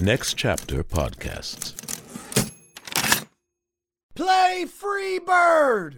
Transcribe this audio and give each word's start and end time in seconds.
Next 0.00 0.34
Chapter 0.34 0.84
Podcasts. 0.84 1.74
Play 4.14 4.64
Free 4.66 5.18
Bird! 5.18 5.96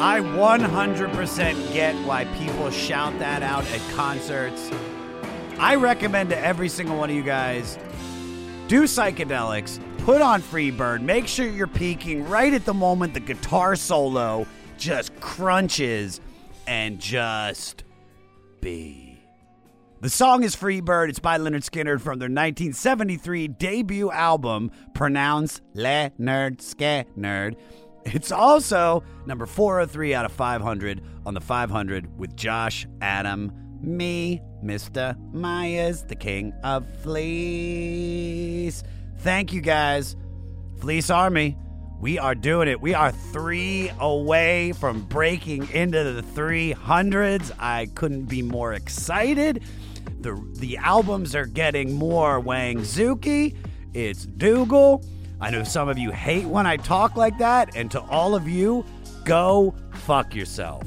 I 0.00 0.20
100% 0.22 1.72
get 1.74 1.94
why 2.06 2.24
people 2.38 2.70
shout 2.70 3.18
that 3.18 3.42
out 3.42 3.70
at 3.70 3.80
concerts. 3.94 4.70
I 5.60 5.74
recommend 5.74 6.30
to 6.30 6.38
every 6.38 6.70
single 6.70 6.96
one 6.96 7.10
of 7.10 7.16
you 7.16 7.22
guys 7.22 7.78
do 8.66 8.84
psychedelics, 8.84 9.78
put 9.98 10.22
on 10.22 10.40
Freebird, 10.40 11.02
make 11.02 11.28
sure 11.28 11.46
you're 11.46 11.66
peaking 11.66 12.26
right 12.26 12.54
at 12.54 12.64
the 12.64 12.72
moment 12.72 13.12
the 13.12 13.20
guitar 13.20 13.76
solo 13.76 14.46
just 14.78 15.14
crunches 15.20 16.22
and 16.66 16.98
just 16.98 17.84
be. 18.62 19.18
The 20.00 20.08
song 20.08 20.44
is 20.44 20.56
Freebird. 20.56 21.10
It's 21.10 21.18
by 21.18 21.36
Lynyrd 21.36 21.68
Skynyrd 21.68 22.00
from 22.00 22.18
their 22.18 22.30
1973 22.30 23.48
debut 23.48 24.10
album, 24.10 24.70
pronounced 24.94 25.60
Lynyrd 25.74 26.56
Skynyrd. 26.56 27.56
It's 28.06 28.32
also 28.32 29.04
number 29.26 29.44
403 29.44 30.14
out 30.14 30.24
of 30.24 30.32
500 30.32 31.02
on 31.26 31.34
the 31.34 31.40
500 31.42 32.18
with 32.18 32.34
Josh 32.34 32.86
Adam, 33.02 33.69
me, 33.82 34.40
Mr. 34.62 35.16
Meyers, 35.32 36.04
the 36.04 36.16
king 36.16 36.52
of 36.62 36.86
fleas. 37.02 38.84
Thank 39.18 39.52
you 39.52 39.60
guys. 39.60 40.16
Fleece 40.80 41.10
Army, 41.10 41.56
we 42.00 42.18
are 42.18 42.34
doing 42.34 42.68
it. 42.68 42.80
We 42.80 42.94
are 42.94 43.12
three 43.12 43.90
away 43.98 44.72
from 44.72 45.02
breaking 45.02 45.70
into 45.72 46.12
the 46.12 46.22
300s. 46.22 47.52
I 47.58 47.86
couldn't 47.94 48.24
be 48.24 48.40
more 48.40 48.72
excited. 48.72 49.62
The, 50.20 50.42
the 50.58 50.78
albums 50.78 51.34
are 51.34 51.46
getting 51.46 51.92
more 51.92 52.40
Wang 52.40 52.78
Zuki. 52.78 53.56
It's 53.92 54.24
Dougal. 54.24 55.04
I 55.40 55.50
know 55.50 55.64
some 55.64 55.88
of 55.88 55.98
you 55.98 56.10
hate 56.10 56.44
when 56.46 56.66
I 56.66 56.76
talk 56.76 57.16
like 57.16 57.38
that, 57.38 57.74
and 57.74 57.90
to 57.92 58.00
all 58.00 58.34
of 58.34 58.48
you, 58.48 58.84
go 59.24 59.74
fuck 59.92 60.34
yourself. 60.34 60.86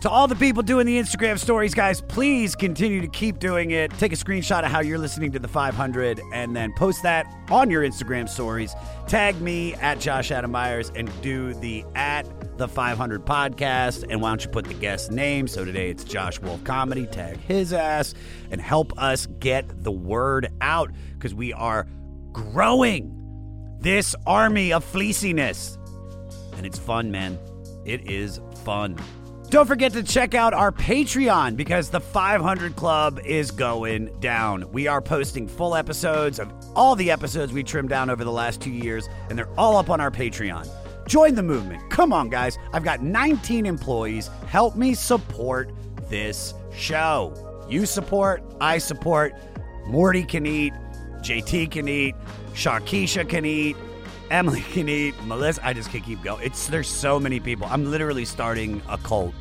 To 0.00 0.08
all 0.08 0.26
the 0.26 0.34
people 0.34 0.62
doing 0.62 0.86
the 0.86 0.98
Instagram 0.98 1.38
stories, 1.38 1.74
guys, 1.74 2.00
please 2.00 2.54
continue 2.54 3.02
to 3.02 3.06
keep 3.06 3.38
doing 3.38 3.72
it. 3.72 3.90
Take 3.98 4.14
a 4.14 4.16
screenshot 4.16 4.64
of 4.64 4.70
how 4.70 4.80
you're 4.80 4.96
listening 4.96 5.30
to 5.32 5.38
the 5.38 5.46
500 5.46 6.22
and 6.32 6.56
then 6.56 6.72
post 6.72 7.02
that 7.02 7.26
on 7.50 7.70
your 7.70 7.82
Instagram 7.82 8.26
stories. 8.26 8.74
Tag 9.08 9.38
me 9.42 9.74
at 9.74 10.00
Josh 10.00 10.30
Adam 10.30 10.52
Meyers 10.52 10.90
and 10.94 11.10
do 11.20 11.52
the 11.52 11.84
at 11.94 12.26
the 12.56 12.66
500 12.66 13.26
podcast. 13.26 14.06
And 14.08 14.22
why 14.22 14.30
don't 14.30 14.42
you 14.42 14.50
put 14.50 14.64
the 14.64 14.74
guest 14.74 15.12
name? 15.12 15.46
So 15.46 15.66
today 15.66 15.90
it's 15.90 16.02
Josh 16.02 16.40
Wolf 16.40 16.64
Comedy. 16.64 17.04
Tag 17.04 17.36
his 17.36 17.74
ass 17.74 18.14
and 18.50 18.58
help 18.58 18.98
us 18.98 19.26
get 19.38 19.84
the 19.84 19.92
word 19.92 20.50
out 20.62 20.90
because 21.12 21.34
we 21.34 21.52
are 21.52 21.86
growing 22.32 23.76
this 23.80 24.16
army 24.26 24.72
of 24.72 24.82
fleeciness. 24.82 25.76
And 26.56 26.64
it's 26.64 26.78
fun, 26.78 27.10
man. 27.10 27.38
It 27.84 28.08
is 28.10 28.40
fun. 28.64 28.96
Don't 29.50 29.66
forget 29.66 29.92
to 29.94 30.04
check 30.04 30.36
out 30.36 30.54
our 30.54 30.70
Patreon 30.70 31.56
because 31.56 31.90
the 31.90 31.98
500 31.98 32.76
Club 32.76 33.18
is 33.24 33.50
going 33.50 34.16
down. 34.20 34.70
We 34.70 34.86
are 34.86 35.02
posting 35.02 35.48
full 35.48 35.74
episodes 35.74 36.38
of 36.38 36.52
all 36.76 36.94
the 36.94 37.10
episodes 37.10 37.52
we 37.52 37.64
trimmed 37.64 37.88
down 37.88 38.10
over 38.10 38.22
the 38.22 38.30
last 38.30 38.60
two 38.60 38.70
years, 38.70 39.08
and 39.28 39.36
they're 39.36 39.50
all 39.58 39.76
up 39.76 39.90
on 39.90 40.00
our 40.00 40.12
Patreon. 40.12 40.68
Join 41.08 41.34
the 41.34 41.42
movement. 41.42 41.90
Come 41.90 42.12
on, 42.12 42.28
guys. 42.28 42.58
I've 42.72 42.84
got 42.84 43.02
19 43.02 43.66
employees. 43.66 44.28
Help 44.46 44.76
me 44.76 44.94
support 44.94 45.72
this 46.08 46.54
show. 46.72 47.66
You 47.68 47.86
support, 47.86 48.44
I 48.60 48.78
support. 48.78 49.34
Morty 49.84 50.22
can 50.22 50.46
eat, 50.46 50.72
JT 51.22 51.72
can 51.72 51.88
eat, 51.88 52.14
Sharkeisha 52.52 53.28
can 53.28 53.44
eat, 53.44 53.76
Emily 54.30 54.64
eat, 54.74 55.14
Melissa. 55.24 55.66
I 55.66 55.72
just 55.72 55.90
can't 55.90 56.04
keep 56.04 56.22
going. 56.22 56.44
It's 56.44 56.68
there's 56.68 56.88
so 56.88 57.18
many 57.18 57.40
people. 57.40 57.66
I'm 57.70 57.90
literally 57.90 58.24
starting 58.24 58.80
a 58.88 58.96
cult 58.98 59.34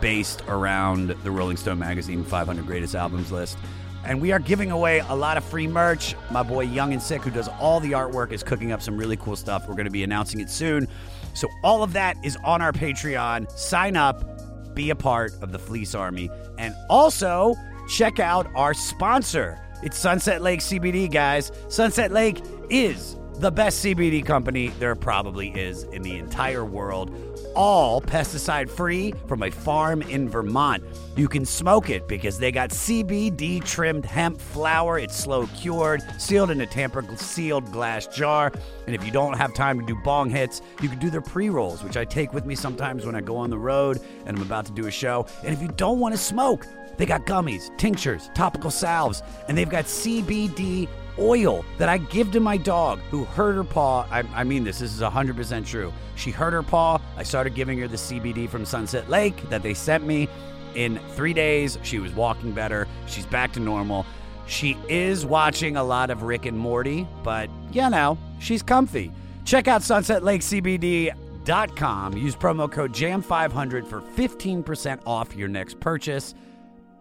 based 0.00 0.42
around 0.48 1.10
the 1.24 1.30
Rolling 1.30 1.56
Stone 1.56 1.78
magazine 1.78 2.24
500 2.24 2.66
greatest 2.66 2.94
albums 2.94 3.32
list. 3.32 3.58
And 4.04 4.20
we 4.20 4.30
are 4.30 4.38
giving 4.38 4.70
away 4.70 5.00
a 5.08 5.16
lot 5.16 5.36
of 5.36 5.44
free 5.44 5.66
merch. 5.66 6.14
My 6.30 6.44
boy 6.44 6.62
Young 6.62 6.92
and 6.92 7.02
Sick, 7.02 7.22
who 7.22 7.30
does 7.30 7.48
all 7.60 7.80
the 7.80 7.92
artwork, 7.92 8.30
is 8.30 8.44
cooking 8.44 8.70
up 8.70 8.80
some 8.80 8.96
really 8.96 9.16
cool 9.16 9.34
stuff. 9.34 9.66
We're 9.68 9.74
going 9.74 9.86
to 9.86 9.90
be 9.90 10.04
announcing 10.04 10.40
it 10.40 10.48
soon. 10.48 10.86
So 11.34 11.48
all 11.64 11.82
of 11.82 11.92
that 11.94 12.16
is 12.24 12.36
on 12.44 12.62
our 12.62 12.72
Patreon. 12.72 13.50
Sign 13.50 13.96
up, 13.96 14.74
be 14.76 14.90
a 14.90 14.94
part 14.94 15.32
of 15.42 15.50
the 15.50 15.58
Fleece 15.58 15.94
Army, 15.94 16.30
and 16.56 16.72
also 16.88 17.56
check 17.88 18.20
out 18.20 18.46
our 18.54 18.74
sponsor. 18.74 19.60
It's 19.82 19.98
Sunset 19.98 20.40
Lake 20.40 20.60
CBD, 20.60 21.10
guys. 21.10 21.50
Sunset 21.68 22.12
Lake 22.12 22.40
is 22.70 23.15
the 23.38 23.50
best 23.50 23.84
CBD 23.84 24.24
company 24.24 24.68
there 24.78 24.94
probably 24.94 25.48
is 25.50 25.82
in 25.84 26.00
the 26.02 26.16
entire 26.16 26.64
world. 26.64 27.14
All 27.54 28.00
pesticide 28.00 28.70
free 28.70 29.12
from 29.26 29.42
a 29.42 29.50
farm 29.50 30.00
in 30.02 30.28
Vermont. 30.28 30.82
You 31.16 31.28
can 31.28 31.44
smoke 31.44 31.90
it 31.90 32.08
because 32.08 32.38
they 32.38 32.50
got 32.50 32.70
CBD 32.70 33.62
trimmed 33.62 34.06
hemp 34.06 34.40
flower. 34.40 34.98
It's 34.98 35.16
slow 35.16 35.46
cured, 35.48 36.02
sealed 36.18 36.50
in 36.50 36.62
a 36.62 36.66
tamper 36.66 37.04
sealed 37.16 37.70
glass 37.72 38.06
jar. 38.06 38.52
And 38.86 38.94
if 38.94 39.04
you 39.04 39.10
don't 39.10 39.36
have 39.36 39.52
time 39.52 39.80
to 39.80 39.86
do 39.86 39.94
bong 40.02 40.30
hits, 40.30 40.62
you 40.80 40.88
can 40.88 40.98
do 40.98 41.10
their 41.10 41.20
pre 41.20 41.50
rolls, 41.50 41.82
which 41.82 41.96
I 41.96 42.04
take 42.04 42.32
with 42.32 42.46
me 42.46 42.54
sometimes 42.54 43.04
when 43.04 43.14
I 43.14 43.20
go 43.20 43.36
on 43.36 43.50
the 43.50 43.58
road 43.58 44.00
and 44.24 44.36
I'm 44.36 44.42
about 44.42 44.64
to 44.66 44.72
do 44.72 44.86
a 44.86 44.90
show. 44.90 45.26
And 45.44 45.52
if 45.52 45.60
you 45.60 45.68
don't 45.68 46.00
want 46.00 46.14
to 46.14 46.18
smoke, 46.18 46.66
they 46.96 47.04
got 47.04 47.26
gummies, 47.26 47.76
tinctures, 47.76 48.30
topical 48.34 48.70
salves, 48.70 49.22
and 49.48 49.56
they've 49.56 49.68
got 49.68 49.84
CBD 49.84 50.88
oil 51.18 51.64
that 51.78 51.88
I 51.88 51.98
give 51.98 52.30
to 52.32 52.40
my 52.40 52.56
dog 52.56 53.00
who 53.10 53.24
hurt 53.24 53.54
her 53.54 53.64
paw. 53.64 54.06
I, 54.10 54.22
I, 54.34 54.44
mean 54.44 54.64
this, 54.64 54.80
this 54.80 54.92
is 54.92 55.00
100% 55.00 55.66
true. 55.66 55.92
She 56.14 56.30
hurt 56.30 56.52
her 56.52 56.62
paw. 56.62 57.00
I 57.16 57.22
started 57.22 57.54
giving 57.54 57.78
her 57.78 57.88
the 57.88 57.96
CBD 57.96 58.48
from 58.48 58.64
Sunset 58.64 59.08
Lake 59.08 59.48
that 59.50 59.62
they 59.62 59.74
sent 59.74 60.06
me. 60.06 60.28
In 60.74 60.98
three 61.14 61.32
days, 61.32 61.78
she 61.82 61.98
was 61.98 62.12
walking 62.12 62.52
better. 62.52 62.86
She's 63.06 63.26
back 63.26 63.52
to 63.52 63.60
normal. 63.60 64.04
She 64.46 64.76
is 64.88 65.24
watching 65.24 65.76
a 65.76 65.82
lot 65.82 66.10
of 66.10 66.22
Rick 66.22 66.46
and 66.46 66.58
Morty, 66.58 67.06
but 67.22 67.48
you 67.72 67.88
know, 67.88 68.18
she's 68.38 68.62
comfy. 68.62 69.10
Check 69.44 69.68
out 69.68 69.80
sunsetlakecbd.com. 69.80 72.16
Use 72.16 72.36
promo 72.36 72.70
code 72.70 72.92
JAM500 72.92 73.86
for 73.86 74.02
15% 74.02 75.00
off 75.06 75.34
your 75.34 75.48
next 75.48 75.80
purchase. 75.80 76.34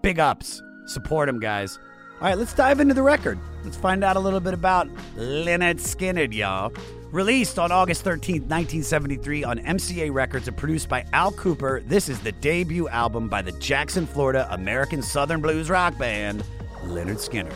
Big 0.01 0.19
ups. 0.19 0.61
Support 0.85 1.27
them, 1.27 1.39
guys. 1.39 1.79
All 2.21 2.29
right, 2.29 2.37
let's 2.37 2.53
dive 2.53 2.79
into 2.79 2.93
the 2.93 3.03
record. 3.03 3.37
Let's 3.65 3.75
find 3.75 4.01
out 4.01 4.15
a 4.15 4.19
little 4.21 4.39
bit 4.39 4.53
about 4.53 4.87
Lynyrd 5.17 5.81
Skynyrd, 5.81 6.33
y'all. 6.33 6.71
Released 7.11 7.59
on 7.59 7.73
August 7.73 8.05
13th, 8.05 8.47
1973 8.47 9.43
on 9.43 9.59
MCA 9.59 10.13
Records 10.13 10.47
and 10.47 10.55
produced 10.55 10.87
by 10.87 11.05
Al 11.11 11.33
Kooper, 11.33 11.85
this 11.89 12.07
is 12.07 12.21
the 12.21 12.31
debut 12.31 12.87
album 12.87 13.27
by 13.27 13.41
the 13.41 13.51
Jackson, 13.53 14.07
Florida 14.07 14.47
American 14.51 15.01
Southern 15.01 15.41
Blues 15.41 15.69
rock 15.69 15.97
band, 15.97 16.45
Lynyrd 16.85 17.17
Skynyrd. 17.17 17.53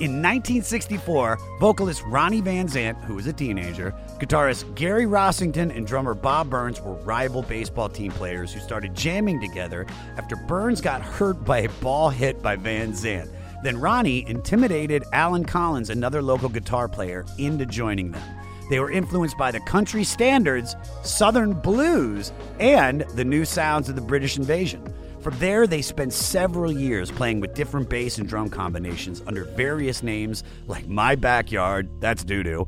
In 0.00 0.22
1964, 0.22 1.38
vocalist 1.60 2.02
Ronnie 2.06 2.40
Van 2.40 2.66
Zant, 2.66 3.02
who 3.04 3.14
was 3.14 3.28
a 3.28 3.32
teenager, 3.32 3.94
guitarist 4.18 4.74
Gary 4.74 5.06
Rossington, 5.06 5.76
and 5.76 5.86
drummer 5.86 6.14
Bob 6.14 6.50
Burns 6.50 6.80
were 6.80 6.94
rival 7.02 7.42
baseball 7.42 7.88
team 7.88 8.10
players 8.10 8.52
who 8.52 8.58
started 8.58 8.94
jamming 8.94 9.40
together 9.40 9.86
after 10.16 10.34
Burns 10.34 10.80
got 10.80 11.00
hurt 11.00 11.44
by 11.44 11.58
a 11.58 11.68
ball 11.80 12.10
hit 12.10 12.42
by 12.42 12.56
Van 12.56 12.92
Zant. 12.92 13.28
Then 13.62 13.80
Ronnie 13.80 14.28
intimidated 14.28 15.04
Allen 15.12 15.44
Collins, 15.44 15.90
another 15.90 16.22
local 16.22 16.48
guitar 16.48 16.88
player, 16.88 17.24
into 17.38 17.66
joining 17.66 18.12
them. 18.12 18.22
They 18.70 18.80
were 18.80 18.90
influenced 18.90 19.38
by 19.38 19.50
the 19.50 19.60
country 19.60 20.04
standards, 20.04 20.76
Southern 21.02 21.54
blues, 21.54 22.32
and 22.60 23.02
the 23.14 23.24
new 23.24 23.44
sounds 23.44 23.88
of 23.88 23.94
the 23.94 24.02
British 24.02 24.36
invasion. 24.36 24.92
From 25.20 25.38
there, 25.38 25.66
they 25.66 25.82
spent 25.82 26.12
several 26.12 26.70
years 26.70 27.10
playing 27.10 27.40
with 27.40 27.54
different 27.54 27.88
bass 27.88 28.18
and 28.18 28.28
drum 28.28 28.50
combinations 28.50 29.22
under 29.26 29.44
various 29.44 30.02
names 30.02 30.44
like 30.66 30.86
My 30.86 31.16
Backyard, 31.16 31.88
that's 32.00 32.24
doo 32.24 32.42
doo. 32.42 32.66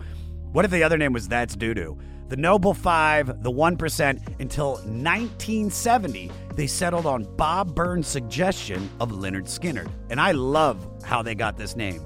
What 0.53 0.65
if 0.65 0.73
the 0.73 0.83
other 0.83 0.99
name 0.99 1.13
was 1.13 1.29
That's 1.29 1.55
Doo 1.55 1.75
Doo? 1.75 1.97
The 2.31 2.37
Noble 2.37 2.75
Five, 2.75 3.43
the 3.43 3.51
1%, 3.51 4.41
until 4.41 4.75
1970, 4.75 6.31
they 6.55 6.69
settled 6.69 7.05
on 7.05 7.25
Bob 7.35 7.75
Burns' 7.75 8.07
suggestion 8.07 8.89
of 9.01 9.11
Leonard 9.11 9.49
Skinner. 9.49 9.85
And 10.11 10.21
I 10.21 10.31
love 10.31 10.87
how 11.03 11.23
they 11.23 11.35
got 11.35 11.57
this 11.57 11.75
name. 11.75 12.01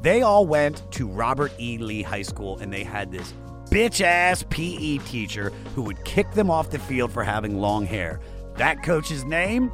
They 0.00 0.22
all 0.22 0.46
went 0.46 0.88
to 0.92 1.08
Robert 1.08 1.50
E. 1.58 1.76
Lee 1.76 2.02
High 2.02 2.22
School 2.22 2.58
and 2.58 2.72
they 2.72 2.84
had 2.84 3.10
this 3.10 3.34
bitch 3.68 4.00
ass 4.00 4.44
PE 4.48 4.98
teacher 4.98 5.52
who 5.74 5.82
would 5.82 6.04
kick 6.04 6.30
them 6.30 6.52
off 6.52 6.70
the 6.70 6.78
field 6.78 7.10
for 7.10 7.24
having 7.24 7.60
long 7.60 7.84
hair. 7.84 8.20
That 8.58 8.84
coach's 8.84 9.24
name? 9.24 9.72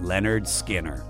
Leonard 0.00 0.48
Skinner. 0.48 1.04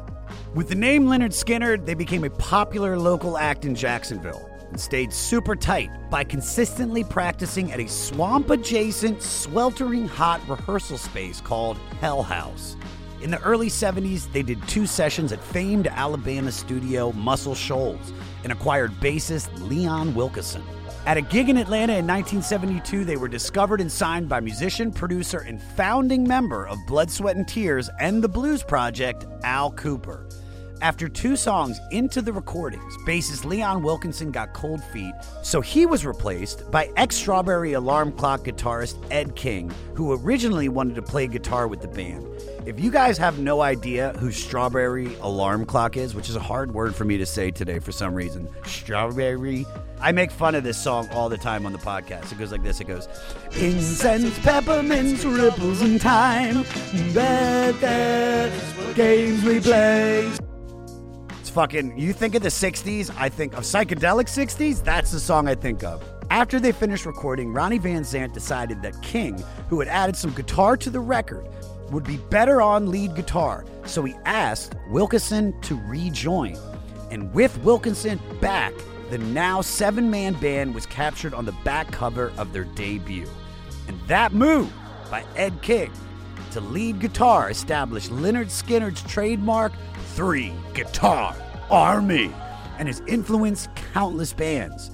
With 0.55 0.69
the 0.69 0.75
name 0.75 1.07
Leonard 1.07 1.33
Skinner, 1.33 1.79
they 1.79 1.95
became 1.95 2.25
a 2.25 2.31
popular 2.31 2.99
local 2.99 3.39
act 3.39 3.65
in 3.65 3.75
Jacksonville 3.75 4.52
and 4.73 4.81
stayed 4.81 5.13
super 5.13 5.55
tight 5.55 5.91
by 6.11 6.25
consistently 6.25 7.05
practicing 7.05 7.71
at 7.73 7.79
a 7.79 7.87
swamp 7.87 8.49
adjacent, 8.49 9.23
sweltering 9.23 10.09
hot 10.09 10.41
rehearsal 10.49 10.97
space 10.97 11.43
called 11.43 11.77
Hell 12.01 12.23
House. 12.23 12.75
In 13.21 13.31
the 13.31 13.41
early 13.43 13.69
70s, 13.69 14.33
they 14.33 14.43
did 14.43 14.67
two 14.67 14.87
sessions 14.87 15.31
at 15.31 15.45
famed 15.45 15.87
Alabama 15.87 16.51
studio 16.51 17.13
Muscle 17.13 17.55
Shoals 17.55 18.13
and 18.43 18.51
acquired 18.51 18.93
bassist 18.93 19.51
Leon 19.69 20.15
Wilkeson. 20.15 20.63
At 21.05 21.19
a 21.19 21.23
gig 21.23 21.51
in 21.51 21.59
Atlanta 21.59 21.93
in 21.93 22.07
1972, 22.07 23.05
they 23.05 23.17
were 23.17 23.29
discovered 23.29 23.81
and 23.81 23.93
signed 23.93 24.29
by 24.29 24.41
musician, 24.41 24.91
producer, 24.91 25.41
and 25.41 25.61
founding 25.61 26.27
member 26.27 26.67
of 26.67 26.79
Blood, 26.87 27.11
Sweat, 27.11 27.37
and 27.37 27.47
Tears 27.47 27.91
and 28.01 28.25
the 28.25 28.29
Blues 28.29 28.63
Project, 28.63 29.27
Al 29.45 29.71
Kooper. 29.73 30.33
After 30.83 31.09
two 31.09 31.37
songs 31.37 31.81
into 31.93 32.21
the 32.21 32.33
recordings, 32.33 32.97
bassist 33.07 33.45
Leon 33.45 33.85
Wilkeson 33.85 34.33
got 34.33 34.53
cold 34.53 34.83
feet, 34.83 35.15
so 35.41 35.61
he 35.61 35.87
was 35.87 36.05
replaced 36.05 36.69
by 36.73 36.91
ex 36.97 37.15
Strawberry 37.15 37.75
Alarm 37.75 38.11
Clock 38.11 38.41
guitarist 38.41 38.97
Ed 39.09 39.37
King, 39.37 39.73
who 39.95 40.13
originally 40.13 40.69
wanted 40.69 40.97
to 40.97 41.03
play 41.03 41.29
guitar 41.29 41.69
with 41.69 41.83
the 41.83 41.87
band. 41.87 42.27
If 42.67 42.81
you 42.81 42.91
guys 42.91 43.17
have 43.19 43.39
no 43.39 43.61
idea 43.61 44.13
who 44.19 44.33
Strawberry 44.33 45.15
Alarm 45.21 45.67
Clock 45.67 45.97
is, 45.97 46.17
which 46.17 46.29
is 46.29 46.35
a 46.35 46.41
hard 46.41 46.75
word 46.75 46.97
for 46.97 47.05
me 47.05 47.17
to 47.17 47.27
say 47.27 47.53
today 47.53 47.79
for 47.79 47.93
some 47.93 48.13
reason, 48.13 48.49
Strawberry. 48.67 49.65
I 50.01 50.11
make 50.11 50.33
fun 50.33 50.57
of 50.57 50.65
this 50.65 50.83
song 50.83 51.09
all 51.13 51.29
the 51.29 51.39
time 51.39 51.65
on 51.65 51.71
the 51.71 51.79
podcast. 51.79 52.33
It 52.33 52.41
goes 52.41 52.51
like 52.51 52.65
this 52.65 52.81
it 52.81 52.89
goes, 52.89 53.07
Incense, 53.57 54.37
peppermints, 54.41 55.25
ripples 55.25 55.81
in 55.81 56.01
time. 56.01 56.65
That, 57.13 57.81
that, 57.81 58.97
games 58.97 59.45
we 59.45 59.61
play. 59.61 60.33
Fucking, 61.53 61.99
you 61.99 62.15
think 62.15 62.35
of 62.35 62.43
the 62.43 62.49
60s, 62.49 63.15
I 63.19 63.29
think 63.29 63.53
of 63.53 63.65
psychedelic 63.65 64.25
60s, 64.25 64.83
that's 64.83 65.11
the 65.11 65.21
song 65.21 65.49
I 65.49 65.55
think 65.55 65.85
of. 65.85 66.03
After 66.31 66.59
they 66.59 66.73
finished 66.73 67.05
recording, 67.05 67.53
Ronnie 67.53 67.77
Van 67.77 68.05
Zant 68.05 68.33
decided 68.33 68.81
that 68.81 69.03
King, 69.03 69.39
who 69.69 69.79
had 69.79 69.87
added 69.89 70.17
some 70.17 70.31
guitar 70.33 70.79
to 70.79 70.89
the 70.89 70.99
record, 70.99 71.47
would 71.91 72.05
be 72.05 72.17
better 72.17 72.63
on 72.63 72.91
lead 72.91 73.15
guitar, 73.15 73.67
so 73.85 74.03
he 74.03 74.15
asked 74.25 74.77
Wilkeson 74.89 75.61
to 75.61 75.79
rejoin. 75.87 76.57
And 77.11 77.31
with 77.35 77.55
Wilkeson 77.59 78.19
back, 78.41 78.73
the 79.11 79.19
now 79.19 79.61
seven 79.61 80.11
man 80.11 80.33
band 80.33 80.75
was 80.75 80.87
captured 80.87 81.35
on 81.35 81.45
the 81.45 81.53
back 81.65 81.91
cover 81.91 82.33
of 82.39 82.55
their 82.55 82.65
debut. 82.65 83.29
And 83.89 84.01
that 84.09 84.33
move 84.33 84.73
by 85.11 85.23
Ed 85.37 85.61
King 85.61 85.93
to 86.53 86.61
lead 86.61 87.01
guitar 87.01 87.51
established 87.51 88.11
Lynyrd 88.11 88.47
Skynyrd's 88.47 89.03
trademark 89.03 89.73
three 90.15 90.53
guitar 90.75 91.35
army 91.71 92.31
and 92.79 92.87
has 92.87 93.01
influenced 93.07 93.75
countless 93.95 94.33
bands. 94.33 94.91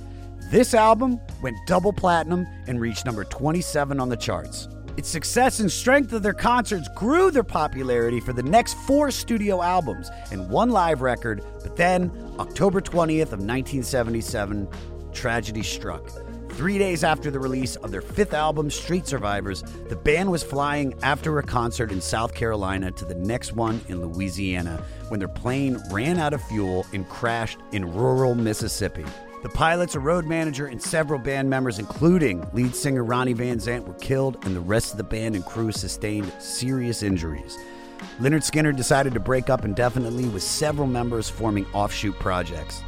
This 0.50 0.74
album 0.74 1.20
went 1.42 1.56
double 1.66 1.92
platinum 1.92 2.46
and 2.66 2.80
reached 2.80 3.04
number 3.04 3.24
27 3.24 4.00
on 4.00 4.08
the 4.08 4.16
charts. 4.16 4.68
Its 4.96 5.08
success 5.08 5.60
and 5.60 5.70
strength 5.70 6.12
of 6.12 6.22
their 6.22 6.32
concerts 6.32 6.88
grew 6.94 7.30
their 7.30 7.44
popularity 7.44 8.20
for 8.20 8.32
the 8.32 8.42
next 8.42 8.74
four 8.78 9.10
studio 9.10 9.62
albums 9.62 10.10
and 10.32 10.48
one 10.48 10.70
live 10.70 11.02
record, 11.02 11.42
but 11.62 11.76
then, 11.76 12.10
October 12.38 12.80
20th 12.80 13.32
of 13.32 13.40
1977, 13.40 14.68
tragedy 15.12 15.62
struck. 15.62 16.10
Three 16.50 16.78
days 16.78 17.04
after 17.04 17.30
the 17.30 17.38
release 17.38 17.76
of 17.76 17.92
their 17.92 18.00
fifth 18.00 18.34
album, 18.34 18.68
Street 18.70 19.06
Survivors, 19.06 19.62
the 19.88 19.96
band 19.96 20.30
was 20.30 20.42
flying 20.42 20.94
after 21.02 21.38
a 21.38 21.42
concert 21.42 21.92
in 21.92 22.00
South 22.00 22.34
Carolina 22.34 22.90
to 22.90 23.04
the 23.04 23.14
next 23.14 23.52
one 23.52 23.80
in 23.88 24.02
Louisiana 24.02 24.82
when 25.08 25.20
their 25.20 25.28
plane 25.28 25.78
ran 25.92 26.18
out 26.18 26.32
of 26.32 26.42
fuel 26.42 26.84
and 26.92 27.08
crashed 27.08 27.58
in 27.70 27.94
rural 27.94 28.34
Mississippi. 28.34 29.04
The 29.44 29.48
pilots, 29.50 29.94
a 29.94 30.00
road 30.00 30.26
manager, 30.26 30.66
and 30.66 30.82
several 30.82 31.20
band 31.20 31.48
members, 31.48 31.78
including 31.78 32.44
lead 32.52 32.74
singer 32.74 33.04
Ronnie 33.04 33.34
Van 33.34 33.58
Zant, 33.58 33.86
were 33.86 33.94
killed, 33.94 34.44
and 34.44 34.56
the 34.56 34.60
rest 34.60 34.90
of 34.90 34.96
the 34.96 35.04
band 35.04 35.36
and 35.36 35.44
crew 35.46 35.70
sustained 35.70 36.32
serious 36.40 37.04
injuries. 37.04 37.56
Lynyrd 38.18 38.42
Skynyrd 38.42 38.76
decided 38.76 39.14
to 39.14 39.20
break 39.20 39.48
up 39.48 39.64
indefinitely, 39.64 40.28
with 40.28 40.42
several 40.42 40.88
members 40.88 41.28
forming 41.28 41.66
offshoot 41.72 42.18
projects. 42.18 42.82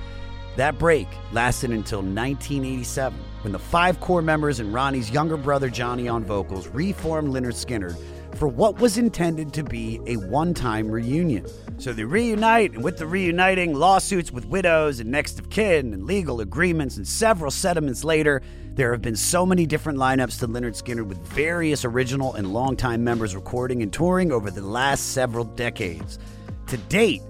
That 0.60 0.78
break 0.78 1.08
lasted 1.32 1.70
until 1.70 2.00
1987, 2.00 3.18
when 3.40 3.50
the 3.50 3.58
five 3.58 3.98
core 3.98 4.20
members 4.20 4.60
and 4.60 4.74
Ronnie's 4.74 5.10
younger 5.10 5.38
brother 5.38 5.70
Johnny 5.70 6.06
on 6.06 6.22
vocals 6.22 6.68
reformed 6.68 7.32
Lynyrd 7.32 7.54
Skynyrd 7.54 7.96
for 8.36 8.46
what 8.46 8.78
was 8.78 8.98
intended 8.98 9.54
to 9.54 9.64
be 9.64 10.02
a 10.06 10.16
one 10.16 10.52
time 10.52 10.90
reunion. 10.90 11.46
So 11.78 11.94
they 11.94 12.04
reunite, 12.04 12.74
and 12.74 12.84
with 12.84 12.98
the 12.98 13.06
reuniting, 13.06 13.72
lawsuits 13.72 14.30
with 14.30 14.44
widows 14.44 15.00
and 15.00 15.10
next 15.10 15.38
of 15.38 15.48
kin, 15.48 15.94
and 15.94 16.04
legal 16.04 16.42
agreements, 16.42 16.98
and 16.98 17.08
several 17.08 17.50
settlements 17.50 18.04
later, 18.04 18.42
there 18.74 18.92
have 18.92 19.00
been 19.00 19.16
so 19.16 19.46
many 19.46 19.64
different 19.64 19.98
lineups 19.98 20.40
to 20.40 20.46
Lynyrd 20.46 20.76
Skynyrd 20.76 21.06
with 21.06 21.26
various 21.28 21.86
original 21.86 22.34
and 22.34 22.52
longtime 22.52 23.02
members 23.02 23.34
recording 23.34 23.80
and 23.80 23.90
touring 23.90 24.30
over 24.30 24.50
the 24.50 24.60
last 24.60 25.14
several 25.14 25.44
decades. 25.46 26.18
To 26.66 26.76
date, 26.76 27.22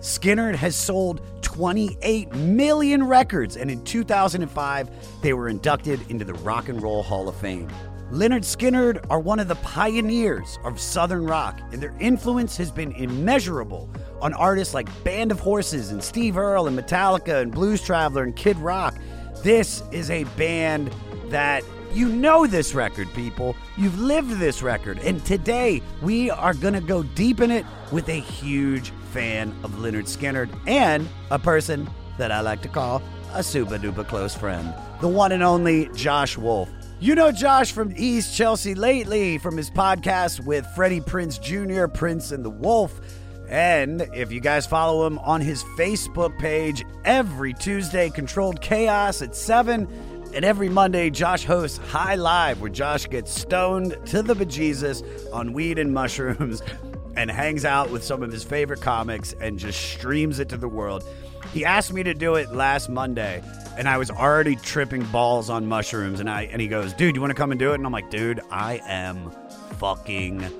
Skynyrd 0.00 0.56
has 0.56 0.74
sold 0.74 1.20
28 1.56 2.34
million 2.34 3.02
records, 3.02 3.56
and 3.56 3.70
in 3.70 3.82
2005, 3.82 4.90
they 5.22 5.32
were 5.32 5.48
inducted 5.48 5.98
into 6.10 6.22
the 6.22 6.34
Rock 6.34 6.68
and 6.68 6.82
Roll 6.82 7.02
Hall 7.02 7.30
of 7.30 7.36
Fame. 7.36 7.70
Lynyrd 8.12 8.42
Skynyrd 8.42 9.02
are 9.08 9.18
one 9.18 9.38
of 9.38 9.48
the 9.48 9.54
pioneers 9.56 10.58
of 10.64 10.78
Southern 10.78 11.24
rock, 11.24 11.58
and 11.72 11.82
their 11.82 11.94
influence 11.98 12.58
has 12.58 12.70
been 12.70 12.92
immeasurable 12.92 13.88
on 14.20 14.34
artists 14.34 14.74
like 14.74 14.86
Band 15.02 15.32
of 15.32 15.40
Horses 15.40 15.92
and 15.92 16.04
Steve 16.04 16.36
Earle 16.36 16.66
and 16.66 16.78
Metallica 16.78 17.40
and 17.40 17.50
Blues 17.50 17.80
Traveler 17.80 18.24
and 18.24 18.36
Kid 18.36 18.58
Rock. 18.58 18.94
This 19.42 19.82
is 19.92 20.10
a 20.10 20.24
band 20.36 20.94
that 21.28 21.64
you 21.94 22.10
know 22.10 22.46
this 22.46 22.74
record, 22.74 23.08
people. 23.14 23.56
You've 23.78 23.98
lived 23.98 24.38
this 24.38 24.62
record. 24.62 24.98
And 24.98 25.24
today 25.24 25.80
we 26.02 26.30
are 26.30 26.52
going 26.52 26.74
to 26.74 26.80
go 26.80 27.02
deep 27.02 27.40
in 27.40 27.50
it 27.50 27.64
with 27.90 28.10
a 28.10 28.20
huge 28.20 28.92
fan 29.16 29.54
of 29.64 29.70
Lynyrd 29.76 30.04
Skynyrd 30.04 30.50
and 30.66 31.08
a 31.30 31.38
person 31.38 31.88
that 32.18 32.30
I 32.30 32.40
like 32.40 32.60
to 32.60 32.68
call 32.68 33.00
a 33.32 33.42
super 33.42 33.78
duper 33.78 34.06
close 34.06 34.34
friend, 34.34 34.74
the 35.00 35.08
one 35.08 35.32
and 35.32 35.42
only 35.42 35.88
Josh 35.94 36.36
Wolf. 36.36 36.68
You 37.00 37.14
know 37.14 37.32
Josh 37.32 37.72
from 37.72 37.94
E!'s 37.96 38.36
Chelsea 38.36 38.74
Lately 38.74 39.38
from 39.38 39.56
his 39.56 39.70
podcast 39.70 40.44
with 40.44 40.66
Freddie 40.74 41.00
Prinze 41.00 41.40
Jr., 41.40 41.86
Prince 41.86 42.30
and 42.30 42.44
the 42.44 42.50
Wolf. 42.50 43.00
And 43.48 44.02
if 44.12 44.30
you 44.30 44.40
guys 44.40 44.66
follow 44.66 45.06
him 45.06 45.18
on 45.20 45.40
his 45.40 45.64
Facebook 45.78 46.38
page 46.38 46.84
every 47.06 47.54
Tuesday, 47.54 48.10
Controlled 48.10 48.60
Chaos 48.60 49.22
at 49.22 49.34
7. 49.34 49.88
And 50.34 50.44
every 50.44 50.68
Monday, 50.68 51.08
Josh 51.08 51.44
hosts 51.44 51.78
High 51.78 52.16
Live, 52.16 52.60
where 52.60 52.68
Josh 52.68 53.08
gets 53.08 53.32
stoned 53.32 53.96
to 54.06 54.22
the 54.22 54.34
bejesus 54.34 55.02
on 55.32 55.54
weed 55.54 55.78
and 55.78 55.94
mushrooms 55.94 56.60
and 57.16 57.30
hangs 57.30 57.64
out 57.64 57.90
with 57.90 58.04
some 58.04 58.22
of 58.22 58.30
his 58.30 58.44
favorite 58.44 58.80
comics 58.80 59.32
and 59.40 59.58
just 59.58 59.80
streams 59.80 60.38
it 60.38 60.48
to 60.50 60.56
the 60.56 60.68
world. 60.68 61.04
He 61.52 61.64
asked 61.64 61.92
me 61.92 62.02
to 62.02 62.14
do 62.14 62.34
it 62.34 62.52
last 62.52 62.88
Monday, 62.88 63.42
and 63.78 63.88
I 63.88 63.98
was 63.98 64.10
already 64.10 64.56
tripping 64.56 65.04
balls 65.04 65.48
on 65.48 65.66
mushrooms. 65.66 66.20
And 66.20 66.28
I 66.28 66.42
and 66.44 66.60
he 66.60 66.68
goes, 66.68 66.92
"Dude, 66.92 67.14
you 67.14 67.20
want 67.20 67.30
to 67.30 67.36
come 67.36 67.50
and 67.50 67.58
do 67.58 67.72
it?" 67.72 67.76
And 67.76 67.86
I'm 67.86 67.92
like, 67.92 68.10
"Dude, 68.10 68.40
I 68.50 68.80
am 68.86 69.30
fucking 69.78 70.50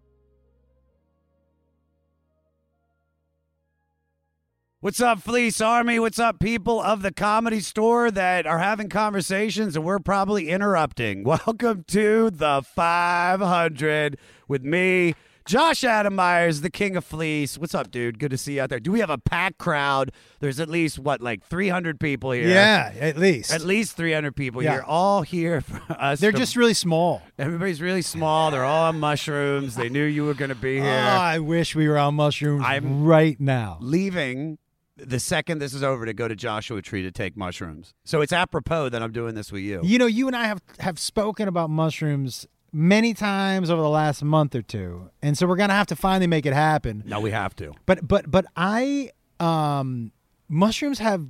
What's 4.82 5.00
up, 5.00 5.22
Fleece 5.22 5.62
Army? 5.62 5.98
What's 5.98 6.20
up, 6.20 6.42
people 6.42 6.82
of 6.82 7.04
the 7.04 7.14
comedy 7.14 7.62
store 7.62 8.12
that 8.12 8.46
are 8.46 8.60
having 8.60 8.90
conversations 8.90 9.78
and 9.78 9.86
we're 9.86 10.00
probably 10.00 10.50
interrupting? 10.50 11.24
Welcome 11.24 11.86
to 11.88 12.32
the 12.32 12.64
500 12.64 14.18
with 14.50 14.64
me, 14.64 15.16
Josh 15.46 15.84
Adam 15.84 16.16
Meyers, 16.16 16.62
the 16.62 16.70
king 16.70 16.96
of 16.96 17.04
fleece. 17.04 17.58
What's 17.58 17.76
up, 17.76 17.92
dude? 17.92 18.18
Good 18.18 18.32
to 18.32 18.38
see 18.38 18.56
you 18.56 18.62
out 18.62 18.70
there. 18.70 18.80
Do 18.80 18.92
we 18.94 19.02
have 19.02 19.10
a 19.10 19.18
packed 19.18 19.58
crowd? 19.58 20.12
There's 20.40 20.60
at 20.60 20.70
least, 20.70 20.98
what, 21.00 21.20
like 21.22 21.44
300 21.44 22.00
people 22.00 22.32
here? 22.32 22.48
Yeah, 22.48 22.94
at 22.98 23.18
least. 23.18 23.52
At 23.52 23.62
least 23.62 23.98
300 23.98 24.36
people 24.36 24.64
Yeah. 24.64 24.72
here, 24.72 24.84
all 24.88 25.22
here 25.24 25.60
for 25.60 25.82
us. 25.90 26.22
They're 26.22 26.32
to- 26.32 26.38
just 26.38 26.56
really 26.56 26.74
small. 26.74 27.22
everybody's 27.38 27.82
really 27.82 28.02
small. 28.02 28.52
They're 28.52 28.64
all 28.64 28.86
on 28.86 29.00
mushrooms. 29.02 29.76
They 29.76 29.90
knew 29.90 30.06
you 30.06 30.24
were 30.26 30.34
going 30.34 30.50
to 30.50 30.56
be 30.56 30.80
Oh, 30.80 30.84
here. 30.84 30.92
I 30.94 31.40
wish 31.40 31.76
we 31.76 31.90
were 31.90 31.98
on 31.98 32.16
mushrooms 32.16 32.64
I'm- 32.66 33.04
right 33.04 33.40
now. 33.40 33.78
leaving 33.82 34.60
the 34.96 35.20
second 35.20 35.58
this 35.60 35.74
is 35.74 35.84
over 35.84 36.06
to 36.06 36.14
go 36.14 36.28
to 36.28 36.36
Joshua 36.36 36.82
Tree 36.82 37.02
to 37.02 37.12
take 37.12 37.36
mushrooms. 37.36 37.94
So 38.06 38.22
it's 38.22 38.32
apropos 38.32 38.90
that 38.90 39.02
I'm 39.04 39.12
doing 39.12 39.34
this 39.36 39.52
with 39.52 39.64
you. 39.64 39.82
You 39.84 39.98
know, 39.98 40.06
you 40.06 40.28
and 40.28 40.36
I 40.36 40.46
have 40.46 40.62
have 40.80 41.00
spoken 41.00 41.48
about 41.48 41.70
mushrooms 41.72 42.46
many 42.74 43.14
times 43.14 43.70
over 43.70 43.82
the 43.82 43.90
last 43.90 44.24
month 44.24 44.56
or 44.56 44.62
two, 44.64 45.10
and 45.22 45.38
so 45.38 45.46
we're 45.48 45.56
gonna 45.56 45.74
have 45.74 45.88
to 45.88 45.96
finally 45.96 46.28
make 46.28 46.46
it 46.46 46.54
happen. 46.54 47.04
No, 47.06 47.20
we 47.20 47.32
have 47.32 47.56
to. 47.58 47.74
But 47.86 48.08
but 48.08 48.30
but 48.30 48.46
I 48.58 49.12
um 49.40 50.12
mushrooms 50.50 51.00
have 51.00 51.28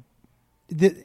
the 0.70 1.04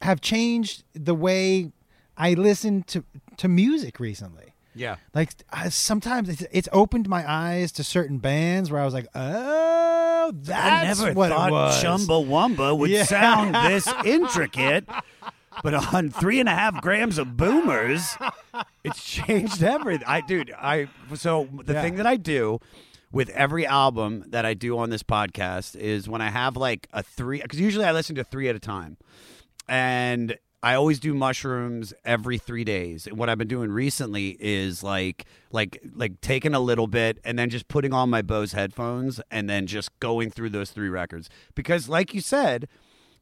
have 0.00 0.20
changed 0.20 0.84
the 0.94 1.14
way 1.14 1.70
I 2.16 2.34
listen 2.34 2.82
to 2.84 3.04
to 3.38 3.48
music 3.48 4.00
recently. 4.00 4.54
Yeah. 4.76 4.96
Like 5.14 5.30
I, 5.52 5.68
sometimes 5.68 6.28
it's, 6.28 6.42
it's 6.50 6.68
opened 6.72 7.08
my 7.08 7.24
eyes 7.30 7.70
to 7.72 7.84
certain 7.84 8.18
bands 8.18 8.72
where 8.72 8.80
I 8.80 8.84
was 8.84 8.92
like, 8.92 9.06
oh, 9.14 10.32
that's 10.34 11.00
I 11.00 11.04
never 11.04 11.14
what 11.14 11.28
thought 11.30 11.48
it 11.48 11.52
was. 11.52 11.84
Chumbawamba 11.84 12.76
would 12.76 12.90
Yeah. 12.90 13.04
sound 13.04 13.54
this 13.54 13.86
intricate. 14.04 14.84
But 15.62 15.74
on 15.94 16.10
three 16.10 16.40
and 16.40 16.48
a 16.48 16.54
half 16.54 16.80
grams 16.82 17.18
of 17.18 17.36
boomers, 17.36 18.16
it's 18.82 19.04
changed 19.04 19.62
everything. 19.62 20.06
I, 20.06 20.20
dude, 20.20 20.52
I 20.52 20.88
so 21.14 21.48
the 21.64 21.72
Yeah. 21.74 21.82
thing 21.82 21.96
that 21.96 22.06
I 22.06 22.16
do 22.16 22.60
with 23.12 23.28
every 23.30 23.64
album 23.66 24.24
that 24.28 24.44
I 24.44 24.54
do 24.54 24.76
on 24.78 24.90
this 24.90 25.02
podcast 25.04 25.76
is 25.76 26.08
when 26.08 26.20
I 26.20 26.30
have 26.30 26.56
like 26.56 26.88
a 26.92 27.02
three, 27.02 27.40
because 27.40 27.60
usually 27.60 27.84
I 27.84 27.92
listen 27.92 28.16
to 28.16 28.24
three 28.24 28.48
at 28.48 28.56
a 28.56 28.60
time, 28.60 28.96
and 29.68 30.36
I 30.62 30.74
always 30.74 30.98
do 30.98 31.12
mushrooms 31.14 31.92
every 32.06 32.38
three 32.38 32.64
days. 32.64 33.06
And 33.06 33.18
what 33.18 33.28
I've 33.28 33.36
been 33.38 33.48
doing 33.48 33.70
recently 33.70 34.36
is 34.40 34.82
like 34.82 35.26
like 35.52 35.80
like 35.94 36.20
taking 36.22 36.54
a 36.54 36.60
little 36.60 36.86
bit 36.86 37.18
and 37.24 37.38
then 37.38 37.50
just 37.50 37.68
putting 37.68 37.92
on 37.92 38.08
my 38.10 38.22
Bose 38.22 38.52
headphones 38.52 39.20
and 39.30 39.48
then 39.48 39.66
just 39.66 39.98
going 40.00 40.30
through 40.30 40.50
those 40.50 40.70
three 40.70 40.88
records. 40.88 41.28
Because 41.54 41.88
like 41.88 42.14
you 42.14 42.20
said, 42.22 42.66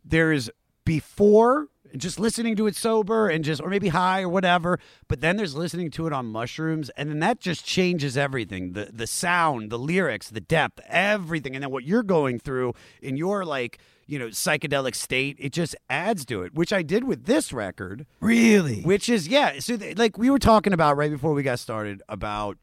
there's 0.05 0.51
before 0.85 1.69
just 1.97 2.19
listening 2.19 2.57
to 2.57 2.67
it 2.67 2.77
sober 2.77 3.29
and 3.29 3.45
just 3.45 3.61
or 3.61 3.69
maybe 3.69 3.89
high 3.89 4.23
or 4.23 4.29
whatever 4.29 4.79
but 5.09 5.21
then 5.21 5.37
there's 5.37 5.55
listening 5.55 5.91
to 5.91 6.07
it 6.07 6.13
on 6.13 6.27
mushrooms 6.27 6.91
and 6.91 7.11
then 7.11 7.19
that 7.19 7.41
just 7.41 7.65
changes 7.65 8.17
everything 8.17 8.73
the 8.73 8.91
the 8.93 9.07
sound 9.07 9.71
the 9.71 9.79
lyrics 9.79 10.31
the 10.31 10.41
depth 10.41 10.81
everything 10.89 11.55
and 11.55 11.63
then 11.63 11.71
what 11.71 11.85
you're 11.85 12.03
going 12.03 12.39
through 12.39 12.73
in 13.01 13.17
your 13.17 13.45
like 13.45 13.79
you 14.07 14.19
know 14.19 14.27
psychedelic 14.27 14.95
state 14.95 15.37
it 15.39 15.53
just 15.53 15.77
adds 15.89 16.25
to 16.25 16.43
it 16.43 16.55
which 16.55 16.73
i 16.73 16.83
did 16.83 17.05
with 17.05 17.25
this 17.27 17.53
record 17.53 18.07
Really? 18.21 18.83
which 18.83 19.09
is 19.09 19.29
yeah 19.29 19.59
so 19.61 19.77
th- 19.77 19.97
like 19.99 20.19
we 20.19 20.31
were 20.31 20.39
talking 20.39 20.73
about 20.73 20.97
right 20.97 21.11
before 21.11 21.33
we 21.33 21.43
got 21.43 21.59
started 21.59 22.03
about 22.09 22.59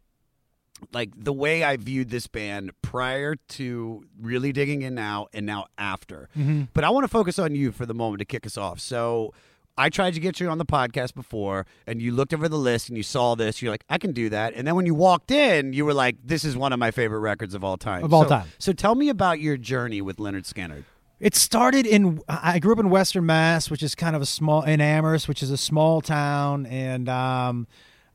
like 0.93 1.09
the 1.15 1.33
way 1.33 1.63
I 1.63 1.77
viewed 1.77 2.09
this 2.09 2.27
band 2.27 2.71
prior 2.81 3.35
to 3.49 4.03
really 4.19 4.51
digging 4.51 4.81
in 4.81 4.95
now 4.95 5.27
and 5.33 5.45
now 5.45 5.67
after. 5.77 6.29
But 6.73 6.83
I 6.83 6.89
want 6.89 7.03
to 7.03 7.07
focus 7.09 7.39
on 7.39 7.55
you 7.55 7.71
for 7.71 7.85
the 7.85 7.93
moment 7.93 8.19
to 8.19 8.25
kick 8.25 8.45
us 8.45 8.57
off. 8.57 8.79
So 8.79 9.33
I 9.77 9.89
tried 9.89 10.13
to 10.15 10.19
get 10.19 10.39
you 10.41 10.49
on 10.49 10.57
the 10.57 10.65
podcast 10.65 11.13
before, 11.15 11.65
and 11.87 12.01
you 12.01 12.11
looked 12.11 12.33
over 12.33 12.49
the 12.49 12.57
list 12.57 12.89
and 12.89 12.97
you 12.97 13.03
saw 13.03 13.35
this. 13.35 13.61
You're 13.61 13.71
like, 13.71 13.85
I 13.89 13.97
can 13.97 14.11
do 14.11 14.29
that. 14.29 14.53
And 14.55 14.67
then 14.67 14.75
when 14.75 14.85
you 14.85 14.93
walked 14.93 15.31
in, 15.31 15.71
you 15.71 15.85
were 15.85 15.93
like, 15.93 16.17
This 16.23 16.43
is 16.43 16.57
one 16.57 16.73
of 16.73 16.79
my 16.79 16.91
favorite 16.91 17.19
records 17.19 17.53
of 17.53 17.63
all 17.63 17.77
time. 17.77 18.03
Of 18.03 18.13
all 18.13 18.23
So- 18.23 18.29
time. 18.29 18.47
So 18.57 18.73
tell 18.73 18.95
me 18.95 19.07
about 19.09 19.39
your 19.39 19.55
journey 19.57 20.01
with 20.01 20.17
Lynyrd 20.17 20.51
Skynyrd. 20.51 20.83
It 21.21 21.35
started 21.35 21.85
in. 21.85 22.21
I 22.29 22.59
grew 22.59 22.71
up 22.71 22.79
in 22.79 22.89
Western 22.89 23.25
Mass, 23.25 23.69
which 23.69 23.83
is 23.83 23.93
kind 23.93 24.15
of 24.15 24.21
a 24.21 24.25
small 24.25 24.61
in 24.63 24.79
Amherst, 24.79 25.27
which 25.27 25.43
is 25.43 25.51
a 25.51 25.57
small 25.57 25.99
town, 25.99 26.65
and 26.65 27.09
um, 27.09 27.67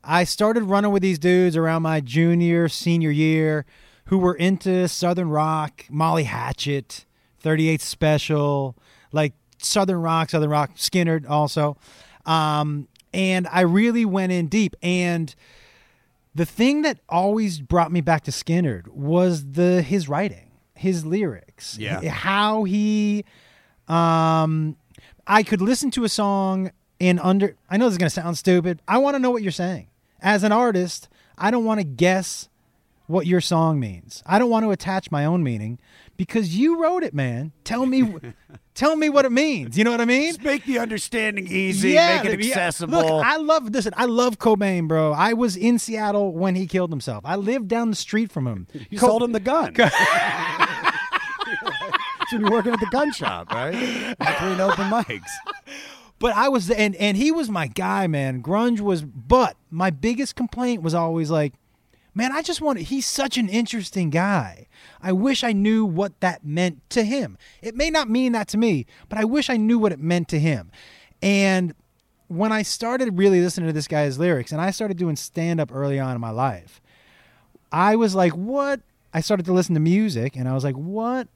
I 0.05 0.23
started 0.23 0.63
running 0.63 0.91
with 0.91 1.01
these 1.01 1.19
dudes 1.19 1.57
around 1.57 1.81
my 1.81 1.99
junior, 1.99 2.67
senior 2.69 3.11
year, 3.11 3.65
who 4.05 4.17
were 4.19 4.35
into 4.35 4.87
Southern 4.87 5.29
rock, 5.29 5.85
Molly 5.89 6.23
Hatchet, 6.25 7.05
38 7.39 7.81
Special, 7.81 8.75
like 9.11 9.33
Southern 9.57 10.01
rock, 10.01 10.29
Southern 10.29 10.49
rock, 10.49 10.75
Skynyrd 10.75 11.27
also, 11.29 11.77
um, 12.25 12.87
and 13.13 13.47
I 13.51 13.61
really 13.61 14.05
went 14.05 14.31
in 14.31 14.47
deep 14.47 14.75
and. 14.81 15.33
The 16.37 16.45
thing 16.45 16.81
that 16.81 16.99
always 17.07 17.61
brought 17.61 17.93
me 17.93 18.01
back 18.01 18.25
to 18.25 18.31
Skynyrd 18.31 18.89
was 18.89 19.51
the 19.53 19.81
his 19.81 20.09
writing, 20.09 20.51
his 20.73 21.05
lyrics, 21.05 21.77
Yeah. 21.77 22.01
how 22.09 22.65
he 22.65 23.23
um 23.87 24.75
I 25.25 25.43
could 25.43 25.61
listen 25.61 25.91
to 25.91 26.03
a 26.03 26.09
song 26.09 26.71
in 26.99 27.19
under 27.19 27.55
I 27.69 27.77
know 27.77 27.85
this 27.85 27.93
is 27.93 27.97
going 27.99 28.09
to 28.09 28.13
sound 28.13 28.37
stupid. 28.37 28.81
I 28.85 28.97
want 28.97 29.15
to 29.15 29.19
know 29.19 29.31
what 29.31 29.43
you're 29.43 29.53
saying. 29.53 29.87
As 30.25 30.41
an 30.41 30.51
artist, 30.51 31.07
I 31.37 31.51
don't 31.51 31.65
want 31.65 31.79
to 31.79 31.83
guess 31.83 32.49
what 33.05 33.27
your 33.27 33.39
song 33.39 33.79
means. 33.79 34.23
I 34.25 34.39
don't 34.39 34.49
want 34.49 34.65
to 34.65 34.71
attach 34.71 35.11
my 35.11 35.23
own 35.23 35.43
meaning 35.43 35.77
because 36.17 36.57
you 36.57 36.81
wrote 36.81 37.03
it, 37.03 37.13
man. 37.13 37.51
Tell 37.63 37.85
me 37.85 38.15
tell 38.73 38.95
me 38.95 39.07
what 39.07 39.25
it 39.25 39.31
means. 39.31 39.77
You 39.77 39.83
know 39.83 39.91
what 39.91 40.01
I 40.01 40.05
mean? 40.05 40.29
Just 40.29 40.43
make 40.43 40.65
the 40.65 40.79
understanding 40.79 41.45
easy, 41.47 41.91
yeah, 41.91 42.23
make 42.23 42.33
it 42.33 42.43
yeah. 42.43 42.49
accessible. 42.53 42.97
Look, 42.97 43.23
I 43.23 43.37
love 43.37 43.69
listen. 43.69 43.93
I 43.95 44.05
love 44.05 44.39
Cobain, 44.39 44.87
bro. 44.87 45.13
I 45.13 45.33
was 45.33 45.55
in 45.55 45.77
Seattle 45.77 46.33
when 46.33 46.55
he 46.55 46.65
killed 46.65 46.89
himself. 46.89 47.23
I 47.23 47.35
lived 47.35 47.67
down 47.67 47.91
the 47.91 47.95
street 47.95 48.31
from 48.31 48.47
him. 48.47 48.65
you 48.89 48.97
Co- 48.97 49.05
sold 49.05 49.21
him 49.21 49.31
the 49.31 49.39
gun. 49.39 49.75
When 49.75 49.91
you're 52.41 52.49
working 52.49 52.73
at 52.73 52.79
the 52.79 52.89
gun 52.91 53.11
shop, 53.11 53.51
right? 53.51 53.73
Between 54.17 54.59
open 54.59 54.89
mics. 54.89 55.29
But 56.19 56.35
I 56.35 56.49
was 56.49 56.69
and 56.71 56.95
and 56.95 57.17
he 57.17 57.31
was 57.31 57.49
my 57.49 57.67
guy, 57.67 58.07
man. 58.07 58.41
Grunge 58.41 58.79
was 58.79 59.03
but 59.03 59.57
my 59.69 59.89
biggest 59.89 60.35
complaint 60.35 60.81
was 60.81 60.93
always 60.93 61.29
like, 61.29 61.53
man, 62.13 62.31
I 62.31 62.41
just 62.41 62.61
want 62.61 62.79
he's 62.79 63.05
such 63.05 63.37
an 63.37 63.49
interesting 63.49 64.09
guy. 64.09 64.67
I 65.01 65.11
wish 65.11 65.43
I 65.43 65.51
knew 65.51 65.85
what 65.85 66.19
that 66.21 66.45
meant 66.45 66.89
to 66.91 67.03
him. 67.03 67.37
It 67.61 67.75
may 67.75 67.89
not 67.89 68.09
mean 68.09 68.31
that 68.31 68.47
to 68.49 68.57
me, 68.57 68.85
but 69.09 69.19
I 69.19 69.25
wish 69.25 69.49
I 69.49 69.57
knew 69.57 69.77
what 69.77 69.91
it 69.91 69.99
meant 69.99 70.29
to 70.29 70.39
him. 70.39 70.71
And 71.21 71.73
when 72.27 72.51
I 72.51 72.61
started 72.61 73.17
really 73.17 73.41
listening 73.41 73.67
to 73.67 73.73
this 73.73 73.87
guy's 73.87 74.17
lyrics 74.17 74.51
and 74.51 74.61
I 74.61 74.71
started 74.71 74.97
doing 74.97 75.15
stand 75.15 75.59
up 75.59 75.73
early 75.73 75.99
on 75.99 76.15
in 76.15 76.21
my 76.21 76.31
life, 76.31 76.81
I 77.71 77.95
was 77.95 78.15
like, 78.15 78.31
what? 78.33 78.81
I 79.13 79.21
started 79.21 79.45
to 79.45 79.53
listen 79.53 79.75
to 79.75 79.81
music 79.81 80.35
and 80.35 80.47
I 80.47 80.53
was 80.53 80.63
like, 80.63 80.75
what 80.75 81.27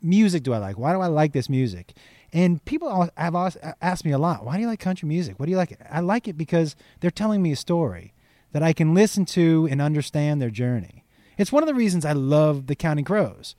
music 0.00 0.42
do 0.42 0.52
I 0.52 0.58
like? 0.58 0.78
Why 0.78 0.92
do 0.92 1.00
I 1.00 1.06
like 1.06 1.32
this 1.32 1.48
music? 1.48 1.94
And 2.34 2.62
people 2.64 3.08
have 3.16 3.36
asked 3.80 4.04
me 4.04 4.10
a 4.10 4.18
lot, 4.18 4.44
why 4.44 4.56
do 4.56 4.62
you 4.62 4.66
like 4.66 4.80
country 4.80 5.08
music? 5.08 5.38
What 5.38 5.46
do 5.46 5.52
you 5.52 5.56
like? 5.56 5.80
I 5.88 6.00
like 6.00 6.26
it 6.26 6.36
because 6.36 6.74
they're 6.98 7.12
telling 7.12 7.40
me 7.40 7.52
a 7.52 7.56
story 7.56 8.12
that 8.50 8.60
I 8.60 8.72
can 8.72 8.92
listen 8.92 9.24
to 9.26 9.68
and 9.70 9.80
understand 9.80 10.42
their 10.42 10.50
journey. 10.50 11.04
It's 11.38 11.52
one 11.52 11.62
of 11.62 11.68
the 11.68 11.74
reasons 11.74 12.04
I 12.04 12.12
love 12.12 12.66
the 12.66 12.74
Counting 12.74 13.04
Crows. 13.04 13.54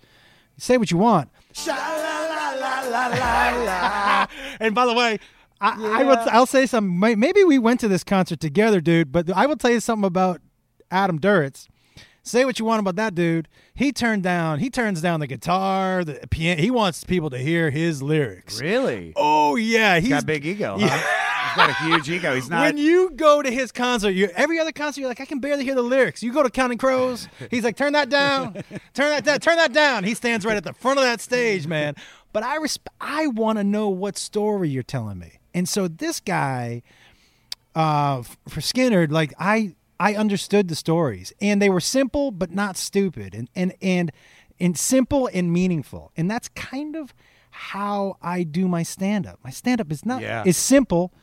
Say 0.58 0.78
what 0.78 0.92
you 0.92 0.98
want. 0.98 1.30
and 4.60 4.76
by 4.76 4.86
the 4.86 4.94
way, 4.94 5.20
I, 5.62 6.02
I 6.02 6.04
will, 6.04 6.18
I'll 6.30 6.46
say 6.46 6.66
something. 6.66 7.00
Maybe 7.18 7.46
we 7.46 7.58
went 7.58 7.80
to 7.80 7.88
this 7.88 8.04
concert 8.04 8.42
together, 8.42 8.82
dude, 8.82 9.10
but 9.10 9.32
I 9.32 9.46
will 9.46 9.56
tell 9.56 9.72
you 9.72 9.80
something 9.80 10.06
about 10.06 10.42
Adam 10.92 11.18
Duritz. 11.20 11.68
Say 12.28 12.44
what 12.44 12.58
you 12.58 12.66
want 12.66 12.80
about 12.80 12.96
that 12.96 13.14
dude. 13.14 13.48
He 13.76 13.92
turned 13.92 14.24
down. 14.24 14.58
He 14.58 14.72
turns 14.72 15.00
down 15.00 15.20
the 15.20 15.28
guitar, 15.28 16.04
the 16.04 16.26
piano. 16.32 16.60
He 16.60 16.72
wants 16.72 17.04
people 17.04 17.30
to 17.30 17.38
hear 17.38 17.70
his 17.70 18.02
lyrics. 18.02 18.60
Really? 18.60 19.14
Oh 19.16 19.56
yeah, 19.58 19.96
he's 19.96 20.06
He's 20.06 20.10
got 20.12 20.24
a 20.24 20.26
big 20.26 20.44
ego, 20.44 20.76
huh? 20.80 20.88
He's 20.88 21.56
got 21.56 21.70
a 21.70 21.74
huge 21.86 22.10
ego. 22.10 22.34
He's 22.34 22.50
not. 22.50 22.62
when 22.62 22.78
you 22.78 23.12
go 23.12 23.44
to 23.44 23.52
his 23.52 23.72
concert, 23.72 24.10
you 24.10 24.30
every 24.36 24.58
other 24.58 24.72
concert, 24.72 25.02
you're 25.02 25.08
like, 25.08 25.22
I 25.22 25.26
can 25.26 25.40
barely 25.40 25.64
hear 25.64 25.76
the 25.76 25.84
lyrics. 25.84 26.24
You 26.24 26.34
go 26.34 26.42
to 26.42 26.50
Counting 26.50 26.80
Crows, 26.80 27.28
he's 27.52 27.64
like, 27.64 27.78
turn 27.78 27.94
that 27.94 28.10
down, 28.10 28.56
turn 28.96 29.10
that 29.12 29.24
down, 29.24 29.40
turn 29.40 29.58
that 29.58 29.72
down. 29.72 30.04
He 30.04 30.16
stands 30.16 30.48
right 30.48 30.58
at 30.58 30.64
the 30.64 30.74
front 30.74 30.98
of 30.98 31.06
that 31.06 31.22
stage, 31.22 31.68
man. 31.68 31.94
But 32.34 32.42
I 32.42 32.58
resp- 32.58 32.88
I 33.00 33.28
want 33.28 33.60
to 33.60 33.64
know 33.64 33.88
what 33.90 34.18
story 34.18 34.68
you're 34.70 34.82
telling 34.84 35.20
me. 35.20 35.34
And 35.54 35.70
so 35.70 35.88
this 35.88 36.20
guy, 36.20 36.82
uh, 37.76 38.24
for 38.24 38.62
Skynyrd, 38.62 39.12
like 39.12 39.34
I 39.38 39.76
I 40.00 40.16
understood 40.16 40.68
the 40.68 40.76
stories, 40.76 41.32
and 41.42 41.62
they 41.62 41.70
were 41.70 41.80
simple 41.80 42.32
but 42.32 42.52
not 42.52 42.78
stupid, 42.78 43.34
and 43.34 43.50
and 43.56 43.74
and 43.82 44.12
and 44.60 44.78
simple 44.78 45.30
and 45.34 45.52
meaningful, 45.52 46.12
and 46.18 46.30
that's 46.30 46.48
kind 46.50 46.96
of 46.96 47.14
how 47.52 48.18
I 48.22 48.44
do 48.44 48.68
my 48.68 48.84
stand 48.84 49.26
up. 49.26 49.40
My 49.44 49.50
stand 49.50 49.80
up 49.82 49.92
is 49.92 50.06
not 50.06 50.22
Yeah. 50.22 50.44
is 50.46 50.58
simple. 50.58 51.14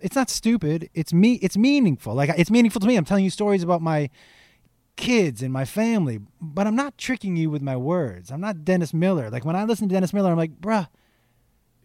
It's 0.00 0.16
not 0.16 0.28
stupid. 0.30 0.88
It's 0.94 1.12
me 1.12 1.34
it's 1.42 1.56
meaningful. 1.56 2.14
Like 2.14 2.30
it's 2.36 2.50
meaningful 2.50 2.80
to 2.80 2.86
me. 2.86 2.96
I'm 2.96 3.04
telling 3.04 3.24
you 3.24 3.30
stories 3.30 3.62
about 3.62 3.80
my 3.82 4.10
kids 4.96 5.42
and 5.42 5.50
my 5.52 5.64
family, 5.64 6.20
but 6.40 6.66
I'm 6.66 6.76
not 6.76 6.98
tricking 6.98 7.36
you 7.36 7.48
with 7.50 7.62
my 7.62 7.76
words. 7.76 8.30
I'm 8.30 8.40
not 8.40 8.64
Dennis 8.64 8.92
Miller. 8.92 9.30
Like 9.30 9.44
when 9.46 9.56
I 9.56 9.64
listen 9.64 9.88
to 9.88 9.94
Dennis 9.94 10.12
Miller, 10.12 10.30
I'm 10.30 10.36
like, 10.36 10.60
"Bruh, 10.60 10.88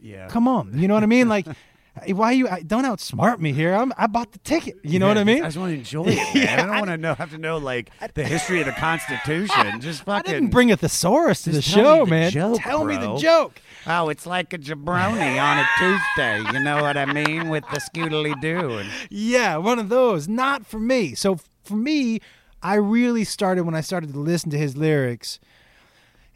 Yeah. 0.02 0.28
come 0.28 0.48
on." 0.48 0.78
You 0.78 0.88
know 0.90 0.94
what 0.94 1.04
I 1.04 1.08
mean? 1.08 1.30
Like 1.30 1.46
why 2.08 2.32
you 2.34 2.48
uh, 2.48 2.58
don't 2.66 2.84
outsmart 2.84 3.40
me 3.40 3.54
here? 3.54 3.74
I'm, 3.74 3.94
I 3.98 4.08
bought 4.08 4.32
the 4.34 4.40
ticket. 4.40 4.76
You 4.84 5.00
know 5.00 5.08
what 5.08 5.18
I 5.18 5.24
mean? 5.24 5.42
I 5.44 5.48
just 5.48 5.58
want 5.58 5.72
to 5.72 5.78
enjoy 5.78 6.06
it, 6.08 6.16
man. 6.36 6.36
Yeah, 6.36 6.54
I 6.54 6.66
don't 6.66 6.76
want 6.76 6.88
to 6.88 6.98
know 6.98 7.14
have 7.16 7.32
to 7.32 7.38
know 7.38 7.58
like 7.58 7.90
the 8.14 8.24
history 8.24 8.60
of 8.60 8.66
the 8.66 8.74
Constitution. 8.74 9.80
Just 9.82 10.04
fucking. 10.04 10.30
I 10.30 10.34
didn't 10.36 10.50
bring 10.52 10.72
a 10.72 10.78
thesaurus 10.78 11.44
to 11.44 11.52
the 11.52 11.62
Just 11.62 11.74
tell 11.74 11.84
me 11.84 12.00
show, 12.00 12.06
the 12.06 12.10
man. 12.12 12.32
joke, 12.32 12.60
tell 12.62 12.86
me 12.86 12.98
the 12.98 13.16
joke. 13.18 13.62
Oh, 13.88 14.10
it's 14.10 14.26
like 14.26 14.52
a 14.54 14.58
jabroni 14.58 15.42
on 15.42 15.58
a 15.60 15.66
Tuesday. 15.78 16.44
You 16.54 16.60
know 16.64 16.82
what 16.82 16.98
I 16.98 17.06
mean 17.06 17.50
with 17.50 17.64
the 17.72 17.80
scoodly 17.80 18.40
doo. 18.42 18.78
And 18.80 18.90
Yeah, 19.10 19.58
one 19.58 19.80
of 19.80 19.90
those. 19.90 20.28
Not 20.28 20.66
for 20.66 20.80
me. 20.80 21.14
So 21.16 21.40
for 21.64 21.76
me, 21.76 22.20
I 22.62 22.76
really 22.76 23.24
started 23.24 23.64
when 23.64 23.76
I 23.76 23.82
started 23.82 24.12
to 24.14 24.20
listen 24.20 24.50
to 24.52 24.58
his 24.58 24.76
lyrics. 24.76 25.40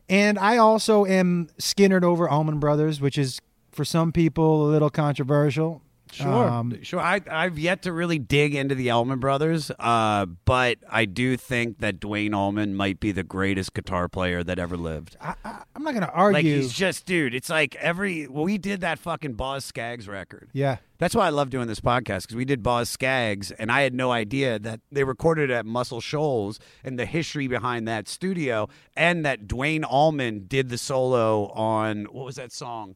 And 0.07 0.39
I 0.39 0.57
also 0.57 1.05
am 1.05 1.49
Skynyrd 1.59 2.03
over 2.03 2.27
Allman 2.29 2.59
Brothers, 2.59 2.99
which 3.01 3.17
is 3.17 3.41
for 3.71 3.85
some 3.85 4.11
people 4.11 4.67
a 4.67 4.69
little 4.69 4.89
controversial. 4.89 5.81
Um, 6.19 6.81
sure. 6.81 6.99
I 6.99 7.21
I've 7.29 7.59
yet 7.59 7.83
to 7.83 7.93
really 7.93 8.17
dig 8.17 8.55
into 8.55 8.75
the 8.75 8.89
Allman 8.89 9.19
Brothers, 9.19 9.71
uh, 9.77 10.25
but 10.25 10.79
I 10.89 11.05
do 11.05 11.37
think 11.37 11.79
that 11.79 11.99
Duane 11.99 12.33
Allman 12.33 12.75
might 12.75 12.99
be 12.99 13.11
the 13.11 13.23
greatest 13.23 13.73
guitar 13.73 14.07
player 14.09 14.43
that 14.43 14.57
ever 14.57 14.75
lived. 14.75 15.17
I, 15.21 15.35
I'm 15.45 15.83
not 15.83 15.93
going 15.93 16.05
to 16.05 16.11
argue. 16.11 16.33
Like 16.33 16.45
he's 16.45 16.73
just, 16.73 17.05
dude. 17.05 17.35
It's 17.35 17.49
like 17.49 17.75
every 17.75 18.27
well, 18.27 18.43
we 18.43 18.57
did 18.57 18.81
that 18.81 18.99
fucking 18.99 19.33
Boz 19.33 19.65
Skaggs 19.65 20.07
record. 20.07 20.49
yeah. 20.53 20.77
That's 20.97 21.15
why 21.15 21.27
I 21.27 21.29
love 21.29 21.49
doing 21.49 21.67
this 21.67 21.79
podcast 21.79 22.23
because 22.23 22.35
we 22.35 22.43
did 22.43 22.61
Boz 22.61 22.89
Skaggs, 22.89 23.51
and 23.51 23.71
I 23.71 23.81
had 23.81 23.93
no 23.93 24.11
idea 24.11 24.59
that 24.59 24.81
they 24.91 25.05
recorded 25.05 25.49
at 25.49 25.65
Muscle 25.65 26.01
Shoals 26.01 26.59
and 26.83 26.99
the 26.99 27.05
history 27.05 27.47
behind 27.47 27.87
that 27.87 28.09
studio, 28.09 28.67
and 28.97 29.25
that 29.25 29.47
Duane 29.47 29.85
Allman 29.85 30.47
did 30.47 30.67
the 30.67 30.77
solo 30.77 31.47
on 31.51 32.05
what 32.05 32.25
was 32.25 32.35
that 32.35 32.51
song? 32.51 32.95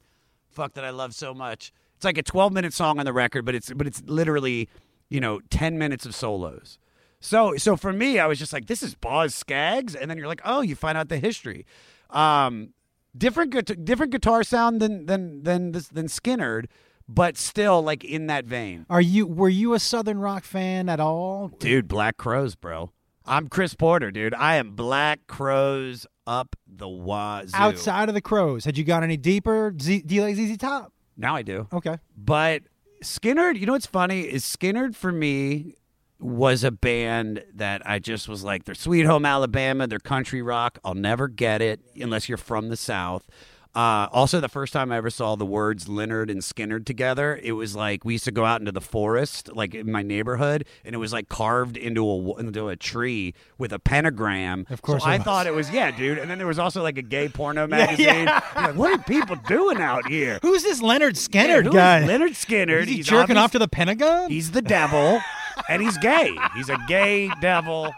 Fuck 0.53 0.73
that 0.73 0.85
I 0.85 0.91
love 0.91 1.13
so 1.15 1.33
much. 1.33 1.71
It's 1.95 2.05
like 2.05 2.17
a 2.17 2.23
12 2.23 2.53
minute 2.53 2.73
song 2.73 2.99
on 2.99 3.05
the 3.05 3.13
record, 3.13 3.45
but 3.45 3.55
it's 3.55 3.71
but 3.73 3.87
it's 3.87 4.01
literally 4.05 4.69
you 5.09 5.19
know 5.19 5.39
10 5.49 5.77
minutes 5.77 6.05
of 6.05 6.15
solos. 6.15 6.77
So 7.19 7.55
so 7.57 7.77
for 7.77 7.93
me, 7.93 8.19
I 8.19 8.27
was 8.27 8.39
just 8.39 8.53
like, 8.53 8.67
this 8.67 8.83
is 8.83 8.95
Boz 8.95 9.33
Skaggs, 9.33 9.95
and 9.95 10.09
then 10.09 10.17
you're 10.17 10.27
like, 10.27 10.41
oh, 10.43 10.61
you 10.61 10.75
find 10.75 10.97
out 10.97 11.09
the 11.09 11.17
history. 11.17 11.65
Um, 12.09 12.73
different 13.17 13.51
guit- 13.51 13.85
different 13.85 14.11
guitar 14.11 14.43
sound 14.43 14.81
than 14.81 15.05
than 15.05 15.43
than 15.43 15.71
this, 15.71 15.87
than 15.87 16.07
Skynyrd, 16.07 16.65
but 17.07 17.37
still 17.37 17.81
like 17.81 18.03
in 18.03 18.27
that 18.27 18.45
vein. 18.45 18.85
Are 18.89 19.01
you 19.01 19.25
were 19.25 19.49
you 19.49 19.73
a 19.73 19.79
Southern 19.79 20.19
rock 20.19 20.43
fan 20.43 20.89
at 20.89 20.99
all? 20.99 21.47
Dude, 21.59 21.87
Black 21.87 22.17
Crowes, 22.17 22.55
bro. 22.55 22.91
I'm 23.25 23.47
Chris 23.47 23.73
Porter, 23.73 24.11
dude. 24.11 24.33
I 24.33 24.55
am 24.55 24.71
Black 24.71 25.27
Crowes 25.27 26.05
up 26.27 26.55
the 26.67 26.87
wazoo. 26.87 27.51
Outside 27.53 28.09
of 28.09 28.15
the 28.15 28.21
Crowes, 28.21 28.65
had 28.65 28.77
you 28.77 28.83
gone 28.83 29.03
any 29.03 29.17
deeper? 29.17 29.73
Z, 29.79 30.03
do 30.05 30.15
you 30.15 30.21
like 30.21 30.35
ZZ 30.35 30.57
Top? 30.57 30.93
Now 31.17 31.35
I 31.35 31.41
do. 31.41 31.67
Okay. 31.71 31.97
But 32.17 32.63
Skynyrd, 33.03 33.59
you 33.59 33.65
know 33.65 33.73
what's 33.73 33.85
funny 33.85 34.21
is 34.21 34.43
Skynyrd 34.43 34.95
for 34.95 35.11
me 35.11 35.75
was 36.19 36.63
a 36.63 36.71
band 36.71 37.43
that 37.53 37.85
I 37.85 37.99
just 37.99 38.29
was 38.29 38.43
like, 38.43 38.63
they're 38.63 38.75
Sweet 38.75 39.05
Home 39.05 39.25
Alabama, 39.25 39.87
they're 39.87 39.99
country 39.99 40.41
rock. 40.41 40.79
I'll 40.83 40.93
never 40.93 41.27
get 41.27 41.61
it 41.61 41.81
unless 41.95 42.29
you're 42.29 42.37
from 42.37 42.69
the 42.69 42.77
South. 42.77 43.27
Uh, 43.75 44.07
also, 44.11 44.39
the 44.39 44.47
first 44.49 44.71
time 44.71 44.91
I 44.91 44.97
ever 44.97 45.09
saw 45.09 45.35
the 45.35 45.45
words 45.47 45.89
Leonard 45.89 46.29
and 46.29 46.43
Skinner 46.43 46.79
together, 46.79 47.39
it 47.41 47.53
was 47.53 47.75
like 47.75 48.05
we 48.05 48.13
used 48.13 48.25
to 48.25 48.31
go 48.31 48.45
out 48.45 48.59
into 48.59 48.71
the 48.71 48.81
forest, 48.81 49.49
like 49.55 49.73
in 49.73 49.91
my 49.91 50.03
neighborhood, 50.03 50.65
and 50.85 50.93
it 50.93 50.99
was 50.99 51.11
like 51.11 51.27
carved 51.27 51.75
into 51.75 52.07
a 52.07 52.39
into 52.39 52.67
a 52.69 52.75
tree 52.75 53.33
with 53.57 53.73
a 53.73 53.79
pentagram. 53.79 54.67
Of 54.69 54.83
course 54.83 55.01
so 55.03 55.09
I 55.09 55.17
was. 55.17 55.23
thought 55.25 55.47
it 55.47 55.55
was 55.55 55.71
yeah, 55.71 55.89
dude. 55.89 56.19
And 56.19 56.29
then 56.29 56.37
there 56.37 56.45
was 56.45 56.59
also 56.59 56.83
like 56.83 56.99
a 56.99 57.01
gay 57.01 57.29
porno 57.29 57.65
magazine. 57.79 58.05
yeah. 58.05 58.41
You're 58.55 58.67
like, 58.67 58.75
what 58.75 58.99
are 58.99 59.03
people 59.03 59.37
doing 59.47 59.77
out 59.79 60.07
here? 60.07 60.37
Who's 60.43 60.61
this 60.61 60.81
Leonard 60.81 61.17
Skinner 61.17 61.61
is 61.67 61.73
guy? 61.73 62.05
Leonard 62.05 62.35
Skinner. 62.35 62.77
Is 62.77 62.87
he 62.89 62.97
he's 62.97 63.07
jerking 63.07 63.37
obvious- 63.37 63.37
off 63.39 63.51
to 63.53 63.59
the 63.59 63.67
Pentagon? 63.67 64.29
He's 64.29 64.51
the 64.51 64.61
devil, 64.61 65.19
and 65.67 65.81
he's 65.81 65.97
gay. 65.97 66.37
He's 66.55 66.69
a 66.69 66.77
gay 66.87 67.31
devil, 67.41 67.91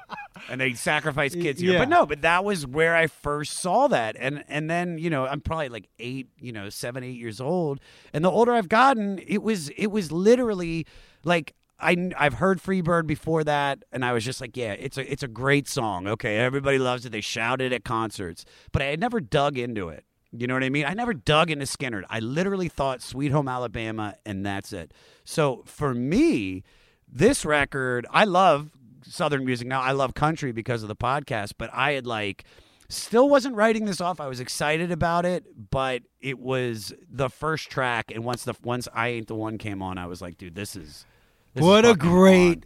and 0.49 0.59
they 0.59 0.73
sacrifice 0.73 1.33
kids 1.33 1.61
here. 1.61 1.73
Yeah. 1.73 1.79
But 1.79 1.89
no, 1.89 2.05
but 2.05 2.21
that 2.21 2.43
was 2.43 2.65
where 2.65 2.95
I 2.95 3.07
first 3.07 3.53
saw 3.53 3.87
that, 3.87 4.15
and 4.19 4.43
and 4.47 4.69
then 4.69 4.97
you 4.97 5.09
know 5.09 5.25
I'm 5.25 5.41
probably 5.41 5.69
like 5.69 5.87
eight, 5.99 6.29
you 6.39 6.51
know, 6.51 6.69
seven, 6.69 7.03
eight 7.03 7.17
years 7.17 7.41
old, 7.41 7.79
and 8.13 8.23
the 8.23 8.31
older 8.31 8.53
I've 8.53 8.69
gotten, 8.69 9.19
it 9.25 9.41
was 9.43 9.69
it 9.69 9.87
was 9.87 10.11
literally 10.11 10.85
like. 11.23 11.53
I, 11.77 12.09
I've 12.17 12.35
heard 12.35 12.61
Freebird 12.61 13.05
before 13.05 13.43
that, 13.43 13.83
and 13.91 14.05
I 14.05 14.13
was 14.13 14.23
just 14.23 14.39
like, 14.39 14.55
yeah, 14.55 14.71
it's 14.71 14.97
a 14.97 15.11
it's 15.11 15.23
a 15.23 15.27
great 15.27 15.67
song. 15.67 16.07
Okay, 16.07 16.37
everybody 16.37 16.79
loves 16.79 17.05
it. 17.05 17.11
They 17.11 17.19
shout 17.19 17.59
it 17.59 17.73
at 17.73 17.83
concerts, 17.83 18.45
but 18.71 18.81
I 18.81 18.85
had 18.85 19.01
never 19.01 19.19
dug 19.19 19.57
into 19.57 19.89
it. 19.89 20.05
You 20.31 20.47
know 20.47 20.53
what 20.53 20.63
I 20.63 20.69
mean? 20.69 20.85
I 20.85 20.93
never 20.93 21.13
dug 21.13 21.51
into 21.51 21.65
Skynyrd. 21.65 22.03
I 22.09 22.19
literally 22.19 22.69
thought 22.69 23.01
Sweet 23.01 23.33
Home 23.33 23.49
Alabama, 23.49 24.15
and 24.25 24.45
that's 24.45 24.71
it. 24.71 24.93
So 25.25 25.63
for 25.65 25.93
me, 25.93 26.63
this 27.07 27.45
record, 27.45 28.05
I 28.09 28.23
love 28.23 28.71
Southern 29.09 29.45
music 29.45 29.67
now. 29.67 29.81
I 29.81 29.91
love 29.91 30.13
country 30.13 30.51
because 30.51 30.81
of 30.83 30.87
the 30.87 30.95
podcast, 30.95 31.53
but 31.57 31.69
I 31.73 31.91
had 31.91 32.05
like 32.07 32.45
still 32.89 33.29
wasn't 33.29 33.55
writing 33.55 33.85
this 33.85 34.01
off. 34.01 34.19
I 34.19 34.27
was 34.27 34.39
excited 34.39 34.91
about 34.91 35.25
it, 35.25 35.45
but 35.71 36.03
it 36.21 36.39
was 36.39 36.93
the 37.09 37.29
first 37.29 37.69
track, 37.69 38.11
and 38.13 38.23
once 38.23 38.43
the 38.43 38.53
once 38.63 38.87
I 38.93 39.09
Ain't 39.09 39.27
the 39.27 39.35
One 39.35 39.57
came 39.57 39.81
on, 39.81 39.97
I 39.97 40.07
was 40.07 40.21
like, 40.21 40.37
dude, 40.37 40.55
this 40.55 40.75
is 40.75 41.05
this 41.53 41.61
is 41.61 41.67
what 41.67 41.85
a 41.85 41.95
great 41.95 42.57
on. 42.57 42.63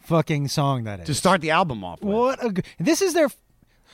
fucking 0.00 0.48
song 0.48 0.84
that 0.84 1.00
is. 1.00 1.06
to 1.06 1.14
start 1.14 1.40
the 1.40 1.50
album 1.50 1.84
off 1.84 2.02
with. 2.02 2.14
What 2.14 2.44
a 2.44 2.62
this 2.78 3.02
is 3.02 3.14
their 3.14 3.28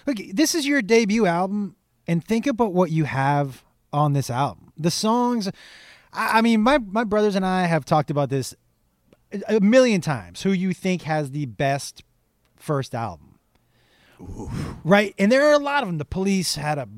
look. 0.06 0.18
This 0.32 0.54
is 0.54 0.66
your 0.66 0.82
debut 0.82 1.26
album, 1.26 1.76
and 2.06 2.24
think 2.24 2.46
about 2.46 2.72
what 2.72 2.90
you 2.90 3.04
have 3.04 3.64
on 3.92 4.12
this 4.12 4.30
album. 4.30 4.72
The 4.76 4.90
songs. 4.90 5.48
I, 6.12 6.38
I 6.38 6.40
mean, 6.42 6.60
my 6.62 6.78
my 6.78 7.04
brothers 7.04 7.34
and 7.34 7.44
I 7.46 7.64
have 7.66 7.84
talked 7.84 8.10
about 8.10 8.28
this 8.30 8.54
a- 9.48 9.60
million 9.60 10.00
times. 10.00 10.42
Who 10.42 10.52
you 10.52 10.72
think 10.72 11.02
has 11.02 11.30
the 11.30 11.46
best 11.46 12.02
first 12.56 12.94
album? 12.94 13.38
Right, 14.84 15.14
and 15.18 15.32
there 15.32 15.46
are 15.48 15.52
a 15.52 15.58
lot 15.58 15.82
of 15.82 15.88
them. 15.88 15.98
The 15.98 16.04
Police 16.04 16.54
had 16.54 16.78
a 16.78 16.88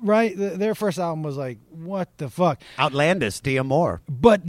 right. 0.00 0.34
Their 0.36 0.74
first 0.74 0.98
album 0.98 1.22
was 1.22 1.36
like, 1.36 1.58
what 1.70 2.16
the 2.18 2.28
fuck? 2.28 2.60
Outlandos 2.78 3.40
d'Amour. 3.42 4.02
But 4.08 4.42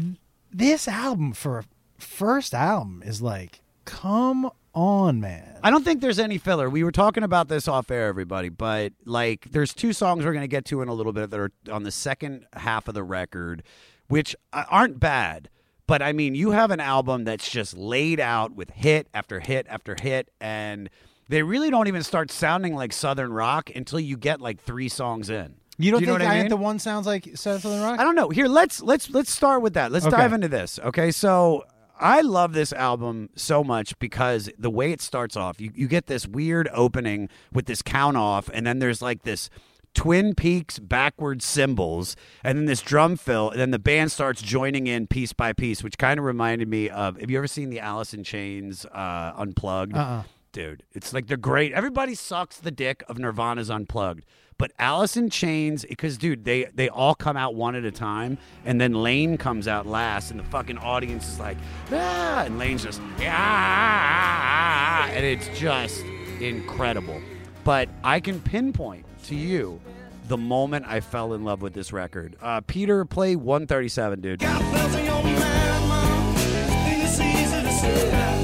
this 0.52 0.88
album 0.88 1.34
for 1.34 1.66
first 1.98 2.54
album 2.54 3.04
is 3.06 3.22
like, 3.22 3.62
come 3.86 4.50
on, 4.74 5.20
man. 5.20 5.60
I 5.64 5.70
don't 5.70 5.84
think 5.84 6.02
there's 6.02 6.20
any 6.20 6.38
filler. 6.38 6.70
We 6.70 6.84
were 6.84 6.92
talking 6.92 7.24
about 7.24 7.48
this 7.48 7.68
off 7.68 7.92
air, 7.92 8.08
everybody, 8.08 8.50
but 8.50 8.94
like 9.06 9.48
there's 9.52 9.74
two 9.74 9.94
songs 9.94 10.26
we're 10.26 10.34
going 10.34 10.42
to 10.42 10.48
get 10.48 10.66
to 10.66 10.82
in 10.82 10.88
a 10.88 10.94
little 10.94 11.14
bit 11.14 11.30
that 11.30 11.40
are 11.40 11.52
on 11.72 11.84
the 11.84 11.92
second 11.92 12.46
half 12.54 12.88
of 12.88 12.94
the 12.94 13.04
record, 13.04 13.64
which 14.08 14.36
uh, 14.54 14.64
aren't 14.70 15.00
bad. 15.00 15.50
But 15.92 16.02
I 16.02 16.14
mean, 16.14 16.36
you 16.36 16.52
have 16.52 16.72
an 16.72 16.80
album 16.80 17.26
that's 17.26 17.52
just 17.52 17.76
laid 17.76 18.22
out 18.22 18.56
with 18.56 18.70
hit 18.70 19.10
after 19.14 19.42
hit 19.42 19.68
after 19.70 19.98
hit, 20.02 20.30
and 20.40 20.90
they 21.28 21.44
really 21.44 21.70
don't 21.70 21.90
even 21.90 22.02
start 22.02 22.32
sounding 22.32 22.76
like 22.76 22.94
Southern 22.94 23.34
rock 23.34 23.70
until 23.76 24.00
you 24.00 24.16
get 24.16 24.40
like 24.40 24.62
three 24.62 24.88
songs 24.88 25.30
in. 25.30 25.56
You 25.78 25.92
don't 25.92 26.00
Do 26.00 26.06
you 26.06 26.14
know 26.14 26.18
think 26.20 26.32
I 26.32 26.36
I 26.36 26.40
mean? 26.44 26.48
the 26.50 26.56
One 26.56 26.80
sounds 26.80 27.06
like 27.06 27.36
Southern 27.36 27.82
Rock? 27.82 28.00
I 28.00 28.06
don't 28.06 28.16
know. 28.16 28.30
Here, 28.30 28.48
let's 28.48 28.82
let's 28.82 29.10
let's 29.10 29.30
start 29.34 29.64
with 29.64 29.74
that. 29.74 29.92
Let's 29.92 30.06
Okay. 30.06 30.16
dive 30.16 30.32
into 30.32 30.48
this. 30.48 30.80
Okay, 30.82 31.12
so 31.12 31.66
I 32.00 32.22
love 32.22 32.54
this 32.54 32.72
album 32.72 33.30
so 33.36 33.62
much 33.62 34.00
because 34.00 34.50
the 34.58 34.70
way 34.70 34.94
it 34.94 35.02
starts 35.02 35.36
off, 35.36 35.60
you, 35.60 35.72
you 35.76 35.90
get 35.90 36.08
this 36.08 36.26
weird 36.26 36.70
opening 36.74 37.28
with 37.52 37.66
this 37.66 37.82
count 37.82 38.16
off, 38.16 38.50
and 38.54 38.66
then 38.66 38.80
there's 38.80 39.02
like 39.02 39.24
this 39.24 39.50
Twin 39.94 40.36
Peaks 40.36 40.80
backwards 40.80 41.46
cymbals, 41.46 42.16
and 42.44 42.58
then 42.58 42.66
this 42.66 42.82
drum 42.82 43.18
fill, 43.18 43.50
and 43.50 43.60
then 43.60 43.72
the 43.72 43.80
band 43.80 44.12
starts 44.12 44.42
joining 44.42 44.88
in 44.88 45.08
piece 45.08 45.34
by 45.34 45.54
piece, 45.54 45.84
which 45.84 45.98
kind 45.98 46.18
of 46.20 46.26
reminded 46.26 46.68
me 46.68 46.90
of. 46.90 47.20
Have 47.20 47.30
you 47.30 47.38
ever 47.38 47.48
seen 47.48 47.70
the 47.70 47.80
Alice 47.80 48.14
in 48.14 48.24
Chains 48.24 48.86
uh, 48.86 49.34
Unplugged? 49.36 49.96
Uh-uh. 49.96 50.24
Dude, 50.54 50.84
it's 50.92 51.14
like 51.14 51.28
they're 51.28 51.38
great. 51.38 51.72
Everybody 51.72 52.14
sucks 52.14 52.58
the 52.58 52.72
dick 52.72 53.04
of 53.08 53.18
Nirvana's 53.18 53.70
Unplugged. 53.70 54.26
But 54.58 54.74
Alice 54.78 55.18
in 55.18 55.30
Chains, 55.30 55.86
because 55.88 56.18
dude, 56.18 56.44
they 56.46 56.66
they 56.66 56.88
all 56.90 57.16
come 57.16 57.36
out 57.36 57.56
one 57.56 57.74
at 57.74 57.84
a 57.84 57.92
time, 57.92 58.38
and 58.64 58.80
then 58.80 58.94
Lane 58.94 59.38
comes 59.38 59.68
out 59.68 59.88
last, 59.88 60.30
and 60.30 60.40
the 60.40 60.44
fucking 60.44 60.78
audience 60.78 61.28
is 61.28 61.40
like, 61.40 61.58
ah, 61.92 62.44
and 62.44 62.60
Lane's 62.60 62.84
just, 62.84 63.02
ah, 63.22 65.08
and 65.10 65.26
it's 65.26 65.48
just 65.58 66.04
incredible. 66.40 67.20
But 67.64 67.90
I 68.04 68.20
can 68.20 68.40
pinpoint 68.40 69.06
to 69.32 69.38
you 69.38 69.80
the 70.28 70.38
moment 70.38 70.86
I 70.88 71.00
fell 71.00 71.34
in 71.34 71.46
love 71.46 71.62
with 71.62 71.74
this 71.74 71.94
record. 71.94 72.36
Uh, 72.42 72.60
Peter, 72.62 73.06
play 73.06 73.38
137, 73.38 74.20
dude. 74.20 74.40
Got 74.40 74.60
bells 74.60 74.96
in 74.96 75.06
your 75.06 75.24
mind, 75.24 75.88
Mom. 75.88 76.36
Think 76.36 77.04
it's 77.06 77.20
easy 77.20 77.62
to 77.62 77.72
say 77.72 78.10
that. 78.12 78.38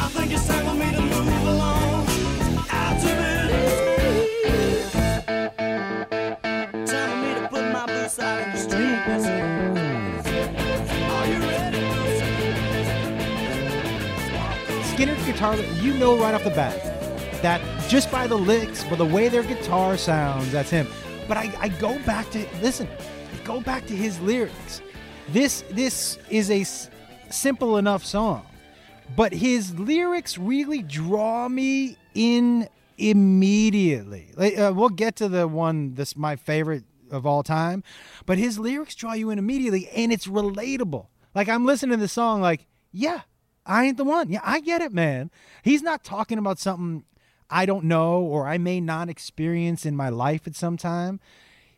I 0.00 0.08
think 0.08 0.32
it's 0.32 0.46
time 0.46 0.64
for 0.64 0.74
me 0.74 0.92
to 0.92 1.00
move 1.02 1.42
along. 1.42 2.06
Out 2.70 3.00
to 3.00 3.08
it. 3.08 3.50
Time 6.86 7.34
to 8.68 8.70
Are 11.10 11.26
you 11.26 11.38
ready? 11.40 11.78
Skynyrd's 14.94 15.26
guitar, 15.26 15.56
you 15.56 15.94
know 15.94 16.16
right 16.16 16.34
off 16.34 16.44
the 16.44 16.50
bat 16.50 16.99
that 17.42 17.60
just 17.88 18.10
by 18.10 18.26
the 18.26 18.36
licks, 18.36 18.84
by 18.84 18.96
the 18.96 19.04
way 19.04 19.28
their 19.28 19.42
guitar 19.42 19.96
sounds, 19.96 20.50
that's 20.52 20.70
him. 20.70 20.86
But 21.26 21.36
I, 21.36 21.52
I 21.60 21.68
go 21.68 21.98
back 22.00 22.30
to 22.30 22.46
listen, 22.60 22.88
I 23.32 23.44
go 23.44 23.60
back 23.60 23.86
to 23.86 23.96
his 23.96 24.20
lyrics. 24.20 24.82
This 25.28 25.64
this 25.70 26.18
is 26.28 26.50
a 26.50 26.62
s- 26.62 26.90
simple 27.30 27.76
enough 27.76 28.04
song, 28.04 28.46
but 29.16 29.32
his 29.32 29.78
lyrics 29.78 30.38
really 30.38 30.82
draw 30.82 31.48
me 31.48 31.96
in 32.14 32.68
immediately. 32.98 34.32
Like, 34.36 34.58
uh, 34.58 34.72
we'll 34.74 34.88
get 34.88 35.16
to 35.16 35.28
the 35.28 35.46
one 35.48 35.94
that's 35.94 36.16
my 36.16 36.36
favorite 36.36 36.84
of 37.10 37.26
all 37.26 37.42
time, 37.42 37.82
but 38.26 38.38
his 38.38 38.58
lyrics 38.58 38.94
draw 38.94 39.14
you 39.14 39.30
in 39.30 39.38
immediately, 39.38 39.88
and 39.94 40.12
it's 40.12 40.26
relatable. 40.26 41.06
Like 41.34 41.48
I'm 41.48 41.64
listening 41.64 41.96
to 41.96 42.00
the 42.00 42.08
song, 42.08 42.40
like 42.40 42.66
yeah, 42.92 43.22
I 43.64 43.84
ain't 43.84 43.96
the 43.96 44.04
one. 44.04 44.30
Yeah, 44.30 44.40
I 44.42 44.60
get 44.60 44.80
it, 44.82 44.92
man. 44.92 45.30
He's 45.62 45.82
not 45.82 46.02
talking 46.02 46.38
about 46.38 46.58
something 46.58 47.04
I 47.50 47.66
don't 47.66 47.84
know 47.84 48.20
or 48.20 48.46
I 48.46 48.58
may 48.58 48.80
not 48.80 49.08
experience 49.08 49.84
in 49.84 49.96
my 49.96 50.08
life 50.08 50.46
at 50.46 50.54
some 50.54 50.76
time. 50.76 51.20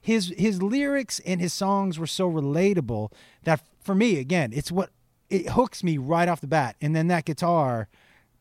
His 0.00 0.35
his 0.37 0.61
lyrics 0.61 1.20
and 1.20 1.40
his 1.40 1.52
songs 1.52 1.98
were 1.98 2.06
so 2.06 2.30
relatable 2.30 3.12
that 3.44 3.62
for 3.82 3.94
me, 3.94 4.18
again, 4.18 4.52
it's 4.52 4.72
what 4.72 4.90
it 5.30 5.50
hooks 5.50 5.82
me 5.82 5.96
right 5.98 6.28
off 6.28 6.40
the 6.40 6.46
bat. 6.46 6.76
And 6.80 6.94
then 6.94 7.08
that 7.08 7.24
guitar, 7.24 7.88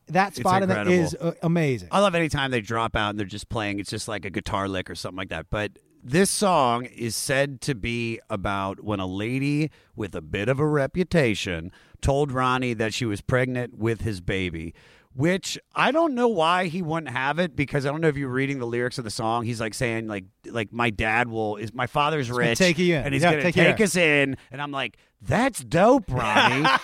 that 0.08 0.34
spot 0.34 0.62
in 0.62 0.70
is 0.88 1.14
uh, 1.14 1.32
amazing. 1.42 1.88
I 1.90 2.00
love 2.00 2.14
any 2.14 2.28
time 2.28 2.50
they 2.50 2.60
drop 2.60 2.96
out 2.96 3.10
and 3.10 3.18
they're 3.18 3.26
just 3.26 3.48
playing. 3.48 3.78
It's 3.78 3.90
just 3.90 4.08
like 4.08 4.24
a 4.24 4.30
guitar 4.30 4.68
lick 4.68 4.90
or 4.90 4.94
something 4.94 5.16
like 5.16 5.30
that. 5.30 5.46
But 5.50 5.78
this 6.02 6.30
song 6.30 6.84
is 6.84 7.14
said 7.14 7.60
to 7.62 7.74
be 7.74 8.20
about 8.28 8.82
when 8.82 8.98
a 8.98 9.06
lady 9.06 9.70
with 9.94 10.14
a 10.14 10.20
bit 10.20 10.48
of 10.48 10.58
a 10.58 10.66
reputation 10.66 11.70
told 12.00 12.32
Ronnie 12.32 12.74
that 12.74 12.92
she 12.92 13.06
was 13.06 13.20
pregnant 13.20 13.78
with 13.78 14.00
his 14.00 14.20
baby. 14.20 14.74
Which 15.14 15.58
I 15.74 15.92
don't 15.92 16.14
know 16.14 16.28
why 16.28 16.68
he 16.68 16.80
wouldn't 16.80 17.12
have 17.12 17.38
it 17.38 17.54
because 17.54 17.84
I 17.84 17.90
don't 17.90 18.00
know 18.00 18.08
if 18.08 18.16
you're 18.16 18.30
reading 18.30 18.58
the 18.58 18.66
lyrics 18.66 18.96
of 18.96 19.04
the 19.04 19.10
song. 19.10 19.44
He's 19.44 19.60
like 19.60 19.74
saying 19.74 20.06
like 20.06 20.24
like 20.46 20.72
my 20.72 20.88
dad 20.88 21.28
will 21.28 21.56
is 21.56 21.74
my 21.74 21.86
father's 21.86 22.28
gonna 22.28 22.38
rich 22.38 22.58
take 22.58 22.78
you 22.78 22.94
in. 22.94 23.04
and 23.04 23.12
he's 23.12 23.22
Yeah, 23.22 23.32
gonna 23.32 23.42
take 23.42 23.54
take, 23.54 23.80
us 23.82 23.94
in 23.94 24.36
and 24.50 24.62
I'm 24.62 24.70
like 24.72 24.96
that's 25.20 25.62
dope, 25.62 26.10
Ronnie. 26.10 26.66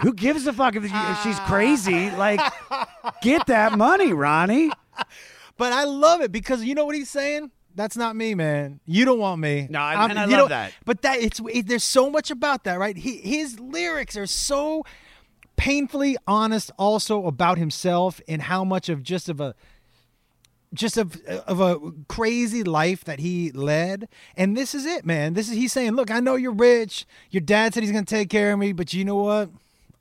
Who 0.00 0.14
gives 0.14 0.46
a 0.46 0.52
fuck 0.54 0.76
if, 0.76 0.84
if 0.86 1.22
she's 1.22 1.38
crazy? 1.40 2.10
Like, 2.12 2.40
get 3.22 3.46
that 3.48 3.76
money, 3.76 4.14
Ronnie. 4.14 4.70
But 5.58 5.74
I 5.74 5.84
love 5.84 6.22
it 6.22 6.32
because 6.32 6.64
you 6.64 6.74
know 6.74 6.86
what 6.86 6.94
he's 6.94 7.10
saying. 7.10 7.50
That's 7.74 7.98
not 7.98 8.16
me, 8.16 8.34
man. 8.34 8.80
You 8.86 9.04
don't 9.04 9.18
want 9.18 9.40
me. 9.42 9.66
No, 9.68 9.78
I- 9.78 9.94
I'm- 9.96 10.10
and 10.10 10.18
I 10.18 10.24
you 10.24 10.36
love 10.38 10.48
that. 10.48 10.72
But 10.86 11.02
that 11.02 11.18
it's 11.20 11.38
it, 11.52 11.66
there's 11.66 11.84
so 11.84 12.08
much 12.08 12.30
about 12.30 12.64
that, 12.64 12.78
right? 12.78 12.96
He, 12.96 13.18
his 13.18 13.60
lyrics 13.60 14.16
are 14.16 14.26
so 14.26 14.84
painfully 15.60 16.16
honest, 16.26 16.70
also 16.78 17.26
about 17.26 17.58
himself 17.58 18.18
and 18.26 18.40
how 18.40 18.64
much 18.64 18.88
of 18.88 19.02
just 19.02 19.28
of 19.28 19.42
a 19.42 19.54
just 20.72 20.96
of 20.96 21.20
of 21.26 21.60
a 21.60 21.78
crazy 22.08 22.64
life 22.64 23.04
that 23.04 23.18
he 23.18 23.52
led. 23.52 24.08
And 24.38 24.56
this 24.56 24.74
is 24.74 24.86
it, 24.86 25.04
man. 25.04 25.34
This 25.34 25.50
is 25.50 25.56
he's 25.56 25.70
saying, 25.70 25.92
look, 25.92 26.10
I 26.10 26.18
know 26.18 26.34
you're 26.34 26.50
rich. 26.50 27.06
Your 27.30 27.42
dad 27.42 27.74
said 27.74 27.82
he's 27.82 27.92
gonna 27.92 28.06
take 28.06 28.30
care 28.30 28.54
of 28.54 28.58
me, 28.58 28.72
but 28.72 28.94
you 28.94 29.04
know 29.04 29.16
what? 29.16 29.50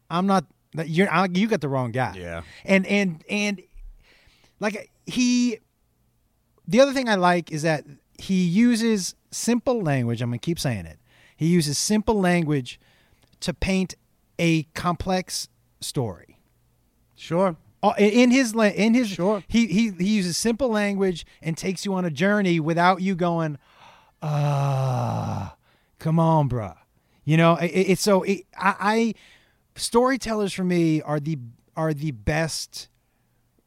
I'm 0.10 0.26
not. 0.28 0.46
that 0.76 0.88
You're 0.88 1.12
I, 1.12 1.26
you 1.26 1.48
got 1.48 1.60
the 1.60 1.68
wrong 1.68 1.92
guy. 1.92 2.16
Yeah. 2.18 2.44
And 2.64 2.86
and 2.88 3.22
and 3.30 3.62
like 4.62 4.90
he 5.06 5.60
the 6.66 6.80
other 6.80 6.94
thing 6.94 7.10
I 7.10 7.16
like 7.16 7.52
is 7.52 7.64
that 7.64 7.84
he 8.18 8.46
uses 8.46 9.14
simple 9.30 9.82
language. 9.82 10.22
I'm 10.22 10.30
going 10.30 10.40
to 10.40 10.46
keep 10.46 10.60
saying 10.60 10.86
it. 10.86 11.00
He 11.36 11.48
uses 11.48 11.78
simple 11.78 12.20
language 12.20 12.80
to 13.42 13.54
paint 13.54 13.96
a 14.40 14.64
complex 14.74 15.48
story. 15.82 16.40
Sure. 17.16 17.58
Uh, 17.84 17.94
In 17.98 18.32
his 18.32 18.54
in 18.56 18.94
his 18.94 19.10
Sure. 19.10 19.44
he 19.48 19.68
he 19.68 19.92
he 19.92 20.10
uses 20.16 20.36
simple 20.38 20.70
language 20.70 21.26
and 21.42 21.56
takes 21.58 21.86
you 21.86 21.94
on 21.94 22.04
a 22.06 22.10
journey 22.10 22.60
without 22.60 23.02
you 23.02 23.16
going, 23.16 23.58
ah, 24.22 25.56
come 26.00 26.20
on, 26.20 26.50
bruh. 26.50 26.76
You 27.26 27.38
know, 27.38 27.56
it, 27.56 27.72
it- 27.72 27.90
it's 27.92 28.02
so 28.02 28.24
it, 28.24 28.42
I, 28.58 28.76
I 28.80 29.14
storytellers 29.76 30.54
for 30.54 30.64
me 30.64 31.02
are 31.02 31.20
the 31.20 31.38
are 31.76 31.94
the 31.94 32.12
best 32.12 32.90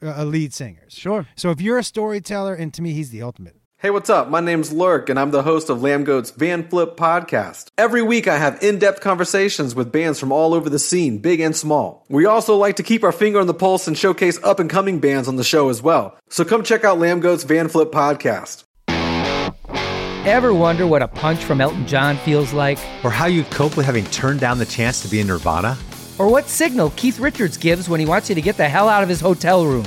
uh, 0.03 0.25
lead 0.25 0.53
singers. 0.53 0.93
Sure. 0.93 1.27
So 1.37 1.51
if 1.51 1.61
you're 1.61 1.79
a 1.79 1.85
storyteller, 1.85 2.55
and 2.55 2.75
to 2.75 2.83
me, 2.83 2.93
he's 2.93 3.11
the 3.11 3.23
ultimate. 3.23 3.57
Hey, 3.83 3.91
what's 3.91 4.11
up? 4.11 4.29
My 4.29 4.39
name's 4.39 4.71
Lurk, 4.71 5.09
and 5.09 5.19
I'm 5.19 5.33
the 5.33 5.43
host 5.43 5.69
of 5.69 5.79
Lambgoat's 5.79 6.31
Van 6.31 6.69
Flip 6.69 6.97
podcast. 6.97 7.67
Every 7.77 8.01
week, 8.01 8.29
I 8.29 8.39
have 8.39 8.63
in 8.63 8.79
depth 8.79 9.01
conversations 9.01 9.75
with 9.75 9.91
bands 9.91 10.21
from 10.21 10.31
all 10.31 10.55
over 10.55 10.71
the 10.71 10.79
scene, 10.79 11.19
big 11.19 11.41
and 11.41 11.57
small. 11.57 12.07
We 12.09 12.25
also 12.25 12.57
like 12.57 12.77
to 12.77 12.85
keep 12.85 13.03
our 13.03 13.11
finger 13.11 13.41
on 13.41 13.49
the 13.49 13.55
pulse 13.55 13.89
and 13.89 13.99
showcase 13.99 14.39
up 14.45 14.61
and 14.61 14.71
coming 14.71 15.01
bands 15.01 15.27
on 15.27 15.35
the 15.35 15.43
show 15.43 15.69
as 15.69 15.83
well. 15.83 16.17
So 16.29 16.45
come 16.45 16.63
check 16.63 16.85
out 16.85 16.99
Lambgoat's 16.99 17.43
Van 17.43 17.69
Flip 17.69 17.91
podcast. 17.91 18.63
Ever 20.29 20.55
wonder 20.55 20.87
what 20.87 21.03
a 21.03 21.09
punch 21.09 21.41
from 21.41 21.61
Elton 21.61 21.85
John 21.89 22.19
feels 22.19 22.53
like? 22.53 22.79
Or 23.03 23.11
how 23.11 23.27
you'd 23.27 23.51
cope 23.51 23.77
with 23.77 23.85
having 23.85 24.05
turned 24.13 24.39
down 24.39 24.59
the 24.59 24.65
chance 24.65 25.03
to 25.03 25.09
be 25.09 25.19
in 25.19 25.27
Nirvana? 25.27 25.77
Or 26.21 26.29
what 26.29 26.47
signal 26.47 26.91
Keith 26.91 27.19
Richards 27.19 27.57
gives 27.57 27.89
when 27.89 27.99
he 27.99 28.07
wants 28.07 28.29
you 28.29 28.37
to 28.37 28.43
get 28.43 28.57
the 28.57 28.69
hell 28.69 28.89
out 28.89 29.03
of 29.03 29.09
his 29.09 29.21
hotel 29.21 29.67
room? 29.67 29.87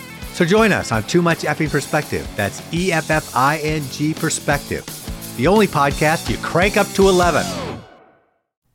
So 0.41 0.45
join 0.45 0.71
us 0.71 0.91
on 0.91 1.03
Too 1.03 1.21
Much 1.21 1.41
Effing 1.41 1.69
Perspective. 1.69 2.27
That's 2.35 2.63
E 2.73 2.91
F 2.91 3.11
F 3.11 3.35
I 3.35 3.59
N 3.59 3.83
G 3.91 4.11
Perspective. 4.11 4.83
The 5.37 5.45
only 5.45 5.67
podcast 5.67 6.31
you 6.31 6.37
crank 6.39 6.77
up 6.77 6.87
to 6.93 7.09
11. 7.09 7.45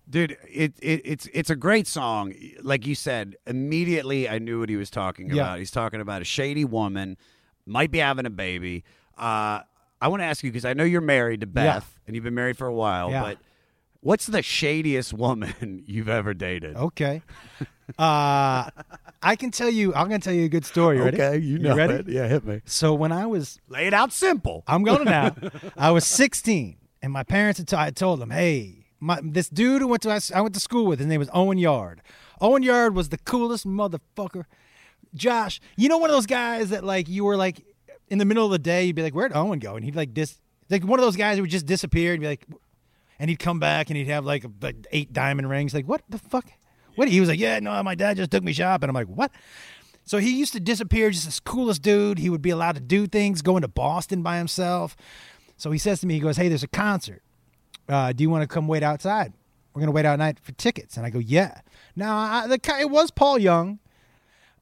Dude, 0.08 0.36
it, 0.48 0.74
it 0.80 1.00
it's 1.04 1.28
it's 1.34 1.50
a 1.50 1.56
great 1.56 1.88
song. 1.88 2.32
Like 2.62 2.86
you 2.86 2.94
said, 2.94 3.34
immediately 3.48 4.28
I 4.28 4.38
knew 4.38 4.60
what 4.60 4.68
he 4.68 4.76
was 4.76 4.90
talking 4.90 5.28
Yeah. 5.28 5.42
about. 5.42 5.58
He's 5.58 5.72
talking 5.72 6.00
about 6.00 6.22
a 6.22 6.24
shady 6.24 6.64
woman, 6.64 7.16
might 7.66 7.90
be 7.90 7.98
having 7.98 8.26
a 8.26 8.30
baby. 8.30 8.84
Uh, 9.18 9.62
I 10.00 10.06
want 10.06 10.20
to 10.20 10.26
ask 10.26 10.44
you 10.44 10.52
because 10.52 10.64
I 10.64 10.72
know 10.72 10.84
you're 10.84 11.00
married 11.00 11.40
to 11.40 11.48
Beth, 11.48 11.98
and 12.06 12.14
you've 12.14 12.22
been 12.22 12.36
married 12.36 12.56
for 12.56 12.68
a 12.68 12.72
while. 12.72 13.10
Yeah. 13.10 13.22
But 13.22 13.38
what's 14.06 14.26
the 14.26 14.38
shadiest 14.38 15.12
woman 15.12 15.82
you've 15.86 16.08
ever 16.08 16.32
dated? 16.32 16.76
Okay. 16.76 17.22
Uh, 17.98 18.70
I 19.22 19.36
can 19.36 19.50
tell 19.50 19.68
you. 19.68 19.92
I'm 19.94 20.08
going 20.08 20.20
to 20.20 20.24
tell 20.24 20.34
you 20.34 20.44
a 20.44 20.48
good 20.48 20.64
story. 20.64 20.98
Ready? 21.00 21.20
okay, 21.20 21.38
you 21.38 21.58
know 21.58 21.74
ready? 21.74 21.94
it. 21.94 22.08
Yeah, 22.08 22.28
hit 22.28 22.44
me. 22.44 22.60
So 22.64 22.94
when 22.94 23.12
I 23.12 23.26
was, 23.26 23.58
Lay 23.68 23.86
it 23.86 23.94
out 23.94 24.12
simple. 24.12 24.62
I'm 24.66 24.84
going 24.84 24.98
to 24.98 25.04
now. 25.04 25.36
I 25.76 25.90
was 25.90 26.06
16, 26.06 26.76
and 27.02 27.12
my 27.12 27.24
parents 27.24 27.58
had 27.58 27.68
t- 27.68 27.76
I 27.76 27.90
told 27.90 28.20
them, 28.20 28.30
"Hey, 28.30 28.86
my 29.00 29.20
this 29.22 29.48
dude 29.48 29.82
who 29.82 29.88
went 29.88 30.02
to 30.02 30.20
I 30.34 30.40
went 30.40 30.54
to 30.54 30.60
school 30.60 30.86
with, 30.86 30.98
his 31.00 31.08
name 31.08 31.18
was 31.18 31.30
Owen 31.32 31.58
Yard. 31.58 32.00
Owen 32.40 32.62
Yard 32.62 32.94
was 32.94 33.08
the 33.08 33.18
coolest 33.18 33.66
motherfucker. 33.66 34.44
Josh, 35.14 35.60
you 35.76 35.88
know 35.88 35.98
one 35.98 36.10
of 36.10 36.16
those 36.16 36.26
guys 36.26 36.70
that 36.70 36.84
like 36.84 37.08
you 37.08 37.24
were 37.24 37.36
like 37.36 37.64
in 38.08 38.18
the 38.18 38.24
middle 38.24 38.44
of 38.44 38.52
the 38.52 38.58
day, 38.58 38.84
you'd 38.84 38.96
be 38.96 39.02
like, 39.02 39.14
"Where'd 39.14 39.32
Owen 39.34 39.58
go?" 39.58 39.76
And 39.76 39.84
he'd 39.84 39.96
like 39.96 40.12
dis 40.14 40.38
like 40.70 40.84
one 40.84 40.98
of 40.98 41.04
those 41.04 41.16
guys 41.16 41.36
who 41.36 41.42
would 41.42 41.50
just 41.50 41.66
disappear 41.66 42.12
and 42.12 42.20
be 42.20 42.26
like, 42.26 42.44
and 43.18 43.30
he'd 43.30 43.38
come 43.38 43.58
back 43.58 43.90
and 43.90 43.96
he'd 43.96 44.08
have 44.08 44.24
like, 44.24 44.44
like 44.60 44.86
eight 44.92 45.12
diamond 45.12 45.48
rings. 45.48 45.74
Like, 45.74 45.86
what 45.86 46.02
the 46.08 46.18
fuck? 46.18 46.46
What? 46.96 47.08
He 47.08 47.20
was 47.20 47.28
like, 47.28 47.38
"Yeah, 47.38 47.60
no, 47.60 47.80
my 47.82 47.94
dad 47.94 48.16
just 48.16 48.30
took 48.30 48.42
me 48.42 48.52
shopping." 48.52 48.88
I'm 48.88 48.94
like, 48.94 49.06
"What?" 49.06 49.30
So 50.04 50.18
he 50.18 50.38
used 50.38 50.52
to 50.54 50.60
disappear, 50.60 51.10
just 51.10 51.26
this 51.26 51.40
coolest 51.40 51.82
dude. 51.82 52.18
He 52.18 52.30
would 52.30 52.42
be 52.42 52.50
allowed 52.50 52.76
to 52.76 52.80
do 52.80 53.06
things, 53.06 53.42
going 53.42 53.62
to 53.62 53.68
Boston 53.68 54.22
by 54.22 54.38
himself. 54.38 54.96
So 55.56 55.70
he 55.70 55.78
says 55.78 56.00
to 56.00 56.06
me, 56.06 56.14
he 56.14 56.20
goes, 56.20 56.36
"Hey, 56.36 56.48
there's 56.48 56.62
a 56.62 56.68
concert. 56.68 57.22
Uh, 57.88 58.12
do 58.12 58.22
you 58.22 58.30
want 58.30 58.42
to 58.42 58.48
come 58.48 58.66
wait 58.66 58.82
outside? 58.82 59.32
We're 59.74 59.80
gonna 59.80 59.92
wait 59.92 60.06
out 60.06 60.18
night 60.18 60.40
for 60.40 60.52
tickets." 60.52 60.96
And 60.96 61.04
I 61.04 61.10
go, 61.10 61.18
"Yeah." 61.18 61.60
Now, 61.94 62.16
I, 62.16 62.46
the 62.46 62.58
it 62.80 62.90
was 62.90 63.10
Paul 63.10 63.38
Young, 63.38 63.78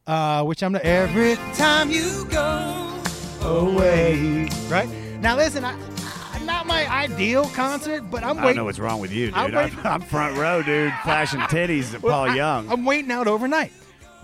uh, 0.07 0.43
which 0.43 0.63
I'm 0.63 0.73
the 0.73 0.85
every 0.85 1.37
time 1.55 1.91
you 1.91 2.27
go 2.31 3.03
away. 3.43 4.49
Right 4.69 4.89
now, 5.21 5.37
listen, 5.37 5.65
I, 5.65 5.77
not 6.45 6.67
my 6.67 6.87
ideal 6.91 7.45
concert, 7.51 8.03
but 8.11 8.23
I'm 8.23 8.37
waiting. 8.37 8.43
I 8.43 8.47
don't 8.49 8.57
know 8.57 8.65
what's 8.65 8.79
wrong 8.79 9.01
with 9.01 9.13
you, 9.13 9.27
dude. 9.27 9.35
I'm 9.35 9.55
I'm, 9.57 9.79
I'm 9.87 10.01
front 10.01 10.37
row, 10.37 10.63
dude, 10.63 10.93
flashing 11.03 11.41
titties 11.51 11.95
at 11.95 12.01
Paul 12.03 12.35
Young. 12.35 12.71
I'm 12.71 12.85
waiting 12.85 13.11
out 13.11 13.27
overnight. 13.27 13.73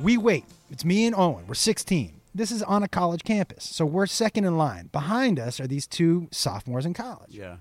We 0.00 0.16
wait. 0.16 0.44
It's 0.70 0.84
me 0.84 1.06
and 1.06 1.14
Owen. 1.16 1.46
We're 1.46 1.54
16. 1.54 2.14
This 2.34 2.50
is 2.52 2.62
on 2.62 2.82
a 2.82 2.88
college 2.88 3.24
campus. 3.24 3.64
So 3.64 3.84
we're 3.84 4.06
second 4.06 4.44
in 4.44 4.56
line. 4.56 4.88
Behind 4.92 5.40
us 5.40 5.58
are 5.60 5.66
these 5.66 5.86
two 5.86 6.28
sophomores 6.30 6.86
in 6.86 6.94
college. 6.94 7.30
yeah. 7.34 7.56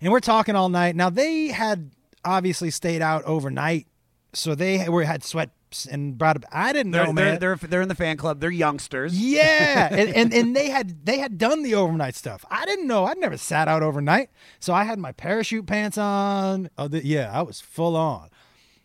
And 0.00 0.12
we're 0.12 0.20
talking 0.20 0.54
all 0.56 0.68
night. 0.68 0.96
Now, 0.96 1.08
they 1.08 1.46
had 1.46 1.90
obviously 2.24 2.70
stayed 2.70 3.00
out 3.00 3.22
overnight, 3.24 3.86
so 4.34 4.54
they 4.54 4.88
were 4.88 5.04
had 5.04 5.22
sweats 5.24 5.86
and 5.90 6.16
brought. 6.16 6.36
up 6.36 6.44
I 6.52 6.72
didn't 6.72 6.92
They're, 6.92 7.06
know, 7.06 7.12
they're, 7.12 7.24
man. 7.32 7.40
they're 7.40 7.56
they're 7.56 7.82
in 7.82 7.88
the 7.88 7.94
fan 7.94 8.16
club. 8.16 8.40
They're 8.40 8.50
youngsters. 8.50 9.18
Yeah, 9.18 9.88
and, 9.92 10.14
and 10.14 10.34
and 10.34 10.56
they 10.56 10.70
had 10.70 11.04
they 11.06 11.18
had 11.18 11.38
done 11.38 11.62
the 11.62 11.74
overnight 11.74 12.14
stuff. 12.14 12.44
I 12.50 12.64
didn't 12.66 12.86
know. 12.86 13.04
I'd 13.06 13.18
never 13.18 13.36
sat 13.36 13.68
out 13.68 13.82
overnight, 13.82 14.30
so 14.60 14.72
I 14.74 14.84
had 14.84 14.98
my 14.98 15.12
parachute 15.12 15.66
pants 15.66 15.98
on. 15.98 16.70
Oh, 16.78 16.88
the, 16.88 17.04
yeah, 17.04 17.30
I 17.32 17.42
was 17.42 17.60
full 17.60 17.96
on. 17.96 18.30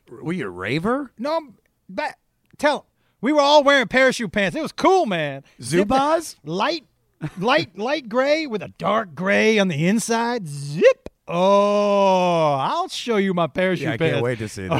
Were 0.10 0.34
you 0.34 0.48
a 0.48 0.50
raver? 0.50 1.12
No, 1.18 1.40
but 1.88 2.16
tell 2.58 2.88
we 3.22 3.34
were 3.34 3.42
all 3.42 3.64
wearing 3.64 3.88
parachute 3.88 4.32
pants. 4.32 4.56
It 4.56 4.62
was 4.62 4.72
cool, 4.72 5.06
man. 5.06 5.44
Zubaz? 5.60 6.36
light, 6.46 6.86
light, 7.38 7.78
light 7.78 8.08
gray 8.10 8.48
with 8.48 8.64
a 8.64 8.70
dark 8.78 9.14
gray 9.14 9.60
on 9.60 9.68
the 9.68 9.88
inside. 9.88 10.48
Zip. 10.48 11.09
Oh, 11.32 12.54
I'll 12.60 12.88
show 12.88 13.18
you 13.18 13.34
my 13.34 13.48
parachute 13.48 13.84
Yeah, 13.88 13.94
I 13.94 13.98
pants. 13.98 14.14
can't 14.14 14.24
wait 14.24 14.40
to 14.40 14.50
see 14.50 14.64
this. 14.68 14.72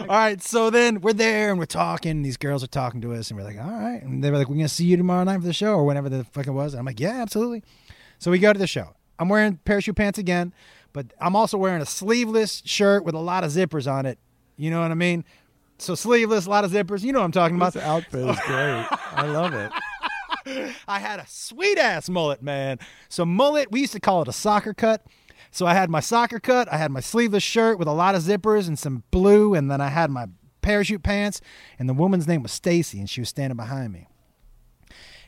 All 0.00 0.06
right, 0.08 0.40
so 0.40 0.70
then 0.70 1.00
we're 1.00 1.12
there 1.12 1.50
and 1.50 1.58
we're 1.58 1.66
talking. 1.66 2.22
These 2.22 2.36
girls 2.36 2.62
are 2.62 2.68
talking 2.68 3.00
to 3.00 3.12
us, 3.14 3.30
and 3.30 3.38
we're 3.38 3.44
like, 3.44 3.58
all 3.58 3.68
right. 3.70 4.02
And 4.02 4.22
they 4.22 4.30
were 4.30 4.38
like, 4.38 4.48
we're 4.48 4.56
gonna 4.56 4.68
see 4.68 4.84
you 4.84 4.96
tomorrow 4.96 5.24
night 5.24 5.40
for 5.40 5.46
the 5.46 5.52
show 5.52 5.74
or 5.74 5.84
whenever 5.84 6.08
the 6.08 6.24
fuck 6.24 6.46
it 6.46 6.52
was. 6.52 6.72
And 6.72 6.78
I'm 6.80 6.86
like, 6.86 7.00
yeah, 7.00 7.20
absolutely. 7.20 7.62
So 8.18 8.30
we 8.30 8.38
go 8.38 8.52
to 8.52 8.58
the 8.58 8.66
show. 8.66 8.94
I'm 9.18 9.28
wearing 9.28 9.56
parachute 9.64 9.96
pants 9.96 10.18
again, 10.18 10.52
but 10.92 11.06
I'm 11.20 11.34
also 11.34 11.58
wearing 11.58 11.82
a 11.82 11.86
sleeveless 11.86 12.62
shirt 12.64 13.04
with 13.04 13.14
a 13.16 13.18
lot 13.20 13.42
of 13.42 13.50
zippers 13.50 13.90
on 13.90 14.06
it. 14.06 14.18
You 14.56 14.70
know 14.70 14.80
what 14.80 14.90
I 14.92 14.94
mean? 14.94 15.24
So 15.78 15.94
sleeveless, 15.94 16.46
a 16.46 16.50
lot 16.50 16.64
of 16.64 16.70
zippers. 16.72 17.02
You 17.02 17.12
know 17.12 17.18
what 17.20 17.24
I'm 17.26 17.32
talking 17.32 17.56
about. 17.56 17.72
The 17.72 17.84
outfit 17.86 18.28
is 18.28 18.38
great. 18.46 18.86
I 19.12 19.26
love 19.26 19.54
it. 19.54 19.72
I 20.88 20.98
had 20.98 21.20
a 21.20 21.26
sweet 21.26 21.78
ass 21.78 22.08
mullet, 22.08 22.42
man. 22.42 22.78
So 23.08 23.24
mullet, 23.24 23.70
we 23.70 23.80
used 23.80 23.92
to 23.94 24.00
call 24.00 24.22
it 24.22 24.28
a 24.28 24.32
soccer 24.32 24.74
cut. 24.74 25.04
So 25.50 25.66
I 25.66 25.74
had 25.74 25.88
my 25.90 26.00
soccer 26.00 26.38
cut, 26.38 26.70
I 26.72 26.76
had 26.76 26.90
my 26.90 27.00
sleeveless 27.00 27.42
shirt 27.42 27.78
with 27.78 27.88
a 27.88 27.92
lot 27.92 28.14
of 28.14 28.22
zippers 28.22 28.68
and 28.68 28.78
some 28.78 29.02
blue, 29.10 29.54
and 29.54 29.70
then 29.70 29.80
I 29.80 29.88
had 29.88 30.10
my 30.10 30.26
parachute 30.62 31.02
pants. 31.02 31.40
And 31.78 31.88
the 31.88 31.94
woman's 31.94 32.28
name 32.28 32.42
was 32.42 32.52
Stacy, 32.52 32.98
and 32.98 33.08
she 33.08 33.20
was 33.20 33.30
standing 33.30 33.56
behind 33.56 33.92
me. 33.92 34.08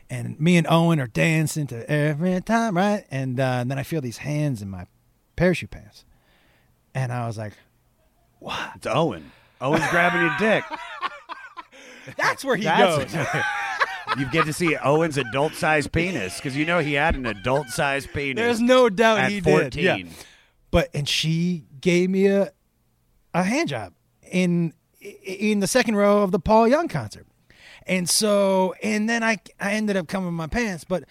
And 0.09 0.39
me 0.39 0.57
and 0.57 0.67
Owen 0.69 0.99
are 0.99 1.07
dancing 1.07 1.67
to 1.67 1.89
every 1.89 2.39
time, 2.41 2.75
right? 2.77 3.05
And, 3.09 3.39
uh, 3.39 3.43
and 3.61 3.71
then 3.71 3.79
I 3.79 3.83
feel 3.83 4.01
these 4.01 4.17
hands 4.17 4.61
in 4.61 4.69
my 4.69 4.85
parachute 5.35 5.71
pants, 5.71 6.05
and 6.93 7.11
I 7.11 7.25
was 7.25 7.37
like, 7.37 7.53
what? 8.39 8.71
It's 8.75 8.87
Owen. 8.87 9.31
Owen's 9.61 9.87
grabbing 9.89 10.21
your 10.21 10.35
dick. 10.39 10.63
"That's 12.17 12.43
where 12.43 12.55
he 12.55 12.63
That's- 12.63 13.13
goes." 13.13 13.33
you 14.17 14.29
get 14.31 14.45
to 14.45 14.53
see 14.53 14.75
Owen's 14.77 15.17
adult 15.17 15.53
sized 15.53 15.91
penis 15.91 16.37
because 16.37 16.55
you 16.55 16.65
know 16.65 16.79
he 16.79 16.93
had 16.93 17.15
an 17.15 17.25
adult 17.25 17.69
sized 17.69 18.11
penis. 18.13 18.35
There's 18.35 18.61
no 18.61 18.89
doubt 18.89 19.19
at 19.19 19.31
he 19.31 19.41
14. 19.41 19.69
did. 19.69 19.75
Yeah. 19.75 19.97
But 20.69 20.89
and 20.93 21.07
she 21.07 21.65
gave 21.79 22.09
me 22.09 22.27
a 22.27 22.51
a 23.33 23.43
hand 23.43 23.69
job 23.69 23.93
in 24.29 24.73
in 25.01 25.59
the 25.59 25.67
second 25.67 25.95
row 25.95 26.21
of 26.23 26.31
the 26.31 26.39
Paul 26.39 26.67
Young 26.67 26.87
concert. 26.87 27.25
And 27.87 28.09
so 28.09 28.73
and 28.83 29.09
then 29.09 29.23
I 29.23 29.37
I 29.59 29.73
ended 29.73 29.97
up 29.97 30.07
coming 30.07 30.29
in 30.29 30.33
my 30.33 30.47
pants, 30.47 30.83
but 30.83 31.03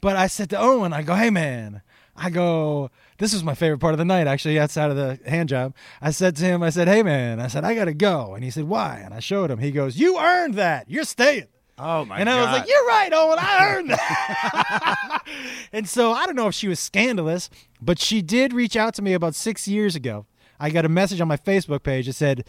but 0.00 0.16
I 0.16 0.26
said 0.26 0.50
to 0.50 0.58
Owen, 0.58 0.92
I 0.92 1.02
go, 1.02 1.14
"Hey 1.14 1.30
man." 1.30 1.82
I 2.16 2.30
go, 2.30 2.92
this 3.18 3.32
was 3.32 3.42
my 3.42 3.56
favorite 3.56 3.80
part 3.80 3.92
of 3.92 3.98
the 3.98 4.04
night, 4.04 4.28
actually, 4.28 4.56
outside 4.56 4.88
of 4.88 4.96
the 4.96 5.18
hand 5.28 5.48
job. 5.48 5.74
I 6.00 6.12
said 6.12 6.36
to 6.36 6.44
him, 6.44 6.62
I 6.62 6.70
said, 6.70 6.86
hey, 6.86 7.02
man, 7.02 7.40
I 7.40 7.48
said, 7.48 7.64
I 7.64 7.74
got 7.74 7.86
to 7.86 7.92
go. 7.92 8.34
And 8.34 8.44
he 8.44 8.50
said, 8.50 8.64
why? 8.68 9.02
And 9.04 9.12
I 9.12 9.18
showed 9.18 9.50
him. 9.50 9.58
He 9.58 9.72
goes, 9.72 9.96
you 9.96 10.16
earned 10.16 10.54
that. 10.54 10.88
You're 10.88 11.02
staying. 11.02 11.48
Oh 11.78 12.04
my 12.04 12.18
god. 12.18 12.20
and 12.20 12.28
god! 12.28 12.38
I 12.38 12.42
was 12.52 12.58
like, 12.60 12.68
"You're 12.68 12.86
right, 12.86 13.12
Owen. 13.12 13.38
I 13.40 13.74
earned 13.74 13.90
that." 13.90 15.22
and 15.72 15.88
so 15.88 16.12
I 16.12 16.26
don't 16.26 16.36
know 16.36 16.46
if 16.48 16.54
she 16.54 16.68
was 16.68 16.78
scandalous, 16.78 17.50
but 17.80 17.98
she 17.98 18.22
did 18.22 18.52
reach 18.52 18.76
out 18.76 18.94
to 18.94 19.02
me 19.02 19.12
about 19.12 19.34
six 19.34 19.66
years 19.66 19.96
ago. 19.96 20.26
I 20.60 20.70
got 20.70 20.84
a 20.84 20.88
message 20.88 21.20
on 21.20 21.28
my 21.28 21.36
Facebook 21.36 21.82
page 21.82 22.06
that 22.06 22.12
said, 22.12 22.44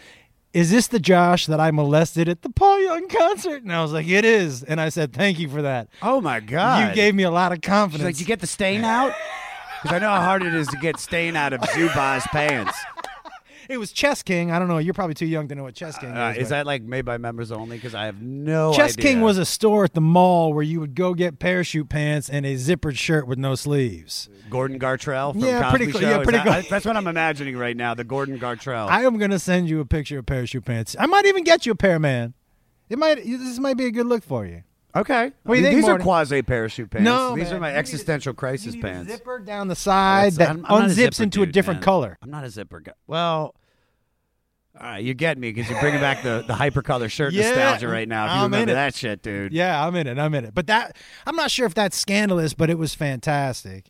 "Is 0.53 0.69
this 0.69 0.88
the 0.88 0.99
Josh 0.99 1.47
that 1.47 1.59
I 1.59 1.71
molested 1.71 2.29
at 2.29 2.43
the 2.43 2.49
Paul 2.49 2.81
Young 2.81 3.07
concert?" 3.09 3.63
And 3.63 3.73
I 3.73 3.81
was 3.81 3.91
like, 3.93 4.07
"It 4.07 4.25
is." 4.25 4.61
And 4.63 4.79
I 4.79 4.89
said, 4.89 5.11
"Thank 5.13 5.39
you 5.39 5.49
for 5.49 5.61
that. 5.63 5.88
oh 6.03 6.21
my 6.21 6.39
god! 6.39 6.89
You 6.89 6.95
gave 6.95 7.15
me 7.15 7.23
a 7.23 7.31
lot 7.31 7.51
of 7.51 7.57
She's 7.63 7.67
confidence." 7.69 8.05
like, 8.05 8.15
"Did 8.15 8.21
you 8.21 8.27
get 8.27 8.39
the 8.41 8.47
stain 8.47 8.83
out?" 8.83 9.13
Because 9.81 9.97
I 9.97 9.99
know 9.99 10.09
how 10.09 10.21
hard 10.21 10.41
it 10.41 10.55
is 10.55 10.67
to 10.69 10.77
get 10.77 10.99
stain 10.99 11.35
out 11.35 11.53
of 11.53 11.59
Zubaz 11.61 12.23
pants. 12.29 12.75
It 13.69 13.78
was 13.78 13.91
Chess 13.91 14.23
King. 14.23 14.51
I 14.51 14.60
don't 14.60 14.67
know. 14.67 14.78
You're 14.78 14.93
probably 14.93 15.13
too 15.13 15.25
young 15.25 15.47
to 15.47 15.56
know 15.56 15.63
what 15.63 15.75
Chess 15.75 15.97
King 15.97 16.12
Uh, 16.15 16.32
is. 16.36 16.43
is 16.43 16.49
that 16.49 16.65
like 16.65 16.82
made 16.84 17.04
by 17.06 17.17
members 17.17 17.51
only? 17.51 17.78
Because 17.78 17.95
I 17.95 18.06
have 18.06 18.21
no 18.21 18.73
Chess 18.73 18.93
idea. 18.93 19.04
King 19.12 19.21
was 19.21 19.38
a 19.38 19.45
store 19.45 19.84
at 19.86 19.93
the 19.93 20.01
mall 20.01 20.54
where 20.54 20.63
you 20.63 20.80
would 20.80 20.95
go 20.95 21.13
get 21.13 21.39
parachute 21.39 21.89
pants 21.89 22.30
and 22.30 22.45
a 22.45 22.56
zippered 22.56 22.97
shirt 22.97 23.28
with 23.28 23.38
no 23.39 23.56
sleeves. 23.56 24.30
Gordon 24.49 24.80
Gartrell 24.80 25.34
from 25.34 25.41
Yeah, 25.41 25.62
Cosby 25.63 25.78
pretty 25.78 25.91
cl- 25.91 26.01
Show. 26.01 26.10
yeah, 26.19 26.23
pretty 26.23 26.38
that- 26.39 26.69
that's 26.69 26.86
what 26.86 26.95
I'm 26.97 27.08
imagining 27.08 27.58
right 27.58 27.75
now. 27.75 27.93
The 27.93 28.04
Gordon 28.04 28.38
Gartrell. 28.39 28.88
I 28.89 29.04
am 29.04 29.17
gonna 29.17 29.39
send 29.39 29.67
you 29.69 29.80
a 29.80 29.86
picture 29.86 30.19
of 30.19 30.25
parachute 30.25 30.65
pants. 30.65 30.95
I 30.99 31.06
might 31.08 31.25
even 31.25 31.43
get 31.43 31.65
you 31.65 31.71
a 31.71 31.75
pair, 31.75 31.99
man. 31.99 32.34
It 32.89 32.99
might. 32.99 33.15
This 33.25 33.58
might 33.60 33.78
be 33.78 33.86
a 33.86 33.91
good 33.91 34.06
look 34.06 34.23
for 34.23 34.45
you. 34.45 34.62
Okay. 34.95 35.31
What 35.43 35.55
do 35.55 35.62
you 35.62 35.67
I 35.67 35.69
mean, 35.69 35.71
think, 35.71 35.75
These 35.75 35.86
Morty? 35.89 36.01
are 36.01 36.03
quasi 36.03 36.41
parachute 36.41 36.89
pants. 36.89 37.03
No, 37.05 37.36
these 37.36 37.45
man. 37.45 37.53
are 37.55 37.60
my 37.60 37.67
You 37.67 37.71
need 37.73 37.77
a- 37.77 37.79
existential 37.79 38.34
crisis 38.34 38.67
You 38.67 38.71
need 38.73 38.79
a 38.79 38.91
pants. 38.91 39.12
zipper 39.12 39.39
down 39.39 39.67
the 39.67 39.75
side 39.75 40.34
That's- 40.34 40.38
that 40.38 40.47
I'm- 40.49 40.65
I'm 40.67 40.79
not 40.81 40.89
a 40.89 40.93
unzips 40.93 41.13
zipper 41.15 41.23
into 41.23 41.41
a 41.41 41.45
dude, 41.45 41.53
different 41.53 41.79
man. 41.81 41.86
color. 41.86 42.17
I'm 42.21 42.31
not 42.31 42.43
a 42.43 42.49
zipper 42.49 42.79
guy. 42.79 42.93
Well, 43.08 43.55
all 44.77 44.88
right, 44.88 45.03
you 45.03 45.13
get 45.13 45.38
me 45.38 45.51
because 45.53 45.69
you're 45.69 45.79
bringing 45.79 46.01
back 46.01 46.21
the, 46.21 46.43
the 46.45 46.53
hypercolor 46.53 47.10
shirt 47.10 47.31
Yeah, 47.34 47.43
nostalgia 47.49 47.88
right 47.88 48.08
now. 48.10 48.25
If 48.25 48.29
you 48.31 48.36
I'm 48.39 48.45
in 48.45 48.51
remember 48.51 48.71
it. 48.71 48.75
that 48.75 48.95
shit, 48.95 49.21
dude. 49.23 49.53
Yeah, 49.53 49.86
I'm 49.86 49.95
in 49.95 50.05
it. 50.08 50.19
I'm 50.19 50.34
in 50.34 50.43
it. 50.45 50.53
But 50.53 50.67
that 50.67 50.97
I'm 51.25 51.36
not 51.38 51.49
sure 51.49 51.65
if 51.65 51.73
that's 51.73 51.95
scandalous, 51.97 52.53
but 52.53 52.69
it 52.69 52.77
was 52.77 52.93
fantastic. 52.93 53.89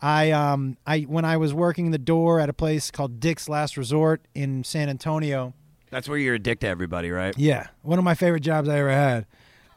I 0.00 0.30
um 0.30 0.78
I 0.86 1.00
when 1.02 1.24
I 1.26 1.36
was 1.36 1.52
working 1.52 1.90
the 1.90 1.98
door 1.98 2.40
at 2.40 2.48
a 2.48 2.54
place 2.54 2.90
called 2.90 3.20
Dick's 3.20 3.46
Last 3.48 3.76
Resort 3.76 4.22
in 4.34 4.64
San 4.64 4.88
Antonio. 4.88 5.52
That's 5.90 6.08
where 6.08 6.16
you're 6.18 6.36
a 6.36 6.38
dick 6.38 6.60
to 6.60 6.66
everybody, 6.66 7.10
right? 7.10 7.36
Yeah, 7.36 7.66
one 7.82 7.98
of 7.98 8.04
my 8.04 8.14
favorite 8.14 8.40
jobs 8.40 8.68
I 8.70 8.78
ever 8.78 8.90
had. 8.90 9.26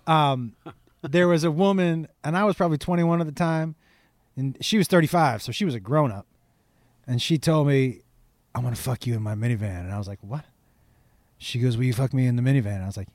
Um, 0.07 0.55
there 1.01 1.27
was 1.27 1.43
a 1.43 1.51
woman, 1.51 2.07
and 2.23 2.35
I 2.37 2.43
was 2.43 2.55
probably 2.55 2.77
21 2.77 3.21
at 3.21 3.27
the 3.27 3.33
time, 3.33 3.75
and 4.35 4.57
she 4.61 4.77
was 4.77 4.87
35, 4.87 5.41
so 5.41 5.51
she 5.51 5.65
was 5.65 5.75
a 5.75 5.79
grown 5.79 6.11
up. 6.11 6.25
And 7.07 7.21
she 7.21 7.37
told 7.37 7.67
me, 7.67 8.01
"I 8.55 8.59
want 8.59 8.75
to 8.75 8.81
fuck 8.81 9.05
you 9.05 9.13
in 9.15 9.21
my 9.21 9.35
minivan," 9.35 9.81
and 9.81 9.91
I 9.93 9.97
was 9.97 10.07
like, 10.07 10.19
"What?" 10.21 10.45
She 11.37 11.59
goes, 11.59 11.77
"Will 11.77 11.83
you 11.85 11.93
fuck 11.93 12.13
me 12.13 12.25
in 12.25 12.35
the 12.35 12.41
minivan?" 12.41 12.75
And 12.75 12.83
I 12.83 12.87
was 12.87 12.97
like, 12.97 13.09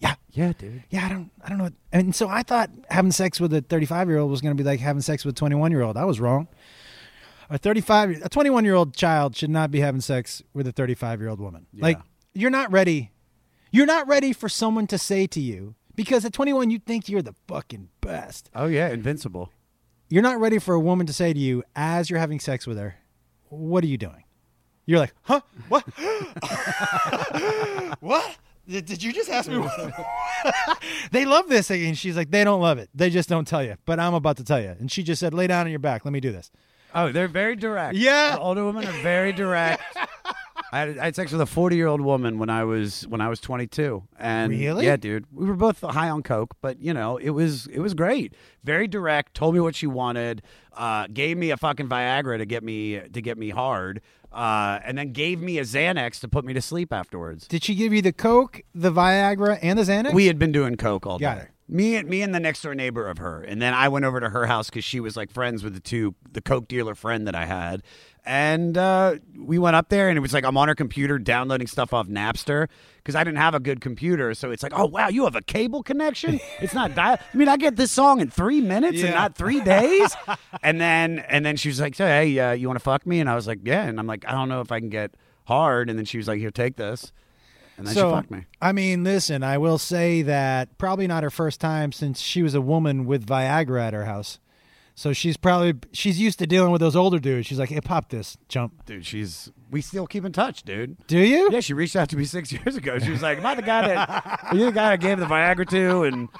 "Yeah, 0.00 0.14
Yeah, 0.32 0.52
dude. 0.58 0.82
yeah, 0.90 1.06
I 1.06 1.08
don't, 1.08 1.30
I 1.44 1.48
don't 1.48 1.58
know." 1.58 1.70
And 1.92 2.14
so 2.14 2.28
I 2.28 2.42
thought 2.42 2.70
having 2.90 3.12
sex 3.12 3.38
with 3.40 3.52
a 3.54 3.60
35 3.60 4.08
year 4.08 4.18
old 4.18 4.30
was 4.30 4.40
going 4.40 4.56
to 4.56 4.60
be 4.60 4.68
like 4.68 4.80
having 4.80 5.02
sex 5.02 5.24
with 5.24 5.36
a 5.36 5.38
21 5.38 5.70
year 5.70 5.82
old. 5.82 5.96
I 5.96 6.04
was 6.04 6.18
wrong. 6.18 6.48
A 7.48 7.58
35, 7.58 8.22
a 8.24 8.28
21 8.28 8.64
year 8.64 8.74
old 8.74 8.96
child 8.96 9.36
should 9.36 9.50
not 9.50 9.70
be 9.70 9.78
having 9.78 10.00
sex 10.00 10.42
with 10.52 10.66
a 10.66 10.72
35 10.72 11.20
year 11.20 11.28
old 11.30 11.38
woman. 11.40 11.66
Like 11.82 11.98
you're 12.34 12.50
not 12.50 12.72
ready. 12.72 13.12
You're 13.70 13.86
not 13.86 14.08
ready 14.08 14.32
for 14.32 14.48
someone 14.48 14.88
to 14.88 14.98
say 14.98 15.28
to 15.28 15.40
you 15.40 15.76
because 15.96 16.24
at 16.24 16.32
21 16.32 16.70
you 16.70 16.78
think 16.78 17.08
you're 17.08 17.22
the 17.22 17.34
fucking 17.48 17.88
best. 18.00 18.50
Oh 18.54 18.66
yeah, 18.66 18.88
invincible. 18.88 19.50
You're 20.08 20.22
not 20.22 20.38
ready 20.38 20.60
for 20.60 20.74
a 20.74 20.80
woman 20.80 21.06
to 21.06 21.12
say 21.12 21.32
to 21.32 21.38
you 21.38 21.64
as 21.74 22.08
you're 22.08 22.20
having 22.20 22.38
sex 22.38 22.66
with 22.66 22.78
her, 22.78 22.96
"What 23.48 23.82
are 23.82 23.88
you 23.88 23.98
doing?" 23.98 24.22
You're 24.84 25.00
like, 25.00 25.14
"Huh? 25.22 25.40
What? 25.68 25.82
what? 28.00 28.36
Did, 28.68 28.84
did 28.84 29.02
you 29.02 29.12
just 29.12 29.30
ask 29.30 29.50
me?" 29.50 29.58
what?" 29.58 30.06
they 31.10 31.24
love 31.24 31.48
this, 31.48 31.70
and 31.70 31.98
she's 31.98 32.16
like, 32.16 32.30
"They 32.30 32.44
don't 32.44 32.60
love 32.60 32.78
it. 32.78 32.88
They 32.94 33.10
just 33.10 33.28
don't 33.28 33.48
tell 33.48 33.64
you." 33.64 33.74
But 33.84 33.98
I'm 33.98 34.14
about 34.14 34.36
to 34.36 34.44
tell 34.44 34.60
you, 34.60 34.76
and 34.78 34.92
she 34.92 35.02
just 35.02 35.18
said, 35.18 35.34
"Lay 35.34 35.48
down 35.48 35.66
on 35.66 35.70
your 35.72 35.80
back. 35.80 36.04
Let 36.04 36.12
me 36.12 36.20
do 36.20 36.30
this." 36.30 36.52
Oh, 36.94 37.10
they're 37.10 37.28
very 37.28 37.56
direct. 37.56 37.96
Yeah. 37.96 38.36
the 38.36 38.40
older 38.40 38.64
women 38.64 38.86
are 38.86 39.02
very 39.02 39.32
direct. 39.32 39.82
I 40.72 40.78
had, 40.80 40.98
I 40.98 41.04
had 41.06 41.16
sex 41.16 41.32
with 41.32 41.40
a 41.40 41.46
40 41.46 41.76
year 41.76 41.86
old 41.86 42.00
woman 42.00 42.38
when 42.38 42.50
I 42.50 42.64
was 42.64 43.06
when 43.08 43.20
I 43.20 43.28
was 43.28 43.40
22, 43.40 44.02
and 44.18 44.50
Really? 44.50 44.84
yeah, 44.86 44.96
dude, 44.96 45.24
we 45.32 45.46
were 45.46 45.54
both 45.54 45.80
high 45.80 46.08
on 46.10 46.22
coke, 46.22 46.54
but 46.60 46.80
you 46.80 46.92
know, 46.92 47.16
it 47.18 47.30
was 47.30 47.66
it 47.68 47.78
was 47.80 47.94
great. 47.94 48.34
Very 48.64 48.88
direct. 48.88 49.34
Told 49.34 49.54
me 49.54 49.60
what 49.60 49.74
she 49.76 49.86
wanted. 49.86 50.42
Uh, 50.72 51.06
gave 51.12 51.36
me 51.38 51.50
a 51.50 51.56
fucking 51.56 51.88
Viagra 51.88 52.38
to 52.38 52.44
get 52.46 52.62
me 52.64 52.98
to 53.00 53.22
get 53.22 53.38
me 53.38 53.50
hard, 53.50 54.00
uh, 54.32 54.80
and 54.84 54.98
then 54.98 55.12
gave 55.12 55.40
me 55.40 55.58
a 55.58 55.62
Xanax 55.62 56.20
to 56.20 56.28
put 56.28 56.44
me 56.44 56.52
to 56.52 56.60
sleep 56.60 56.92
afterwards. 56.92 57.46
Did 57.46 57.62
she 57.64 57.74
give 57.74 57.92
you 57.92 58.02
the 58.02 58.12
coke, 58.12 58.62
the 58.74 58.92
Viagra, 58.92 59.58
and 59.62 59.78
the 59.78 59.84
Xanax? 59.84 60.12
We 60.14 60.26
had 60.26 60.38
been 60.38 60.52
doing 60.52 60.76
coke 60.76 61.06
all 61.06 61.18
Got 61.18 61.36
day. 61.36 61.42
it. 61.44 61.48
Me 61.68 61.96
and 61.96 62.08
me 62.08 62.22
and 62.22 62.34
the 62.34 62.40
next 62.40 62.62
door 62.62 62.74
neighbor 62.74 63.08
of 63.08 63.18
her, 63.18 63.42
and 63.42 63.60
then 63.60 63.74
I 63.74 63.88
went 63.88 64.04
over 64.04 64.20
to 64.20 64.28
her 64.28 64.46
house 64.46 64.70
because 64.70 64.84
she 64.84 65.00
was 65.00 65.16
like 65.16 65.32
friends 65.32 65.64
with 65.64 65.74
the 65.74 65.80
two 65.80 66.14
the 66.30 66.40
coke 66.40 66.68
dealer 66.68 66.94
friend 66.94 67.26
that 67.26 67.34
I 67.34 67.44
had, 67.44 67.82
and 68.24 68.76
uh, 68.78 69.16
we 69.36 69.58
went 69.58 69.76
up 69.76 69.88
there 69.88 70.08
and 70.08 70.16
it 70.16 70.20
was 70.20 70.32
like 70.32 70.44
I'm 70.44 70.56
on 70.56 70.68
her 70.68 70.74
computer 70.74 71.18
downloading 71.18 71.66
stuff 71.66 71.92
off 71.92 72.06
Napster 72.08 72.68
because 72.98 73.14
I 73.14 73.24
didn't 73.24 73.38
have 73.38 73.54
a 73.54 73.60
good 73.60 73.80
computer, 73.80 74.34
so 74.34 74.50
it's 74.50 74.62
like 74.62 74.72
oh 74.76 74.86
wow 74.86 75.08
you 75.08 75.24
have 75.24 75.36
a 75.36 75.42
cable 75.42 75.82
connection. 75.82 76.40
It's 76.60 76.74
not 76.74 76.94
dial. 76.94 77.18
I 77.32 77.36
mean 77.36 77.48
I 77.48 77.56
get 77.56 77.76
this 77.76 77.90
song 77.90 78.20
in 78.20 78.30
three 78.30 78.60
minutes 78.60 79.02
and 79.02 79.12
not 79.12 79.34
three 79.36 79.60
days, 79.60 80.14
and 80.62 80.80
then 80.80 81.20
and 81.28 81.44
then 81.44 81.56
she 81.56 81.68
was 81.68 81.80
like 81.80 81.96
hey 81.96 82.38
uh, 82.38 82.52
you 82.52 82.68
want 82.68 82.78
to 82.78 82.84
fuck 82.84 83.06
me? 83.06 83.20
And 83.20 83.28
I 83.28 83.34
was 83.34 83.46
like 83.46 83.60
yeah. 83.64 83.84
And 83.84 83.98
I'm 83.98 84.06
like 84.06 84.24
I 84.26 84.32
don't 84.32 84.48
know 84.48 84.60
if 84.60 84.70
I 84.70 84.80
can 84.80 84.88
get 84.88 85.14
hard. 85.46 85.88
And 85.88 85.98
then 85.98 86.04
she 86.04 86.18
was 86.18 86.28
like 86.28 86.38
here 86.38 86.50
take 86.50 86.76
this, 86.76 87.12
and 87.76 87.86
then 87.86 87.94
so, 87.94 88.10
she 88.10 88.14
fucked 88.14 88.30
me. 88.30 88.44
I 88.60 88.72
mean, 88.72 89.04
listen, 89.04 89.42
I 89.42 89.58
will 89.58 89.78
say 89.78 90.22
that 90.22 90.78
probably 90.78 91.06
not 91.06 91.22
her 91.22 91.30
first 91.30 91.60
time 91.60 91.92
since 91.92 92.20
she 92.20 92.42
was 92.42 92.54
a 92.54 92.60
woman 92.60 93.04
with 93.04 93.26
Viagra 93.26 93.80
at 93.88 93.94
her 93.94 94.04
house. 94.04 94.38
So 94.94 95.12
she's 95.12 95.36
probably 95.36 95.74
she's 95.92 96.18
used 96.18 96.38
to 96.38 96.46
dealing 96.46 96.72
with 96.72 96.80
those 96.80 96.96
older 96.96 97.18
dudes. 97.18 97.46
She's 97.46 97.58
like, 97.58 97.68
"Hey, 97.68 97.82
pop 97.82 98.08
this, 98.08 98.38
jump." 98.48 98.86
Dude, 98.86 99.04
she's 99.04 99.52
we 99.70 99.82
still 99.82 100.06
keep 100.06 100.24
in 100.24 100.32
touch, 100.32 100.62
dude. 100.62 100.96
Do 101.06 101.18
you? 101.18 101.50
Yeah, 101.52 101.60
she 101.60 101.74
reached 101.74 101.96
out 101.96 102.08
to 102.10 102.16
me 102.16 102.24
six 102.36 102.50
years 102.50 102.76
ago. 102.76 102.98
She 102.98 103.10
was 103.10 103.20
like, 103.20 103.36
"Am 103.38 103.44
I 103.44 103.54
the 103.54 103.62
guy 103.62 103.88
that 103.88 104.40
are 104.52 104.56
you 104.56 104.64
the 104.64 104.72
guy 104.72 104.92
I 104.92 104.96
gave 104.96 105.18
the 105.18 105.26
Viagra 105.26 105.68
to?" 105.68 106.04
And 106.04 106.30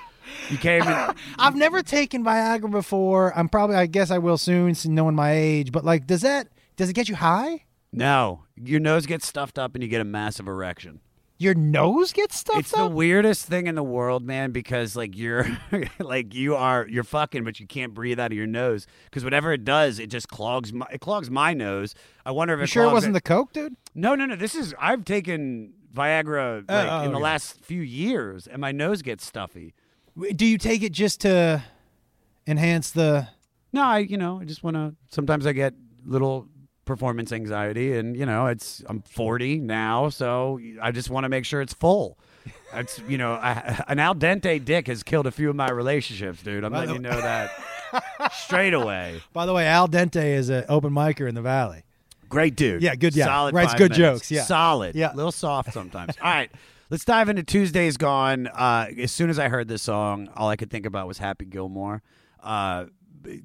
you 0.49 0.57
came 0.57 0.83
and 0.85 1.15
I've 1.39 1.55
never 1.55 1.83
taken 1.83 2.25
Viagra 2.25 2.71
before. 2.71 3.37
I'm 3.39 3.51
probably 3.51 3.77
I 3.77 3.85
guess 3.85 4.11
I 4.11 4.17
will 4.17 4.39
soon, 4.39 4.75
knowing 4.87 5.15
my 5.15 5.33
age. 5.33 5.71
But 5.71 5.85
like, 5.85 6.07
does 6.07 6.23
that 6.23 6.49
does 6.77 6.89
it 6.89 6.95
get 6.95 7.11
you 7.11 7.15
high? 7.17 7.63
no, 7.93 8.43
your 8.57 8.81
nose 8.81 9.07
gets 9.07 9.27
stuffed 9.27 9.59
up 9.59 9.75
and 9.75 9.83
you 9.83 9.89
get 9.89 10.01
a 10.01 10.05
massive 10.05 10.49
erection. 10.49 11.01
Your 11.39 11.55
nose 11.55 12.13
gets 12.13 12.37
stuffed 12.37 12.59
It's 12.61 12.71
the 12.71 12.87
weirdest 12.89 13.47
thing 13.47 13.67
in 13.67 13.75
the 13.75 13.83
world, 13.83 14.25
man, 14.25 14.53
because 14.53 14.97
like 14.97 15.17
you're 15.17 15.47
like 15.99 16.35
you 16.35 16.57
are 16.57 16.87
you're 16.89 17.05
fucking, 17.05 17.45
but 17.45 17.61
you 17.61 17.67
can't 17.67 17.93
breathe 17.93 18.19
out 18.19 18.33
of 18.33 18.39
your 18.39 18.47
nose 18.47 18.87
because 19.05 19.23
whatever 19.23 19.53
it 19.53 19.65
does, 19.65 19.99
it 19.99 20.07
just 20.07 20.29
clogs 20.29 20.73
my 20.73 20.87
it 20.91 21.01
clogs 21.01 21.31
my 21.31 21.53
nose. 21.53 21.95
I 22.25 22.31
wonder 22.31 22.55
if 22.55 22.59
you 22.61 22.65
it 22.65 22.69
sure 22.69 22.85
it 22.85 22.93
wasn't 22.93 23.13
the 23.13 23.21
coke, 23.21 23.53
dude? 23.53 23.77
No, 23.95 24.15
no, 24.15 24.25
no. 24.25 24.35
This 24.35 24.55
is 24.55 24.75
I've 24.81 25.05
taken 25.05 25.75
Viagra 25.95 26.61
uh, 26.61 26.63
Oh, 26.69 26.75
like, 26.75 26.91
oh, 26.91 27.05
in 27.05 27.11
the 27.11 27.17
okay. 27.17 27.23
last 27.23 27.61
few 27.63 27.83
years, 27.83 28.47
and 28.47 28.61
my 28.61 28.73
nose 28.73 29.03
gets 29.03 29.27
stuffy. 29.27 29.75
Do 30.35 30.47
you 30.47 30.57
take 30.57 30.83
it 30.83 30.93
just 30.93 31.21
to 31.21 31.63
enhance 32.47 32.91
the? 32.91 33.29
No, 33.75 33.83
I 33.83 33.99
you 33.99 34.17
know 34.17 34.41
I 34.41 34.45
just 34.45 34.65
want 34.65 34.77
to. 34.77 34.95
Sometimes 35.11 35.47
I 35.47 35.53
get 35.53 35.75
little 36.07 36.49
performance 36.87 37.33
anxiety, 37.33 37.97
and 37.99 38.17
you 38.17 38.25
know 38.25 38.47
it's 38.47 38.83
I'm 38.89 39.03
40 39.03 39.59
now, 39.59 40.09
so 40.09 40.59
I 40.81 40.91
just 40.93 41.11
want 41.11 41.25
to 41.25 41.29
make 41.29 41.45
sure 41.45 41.61
it's 41.61 41.75
full. 41.75 42.19
It's 42.73 43.01
you 43.09 43.19
know 43.19 43.33
I, 43.35 43.85
an 43.89 43.99
al 43.99 44.15
dente 44.15 44.65
dick 44.65 44.87
has 44.87 45.03
killed 45.03 45.27
a 45.27 45.31
few 45.31 45.51
of 45.51 45.57
my 45.57 45.71
relationships, 45.71 46.43
dude. 46.43 46.65
I'm 46.65 46.73
letting 46.73 46.95
you 46.95 47.01
know 47.01 47.21
that 47.21 47.51
straight 48.33 48.73
away. 48.75 49.21
By 49.33 49.45
the 49.47 49.53
way, 49.53 49.67
Al 49.67 49.89
Dente 49.89 50.25
is 50.25 50.49
an 50.49 50.65
open 50.69 50.93
micer 50.93 51.29
in 51.29 51.35
the 51.35 51.43
valley. 51.43 51.83
Great 52.29 52.57
dude. 52.57 52.83
Yeah, 52.83 52.95
good- 52.97 53.15
yeah. 53.15 53.27
Solid. 53.27 53.55
Writes 53.55 53.75
good 53.75 53.93
minutes. 53.93 53.99
jokes, 53.99 54.31
yeah. 54.31 54.43
Solid. 54.43 54.97
Yeah. 54.97 55.13
A 55.13 55.17
little 55.17 55.31
soft 55.33 55.73
sometimes. 55.73 56.15
all 56.23 56.31
right. 56.31 56.51
Let's 56.91 57.05
dive 57.05 57.29
into 57.29 57.43
Tuesday's 57.43 57.97
Gone. 57.97 58.47
Uh, 58.49 58.87
as 58.99 59.11
soon 59.13 59.29
as 59.31 59.39
I 59.41 59.49
heard 59.49 59.67
this 59.69 59.83
song, 59.83 60.29
all 60.37 60.49
I 60.49 60.57
could 60.57 60.71
think 60.71 60.87
about 60.87 61.09
was 61.09 61.19
Happy 61.19 61.45
Gilmore. 61.45 62.03
Uh, 62.43 62.87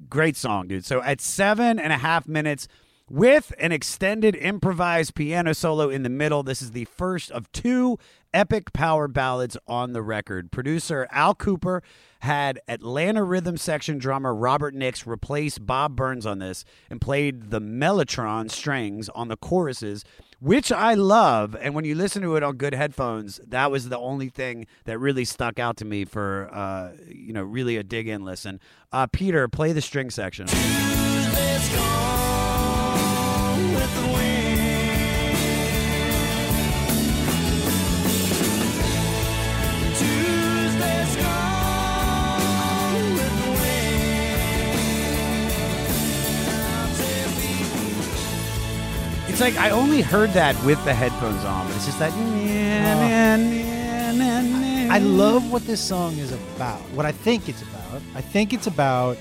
great 0.08 0.36
song, 0.36 0.68
dude. 0.68 0.84
So 0.84 1.02
at 1.02 1.20
seven 1.20 1.78
and 1.80 1.92
a 1.92 1.96
half 1.98 2.28
minutes, 2.28 2.68
with 3.12 3.52
an 3.58 3.72
extended 3.72 4.34
improvised 4.36 5.14
piano 5.14 5.52
solo 5.52 5.90
in 5.90 6.02
the 6.02 6.08
middle, 6.08 6.42
this 6.42 6.62
is 6.62 6.70
the 6.70 6.86
first 6.86 7.30
of 7.30 7.52
two 7.52 7.98
epic 8.32 8.72
power 8.72 9.06
ballads 9.06 9.54
on 9.68 9.92
the 9.92 10.00
record. 10.00 10.50
Producer 10.50 11.06
Al 11.10 11.34
Kooper 11.34 11.82
had 12.20 12.58
Atlanta 12.66 13.22
rhythm 13.22 13.58
section 13.58 13.98
drummer 13.98 14.34
Robert 14.34 14.72
Nix 14.74 15.06
replace 15.06 15.58
Bob 15.58 15.94
Burns 15.94 16.24
on 16.24 16.38
this 16.38 16.64
and 16.88 17.02
played 17.02 17.50
the 17.50 17.60
mellotron 17.60 18.50
strings 18.50 19.10
on 19.10 19.28
the 19.28 19.36
choruses, 19.36 20.06
which 20.40 20.72
I 20.72 20.94
love. 20.94 21.54
And 21.60 21.74
when 21.74 21.84
you 21.84 21.94
listen 21.94 22.22
to 22.22 22.36
it 22.36 22.42
on 22.42 22.56
good 22.56 22.72
headphones, 22.72 23.42
that 23.46 23.70
was 23.70 23.90
the 23.90 23.98
only 23.98 24.30
thing 24.30 24.66
that 24.86 24.98
really 24.98 25.26
stuck 25.26 25.58
out 25.58 25.76
to 25.76 25.84
me 25.84 26.06
for 26.06 26.48
uh, 26.50 26.92
you 27.06 27.34
know 27.34 27.42
really 27.42 27.76
a 27.76 27.82
dig 27.82 28.08
in 28.08 28.24
listen. 28.24 28.58
Uh, 28.90 29.06
Peter, 29.06 29.48
play 29.48 29.74
the 29.74 29.82
string 29.82 30.08
section. 30.08 30.46
It's 49.32 49.40
like 49.40 49.56
I 49.56 49.70
only 49.70 50.02
heard 50.02 50.28
that 50.34 50.62
with 50.62 50.84
the 50.84 50.92
headphones 50.92 51.42
on, 51.46 51.66
but 51.66 51.74
it's 51.76 51.86
just 51.86 51.98
that. 52.00 52.12
I 54.92 54.98
love 54.98 55.50
what 55.50 55.66
this 55.66 55.80
song 55.80 56.18
is 56.18 56.32
about. 56.32 56.80
What 56.90 57.06
I 57.06 57.12
think 57.12 57.48
it's 57.48 57.62
about. 57.62 58.02
I 58.14 58.20
think 58.20 58.52
it's 58.52 58.66
about 58.66 59.16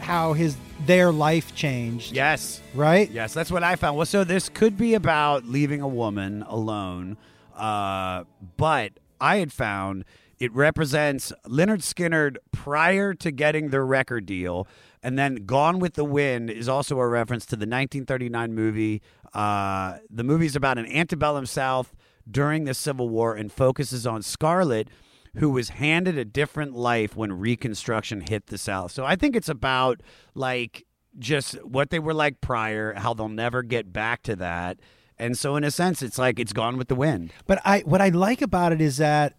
how 0.00 0.34
his 0.34 0.54
their 0.84 1.12
life 1.12 1.54
changed. 1.54 2.12
Yes. 2.12 2.60
Right? 2.74 3.10
Yes, 3.10 3.32
that's 3.32 3.50
what 3.50 3.64
I 3.64 3.76
found. 3.76 3.96
Well, 3.96 4.04
so 4.04 4.22
this 4.22 4.50
could 4.50 4.76
be 4.76 4.92
about 4.92 5.46
leaving 5.46 5.80
a 5.80 5.88
woman 5.88 6.42
alone, 6.46 7.16
uh, 7.56 8.24
but 8.58 8.92
I 9.18 9.38
had 9.38 9.50
found 9.50 10.04
it 10.42 10.52
represents 10.52 11.32
Lynyrd 11.46 11.82
Skynyrd 11.82 12.36
prior 12.50 13.14
to 13.14 13.30
getting 13.30 13.70
the 13.70 13.80
record 13.80 14.26
deal, 14.26 14.66
and 15.00 15.16
then 15.16 15.46
Gone 15.46 15.78
with 15.78 15.94
the 15.94 16.04
Wind 16.04 16.50
is 16.50 16.68
also 16.68 16.98
a 16.98 17.06
reference 17.06 17.46
to 17.46 17.56
the 17.56 17.60
1939 17.60 18.52
movie. 18.52 19.02
Uh, 19.34 19.98
the 20.10 20.24
movie's 20.24 20.56
about 20.56 20.78
an 20.78 20.86
antebellum 20.86 21.46
South 21.46 21.94
during 22.30 22.64
the 22.64 22.74
Civil 22.74 23.08
War 23.08 23.34
and 23.34 23.50
focuses 23.50 24.06
on 24.06 24.22
Scarlett 24.22 24.88
who 25.36 25.50
was 25.50 25.70
handed 25.70 26.18
a 26.18 26.24
different 26.24 26.74
life 26.74 27.16
when 27.16 27.32
Reconstruction 27.32 28.20
hit 28.28 28.46
the 28.46 28.58
South. 28.58 28.92
So 28.92 29.04
I 29.04 29.16
think 29.16 29.34
it's 29.34 29.48
about 29.48 30.02
like 30.34 30.86
just 31.18 31.54
what 31.64 31.90
they 31.90 31.98
were 31.98 32.14
like 32.14 32.40
prior, 32.40 32.94
how 32.94 33.14
they'll 33.14 33.28
never 33.28 33.62
get 33.62 33.92
back 33.92 34.22
to 34.24 34.36
that. 34.36 34.78
And 35.18 35.36
so 35.38 35.56
in 35.56 35.64
a 35.64 35.70
sense 35.70 36.02
it's 36.02 36.18
like 36.18 36.38
it's 36.38 36.52
gone 36.52 36.76
with 36.76 36.88
the 36.88 36.94
wind. 36.94 37.32
But 37.46 37.60
I 37.64 37.80
what 37.80 38.00
I 38.00 38.10
like 38.10 38.42
about 38.42 38.72
it 38.72 38.80
is 38.80 38.98
that 38.98 39.34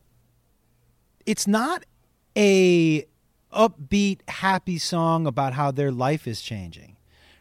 it's 1.25 1.47
not 1.47 1.84
a 2.36 3.06
upbeat 3.53 4.27
happy 4.27 4.79
song 4.79 5.27
about 5.27 5.53
how 5.53 5.69
their 5.69 5.91
life 5.91 6.27
is 6.27 6.41
changing. 6.41 6.92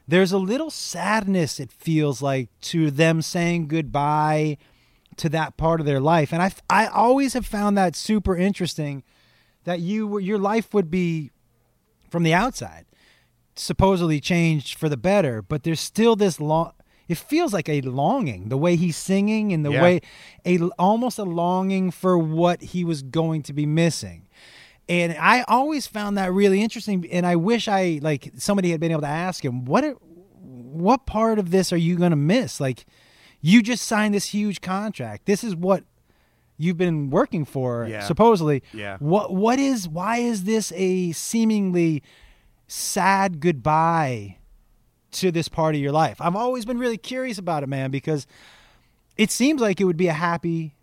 There's 0.07 0.33
a 0.33 0.39
little 0.39 0.71
sadness 0.71 1.61
it 1.61 1.71
feels 1.73 2.21
like 2.23 2.49
to 2.63 2.91
them 2.91 3.23
saying 3.23 3.69
goodbye 3.69 4.59
to 5.17 5.29
that 5.29 5.57
part 5.57 5.81
of 5.81 5.87
their 5.87 6.01
life. 6.01 6.33
And 6.33 6.43
I 6.43 6.53
I 6.69 6.87
always 6.87 7.35
have 7.35 7.47
found 7.47 7.77
that 7.79 7.95
super 7.97 8.37
interesting 8.37 9.03
that 9.65 9.81
you 9.81 10.19
your 10.19 10.39
life 10.39 10.75
would 10.75 10.91
be 10.91 11.31
from 12.11 12.23
the 12.25 12.35
outside 12.35 12.85
supposedly 13.55 14.19
changed 14.19 14.79
for 14.79 14.89
the 14.89 14.97
better, 14.97 15.43
but 15.43 15.63
there's 15.63 15.81
still 15.81 16.17
this 16.17 16.41
long. 16.41 16.73
It 17.07 17.19
feels 17.19 17.53
like 17.53 17.69
a 17.69 17.83
longing, 17.83 18.49
the 18.49 18.57
way 18.57 18.77
he's 18.77 18.97
singing, 18.97 19.53
and 19.53 19.65
the 19.65 19.73
Yeah. 19.73 19.83
way 19.83 20.01
a 20.47 20.59
almost 20.79 21.19
a 21.19 21.25
longing 21.25 21.91
for 21.91 22.17
what 22.17 22.63
he 22.63 22.83
was 22.85 23.03
going 23.03 23.43
to 23.43 23.53
be 23.53 23.67
missing. 23.67 24.27
And 24.89 25.17
I 25.19 25.43
always 25.49 25.87
found 25.87 26.19
that 26.19 26.33
really 26.33 26.61
interesting. 26.63 27.07
And 27.11 27.25
I 27.27 27.37
wish 27.37 27.69
I 27.69 28.01
like 28.03 28.33
somebody 28.37 28.71
had 28.71 28.81
been 28.81 28.91
able 28.93 29.03
to 29.03 29.07
ask 29.07 29.45
him 29.45 29.65
what 29.65 29.85
what 30.41 31.07
part 31.07 31.39
of 31.39 31.51
this 31.51 31.73
are 31.73 31.77
you 31.77 31.97
going 31.97 32.11
to 32.11 32.17
miss? 32.17 32.61
Like, 32.61 32.85
you 33.41 33.63
just 33.63 33.85
signed 33.87 34.15
this 34.15 34.27
huge 34.27 34.61
contract. 34.61 35.27
This 35.27 35.45
is 35.45 35.55
what 35.55 35.85
you've 36.57 36.77
been 36.79 37.11
working 37.11 37.45
for, 37.45 37.87
Yeah. 37.89 38.01
supposedly. 38.05 38.63
Yeah. 38.73 38.97
What 38.99 39.35
what 39.35 39.59
is 39.59 39.89
why 39.89 40.19
is 40.19 40.45
this 40.45 40.73
a 40.77 41.13
seemingly 41.13 42.03
sad 42.67 43.41
goodbye 43.41 44.39
to 45.13 45.31
this 45.31 45.49
part 45.49 45.75
of 45.75 45.81
your 45.81 45.93
life? 45.93 46.21
I've 46.21 46.37
always 46.37 46.65
been 46.65 46.79
really 46.79 46.99
curious 46.99 47.39
about 47.39 47.63
it, 47.63 47.69
man, 47.69 47.91
because 47.91 48.27
it 49.17 49.31
seems 49.31 49.61
like 49.61 49.81
it 49.81 49.85
would 49.85 49.97
be 49.97 50.09
a 50.09 50.13
happy 50.15 50.75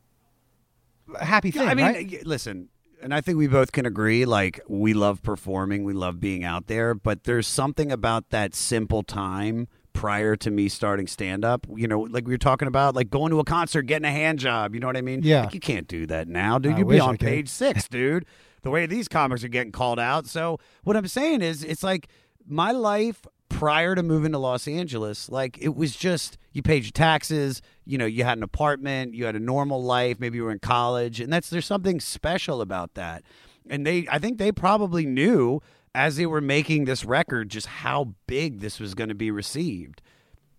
happy 1.20 1.52
thing, 1.52 1.68
I 1.68 1.74
mean, 1.74 1.86
right? 1.86 2.26
listen, 2.26 2.70
and 3.02 3.14
I 3.14 3.22
think 3.22 3.38
we 3.38 3.48
both 3.48 3.72
can 3.72 3.86
agree 3.86 4.26
like 4.26 4.60
we 4.68 4.94
love 4.94 5.22
performing, 5.22 5.84
we 5.84 5.94
love 5.94 6.20
being 6.20 6.44
out 6.44 6.68
there, 6.68 6.94
but 6.94 7.24
there's 7.24 7.48
something 7.48 7.92
about 7.92 8.30
that 8.30 8.56
simple 8.56 9.04
time 9.04 9.68
prior 9.94 10.36
to 10.38 10.52
me 10.52 10.70
starting 10.70 11.08
stand 11.08 11.44
up, 11.44 11.66
you 11.76 11.88
know, 11.88 12.02
like 12.02 12.26
we 12.26 12.34
were 12.34 12.38
talking 12.38 12.68
about 12.68 12.96
like 12.96 13.10
going 13.10 13.32
to 13.32 13.40
a 13.40 13.44
concert, 13.44 13.84
getting 13.84 14.06
a 14.06 14.12
hand 14.12 14.40
job, 14.40 14.74
you 14.74 14.80
know 14.80 14.88
what 14.88 14.98
I 14.98 15.02
mean? 15.02 15.22
Yeah. 15.24 15.44
Like, 15.44 15.54
you 15.54 15.60
can't 15.60 15.88
do 15.88 16.06
that 16.08 16.28
now, 16.28 16.58
dude. 16.60 16.78
You'd 16.78 16.88
be 16.88 17.00
on 17.00 17.18
page 17.18 17.50
6, 17.50 17.88
dude. 17.90 18.26
The 18.62 18.70
way 18.70 18.86
these 18.86 19.08
comics 19.08 19.44
are 19.44 19.50
getting 19.50 19.72
called 19.72 20.00
out. 20.00 20.28
So, 20.28 20.60
what 20.84 20.98
I'm 20.98 21.08
saying 21.08 21.42
is 21.42 21.64
it's 21.64 21.84
like 21.84 22.08
my 22.46 22.72
life 22.72 23.26
prior 23.60 23.94
to 23.94 24.02
moving 24.02 24.32
to 24.32 24.38
Los 24.38 24.70
Angeles, 24.70 25.28
like 25.28 25.58
it 25.60 25.76
was 25.76 25.94
just 25.94 26.38
you 26.54 26.62
paid 26.62 26.84
your 26.84 26.92
taxes, 26.92 27.62
you 27.86 27.98
know, 27.98 28.06
you 28.06 28.24
had 28.24 28.38
an 28.38 28.44
apartment, 28.44 29.14
you 29.14 29.26
had 29.26 29.36
a 29.36 29.40
normal 29.40 29.84
life, 29.84 30.18
maybe 30.18 30.38
you 30.38 30.46
were 30.46 30.52
in 30.52 30.60
college, 30.60 31.20
and 31.20 31.32
that's 31.32 31.50
there's 31.50 31.66
something 31.66 32.00
special 32.00 32.62
about 32.62 32.94
that. 32.94 33.22
And 33.70 33.86
they 33.86 34.08
I 34.10 34.18
think 34.18 34.38
they 34.38 34.54
probably 34.54 35.06
knew 35.06 35.62
as 35.94 36.16
they 36.16 36.26
were 36.26 36.40
making 36.40 36.86
this 36.86 37.04
record 37.04 37.50
just 37.50 37.68
how 37.68 38.14
big 38.28 38.62
this 38.62 38.80
was 38.80 38.94
going 38.94 39.10
to 39.10 39.16
be 39.16 39.30
received. 39.30 40.02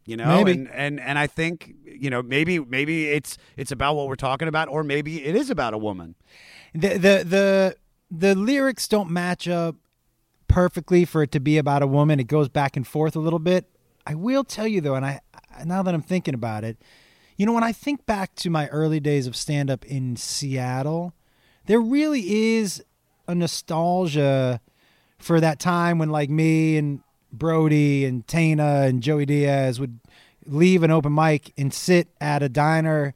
You 0.04 0.18
know, 0.18 0.44
Maybe. 0.44 0.52
and, 0.52 0.70
and 0.70 1.00
and 1.00 1.18
I 1.18 1.26
think 1.26 1.74
you 1.86 2.10
know 2.10 2.20
maybe 2.22 2.58
maybe 2.58 3.08
it's 3.08 3.38
it's 3.56 3.72
about 3.72 3.96
what 3.96 4.08
we're 4.08 4.14
talking 4.14 4.46
about, 4.46 4.68
or 4.68 4.84
maybe 4.84 5.24
it 5.24 5.34
is 5.34 5.48
about 5.48 5.72
a 5.72 5.78
woman. 5.78 6.16
the 6.74 6.98
the 6.98 7.24
the 7.24 7.76
the 8.10 8.34
lyrics 8.34 8.86
don't 8.88 9.10
match 9.10 9.48
up 9.48 9.76
perfectly 10.50 11.04
for 11.04 11.22
it 11.22 11.30
to 11.32 11.40
be 11.40 11.58
about 11.58 11.82
a 11.82 11.86
woman. 11.86 12.20
It 12.20 12.26
goes 12.26 12.48
back 12.48 12.76
and 12.76 12.86
forth 12.86 13.14
a 13.14 13.20
little 13.20 13.38
bit. 13.38 13.66
I 14.06 14.14
will 14.14 14.44
tell 14.44 14.66
you 14.66 14.80
though, 14.80 14.96
and 14.96 15.06
I 15.06 15.20
now 15.64 15.82
that 15.82 15.94
I'm 15.94 16.02
thinking 16.02 16.34
about 16.34 16.64
it, 16.64 16.76
you 17.36 17.46
know, 17.46 17.52
when 17.52 17.64
I 17.64 17.72
think 17.72 18.04
back 18.04 18.34
to 18.36 18.50
my 18.50 18.66
early 18.68 19.00
days 19.00 19.26
of 19.26 19.36
stand 19.36 19.70
up 19.70 19.84
in 19.86 20.16
Seattle, 20.16 21.14
there 21.66 21.80
really 21.80 22.56
is 22.56 22.82
a 23.28 23.34
nostalgia 23.34 24.60
for 25.18 25.40
that 25.40 25.60
time 25.60 25.98
when 25.98 26.10
like 26.10 26.30
me 26.30 26.76
and 26.76 27.00
Brody 27.32 28.04
and 28.04 28.26
Tana 28.26 28.82
and 28.82 29.02
Joey 29.02 29.26
Diaz 29.26 29.78
would 29.78 30.00
leave 30.46 30.82
an 30.82 30.90
open 30.90 31.14
mic 31.14 31.52
and 31.56 31.72
sit 31.72 32.08
at 32.20 32.42
a 32.42 32.48
diner 32.48 33.14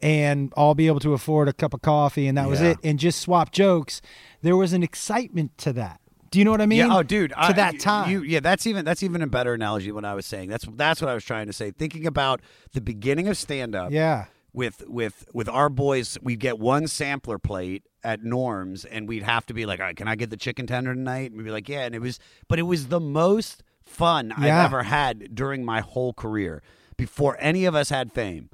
and 0.00 0.52
all 0.54 0.74
be 0.74 0.86
able 0.86 1.00
to 1.00 1.12
afford 1.12 1.48
a 1.48 1.52
cup 1.52 1.74
of 1.74 1.82
coffee 1.82 2.28
and 2.28 2.38
that 2.38 2.48
was 2.48 2.60
it 2.60 2.78
and 2.82 2.98
just 2.98 3.20
swap 3.20 3.50
jokes. 3.50 4.00
There 4.42 4.56
was 4.56 4.72
an 4.72 4.82
excitement 4.82 5.58
to 5.58 5.72
that. 5.74 6.00
Do 6.36 6.40
you 6.40 6.44
know 6.44 6.50
what 6.50 6.60
I 6.60 6.66
mean? 6.66 6.80
yeah, 6.80 6.94
oh, 6.94 7.02
dude, 7.02 7.30
to 7.30 7.40
I- 7.40 7.52
that 7.54 7.80
time. 7.80 8.10
You, 8.10 8.20
yeah, 8.22 8.40
that's 8.40 8.66
even 8.66 8.84
that's 8.84 9.02
even 9.02 9.22
a 9.22 9.26
better 9.26 9.54
analogy. 9.54 9.90
What 9.90 10.04
I 10.04 10.12
was 10.12 10.26
saying. 10.26 10.50
That's 10.50 10.66
that's 10.74 11.00
what 11.00 11.08
I 11.08 11.14
was 11.14 11.24
trying 11.24 11.46
to 11.46 11.54
say. 11.54 11.70
Thinking 11.70 12.06
about 12.06 12.42
the 12.74 12.82
beginning 12.82 13.26
of 13.26 13.38
stand 13.38 13.74
up. 13.74 13.90
yeah. 13.90 14.26
with 14.52 14.84
with 14.86 15.24
with 15.32 15.48
our 15.48 15.70
boys, 15.70 16.18
we'd 16.22 16.40
get 16.40 16.58
one 16.58 16.88
sampler 16.88 17.38
plate 17.38 17.84
at 18.04 18.22
Norms, 18.22 18.84
and 18.84 19.08
we'd 19.08 19.22
have 19.22 19.46
to 19.46 19.54
be 19.54 19.64
like, 19.64 19.80
"All 19.80 19.86
right, 19.86 19.96
can 19.96 20.08
I 20.08 20.14
get 20.14 20.28
the 20.28 20.36
chicken 20.36 20.66
tender 20.66 20.94
tonight?" 20.94 21.30
And 21.30 21.38
we'd 21.38 21.44
be 21.44 21.50
like, 21.50 21.70
"Yeah." 21.70 21.86
And 21.86 21.94
it 21.94 22.02
was, 22.02 22.18
but 22.48 22.58
it 22.58 22.64
was 22.64 22.88
the 22.88 23.00
most 23.00 23.62
fun 23.82 24.34
Yeah. 24.38 24.58
I've 24.58 24.66
ever 24.66 24.82
had 24.82 25.34
during 25.34 25.64
my 25.64 25.80
whole 25.80 26.12
career 26.12 26.62
before 26.98 27.38
any 27.40 27.64
of 27.64 27.74
us 27.74 27.88
had 27.88 28.12
fame. 28.12 28.50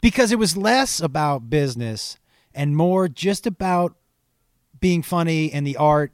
because 0.00 0.30
it 0.30 0.38
was 0.38 0.56
less 0.56 1.00
about 1.00 1.50
business 1.50 2.18
and 2.54 2.76
more 2.76 3.08
just 3.08 3.48
about 3.48 3.96
being 4.78 5.02
funny 5.02 5.52
and 5.52 5.66
the 5.66 5.76
art 5.76 6.12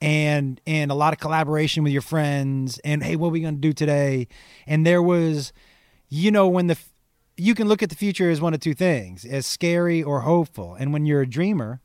and 0.00 0.60
and 0.66 0.90
a 0.90 0.94
lot 0.94 1.12
of 1.12 1.18
collaboration 1.18 1.82
with 1.82 1.92
your 1.92 2.02
friends 2.02 2.78
and 2.84 3.02
hey 3.02 3.16
what 3.16 3.28
are 3.28 3.30
we 3.30 3.40
going 3.40 3.54
to 3.54 3.60
do 3.60 3.72
today? 3.72 4.28
And 4.66 4.86
there 4.86 5.02
was 5.02 5.52
you 6.08 6.30
know 6.30 6.48
when 6.48 6.66
the 6.66 6.78
you 7.36 7.54
can 7.54 7.68
look 7.68 7.82
at 7.82 7.90
the 7.90 7.96
future 7.96 8.30
as 8.30 8.40
one 8.40 8.54
of 8.54 8.60
two 8.60 8.74
things 8.74 9.24
as 9.24 9.46
scary 9.46 10.02
or 10.02 10.20
hopeful. 10.20 10.74
And 10.74 10.92
when 10.92 11.06
you're 11.06 11.22
a 11.22 11.28
dreamer 11.28 11.80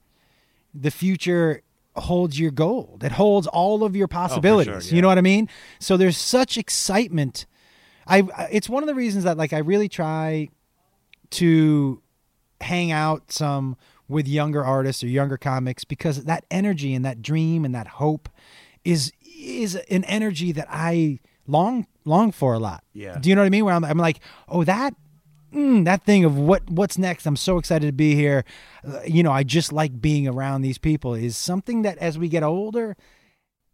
the 0.73 0.91
future 0.91 1.63
holds 1.95 2.39
your 2.39 2.51
gold. 2.51 3.03
It 3.03 3.11
holds 3.11 3.47
all 3.47 3.83
of 3.83 3.95
your 3.95 4.05
oh, 4.05 4.07
possibilities. 4.07 4.91
Yeah. 4.91 4.95
you 4.95 5.01
know 5.01 5.09
what 5.09 5.17
i 5.17 5.21
mean? 5.21 5.49
So 5.79 5.97
there's 5.97 6.17
such 6.17 6.57
excitement. 6.57 7.45
I 8.07 8.23
it's 8.51 8.69
one 8.69 8.83
of 8.83 8.87
the 8.87 8.95
reasons 8.95 9.23
that 9.25 9.37
like 9.37 9.53
i 9.53 9.59
really 9.59 9.89
try 9.89 10.49
to 11.31 12.01
hang 12.59 12.91
out 12.91 13.31
some 13.31 13.77
with 14.11 14.27
younger 14.27 14.63
artists 14.63 15.03
or 15.03 15.07
younger 15.07 15.37
comics 15.37 15.83
because 15.83 16.25
that 16.25 16.45
energy 16.51 16.93
and 16.93 17.03
that 17.05 17.21
dream 17.21 17.65
and 17.65 17.73
that 17.73 17.87
hope 17.87 18.29
is 18.83 19.11
is 19.23 19.75
an 19.75 20.03
energy 20.03 20.51
that 20.51 20.67
I 20.69 21.19
long 21.47 21.87
long 22.05 22.31
for 22.31 22.53
a 22.53 22.59
lot. 22.59 22.83
Yeah. 22.93 23.17
Do 23.19 23.29
you 23.29 23.35
know 23.35 23.41
what 23.41 23.47
I 23.47 23.49
mean? 23.49 23.65
Where 23.65 23.73
I'm, 23.73 23.83
I'm 23.83 23.97
like, 23.97 24.19
oh, 24.47 24.63
that 24.63 24.93
mm, 25.53 25.85
that 25.85 26.03
thing 26.03 26.25
of 26.25 26.37
what 26.37 26.69
what's 26.69 26.97
next. 26.97 27.25
I'm 27.25 27.35
so 27.35 27.57
excited 27.57 27.87
to 27.87 27.93
be 27.93 28.15
here. 28.15 28.43
Uh, 28.87 29.01
you 29.05 29.23
know, 29.23 29.31
I 29.31 29.43
just 29.43 29.71
like 29.71 30.01
being 30.01 30.27
around 30.27 30.61
these 30.61 30.77
people. 30.77 31.13
Is 31.13 31.37
something 31.37 31.81
that 31.83 31.97
as 31.97 32.17
we 32.17 32.27
get 32.27 32.43
older, 32.43 32.95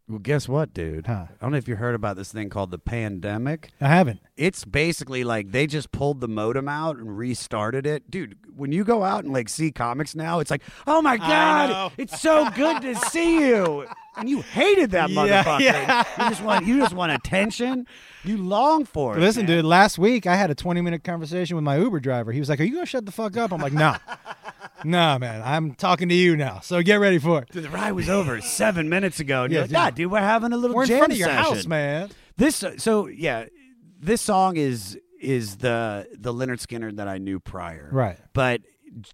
Well, 0.10 0.20
guess 0.20 0.48
what, 0.48 0.74
dude? 0.74 1.08
Huh. 1.08 1.26
I 1.30 1.36
don't 1.42 1.52
know 1.52 1.58
if 1.58 1.68
you 1.68 1.76
heard 1.76 1.94
about 1.94 2.16
this 2.16 2.32
thing 2.32 2.50
called 2.50 2.72
the 2.72 2.78
pandemic. 2.80 3.72
I 3.82 3.90
haven't. 3.90 4.22
It's 4.38 4.64
basically 4.64 5.26
like 5.26 5.52
they 5.52 5.68
just 5.68 5.92
pulled 5.92 6.22
the 6.22 6.30
modem 6.30 6.70
out 6.70 6.96
and 6.96 7.18
restarted 7.18 7.86
it. 7.86 8.10
Dude, 8.10 8.38
when 8.56 8.72
you 8.72 8.86
go 8.86 9.04
out 9.04 9.26
and 9.26 9.34
like 9.34 9.50
see 9.50 9.70
comics 9.70 10.16
now, 10.16 10.40
it's 10.40 10.50
like, 10.50 10.62
oh 10.86 11.02
my 11.02 11.18
God, 11.18 11.92
it's 11.98 12.22
so 12.22 12.50
good 12.52 12.82
to 12.84 12.96
see 12.96 13.48
you. 13.50 13.86
And 14.16 14.30
you 14.30 14.42
hated 14.42 14.92
that 14.92 15.10
Yeah, 15.10 15.44
motherfucker. 15.44 15.60
yeah. 15.60 16.04
You 16.24 16.30
just 16.30 16.42
want 16.42 16.66
you 16.66 16.80
just 16.80 16.94
want 16.94 17.12
attention. 17.12 17.86
You 18.24 18.38
long 18.38 18.86
for 18.86 19.18
it. 19.18 19.20
Listen, 19.20 19.46
man. 19.46 19.58
dude. 19.58 19.66
Last 19.66 20.00
week 20.00 20.26
I 20.26 20.38
had 20.38 20.50
a 20.50 20.56
20 20.56 20.80
minute 20.82 21.04
conversation 21.04 21.56
with 21.58 21.66
my 21.66 21.78
Uber 21.78 22.00
driver. 22.00 22.32
He 22.32 22.40
was 22.40 22.48
like, 22.48 22.60
"Are 22.62 22.64
you 22.64 22.74
gonna 22.76 22.86
shut 22.86 23.06
the 23.06 23.12
fuck 23.12 23.36
up?" 23.38 23.52
I'm 23.52 23.62
like, 23.62 23.74
"No, 23.74 23.96
no, 24.84 25.18
man. 25.20 25.42
I'm 25.44 25.74
talking 25.76 26.10
to 26.10 26.16
you 26.16 26.36
now. 26.38 26.60
So 26.62 26.82
get 26.82 26.96
ready 26.96 27.18
for 27.20 27.42
it." 27.42 27.50
Dude, 27.52 27.64
the 27.64 27.70
ride 27.70 27.92
was 27.94 28.10
over 28.10 28.40
seven 28.42 28.90
minutes 28.90 29.20
ago. 29.20 29.44
And 29.44 29.52
Yeah, 29.54 29.60
you're 29.60 29.64
like, 29.64 29.70
dude. 29.70 29.76
God, 29.76 29.96
dude, 29.96 30.12
we're 30.12 30.20
having 30.20 30.54
a 30.54 30.58
little 30.58 30.76
We're 30.76 30.84
in 30.84 30.88
jam 30.90 30.98
front 31.00 31.14
of 31.14 31.20
your 31.20 31.28
session. 31.30 31.44
house, 31.56 31.66
man. 31.66 32.10
This 32.38 32.64
uh, 32.64 32.78
so 32.78 33.08
yeah, 33.08 33.46
this 34.00 34.22
song 34.22 34.58
is 34.58 34.98
is 35.20 35.58
the 35.58 36.08
the 36.14 36.34
Lynyrd 36.34 36.60
Skynyrd 36.66 36.98
that 36.98 37.08
I 37.08 37.18
knew 37.18 37.40
prior. 37.40 37.90
Right. 37.92 38.18
But 38.34 38.62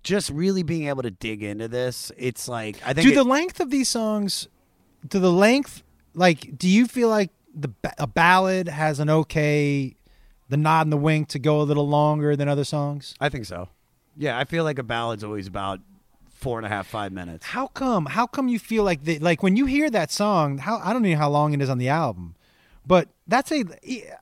just 0.03 0.30
really 0.30 0.64
being 0.64 0.88
able 0.88 1.03
to 1.03 1.11
dig 1.11 1.43
into 1.43 1.68
this, 1.68 2.11
it's 2.18 2.47
like 2.47 2.78
I 2.86 2.93
think 2.93 3.07
Do 3.07 3.11
it- 3.14 3.16
the 3.16 3.24
length 3.24 3.59
of 3.59 3.70
these 3.70 3.89
songs, 3.89 4.47
do 5.07 5.20
the 5.20 5.32
length, 5.32 5.84
like, 6.14 6.57
do 6.57 6.70
you 6.70 6.86
feel 6.88 7.09
like 7.09 7.32
the 7.55 7.70
a 7.97 8.07
ballad 8.07 8.68
has 8.68 8.99
an 8.99 9.09
okay, 9.09 9.95
the 10.49 10.57
nod 10.57 10.82
and 10.86 10.91
the 10.93 10.97
wink 10.97 11.30
to 11.30 11.39
go 11.39 11.61
a 11.61 11.64
little 11.64 11.88
longer 11.88 12.36
than 12.36 12.47
other 12.47 12.64
songs? 12.64 13.16
I 13.20 13.30
think 13.30 13.45
so. 13.45 13.70
Yeah, 14.18 14.38
I 14.38 14.43
feel 14.43 14.64
like 14.64 14.80
a 14.80 14.84
ballad's 14.84 15.24
always 15.24 15.47
about 15.47 15.80
four 16.30 16.59
and 16.59 16.66
a 16.66 16.70
half, 16.70 16.88
five 16.88 17.11
minutes. 17.11 17.45
How 17.45 17.68
come? 17.68 18.05
How 18.05 18.28
come 18.28 18.47
you 18.47 18.59
feel 18.59 18.84
like 18.84 19.03
the, 19.03 19.20
like 19.20 19.41
when 19.41 19.55
you 19.55 19.66
hear 19.66 19.89
that 19.89 20.11
song? 20.11 20.57
How 20.59 20.78
I 20.84 20.93
don't 20.93 21.01
know 21.01 21.16
how 21.16 21.30
long 21.30 21.53
it 21.53 21.61
is 21.61 21.70
on 21.70 21.78
the 21.78 21.89
album, 21.89 22.36
but 22.86 23.09
that's 23.28 23.51
a. 23.51 23.64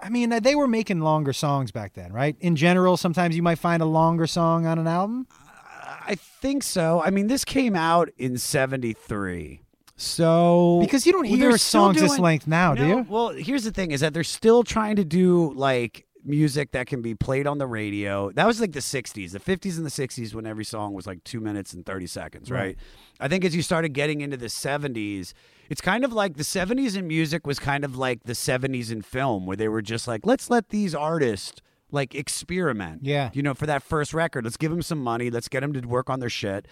I 0.01 0.09
mean, 0.09 0.31
uh, 0.31 0.39
they 0.39 0.55
were 0.55 0.67
making 0.67 1.01
longer 1.01 1.33
songs 1.33 1.71
back 1.71 1.93
then, 1.93 2.13
right? 2.13 2.35
In 2.39 2.55
general, 2.55 2.95
sometimes 2.95 3.35
you 3.35 3.41
might 3.41 3.59
find 3.59 3.81
a 3.81 3.85
longer 3.85 4.27
song 4.27 4.65
on 4.65 4.79
an 4.79 4.87
album. 4.87 5.27
I 6.03 6.15
think 6.15 6.63
so. 6.63 7.01
I 7.03 7.09
mean, 7.09 7.27
this 7.27 7.43
came 7.45 7.75
out 7.75 8.09
in 8.17 8.37
'73, 8.37 9.61
so 9.97 10.79
Because 10.81 11.05
you 11.05 11.11
don't 11.11 11.25
hear 11.25 11.57
still 11.57 11.93
songs 11.93 12.01
this 12.01 12.17
length 12.17 12.47
now, 12.47 12.75
do 12.75 12.85
you? 12.85 13.05
Well, 13.07 13.29
here's 13.29 13.63
the 13.63 13.71
thing: 13.71 13.91
is 13.91 14.01
that 14.01 14.13
they're 14.13 14.23
still 14.23 14.63
trying 14.63 14.95
to 14.95 15.03
do 15.03 15.53
like 15.53 16.05
music 16.23 16.71
that 16.71 16.87
can 16.87 17.01
be 17.01 17.15
played 17.15 17.47
on 17.47 17.57
the 17.57 17.67
radio. 17.67 18.31
That 18.31 18.45
was 18.47 18.59
like 18.61 18.71
the 18.73 18.79
'60s, 18.79 19.31
the 19.31 19.39
'50s, 19.39 19.77
and 19.77 19.85
the 19.85 19.89
'60s 19.89 20.33
when 20.33 20.45
every 20.45 20.65
song 20.65 20.93
was 20.93 21.07
like 21.07 21.23
two 21.23 21.39
minutes 21.39 21.73
and 21.73 21.85
thirty 21.85 22.07
seconds, 22.07 22.49
right? 22.51 22.61
Right. 22.61 22.77
I 23.19 23.27
think 23.27 23.45
as 23.45 23.55
you 23.55 23.61
started 23.61 23.89
getting 23.89 24.21
into 24.21 24.37
the 24.37 24.47
'70s, 24.47 25.33
it's 25.69 25.81
kind 25.81 26.03
of 26.03 26.13
like 26.13 26.37
the 26.37 26.43
'70s 26.43 26.97
in 26.97 27.07
music 27.07 27.45
was 27.47 27.59
kind 27.59 27.83
of 27.83 27.97
like 27.97 28.23
the 28.23 28.33
'70s 28.33 28.91
in 28.91 29.01
film, 29.01 29.45
where 29.45 29.57
they 29.57 29.67
were 29.67 29.81
just 29.81 30.07
like, 30.07 30.25
let's 30.25 30.49
let 30.49 30.69
these 30.69 30.93
artists 30.93 31.61
like 31.91 32.15
experiment. 32.15 33.01
Yeah. 33.03 33.29
you 33.33 33.43
know, 33.43 33.53
for 33.53 33.65
that 33.65 33.83
first 33.83 34.13
record, 34.13 34.45
let's 34.45 34.57
give 34.57 34.71
them 34.71 34.81
some 34.81 34.99
money, 34.99 35.29
let's 35.29 35.49
get 35.49 35.59
them 35.59 35.73
to 35.73 35.81
work 35.81 36.09
on 36.09 36.19
their 36.19 36.29
shit. 36.29 36.67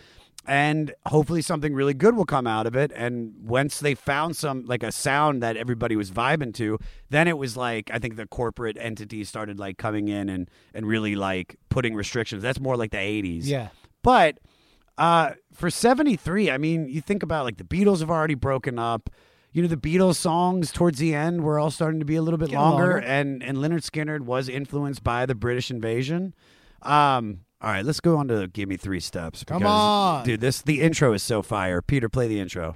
And 0.45 0.93
hopefully 1.05 1.41
something 1.41 1.73
really 1.73 1.93
good 1.93 2.15
will 2.15 2.25
come 2.25 2.47
out 2.47 2.65
of 2.65 2.75
it. 2.75 2.91
And 2.95 3.33
once 3.39 3.79
they 3.79 3.93
found 3.93 4.35
some 4.35 4.65
like 4.65 4.81
a 4.81 4.91
sound 4.91 5.43
that 5.43 5.57
everybody 5.57 5.95
was 5.95 6.11
vibing 6.11 6.53
to, 6.55 6.79
then 7.09 7.27
it 7.27 7.37
was 7.37 7.55
like 7.55 7.91
I 7.93 7.99
think 7.99 8.15
the 8.15 8.25
corporate 8.25 8.77
entities 8.79 9.29
started 9.29 9.59
like 9.59 9.77
coming 9.77 10.07
in 10.07 10.29
and 10.29 10.49
and 10.73 10.87
really 10.87 11.15
like 11.15 11.57
putting 11.69 11.93
restrictions. 11.93 12.41
That's 12.41 12.59
more 12.59 12.77
like 12.77 12.91
the 12.91 12.97
'80s. 12.97 13.45
Yeah. 13.45 13.67
But 14.01 14.39
uh, 14.97 15.31
for 15.53 15.69
73, 15.69 16.51
I 16.51 16.57
mean, 16.57 16.89
you 16.89 17.01
think 17.01 17.23
about 17.23 17.45
like 17.45 17.57
the 17.57 17.63
Beatles 17.63 17.99
have 18.01 18.09
already 18.09 18.35
broken 18.35 18.77
up. 18.77 19.09
You 19.51 19.61
know, 19.63 19.67
the 19.67 19.77
Beatles 19.77 20.15
songs 20.15 20.71
towards 20.71 20.99
the 20.99 21.15
end 21.15 21.43
were 21.43 21.57
all 21.57 21.71
starting 21.71 21.99
to 21.99 22.05
be 22.05 22.15
a 22.15 22.21
little 22.21 22.37
bit 22.37 22.51
longer, 22.51 22.93
longer. 22.93 22.97
and 22.99 23.41
and 23.41 23.57
Lynyrd 23.57 23.81
Skynyrd 23.81 24.21
was 24.21 24.47
influenced 24.47 25.03
by 25.03 25.25
the 25.25 25.35
British 25.35 25.71
invasion. 25.71 26.35
Um, 26.81 27.41
all 27.61 27.69
right, 27.69 27.83
let's 27.83 27.99
go 27.99 28.17
on 28.17 28.27
to 28.29 28.47
Give 28.47 28.69
Me 28.69 28.77
Three 28.77 28.99
Steps. 29.01 29.43
Come 29.43 29.65
on. 29.65 30.23
dude, 30.25 30.39
this 30.39 30.61
the 30.61 30.81
intro 30.81 31.13
is 31.13 31.23
so 31.23 31.41
fire. 31.41 31.81
Peter, 31.81 32.07
play 32.07 32.27
the 32.27 32.39
intro. 32.39 32.73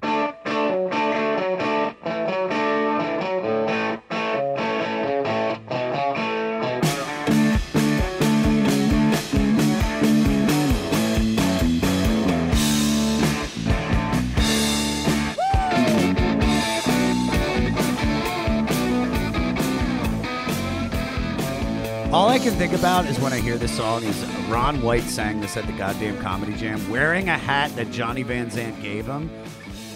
I 22.34 22.40
can 22.40 22.52
think 22.54 22.72
about 22.72 23.04
is 23.04 23.20
when 23.20 23.32
I 23.32 23.38
hear 23.38 23.56
this 23.56 23.76
song 23.76 24.02
is 24.02 24.20
Ron 24.48 24.82
White 24.82 25.04
sang 25.04 25.40
this 25.40 25.56
at 25.56 25.68
the 25.68 25.72
goddamn 25.74 26.20
comedy 26.20 26.52
jam, 26.54 26.90
wearing 26.90 27.28
a 27.28 27.38
hat 27.38 27.70
that 27.76 27.92
Johnny 27.92 28.24
Van 28.24 28.50
Zant 28.50 28.82
gave 28.82 29.06
him, 29.06 29.30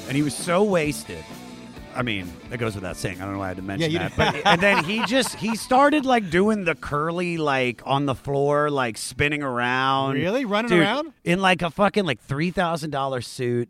and 0.07 0.16
he 0.16 0.22
was 0.22 0.36
so 0.36 0.62
wasted. 0.62 1.24
I 1.97 2.03
mean, 2.03 2.32
that 2.51 2.59
goes 2.59 2.76
without 2.76 2.97
saying. 2.97 3.20
I 3.20 3.24
don't 3.24 3.32
know 3.32 3.41
why 3.41 3.47
I 3.47 3.49
had 3.49 3.57
to 3.57 3.64
mention 3.64 3.91
you 3.91 3.99
that. 3.99 4.12
But 4.16 4.47
and 4.47 4.61
then 4.61 4.84
he 4.84 5.05
just 5.07 5.34
he 5.34 5.57
started 5.57 6.07
like 6.07 6.30
doing 6.30 6.62
the 6.64 6.76
curly 6.76 7.39
like 7.39 7.82
on 7.84 8.07
the 8.07 8.14
floor, 8.14 8.70
like 8.70 8.99
spinning 8.99 9.43
around. 9.43 10.14
Really? 10.14 10.45
Running 10.45 10.68
Dude, 10.68 10.82
around? 10.82 11.12
in 11.24 11.41
like 11.41 11.62
a 11.62 11.70
fucking 11.70 12.05
like 12.05 12.20
three 12.20 12.53
thousand 12.53 12.91
dollar 12.91 13.20
suit. 13.20 13.68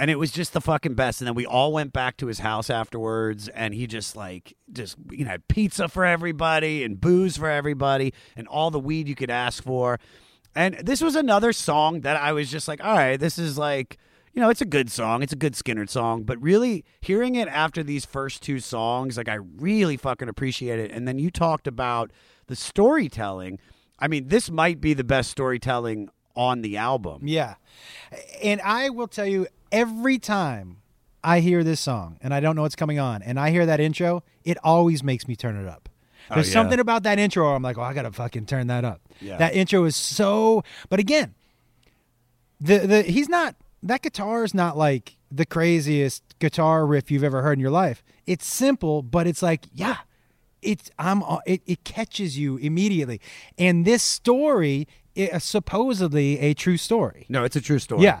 And 0.00 0.10
it 0.10 0.18
was 0.18 0.32
just 0.32 0.54
the 0.54 0.62
fucking 0.62 0.94
best. 0.94 1.20
And 1.20 1.28
then 1.28 1.34
we 1.34 1.44
all 1.44 1.72
went 1.72 1.92
back 1.92 2.16
to 2.16 2.26
his 2.26 2.38
house 2.38 2.70
afterwards, 2.70 3.48
and 3.48 3.74
he 3.74 3.86
just 3.86 4.16
like 4.16 4.56
just 4.72 4.96
you 5.10 5.24
know 5.24 5.32
had 5.32 5.46
pizza 5.46 5.88
for 5.88 6.06
everybody 6.06 6.84
and 6.84 6.98
booze 6.98 7.36
for 7.36 7.50
everybody 7.50 8.14
and 8.34 8.48
all 8.48 8.70
the 8.70 8.80
weed 8.80 9.08
you 9.08 9.14
could 9.14 9.30
ask 9.30 9.62
for. 9.62 10.00
And 10.54 10.74
this 10.82 11.02
was 11.02 11.14
another 11.14 11.52
song 11.52 12.00
that 12.00 12.16
I 12.16 12.32
was 12.32 12.50
just 12.50 12.66
like, 12.66 12.82
all 12.82 12.96
right, 12.96 13.20
this 13.20 13.38
is 13.38 13.58
like 13.58 13.98
you 14.32 14.40
know, 14.40 14.48
it's 14.48 14.60
a 14.60 14.66
good 14.66 14.90
song. 14.90 15.22
It's 15.22 15.32
a 15.32 15.36
good 15.36 15.54
Skynyrd 15.54 15.90
song, 15.90 16.22
but 16.22 16.40
really 16.40 16.84
hearing 17.00 17.34
it 17.34 17.48
after 17.48 17.82
these 17.82 18.04
first 18.04 18.42
two 18.42 18.60
songs, 18.60 19.16
like 19.16 19.28
I 19.28 19.34
really 19.34 19.96
fucking 19.96 20.28
appreciate 20.28 20.78
it. 20.78 20.92
And 20.92 21.06
then 21.06 21.18
you 21.18 21.30
talked 21.30 21.66
about 21.66 22.12
the 22.46 22.56
storytelling. 22.56 23.58
I 23.98 24.08
mean, 24.08 24.28
this 24.28 24.50
might 24.50 24.80
be 24.80 24.94
the 24.94 25.04
best 25.04 25.30
storytelling 25.30 26.10
on 26.36 26.62
the 26.62 26.76
album. 26.76 27.26
Yeah. 27.26 27.56
And 28.42 28.60
I 28.60 28.88
will 28.90 29.08
tell 29.08 29.26
you, 29.26 29.48
every 29.72 30.18
time 30.18 30.78
I 31.22 31.40
hear 31.40 31.62
this 31.62 31.80
song 31.80 32.18
and 32.20 32.32
I 32.32 32.40
don't 32.40 32.56
know 32.56 32.62
what's 32.62 32.76
coming 32.76 32.98
on, 32.98 33.22
and 33.22 33.38
I 33.38 33.50
hear 33.50 33.66
that 33.66 33.80
intro, 33.80 34.22
it 34.44 34.56
always 34.64 35.02
makes 35.02 35.28
me 35.28 35.36
turn 35.36 35.56
it 35.56 35.68
up. 35.68 35.88
There's 36.32 36.48
yeah. 36.48 36.52
something 36.52 36.78
about 36.78 37.02
that 37.02 37.18
intro 37.18 37.44
where 37.44 37.54
I'm 37.54 37.62
like, 37.62 37.76
oh, 37.76 37.82
I 37.82 37.92
gotta 37.92 38.12
fucking 38.12 38.46
turn 38.46 38.68
that 38.68 38.84
up. 38.84 39.00
Yeah. 39.20 39.36
That 39.38 39.54
intro 39.54 39.84
is 39.84 39.96
so. 39.96 40.62
But 40.88 41.00
again, 41.00 41.34
the 42.60 42.78
the 42.78 43.02
he's 43.02 43.28
not 43.28 43.56
that 43.82 44.02
guitar 44.02 44.44
is 44.44 44.54
not 44.54 44.76
like 44.76 45.16
the 45.30 45.46
craziest 45.46 46.22
guitar 46.38 46.86
riff 46.86 47.10
you've 47.10 47.24
ever 47.24 47.42
heard 47.42 47.54
in 47.54 47.60
your 47.60 47.70
life. 47.70 48.02
It's 48.26 48.46
simple, 48.46 49.02
but 49.02 49.26
it's 49.26 49.42
like, 49.42 49.66
yeah, 49.72 49.98
it's 50.62 50.90
I'm 50.98 51.22
uh, 51.22 51.38
it, 51.46 51.62
it 51.66 51.84
catches 51.84 52.38
you 52.38 52.58
immediately. 52.58 53.20
And 53.58 53.84
this 53.84 54.02
story 54.02 54.86
is 55.14 55.42
supposedly 55.42 56.38
a 56.38 56.54
true 56.54 56.76
story. 56.76 57.26
No, 57.28 57.44
it's 57.44 57.56
a 57.56 57.60
true 57.60 57.78
story. 57.78 58.02
Yeah. 58.02 58.20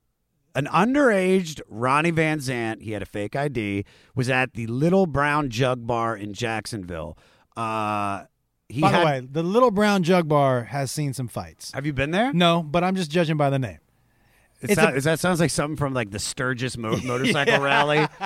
an 0.55 0.65
underaged 0.67 1.61
Ronnie 1.69 2.11
Van 2.11 2.39
Zant, 2.39 2.81
he 2.81 2.91
had 2.91 3.01
a 3.01 3.05
fake 3.05 3.35
ID, 3.35 3.85
was 4.15 4.29
at 4.29 4.53
the 4.53 4.67
Little 4.67 5.05
Brown 5.05 5.49
Jug 5.49 5.85
Bar 5.87 6.15
in 6.17 6.33
Jacksonville. 6.33 7.17
Uh, 7.57 8.23
he 8.69 8.81
By 8.81 8.89
had, 8.89 9.01
the 9.01 9.05
way, 9.05 9.27
the 9.31 9.43
Little 9.43 9.71
Brown 9.71 10.03
Jug 10.03 10.27
Bar 10.27 10.63
has 10.65 10.91
seen 10.91 11.13
some 11.13 11.27
fights. 11.27 11.71
have 11.73 11.85
you 11.85 11.93
been 11.93 12.11
there? 12.11 12.31
No, 12.33 12.63
but 12.63 12.83
I'm 12.83 12.95
just 12.95 13.11
judging 13.11 13.37
by 13.37 13.49
the 13.49 13.59
name. 13.59 13.79
It 14.61 14.71
It's 14.71 14.75
sound- 14.75 14.95
a- 14.95 15.01
that 15.01 15.19
sounds 15.19 15.39
like 15.39 15.49
something 15.49 15.75
from 15.75 15.93
like 15.93 16.11
the 16.11 16.19
Sturgis 16.19 16.77
mo- 16.77 16.97
motorcycle 17.03 17.59
rally. 17.59 18.07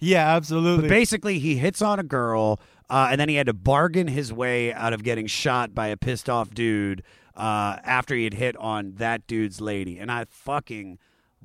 Yeah, 0.00 0.34
absolutely. 0.36 0.88
But 0.88 0.94
basically, 0.94 1.38
he 1.38 1.56
hits 1.56 1.82
on 1.82 1.98
a 1.98 2.02
girl, 2.04 2.60
uh, 2.90 3.08
and 3.10 3.20
then 3.20 3.28
he 3.28 3.34
had 3.36 3.46
to 3.46 3.52
bargain 3.52 4.08
his 4.08 4.32
way 4.32 4.72
out 4.72 4.92
of 4.92 5.02
getting 5.02 5.26
shot 5.26 5.74
by 5.74 5.88
a 5.88 5.96
pissed 5.96 6.28
off 6.28 6.50
dude 6.54 7.02
uh, 7.36 7.76
after 7.84 8.14
he 8.14 8.24
had 8.24 8.34
hit 8.34 8.56
on 8.56 8.94
that 8.96 9.26
dude's 9.26 9.60
lady. 9.60 9.98
And 9.98 10.10
I 10.10 10.24
fucking 10.28 10.98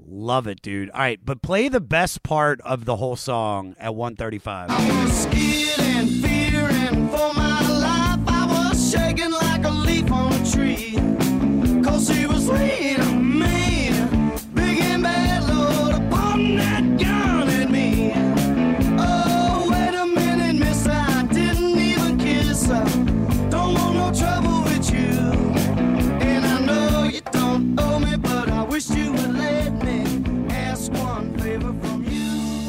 love 0.06 0.48
it, 0.48 0.62
dude. 0.62 0.90
All 0.92 1.00
right, 1.00 1.20
but 1.24 1.42
play 1.42 1.70
the 1.70 1.80
best 1.82 2.24
part 2.24 2.62
of 2.62 2.86
the 2.86 2.96
whole 2.98 3.16
song 3.16 3.76
at 3.80 3.96
135. 3.96 4.70
Scared 5.12 5.80
and 5.80 6.10
fearing 6.10 7.10
for 7.10 7.34
my 7.34 7.68
life. 7.68 8.20
I 8.28 8.48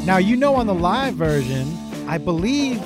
now 0.09 0.17
you 0.17 0.37
know 0.37 0.55
on 0.55 0.67
the 0.67 0.75
live 0.75 1.17
version, 1.17 1.71
I 2.09 2.17
believe 2.17 2.81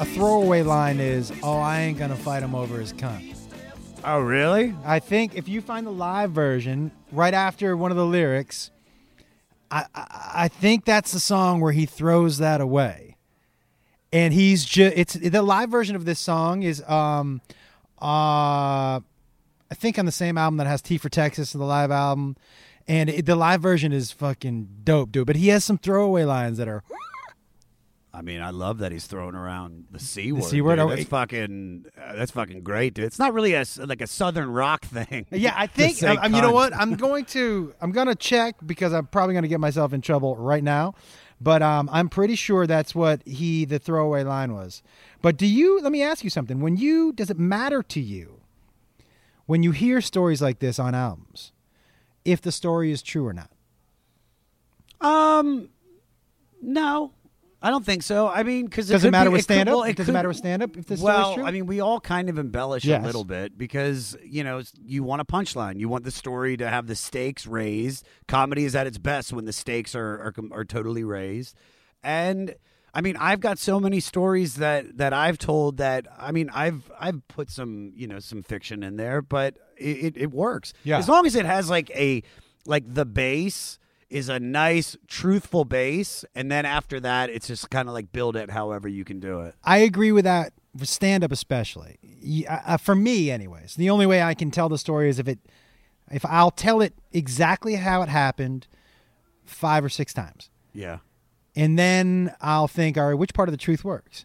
a 0.00 0.04
throwaway 0.04 0.64
line 0.64 0.98
is, 0.98 1.32
"Oh, 1.44 1.58
I 1.58 1.82
ain't 1.82 1.96
gonna 1.96 2.16
fight 2.16 2.42
him 2.42 2.56
over 2.56 2.80
his 2.80 2.92
cunt." 2.92 3.36
Oh, 4.02 4.18
really? 4.18 4.74
I 4.84 4.98
think 4.98 5.36
if 5.36 5.48
you 5.48 5.60
find 5.60 5.86
the 5.86 5.92
live 5.92 6.32
version 6.32 6.90
right 7.12 7.32
after 7.32 7.76
one 7.76 7.92
of 7.92 7.96
the 7.96 8.04
lyrics, 8.04 8.72
I 9.70 9.86
I, 9.94 10.30
I 10.34 10.48
think 10.48 10.84
that's 10.84 11.12
the 11.12 11.20
song 11.20 11.60
where 11.60 11.70
he 11.70 11.86
throws 11.86 12.38
that 12.38 12.60
away, 12.60 13.16
and 14.12 14.34
he's 14.34 14.64
just 14.64 14.96
it's 14.96 15.14
the 15.14 15.40
live 15.40 15.70
version 15.70 15.94
of 15.94 16.04
this 16.04 16.18
song 16.18 16.64
is 16.64 16.82
um 16.88 17.42
uh 18.02 18.98
I 18.98 19.74
think 19.76 20.00
on 20.00 20.04
the 20.04 20.10
same 20.12 20.36
album 20.36 20.56
that 20.56 20.66
has 20.66 20.82
T 20.82 20.98
for 20.98 21.08
Texas, 21.08 21.54
in 21.54 21.60
the 21.60 21.66
live 21.66 21.92
album, 21.92 22.34
and 22.86 23.10
it, 23.10 23.26
the 23.26 23.36
live 23.36 23.60
version 23.60 23.92
is 23.92 24.12
fucking 24.12 24.68
dope, 24.84 25.12
dude. 25.12 25.26
But 25.26 25.36
he 25.36 25.48
has 25.48 25.64
some 25.64 25.78
throwaway 25.78 26.24
lines 26.24 26.58
that 26.58 26.68
are 26.68 26.82
I 28.14 28.22
mean, 28.22 28.40
I 28.40 28.50
love 28.50 28.78
that 28.78 28.92
he's 28.92 29.06
throwing 29.08 29.34
around 29.34 29.86
the 29.90 29.98
c 29.98 30.30
word. 30.30 30.44
C 30.44 30.60
word. 30.60 30.78
Oh, 30.78 30.88
that's 30.88 31.02
it- 31.02 31.08
fucking. 31.08 31.86
Uh, 32.00 32.14
that's 32.14 32.30
fucking 32.30 32.62
great, 32.62 32.94
dude. 32.94 33.06
It's 33.06 33.18
not 33.18 33.34
really 33.34 33.54
a 33.54 33.64
like 33.78 34.00
a 34.00 34.06
southern 34.06 34.50
rock 34.50 34.84
thing. 34.86 35.26
Yeah, 35.32 35.52
I 35.56 35.66
think 35.66 35.96
say 35.96 36.16
um, 36.16 36.32
you 36.32 36.40
know 36.40 36.52
what? 36.52 36.72
I'm 36.76 36.94
going 36.96 37.24
to 37.26 37.74
I'm 37.80 37.90
going 37.90 38.06
to 38.06 38.14
check 38.14 38.54
because 38.64 38.92
I'm 38.92 39.08
probably 39.08 39.34
going 39.34 39.42
to 39.42 39.48
get 39.48 39.58
myself 39.58 39.92
in 39.92 40.00
trouble 40.00 40.36
right 40.36 40.62
now. 40.62 40.94
But 41.40 41.62
um, 41.62 41.90
I'm 41.92 42.08
pretty 42.08 42.36
sure 42.36 42.68
that's 42.68 42.94
what 42.94 43.26
he 43.26 43.64
the 43.64 43.80
throwaway 43.80 44.22
line 44.22 44.54
was. 44.54 44.82
But 45.20 45.36
do 45.36 45.46
you? 45.46 45.80
Let 45.80 45.90
me 45.90 46.02
ask 46.02 46.22
you 46.22 46.30
something. 46.30 46.60
When 46.60 46.76
you 46.76 47.12
does 47.12 47.30
it 47.30 47.38
matter 47.38 47.82
to 47.82 48.00
you 48.00 48.42
when 49.46 49.62
you 49.62 49.72
hear 49.72 50.00
stories 50.00 50.40
like 50.40 50.58
this 50.60 50.78
on 50.78 50.94
albums 50.94 51.52
if 52.24 52.40
the 52.40 52.52
story 52.52 52.90
is 52.90 53.02
true 53.02 53.26
or 53.26 53.32
not? 53.32 53.50
Um, 55.00 55.68
no, 56.62 57.12
I 57.60 57.70
don't 57.70 57.84
think 57.84 58.02
so. 58.02 58.28
I 58.28 58.42
mean, 58.42 58.64
because 58.66 58.88
it 58.88 58.94
doesn't 58.94 59.10
matter 59.10 59.30
with 59.30 59.42
stand 59.42 59.68
up? 59.68 59.74
Well, 59.74 59.84
it 59.84 59.96
Does 59.96 60.06
could- 60.06 60.12
it 60.12 60.14
matter 60.14 60.28
with 60.28 60.36
stand 60.38 60.62
up 60.62 60.76
if 60.76 60.86
the 60.86 60.96
story 60.96 61.12
is 61.12 61.18
Well, 61.18 61.34
true? 61.34 61.44
I 61.44 61.50
mean, 61.50 61.66
we 61.66 61.80
all 61.80 62.00
kind 62.00 62.28
of 62.30 62.38
embellish 62.38 62.84
Yes. 62.84 63.02
a 63.02 63.06
little 63.06 63.24
bit 63.24 63.58
because 63.58 64.16
you 64.24 64.44
know 64.44 64.62
you 64.82 65.02
want 65.02 65.20
a 65.20 65.24
punchline. 65.24 65.78
You 65.78 65.88
want 65.88 66.04
the 66.04 66.10
story 66.10 66.56
to 66.56 66.68
have 66.68 66.86
the 66.86 66.94
stakes 66.96 67.46
raised. 67.46 68.06
Comedy 68.28 68.64
is 68.64 68.74
at 68.74 68.86
its 68.86 68.98
best 68.98 69.32
when 69.32 69.44
the 69.44 69.52
stakes 69.52 69.94
are 69.94 70.14
are, 70.20 70.34
are 70.52 70.64
totally 70.64 71.04
raised. 71.04 71.56
And 72.02 72.54
I 72.94 73.00
mean, 73.00 73.16
I've 73.18 73.40
got 73.40 73.58
so 73.58 73.80
many 73.80 74.00
stories 74.00 74.54
that 74.56 74.96
that 74.98 75.12
I've 75.12 75.36
told 75.38 75.78
that 75.78 76.06
I 76.18 76.32
mean, 76.32 76.48
I've 76.54 76.90
I've 76.98 77.26
put 77.28 77.50
some 77.50 77.92
you 77.94 78.06
know 78.06 78.20
some 78.20 78.42
fiction 78.42 78.82
in 78.82 78.96
there, 78.96 79.20
but 79.20 79.56
it, 79.76 80.16
it, 80.16 80.16
it 80.16 80.32
works. 80.32 80.72
Yeah. 80.84 80.98
as 80.98 81.08
long 81.08 81.26
as 81.26 81.34
it 81.34 81.46
has 81.46 81.70
like 81.70 81.90
a 81.90 82.22
like 82.66 82.92
the 82.92 83.04
base 83.04 83.78
is 84.10 84.28
a 84.28 84.38
nice 84.38 84.96
truthful 85.08 85.64
base 85.64 86.24
and 86.34 86.50
then 86.50 86.64
after 86.64 87.00
that 87.00 87.30
it's 87.30 87.48
just 87.48 87.70
kind 87.70 87.88
of 87.88 87.94
like 87.94 88.12
build 88.12 88.36
it 88.36 88.50
however 88.50 88.86
you 88.86 89.04
can 89.04 89.18
do 89.18 89.40
it 89.40 89.54
I 89.64 89.78
agree 89.78 90.12
with 90.12 90.24
that 90.24 90.52
for 90.76 90.86
stand 90.86 91.24
up 91.24 91.32
especially. 91.32 91.98
Yeah, 92.02 92.62
uh, 92.66 92.76
for 92.78 92.94
me, 92.94 93.30
anyways. 93.30 93.74
The 93.76 93.90
only 93.90 94.06
way 94.06 94.22
I 94.22 94.34
can 94.34 94.50
tell 94.50 94.68
the 94.68 94.78
story 94.78 95.08
is 95.08 95.18
if 95.18 95.28
it, 95.28 95.38
if 96.10 96.24
I'll 96.24 96.50
tell 96.50 96.80
it 96.80 96.94
exactly 97.12 97.76
how 97.76 98.02
it 98.02 98.08
happened, 98.08 98.66
five 99.44 99.84
or 99.84 99.88
six 99.88 100.12
times, 100.14 100.50
yeah 100.72 100.98
and 101.56 101.78
then 101.78 102.34
I'll 102.40 102.68
think, 102.68 102.98
all 102.98 103.08
right, 103.08 103.14
which 103.18 103.34
part 103.34 103.48
of 103.48 103.52
the 103.52 103.58
truth 103.58 103.84
works? 103.84 104.24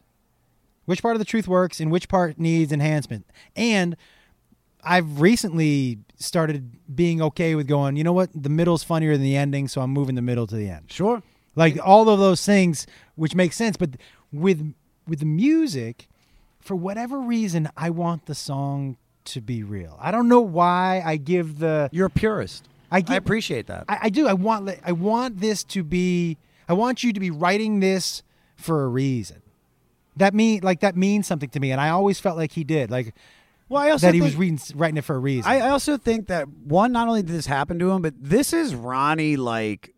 Which 0.86 1.02
part 1.02 1.16
of 1.16 1.20
the 1.20 1.26
truth 1.26 1.48
works, 1.48 1.80
and 1.80 1.92
which 1.92 2.10
part 2.10 2.40
needs 2.40 2.72
enhancement? 2.72 3.28
And 3.56 3.96
I've 4.84 5.20
recently 5.22 6.00
started 6.18 6.72
being 6.94 7.22
okay 7.22 7.56
with 7.56 7.68
going. 7.68 7.96
You 7.96 8.04
know 8.04 8.14
what? 8.14 8.30
The 8.34 8.50
middle's 8.50 8.84
funnier 8.84 9.14
than 9.14 9.24
the 9.24 9.36
ending, 9.36 9.68
so 9.68 9.82
I'm 9.82 9.92
moving 9.92 10.16
the 10.16 10.22
middle 10.22 10.48
to 10.48 10.56
the 10.56 10.70
end. 10.70 10.92
sure 10.92 11.22
like 11.56 11.78
all 11.84 12.10
of 12.10 12.20
those 12.20 12.44
things 12.46 12.88
which 13.16 13.36
make 13.36 13.54
sense 13.54 13.78
but 13.78 13.92
with 14.32 14.74
with 15.08 15.20
the 15.20 15.26
music 15.26 16.08
for 16.60 16.76
whatever 16.76 17.20
reason 17.20 17.70
i 17.78 17.90
want 17.90 18.26
the 18.26 18.36
song 18.36 18.98
to 19.26 19.42
be 19.42 19.64
real 19.64 19.98
i 20.02 20.10
don't 20.12 20.28
know 20.28 20.42
why 20.42 21.02
i 21.06 21.18
give 21.18 21.60
the 21.60 21.90
you're 21.92 22.08
a 22.08 22.10
purist 22.10 22.68
I 22.92 23.04
i, 23.08 23.16
appreciate 23.16 23.68
that 23.68 23.86
I, 23.88 24.00
I 24.04 24.10
do 24.10 24.28
i 24.28 24.34
want 24.34 24.70
i 24.84 24.92
want 24.92 25.40
this 25.40 25.64
to 25.66 25.84
be 25.84 26.38
i 26.68 26.74
want 26.74 27.04
you 27.04 27.14
to 27.14 27.20
be 27.20 27.30
writing 27.30 27.80
this 27.80 28.24
for 28.56 28.84
a 28.84 28.88
reason 28.88 29.42
that 30.16 30.34
mean 30.34 30.62
like 30.64 30.80
that 30.82 30.96
means 30.96 31.28
something 31.28 31.50
to 31.50 31.60
me 31.60 31.72
and 31.72 31.80
i 31.80 31.90
always 31.90 32.20
felt 32.20 32.38
like 32.38 32.54
he 32.54 32.64
did 32.64 32.90
like 32.90 33.14
well 33.70 33.82
i 33.82 33.90
also 33.90 34.08
that 34.08 34.14
he 34.14 34.20
think, 34.20 34.32
was 34.32 34.36
reading 34.36 34.60
writing 34.76 34.98
it 34.98 35.04
for 35.06 35.16
a 35.16 35.20
reason 35.20 35.50
I, 35.50 35.60
I 35.60 35.70
also 35.70 35.98
think 35.98 36.28
that 36.28 36.50
one 36.50 36.92
not 36.92 37.08
only 37.08 37.22
did 37.22 37.34
this 37.34 37.46
happen 37.46 37.80
to 37.80 37.92
him 37.92 38.02
but 38.02 38.14
this 38.20 38.52
is 38.52 38.76
ronnie 38.76 39.38
like 39.38 39.94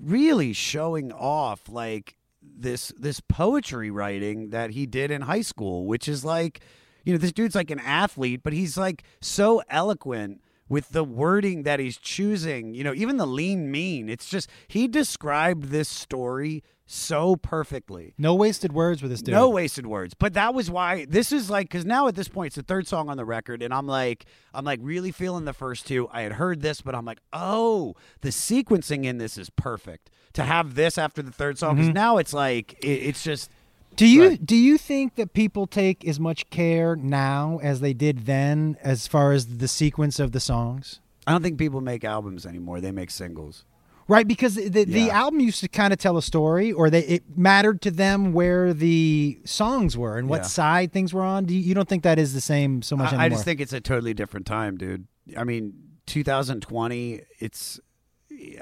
really 0.00 0.52
showing 0.52 1.12
off 1.12 1.68
like 1.68 2.16
this 2.42 2.92
this 2.98 3.20
poetry 3.20 3.90
writing 3.90 4.50
that 4.50 4.70
he 4.70 4.86
did 4.86 5.10
in 5.10 5.22
high 5.22 5.40
school 5.42 5.86
which 5.86 6.06
is 6.08 6.24
like 6.24 6.60
You 7.04 7.12
know, 7.12 7.18
this 7.18 7.32
dude's 7.32 7.54
like 7.54 7.70
an 7.70 7.80
athlete, 7.80 8.40
but 8.42 8.54
he's 8.54 8.78
like 8.78 9.04
so 9.20 9.60
eloquent 9.68 10.40
with 10.70 10.88
the 10.88 11.04
wording 11.04 11.64
that 11.64 11.78
he's 11.78 11.98
choosing. 11.98 12.72
You 12.74 12.82
know, 12.82 12.94
even 12.94 13.18
the 13.18 13.26
lean 13.26 13.70
mean. 13.70 14.08
It's 14.08 14.26
just 14.26 14.48
he 14.68 14.88
described 14.88 15.64
this 15.64 15.88
story 15.88 16.62
so 16.86 17.36
perfectly. 17.36 18.14
No 18.18 18.34
wasted 18.34 18.72
words 18.72 19.00
with 19.00 19.10
this 19.10 19.22
dude. 19.22 19.32
No 19.32 19.48
wasted 19.48 19.86
words. 19.86 20.14
But 20.14 20.34
that 20.34 20.54
was 20.54 20.70
why 20.70 21.06
this 21.06 21.32
is 21.32 21.48
like 21.48 21.66
because 21.66 21.84
now 21.84 22.08
at 22.08 22.14
this 22.14 22.28
point 22.28 22.48
it's 22.48 22.56
the 22.56 22.62
third 22.62 22.86
song 22.86 23.08
on 23.08 23.16
the 23.16 23.24
record, 23.24 23.62
and 23.62 23.72
I'm 23.72 23.86
like 23.86 24.26
I'm 24.52 24.64
like 24.64 24.80
really 24.82 25.10
feeling 25.10 25.44
the 25.44 25.52
first 25.52 25.86
two. 25.86 26.08
I 26.12 26.22
had 26.22 26.32
heard 26.32 26.60
this, 26.60 26.80
but 26.80 26.94
I'm 26.94 27.04
like, 27.04 27.20
oh, 27.32 27.94
the 28.20 28.28
sequencing 28.28 29.04
in 29.04 29.18
this 29.18 29.38
is 29.38 29.50
perfect. 29.50 30.10
To 30.34 30.42
have 30.42 30.74
this 30.74 30.98
after 30.98 31.22
the 31.22 31.30
third 31.30 31.58
song, 31.58 31.76
because 31.76 31.88
mm-hmm. 31.88 31.94
now 31.94 32.18
it's 32.18 32.34
like 32.34 32.74
it, 32.82 32.88
it's 32.88 33.22
just 33.22 33.50
Do 33.96 34.06
you 34.06 34.28
Right. 34.28 34.44
do 34.44 34.56
you 34.56 34.76
think 34.76 35.14
that 35.14 35.32
people 35.32 35.66
take 35.66 36.04
as 36.06 36.18
much 36.18 36.50
care 36.50 36.96
now 36.96 37.60
as 37.62 37.80
they 37.80 37.94
did 37.94 38.26
then 38.26 38.76
as 38.82 39.06
far 39.06 39.32
as 39.32 39.58
the 39.58 39.68
sequence 39.68 40.18
of 40.18 40.32
the 40.32 40.40
songs? 40.40 41.00
I 41.26 41.32
don't 41.32 41.42
think 41.42 41.58
people 41.58 41.80
make 41.80 42.04
albums 42.04 42.44
anymore. 42.44 42.80
They 42.80 42.90
make 42.90 43.10
singles. 43.10 43.64
Right, 44.06 44.28
because 44.28 44.56
the 44.56 44.68
the, 44.68 44.84
the 44.84 45.10
album 45.10 45.40
used 45.40 45.60
to 45.60 45.68
kind 45.68 45.92
of 45.92 45.98
tell 45.98 46.16
a 46.18 46.22
story, 46.22 46.70
or 46.72 46.90
they 46.90 47.00
it 47.04 47.22
mattered 47.38 47.80
to 47.82 47.90
them 47.90 48.32
where 48.34 48.74
the 48.74 49.38
songs 49.44 49.96
were 49.96 50.18
and 50.18 50.28
what 50.28 50.42
Yeah. 50.42 50.46
side 50.48 50.92
things 50.92 51.14
were 51.14 51.22
on. 51.22 51.46
Do 51.46 51.54
you, 51.54 51.60
you 51.60 51.74
don't 51.74 51.88
think 51.88 52.02
that 52.02 52.18
is 52.18 52.34
the 52.34 52.40
same 52.42 52.82
so 52.82 52.96
much 52.96 53.12
I, 53.14 53.24
I 53.24 53.28
just 53.30 53.44
think 53.44 53.60
it's 53.60 53.72
a 53.72 53.80
totally 53.80 54.12
different 54.12 54.44
time, 54.46 54.76
dude. 54.76 55.06
I 55.36 55.44
mean, 55.44 55.72
2020. 56.06 57.22
It's. 57.38 57.80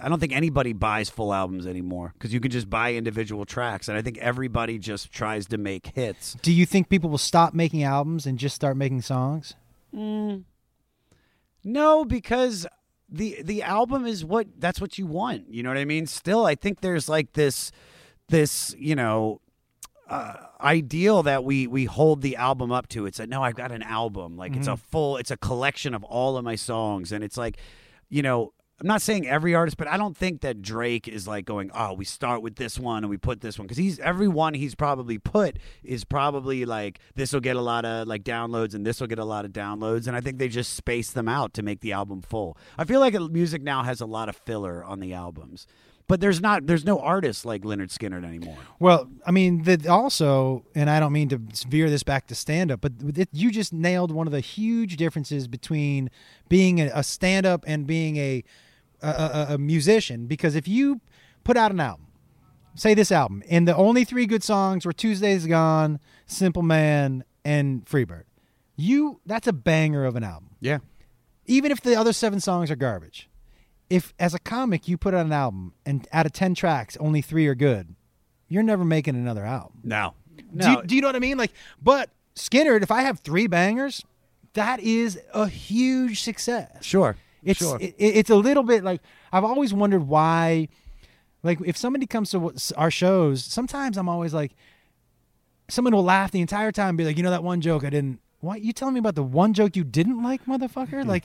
I 0.03 0.09
don't 0.09 0.21
think 0.21 0.33
anybody 0.35 0.75
buys 0.75 1.09
full 1.09 1.33
albums 1.33 1.67
anymore 1.67 2.13
because 2.13 2.33
you 2.33 2.41
can 2.41 2.51
just 2.51 2.69
buy 2.69 2.93
individual 2.95 3.45
tracks, 3.47 3.89
and 3.89 3.97
I 3.97 4.03
think 4.03 4.19
everybody 4.19 4.79
just 4.79 5.11
tries 5.11 5.47
to 5.47 5.59
make 5.59 5.87
hits. 5.95 6.37
Do 6.43 6.53
you 6.53 6.67
think 6.67 6.89
people 6.89 7.09
will 7.11 7.19
stop 7.19 7.55
making 7.55 7.83
albums 7.83 8.27
and 8.27 8.39
just 8.39 8.55
start 8.55 8.77
making 8.77 9.01
songs? 9.01 9.55
Mm. 9.95 10.45
No, 11.65 12.05
because 12.05 12.67
the 13.13 13.43
the 13.43 13.63
album 13.63 14.07
is 14.07 14.25
what 14.25 14.47
that's 14.59 14.81
what 14.81 14.99
you 14.99 15.07
want. 15.07 15.53
You 15.53 15.63
know 15.63 15.71
what 15.71 15.79
I 15.79 15.85
mean? 15.85 16.07
Still, 16.07 16.47
I 16.47 16.55
think 16.55 16.81
there's 16.81 17.09
like 17.09 17.35
this 17.35 17.71
this 18.29 18.75
you 18.79 18.95
know 18.95 19.41
uh, 20.09 20.35
ideal 20.61 21.23
that 21.25 21.45
we 21.45 21.67
we 21.67 21.85
hold 21.85 22.23
the 22.23 22.37
album 22.37 22.73
up 22.73 22.89
to. 22.89 23.07
It's 23.07 23.19
like 23.19 23.29
no, 23.29 23.43
I've 23.43 23.55
got 23.55 23.71
an 23.71 23.83
album. 23.83 24.37
Like 24.37 24.57
it's 24.57 24.67
a 24.67 24.77
full, 24.77 25.17
it's 25.19 25.31
a 25.31 25.37
collection 25.37 25.95
of 25.95 26.03
all 26.05 26.37
of 26.37 26.45
my 26.45 26.55
songs, 26.57 27.13
and 27.13 27.23
it's 27.23 27.37
like 27.37 27.59
you 28.09 28.23
know. 28.23 28.53
I'm 28.83 28.89
not 28.89 29.01
saying 29.01 29.29
every 29.29 29.55
artist, 29.55 29.77
but 29.77 29.87
I 29.87 29.97
don't 29.97 30.17
think 30.17 30.41
that 30.41 30.61
Drake 30.61 31.07
is 31.07 31.29
like 31.29 31.45
going, 31.45 31.71
"Oh, 31.73 31.93
we 31.93 32.05
start 32.05 32.43
with 32.43 32.57
this 32.57 32.81
one 32.81 33.05
and 33.05 33.11
we 33.11 33.17
put 33.17 33.41
this 33.41 33.57
one," 33.57 33.67
because 33.69 33.79
he's 33.79 34.01
every 34.01 34.27
one 34.27 34.55
he's 34.55 34.75
probably 34.75 35.19
put 35.19 35.59
is 35.85 36.03
probably 36.03 36.65
like 36.65 36.99
this 37.15 37.33
will 37.33 37.41
get 37.41 37.55
a 37.55 37.61
lot 37.61 37.85
of 37.85 38.09
like 38.09 38.25
downloads 38.25 38.75
and 38.75 38.85
this 38.85 39.01
will 39.01 39.07
get 39.07 39.21
a 39.21 39.25
lot 39.25 39.45
of 39.45 39.53
downloads, 39.53 40.09
and 40.09 40.17
I 40.17 40.21
think 40.21 40.39
they 40.39 40.49
just 40.49 40.75
space 40.75 41.13
them 41.13 41.29
out 41.29 41.55
to 41.55 41.63
make 41.63 41.79
the 41.79 41.93
album 41.93 42.23
full. 42.23 42.59
I 42.77 42.83
feel 42.83 42.99
like 42.99 43.15
uh, 43.15 43.29
music 43.29 43.63
now 43.63 43.85
has 43.85 44.01
a 44.01 44.07
lot 44.07 44.29
of 44.29 44.35
filler 44.35 44.83
on 44.83 44.99
the 44.99 45.13
albums, 45.13 45.69
but 46.09 46.21
there's 46.21 46.41
not, 46.41 46.67
there's 46.67 46.85
no 46.85 46.99
artists 46.99 47.45
like 47.45 47.63
Lynyrd 47.63 47.97
Skynyrd 47.97 48.25
anymore. 48.25 48.59
Well, 48.81 49.09
I 49.25 49.31
mean, 49.31 49.63
the, 49.63 49.89
also, 49.89 50.65
and 50.75 50.91
I 50.91 50.99
don't 50.99 51.13
mean 51.13 51.29
to 51.29 51.41
veer 51.69 51.89
this 51.89 52.03
back 52.03 52.27
to 52.27 52.35
stand 52.35 52.73
up, 52.73 52.81
but 52.81 52.93
it, 53.17 53.29
you 53.33 53.53
just 53.53 53.73
nailed 53.73 54.11
one 54.11 54.27
of 54.27 54.33
the 54.33 54.41
huge 54.41 54.97
differences 54.97 55.47
between 55.47 56.11
being 56.49 56.81
a, 56.81 56.91
a 56.95 57.03
stand 57.05 57.47
up 57.47 57.65
and 57.67 57.87
being 57.87 58.17
a, 58.17 58.43
a, 59.03 59.47
a, 59.51 59.55
a 59.55 59.59
musician. 59.59 60.27
Because 60.27 60.55
if 60.55 60.67
you 60.69 61.01
put 61.45 61.57
out 61.57 61.71
an 61.71 61.81
album, 61.81 62.07
say 62.75 62.95
this 62.95 63.13
album, 63.13 63.43
and 63.49 63.67
the 63.67 63.77
only 63.77 64.05
three 64.05 64.27
good 64.27 64.43
songs 64.43 64.87
were 64.87 64.93
Tuesday's 64.93 65.47
Gone, 65.47 66.01
Simple 66.27 66.63
Man, 66.63 67.25
and 67.45 67.85
Freebird, 67.85 68.25
you 68.77 69.21
that's 69.27 69.47
a 69.47 69.53
banger 69.53 70.05
of 70.05 70.17
an 70.17 70.25
album. 70.25 70.51
Yeah, 70.61 70.79
Even 71.47 71.71
if 71.73 71.81
the 71.81 71.95
other 71.97 72.13
seven 72.13 72.41
songs 72.41 72.71
are 72.71 72.77
garbage. 72.77 73.29
If 73.91 74.15
as 74.19 74.33
a 74.33 74.39
comic 74.39 74.89
you 74.89 74.97
put 74.97 75.13
out 75.13 75.27
an 75.27 75.33
album 75.33 75.75
and 75.85 76.09
out 76.13 76.25
of 76.25 76.33
ten 76.33 76.55
tracks 76.55 76.97
only 76.99 77.21
three 77.21 77.47
are 77.47 77.55
good, 77.55 77.95
you're 78.49 78.63
never 78.63 78.85
making 78.85 79.17
another 79.17 79.45
album. 79.45 79.81
no, 80.53 80.65
Do, 80.65 80.71
you, 80.71 80.83
do 80.87 80.95
you 80.97 81.01
know 81.03 81.09
what 81.09 81.17
I 81.17 81.19
mean? 81.19 81.37
Like, 81.37 81.53
but 81.83 82.09
Skynyrd, 82.35 82.83
if 82.83 82.91
I 82.91 83.03
have 83.03 83.19
three 83.21 83.47
bangers, 83.49 84.03
that 84.55 84.81
is 84.81 85.21
a 85.35 85.47
huge 85.47 86.23
success. 86.23 86.83
sure, 86.83 87.17
It's 87.43 87.59
sure. 87.59 87.79
it, 87.81 87.95
it's 87.99 88.31
a 88.31 88.37
little 88.37 88.63
bit 88.63 88.85
like 88.85 89.01
I've 89.33 89.45
always 89.45 89.73
wondered 89.75 90.07
why. 90.07 90.69
Like, 91.45 91.59
if 91.65 91.77
somebody 91.77 92.07
comes 92.07 92.31
to 92.31 92.53
our 92.77 92.91
shows, 92.91 93.45
sometimes 93.45 93.99
I'm 93.99 94.09
always 94.09 94.33
like, 94.33 94.53
someone 95.69 95.93
will 95.93 96.05
laugh 96.05 96.31
the 96.31 96.41
entire 96.41 96.71
time, 96.71 96.91
and 96.91 96.99
be 96.99 97.05
like, 97.05 97.17
you 97.17 97.25
know 97.25 97.31
that 97.31 97.43
one 97.43 97.61
joke 97.61 97.85
I 97.85 97.91
didn't. 97.91 98.21
What 98.41 98.61
you 98.63 98.73
telling 98.73 98.95
me 98.95 99.01
about 99.01 99.17
the 99.17 99.25
one 99.25 99.53
joke 99.53 99.77
you 99.77 99.85
didn't 99.85 100.23
like, 100.23 100.47
motherfucker? 100.47 101.05
Like, 101.07 101.25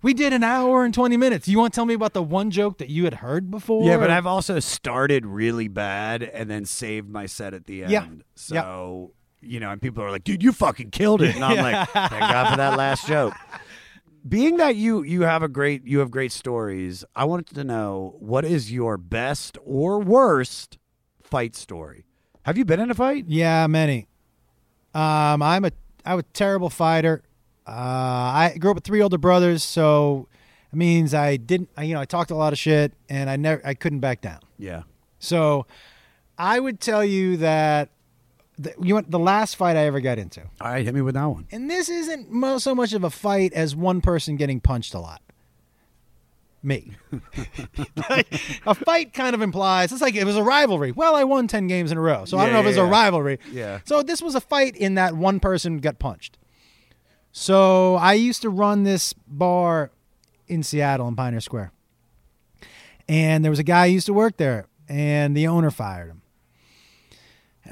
we 0.00 0.14
did 0.14 0.32
an 0.32 0.42
hour 0.42 0.84
and 0.84 0.92
twenty 0.92 1.16
minutes. 1.16 1.48
You 1.48 1.58
want 1.58 1.72
to 1.72 1.76
tell 1.76 1.84
me 1.84 1.94
about 1.94 2.12
the 2.12 2.22
one 2.22 2.50
joke 2.50 2.78
that 2.78 2.88
you 2.88 3.04
had 3.04 3.14
heard 3.14 3.50
before? 3.50 3.86
Yeah, 3.86 3.98
but 3.98 4.10
I've 4.10 4.26
also 4.26 4.58
started 4.58 5.26
really 5.26 5.68
bad 5.68 6.22
and 6.22 6.50
then 6.50 6.64
saved 6.64 7.08
my 7.08 7.26
set 7.26 7.54
at 7.54 7.66
the 7.66 7.82
end. 7.84 7.92
Yeah. 7.92 8.06
So, 8.34 9.12
you 9.42 9.60
know, 9.60 9.70
and 9.70 9.82
people 9.82 10.02
are 10.02 10.10
like, 10.10 10.24
dude, 10.24 10.42
you 10.42 10.52
fucking 10.52 10.90
killed 10.90 11.22
it. 11.22 11.34
And 11.34 11.44
I'm 11.44 11.58
like, 11.58 11.88
thank 11.92 12.10
God 12.10 12.50
for 12.50 12.56
that 12.56 12.78
last 12.78 13.06
joke. 13.06 13.34
Being 14.26 14.56
that 14.58 14.76
you 14.76 15.02
you 15.02 15.22
have 15.22 15.42
a 15.42 15.48
great 15.48 15.84
you 15.84 15.98
have 15.98 16.10
great 16.10 16.30
stories, 16.30 17.04
I 17.16 17.24
wanted 17.24 17.54
to 17.54 17.64
know 17.64 18.14
what 18.20 18.44
is 18.44 18.70
your 18.70 18.96
best 18.96 19.58
or 19.64 19.98
worst 19.98 20.78
fight 21.22 21.56
story? 21.56 22.04
Have 22.42 22.56
you 22.56 22.64
been 22.64 22.78
in 22.78 22.90
a 22.90 22.94
fight? 22.94 23.24
Yeah, 23.26 23.66
many. 23.66 24.06
Um, 24.94 25.42
I'm 25.42 25.64
a 25.64 25.72
I'm 26.04 26.20
a 26.20 26.22
terrible 26.22 26.70
fighter. 26.70 27.22
Uh, 27.66 27.70
I 27.70 28.56
grew 28.58 28.70
up 28.70 28.76
with 28.76 28.84
three 28.84 29.02
older 29.02 29.18
brothers, 29.18 29.62
so 29.64 30.28
it 30.72 30.76
means 30.76 31.14
I 31.14 31.36
didn't. 31.36 31.70
I, 31.76 31.84
you 31.84 31.94
know, 31.94 32.00
I 32.00 32.04
talked 32.04 32.30
a 32.30 32.36
lot 32.36 32.52
of 32.52 32.58
shit, 32.58 32.92
and 33.08 33.28
I 33.28 33.36
never 33.36 33.60
I 33.66 33.74
couldn't 33.74 34.00
back 34.00 34.20
down. 34.20 34.40
Yeah. 34.58 34.82
So 35.18 35.66
I 36.38 36.60
would 36.60 36.80
tell 36.80 37.04
you 37.04 37.36
that 37.38 37.90
the, 38.58 38.74
you 38.80 38.94
want 38.94 39.10
the 39.10 39.18
last 39.18 39.56
fight 39.56 39.76
I 39.76 39.86
ever 39.86 40.00
got 40.00 40.18
into, 40.18 40.42
All 40.60 40.70
right, 40.70 40.84
hit 40.84 40.94
me 40.94 41.00
with 41.00 41.14
that 41.14 41.24
one. 41.24 41.46
and 41.50 41.70
this 41.70 41.88
isn't 41.88 42.30
mo- 42.30 42.58
so 42.58 42.74
much 42.74 42.92
of 42.92 43.02
a 43.04 43.10
fight 43.10 43.52
as 43.52 43.74
one 43.74 44.00
person 44.00 44.36
getting 44.36 44.60
punched 44.60 44.94
a 44.94 45.00
lot. 45.00 45.20
Me. 46.62 46.92
Like, 48.08 48.32
a 48.66 48.74
fight 48.74 49.12
kind 49.12 49.34
of 49.34 49.42
implies 49.42 49.90
it's 49.92 50.00
like 50.00 50.14
it 50.14 50.24
was 50.24 50.36
a 50.36 50.42
rivalry. 50.42 50.92
Well, 50.92 51.14
I 51.16 51.24
won 51.24 51.48
ten 51.48 51.66
games 51.66 51.90
in 51.90 51.98
a 51.98 52.00
row, 52.00 52.24
so 52.24 52.36
I 52.38 52.42
don't 52.42 52.48
Yeah, 52.50 52.54
know 52.54 52.60
if 52.60 52.66
it's 52.66 52.76
yeah, 52.76 52.86
a 52.86 52.90
rivalry. 52.90 53.38
Yeah. 53.50 53.80
So 53.84 54.02
this 54.02 54.22
was 54.22 54.34
a 54.34 54.40
fight 54.40 54.76
in 54.76 54.94
that 54.94 55.16
one 55.16 55.40
person 55.40 55.78
got 55.78 55.98
punched. 55.98 56.38
So 57.32 57.96
I 57.96 58.12
used 58.14 58.42
to 58.42 58.50
run 58.50 58.84
this 58.84 59.12
bar 59.26 59.90
in 60.46 60.62
Seattle 60.62 61.08
in 61.08 61.16
Pioneer 61.16 61.40
Square. 61.40 61.72
And 63.08 63.44
there 63.44 63.50
was 63.50 63.58
a 63.58 63.64
guy 63.64 63.88
who 63.88 63.94
used 63.94 64.06
to 64.06 64.12
work 64.14 64.36
there, 64.36 64.66
and 64.88 65.36
the 65.36 65.46
owner 65.48 65.70
fired 65.70 66.08
him. 66.10 66.21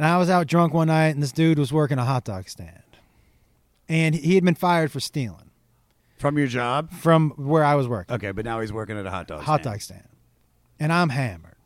And 0.00 0.06
I 0.08 0.16
was 0.16 0.30
out 0.30 0.46
drunk 0.46 0.72
one 0.72 0.86
night, 0.88 1.08
and 1.08 1.22
this 1.22 1.30
dude 1.30 1.58
was 1.58 1.74
working 1.74 1.98
a 1.98 2.04
hot 2.06 2.24
dog 2.24 2.48
stand. 2.48 2.80
And 3.86 4.14
he 4.14 4.34
had 4.34 4.42
been 4.42 4.54
fired 4.54 4.90
for 4.90 4.98
stealing 4.98 5.50
From 6.16 6.38
your 6.38 6.46
job? 6.46 6.90
from 6.90 7.32
where 7.36 7.62
I 7.62 7.74
was 7.74 7.86
working 7.86 8.14
Okay, 8.14 8.30
but 8.32 8.46
now 8.46 8.60
he's 8.62 8.72
working 8.72 8.96
at 8.96 9.04
a 9.04 9.10
hot 9.10 9.26
dog 9.26 9.42
stand. 9.42 9.46
hot 9.46 9.60
stand. 9.60 9.74
dog 9.74 9.80
stand. 9.82 10.08
And 10.78 10.90
I'm 10.90 11.10
hammered. 11.10 11.56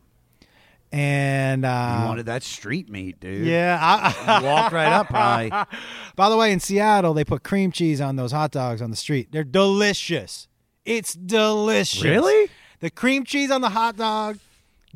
And 0.91 1.63
uh, 1.63 1.99
You 2.01 2.07
wanted 2.09 2.25
that 2.25 2.43
street 2.43 2.89
meat, 2.89 3.21
dude. 3.21 3.47
yeah, 3.47 3.79
I, 3.81 4.39
You 4.41 4.45
walked 4.45 4.73
right 4.73 4.91
up 4.91 5.07
high. 5.07 5.65
By 6.17 6.27
the 6.27 6.35
way, 6.35 6.51
in 6.51 6.59
Seattle, 6.59 7.13
they 7.13 7.23
put 7.23 7.41
cream 7.41 7.71
cheese 7.71 8.01
on 8.01 8.17
those 8.17 8.33
hot 8.33 8.51
dogs 8.51 8.81
on 8.81 8.89
the 8.91 8.97
street. 8.97 9.29
They're 9.31 9.45
delicious. 9.45 10.49
It's 10.83 11.13
delicious. 11.13 12.03
Really? 12.03 12.49
The 12.81 12.89
cream 12.89 13.23
cheese 13.23 13.49
on 13.49 13.61
the 13.61 13.69
hot 13.69 13.95
dog. 13.95 14.39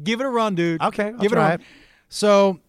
Give 0.04 0.20
it 0.20 0.26
a 0.26 0.30
run, 0.30 0.56
dude. 0.56 0.82
Okay, 0.82 1.06
I'll 1.06 1.14
give 1.14 1.32
it 1.32 1.36
a 1.36 1.40
try 1.40 1.50
run. 1.52 1.62
it. 1.62 1.68
So 2.10 2.60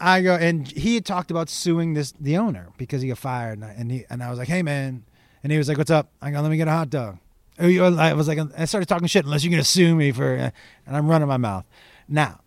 I 0.00 0.22
go, 0.22 0.34
and 0.34 0.66
he 0.66 0.94
had 0.94 1.04
talked 1.04 1.30
about 1.30 1.48
suing 1.48 1.94
this 1.94 2.12
the 2.18 2.38
owner 2.38 2.68
because 2.78 3.02
he 3.02 3.08
got 3.08 3.18
fired, 3.18 3.58
and 3.58 3.64
I, 3.64 3.74
and, 3.76 3.90
he, 3.90 4.04
and 4.08 4.22
I 4.22 4.30
was 4.30 4.38
like, 4.38 4.48
hey 4.48 4.62
man, 4.62 5.04
and 5.42 5.52
he 5.52 5.58
was 5.58 5.68
like, 5.68 5.78
what's 5.78 5.90
up? 5.90 6.10
I 6.22 6.30
go, 6.30 6.40
let 6.40 6.50
me 6.50 6.56
get 6.56 6.68
a 6.68 6.72
hot 6.72 6.90
dog. 6.90 7.18
Oh, 7.58 7.96
I 7.96 8.14
was 8.14 8.26
like, 8.26 8.38
I 8.56 8.64
started 8.64 8.88
talking 8.88 9.06
shit. 9.06 9.26
Unless 9.26 9.44
you're 9.44 9.50
gonna 9.50 9.64
sue 9.64 9.94
me 9.94 10.12
for, 10.12 10.34
and 10.34 10.52
I'm 10.86 11.08
running 11.08 11.28
my 11.28 11.36
mouth. 11.36 11.66
Now, 12.08 12.40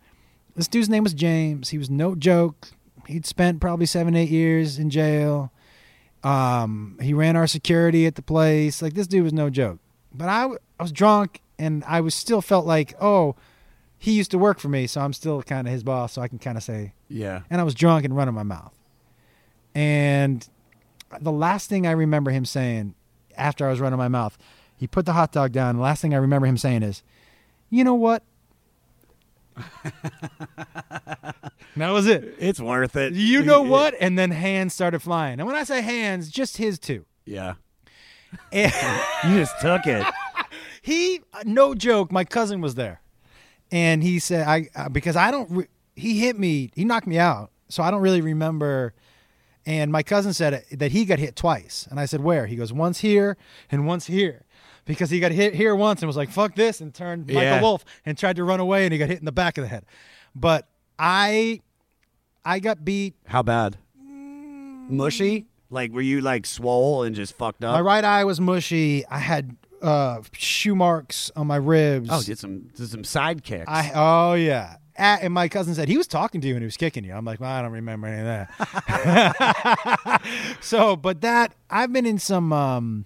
this 0.55 0.67
dude's 0.67 0.89
name 0.89 1.03
was 1.03 1.13
James. 1.13 1.69
He 1.69 1.77
was 1.77 1.89
no 1.89 2.15
joke. 2.15 2.69
He'd 3.07 3.25
spent 3.25 3.61
probably 3.61 3.85
seven, 3.85 4.15
eight 4.15 4.29
years 4.29 4.79
in 4.79 4.89
jail. 4.89 5.51
Um, 6.23 6.97
he 7.01 7.13
ran 7.13 7.35
our 7.35 7.47
security 7.47 8.05
at 8.05 8.15
the 8.15 8.21
place. 8.21 8.81
Like 8.81 8.93
this 8.93 9.07
dude 9.07 9.23
was 9.23 9.33
no 9.33 9.49
joke. 9.49 9.79
But 10.13 10.29
I, 10.29 10.45
I 10.45 10.83
was 10.83 10.91
drunk, 10.91 11.41
and 11.59 11.83
I 11.85 12.01
was 12.01 12.15
still 12.15 12.41
felt 12.41 12.65
like, 12.65 12.95
oh, 12.99 13.35
he 14.03 14.11
used 14.11 14.31
to 14.31 14.37
work 14.37 14.59
for 14.59 14.67
me, 14.67 14.85
so 14.85 14.99
I'm 14.99 15.13
still 15.13 15.41
kind 15.41 15.65
of 15.65 15.71
his 15.71 15.81
boss, 15.81 16.11
so 16.11 16.21
I 16.21 16.27
can 16.27 16.37
kind 16.37 16.57
of 16.57 16.63
say. 16.63 16.93
Yeah. 17.07 17.43
And 17.49 17.61
I 17.61 17.63
was 17.63 17.73
drunk 17.73 18.03
and 18.03 18.13
running 18.13 18.33
my 18.33 18.43
mouth. 18.43 18.77
And 19.73 20.45
the 21.21 21.31
last 21.31 21.69
thing 21.69 21.87
I 21.87 21.91
remember 21.91 22.29
him 22.29 22.43
saying 22.43 22.95
after 23.37 23.65
I 23.65 23.69
was 23.69 23.79
running 23.79 23.97
my 23.97 24.09
mouth, 24.09 24.37
he 24.75 24.87
put 24.87 25.05
the 25.05 25.13
hot 25.13 25.31
dog 25.31 25.53
down. 25.53 25.77
The 25.77 25.81
last 25.81 26.01
thing 26.01 26.13
I 26.13 26.17
remember 26.17 26.45
him 26.45 26.57
saying 26.57 26.83
is, 26.83 27.01
"You 27.69 27.85
know 27.85 27.93
what? 27.95 28.23
That 31.75 31.89
was 31.89 32.05
it. 32.05 32.35
It's 32.37 32.59
worth 32.59 32.95
it. 32.95 33.13
You 33.13 33.41
know 33.41 33.63
what? 33.63 33.95
And 33.99 34.17
then 34.17 34.29
hands 34.29 34.73
started 34.73 34.99
flying. 34.99 35.39
And 35.39 35.47
when 35.47 35.55
I 35.55 35.63
say 35.63 35.81
hands, 35.81 36.29
just 36.29 36.57
his 36.57 36.77
two. 36.77 37.05
Yeah. 37.25 37.55
And 38.51 38.71
You 39.27 39.39
just 39.39 39.59
took 39.59 39.87
it. 39.87 40.05
he, 40.81 41.21
no 41.45 41.73
joke, 41.73 42.11
my 42.11 42.25
cousin 42.25 42.61
was 42.61 42.75
there, 42.75 43.01
and 43.73 44.03
he 44.03 44.19
said, 44.19 44.47
"I 44.47 44.69
uh, 44.75 44.87
because 44.87 45.15
I 45.15 45.31
don't." 45.31 45.49
Re- 45.49 45.67
he 45.95 46.19
hit 46.19 46.37
me. 46.39 46.69
He 46.75 46.85
knocked 46.85 47.07
me 47.07 47.17
out, 47.17 47.51
so 47.67 47.81
I 47.83 47.89
don't 47.91 48.01
really 48.01 48.21
remember. 48.21 48.93
And 49.65 49.91
my 49.91 50.03
cousin 50.03 50.33
said 50.33 50.63
that 50.71 50.91
he 50.91 51.05
got 51.05 51.17
hit 51.19 51.35
twice, 51.35 51.87
and 51.89 51.99
I 51.99 52.05
said, 52.05 52.21
"Where?" 52.21 52.45
He 52.45 52.55
goes, 52.55 52.71
"Once 52.71 52.99
here 52.99 53.35
and 53.71 53.85
once 53.87 54.05
here." 54.05 54.45
Because 54.85 55.09
he 55.09 55.21
got 55.21 55.31
hit 55.31 55.55
here 55.55 55.73
once 55.75 56.01
and 56.01 56.07
was 56.07 56.17
like, 56.17 56.29
fuck 56.29 56.55
this, 56.55 56.81
and 56.81 56.93
turned 56.93 57.27
Michael 57.27 57.41
Yeah. 57.41 57.61
Wolf 57.61 57.85
and 58.05 58.17
tried 58.17 58.35
to 58.35 58.43
run 58.43 58.59
away, 58.59 58.83
and 58.83 58.91
he 58.91 58.99
got 58.99 59.07
hit 59.07 59.17
in 59.17 59.23
the 59.23 59.31
back 59.31 59.57
of 59.57 59.61
the 59.61 59.69
head. 59.69 59.85
But 60.35 60.67
I 60.99 61.61
I 62.43 62.59
got 62.59 62.83
beat. 62.83 63.15
How 63.25 63.43
bad? 63.43 63.77
Mushy? 64.89 65.45
Like, 65.69 65.93
were 65.93 66.01
you 66.01 66.19
like 66.19 66.45
swole 66.45 67.03
and 67.03 67.15
just 67.15 67.33
fucked 67.37 67.63
up? 67.63 67.73
My 67.73 67.79
right 67.81 68.03
eye 68.03 68.25
was 68.25 68.41
mushy. 68.41 69.05
I 69.07 69.19
had 69.19 69.55
uh, 69.83 70.21
shoe 70.31 70.73
marks 70.75 71.29
on 71.35 71.45
my 71.47 71.57
ribs. 71.57 72.09
Oh, 72.11 72.21
did 72.23 72.39
some 72.39 72.69
did 72.75 72.89
some 72.89 73.03
side 73.03 73.43
kicks. 73.43 73.65
I 73.67 73.91
oh 73.93 74.33
yeah. 74.33 74.77
A- 74.95 75.23
and 75.23 75.33
my 75.33 75.47
cousin 75.49 75.73
said 75.75 75.89
he 75.89 75.97
was 75.97 76.07
talking 76.07 76.39
to 76.41 76.47
you 76.47 76.53
and 76.53 76.61
he 76.61 76.65
was 76.65 76.77
kicking 76.77 77.03
you. 77.03 77.13
I'm 77.13 77.25
like, 77.25 77.39
well, 77.39 77.51
I 77.51 77.61
don't 77.61 77.71
remember 77.71 78.07
any 78.07 78.21
of 78.21 78.25
that. 78.25 80.21
so, 80.61 80.95
but 80.95 81.21
that 81.21 81.53
I've 81.69 81.91
been 81.91 82.05
in 82.05 82.19
some 82.19 82.53
um, 82.53 83.05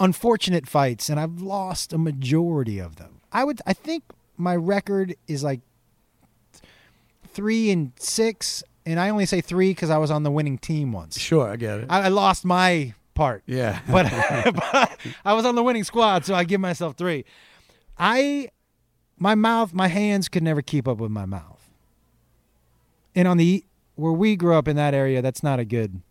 unfortunate 0.00 0.68
fights 0.68 1.08
and 1.08 1.18
I've 1.20 1.40
lost 1.40 1.92
a 1.92 1.98
majority 1.98 2.78
of 2.80 2.96
them. 2.96 3.20
I 3.32 3.44
would, 3.44 3.60
I 3.66 3.72
think 3.72 4.02
my 4.36 4.56
record 4.56 5.14
is 5.28 5.42
like 5.44 5.60
three 7.28 7.70
and 7.70 7.92
six, 7.98 8.62
and 8.86 8.98
I 9.00 9.08
only 9.08 9.26
say 9.26 9.40
three 9.40 9.70
because 9.70 9.90
I 9.90 9.98
was 9.98 10.10
on 10.10 10.22
the 10.24 10.30
winning 10.30 10.58
team 10.58 10.92
once. 10.92 11.18
sure, 11.18 11.48
I 11.48 11.56
get 11.56 11.80
it. 11.80 11.86
I, 11.88 12.02
I 12.02 12.08
lost 12.08 12.44
my 12.44 12.94
part. 13.14 13.42
yeah. 13.46 13.80
but, 13.90 14.10
but 14.54 14.98
I 15.24 15.32
was 15.34 15.44
on 15.44 15.54
the 15.54 15.62
winning 15.62 15.84
squad, 15.84 16.24
so 16.24 16.34
I 16.34 16.44
give 16.44 16.60
myself 16.60 16.96
three. 16.96 17.24
I, 17.98 18.48
my 19.18 19.34
mouth, 19.34 19.72
my 19.72 19.88
hands 19.88 20.28
could 20.28 20.42
never 20.42 20.62
keep 20.62 20.86
up 20.88 20.98
with 20.98 21.10
my 21.10 21.24
mouth. 21.26 21.70
And 23.14 23.28
on 23.28 23.36
the 23.36 23.64
where 23.94 24.12
we 24.12 24.34
grew 24.34 24.54
up 24.56 24.66
in 24.66 24.74
that 24.76 24.92
area, 24.94 25.22
that's 25.22 25.42
not 25.42 25.60
a 25.60 25.64
good. 25.64 26.02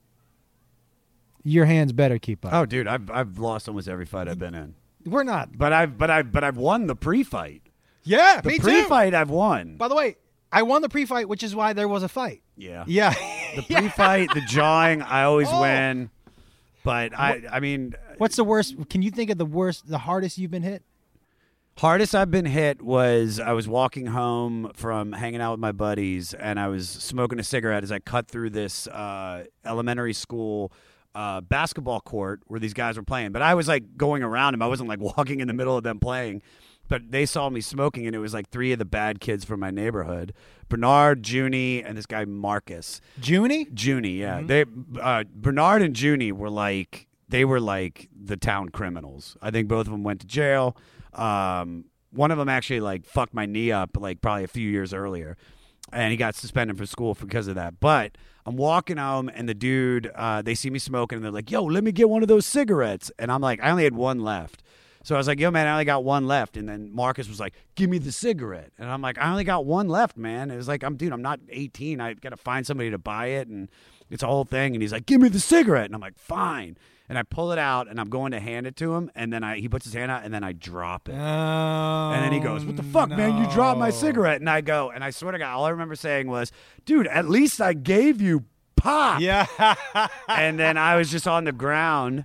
Your 1.43 1.65
hands 1.65 1.91
better 1.91 2.17
keep 2.17 2.45
up. 2.45 2.53
oh, 2.53 2.65
dude, 2.65 2.87
I've 2.87 3.11
I've 3.11 3.37
lost 3.37 3.67
almost 3.67 3.89
every 3.89 4.05
fight 4.05 4.29
I've 4.29 4.39
been 4.39 4.55
in. 4.55 4.75
We're 5.05 5.23
not. 5.25 5.57
But 5.57 5.73
I've 5.73 5.97
but 5.97 6.09
I've 6.09 6.31
but 6.31 6.45
I've 6.45 6.55
won 6.55 6.87
the 6.87 6.95
pre-fight. 6.95 7.61
Yeah, 8.05 8.39
The 8.41 8.49
me 8.49 8.57
too. 8.57 8.63
pre-fight 8.63 9.13
I've 9.13 9.29
won. 9.29 9.75
By 9.75 9.89
the 9.89 9.95
way, 9.95 10.15
I 10.51 10.61
won 10.61 10.81
the 10.81 10.87
pre-fight, 10.89 11.27
which 11.27 11.43
is 11.43 11.53
why 11.55 11.73
there 11.73 11.87
was 11.89 12.03
a 12.03 12.07
fight. 12.09 12.41
yeah. 12.55 12.85
Yeah. 12.87 13.13
The 13.55 13.61
pre-fight, 13.75 14.29
the 14.33 14.41
jawing, 14.41 15.01
I 15.01 15.23
always 15.23 15.47
Oh. 15.51 15.61
win. 15.61 16.09
But 16.83 17.17
I 17.17 17.43
I 17.51 17.59
mean 17.59 17.95
What's 18.17 18.35
the 18.35 18.43
worst? 18.43 18.75
Can 18.89 19.01
you 19.01 19.11
think 19.11 19.29
of 19.29 19.37
the 19.37 19.45
worst, 19.45 19.87
the 19.87 19.99
hardest 19.99 20.37
you've 20.37 20.51
been 20.51 20.63
hit? 20.63 20.83
Hardest 21.77 22.13
I've 22.13 22.29
been 22.29 22.45
hit 22.45 22.83
was 22.83 23.39
I 23.39 23.53
was 23.53 23.67
walking 23.67 24.05
home 24.05 24.71
from 24.75 25.11
hanging 25.11 25.41
out 25.41 25.53
with 25.53 25.59
my 25.59 25.71
buddies, 25.71 26.35
and 26.35 26.59
I 26.59 26.67
was 26.67 26.87
smoking 26.87 27.39
a 27.39 27.43
cigarette 27.43 27.83
as 27.83 27.91
I 27.91 27.97
cut 27.97 28.27
through 28.27 28.51
this 28.51 28.85
uh, 28.87 29.45
elementary 29.65 30.13
school 30.13 30.71
uh, 31.15 31.41
basketball 31.41 31.99
court 31.99 32.41
where 32.45 32.59
these 32.59 32.75
guys 32.75 32.95
were 32.95 33.03
playing. 33.03 33.31
But 33.31 33.41
I 33.41 33.55
was 33.55 33.67
like 33.67 33.97
going 33.97 34.21
around 34.21 34.53
them. 34.53 34.61
I 34.61 34.67
wasn't 34.67 34.87
like 34.87 34.99
walking 35.17 35.39
in 35.39 35.47
the 35.47 35.53
middle 35.53 35.75
of 35.75 35.83
them 35.83 35.99
playing. 35.99 36.43
But 36.89 37.11
they 37.11 37.25
saw 37.25 37.49
me 37.49 37.61
smoking, 37.61 38.05
and 38.05 38.15
it 38.15 38.19
was 38.19 38.33
like 38.33 38.49
three 38.49 38.71
of 38.71 38.79
the 38.79 38.85
bad 38.85 39.19
kids 39.19 39.45
from 39.45 39.59
my 39.59 39.71
neighborhood: 39.71 40.33
Bernard, 40.69 41.27
Junie, 41.27 41.81
and 41.81 41.97
this 41.97 42.05
guy 42.05 42.25
Marcus. 42.25 43.01
Junie? 43.21 43.67
Junie, 43.75 44.19
yeah. 44.19 44.41
They 44.43 44.65
uh, 45.01 45.23
Bernard 45.33 45.81
and 45.81 45.99
Junie 45.99 46.31
were 46.31 46.49
like 46.49 47.07
they 47.29 47.45
were 47.45 47.59
like 47.59 48.09
the 48.15 48.37
town 48.37 48.69
criminals. 48.69 49.37
I 49.41 49.51
think 49.51 49.67
both 49.67 49.87
of 49.87 49.91
them 49.91 50.03
went 50.03 50.21
to 50.21 50.27
jail. 50.27 50.75
Um, 51.13 51.85
one 52.11 52.31
of 52.31 52.37
them 52.37 52.49
actually 52.49 52.79
like 52.79 53.05
fucked 53.05 53.33
my 53.33 53.45
knee 53.45 53.71
up 53.71 53.97
like 53.99 54.21
probably 54.21 54.43
a 54.43 54.47
few 54.47 54.69
years 54.69 54.93
earlier, 54.93 55.37
and 55.91 56.11
he 56.11 56.17
got 56.17 56.35
suspended 56.35 56.77
from 56.77 56.85
school 56.85 57.15
because 57.15 57.47
of 57.47 57.55
that. 57.55 57.79
But 57.79 58.17
I'm 58.45 58.57
walking 58.57 58.97
home, 58.97 59.29
and 59.33 59.47
the 59.47 59.53
dude 59.53 60.11
uh, 60.15 60.41
they 60.41 60.55
see 60.55 60.69
me 60.69 60.79
smoking, 60.79 61.17
and 61.17 61.25
they're 61.25 61.31
like, 61.31 61.51
"Yo, 61.51 61.63
let 61.63 61.83
me 61.83 61.91
get 61.91 62.09
one 62.09 62.21
of 62.21 62.27
those 62.27 62.45
cigarettes." 62.45 63.11
And 63.17 63.31
I'm 63.31 63.41
like, 63.41 63.61
I 63.61 63.71
only 63.71 63.83
had 63.83 63.95
one 63.95 64.19
left. 64.19 64.62
So 65.03 65.15
I 65.15 65.17
was 65.17 65.27
like, 65.27 65.39
yo, 65.39 65.51
man, 65.51 65.67
I 65.67 65.73
only 65.73 65.85
got 65.85 66.03
one 66.03 66.27
left. 66.27 66.55
And 66.55 66.67
then 66.67 66.89
Marcus 66.93 67.27
was 67.27 67.39
like, 67.39 67.53
give 67.75 67.89
me 67.89 67.97
the 67.97 68.11
cigarette. 68.11 68.71
And 68.79 68.89
I'm 68.89 69.01
like, 69.01 69.17
I 69.17 69.29
only 69.29 69.43
got 69.43 69.65
one 69.65 69.89
left, 69.89 70.15
man. 70.17 70.49
It 70.49 70.55
was 70.55 70.67
like, 70.69 70.81
I'm, 70.83 70.95
dude, 70.95 71.11
I'm 71.11 71.21
not 71.21 71.41
18. 71.49 71.99
I 71.99 72.13
got 72.13 72.29
to 72.29 72.37
find 72.37 72.65
somebody 72.65 72.89
to 72.89 72.97
buy 72.97 73.27
it. 73.27 73.49
And 73.49 73.69
it's 74.09 74.23
a 74.23 74.27
whole 74.27 74.45
thing. 74.45 74.73
And 74.75 74.81
he's 74.81 74.93
like, 74.93 75.05
give 75.05 75.19
me 75.19 75.27
the 75.27 75.41
cigarette. 75.41 75.85
And 75.85 75.93
I'm 75.95 76.01
like, 76.01 76.17
fine. 76.17 76.77
And 77.09 77.17
I 77.17 77.23
pull 77.23 77.51
it 77.51 77.59
out 77.59 77.89
and 77.89 77.99
I'm 77.99 78.09
going 78.09 78.31
to 78.31 78.39
hand 78.39 78.65
it 78.65 78.77
to 78.77 78.95
him. 78.95 79.11
And 79.13 79.31
then 79.31 79.43
I, 79.43 79.59
he 79.59 79.67
puts 79.67 79.83
his 79.83 79.93
hand 79.93 80.09
out 80.09 80.23
and 80.23 80.33
then 80.33 80.41
I 80.41 80.53
drop 80.53 81.09
it. 81.09 81.15
Oh, 81.15 82.11
And 82.13 82.23
then 82.23 82.31
he 82.31 82.39
goes, 82.39 82.63
What 82.63 82.77
the 82.77 82.83
fuck, 82.83 83.09
man? 83.09 83.43
You 83.43 83.51
dropped 83.51 83.77
my 83.77 83.89
cigarette. 83.89 84.39
And 84.39 84.49
I 84.49 84.61
go, 84.61 84.89
and 84.89 85.03
I 85.03 85.09
swear 85.09 85.33
to 85.33 85.37
God, 85.37 85.53
all 85.53 85.65
I 85.65 85.69
remember 85.71 85.95
saying 85.95 86.27
was, 86.27 86.51
Dude, 86.85 87.07
at 87.07 87.27
least 87.27 87.59
I 87.59 87.73
gave 87.73 88.21
you 88.21 88.45
pop. 88.77 89.19
Yeah. 89.19 89.45
And 90.29 90.57
then 90.57 90.77
I 90.77 90.95
was 90.95 91.11
just 91.11 91.27
on 91.27 91.43
the 91.43 91.51
ground. 91.51 92.23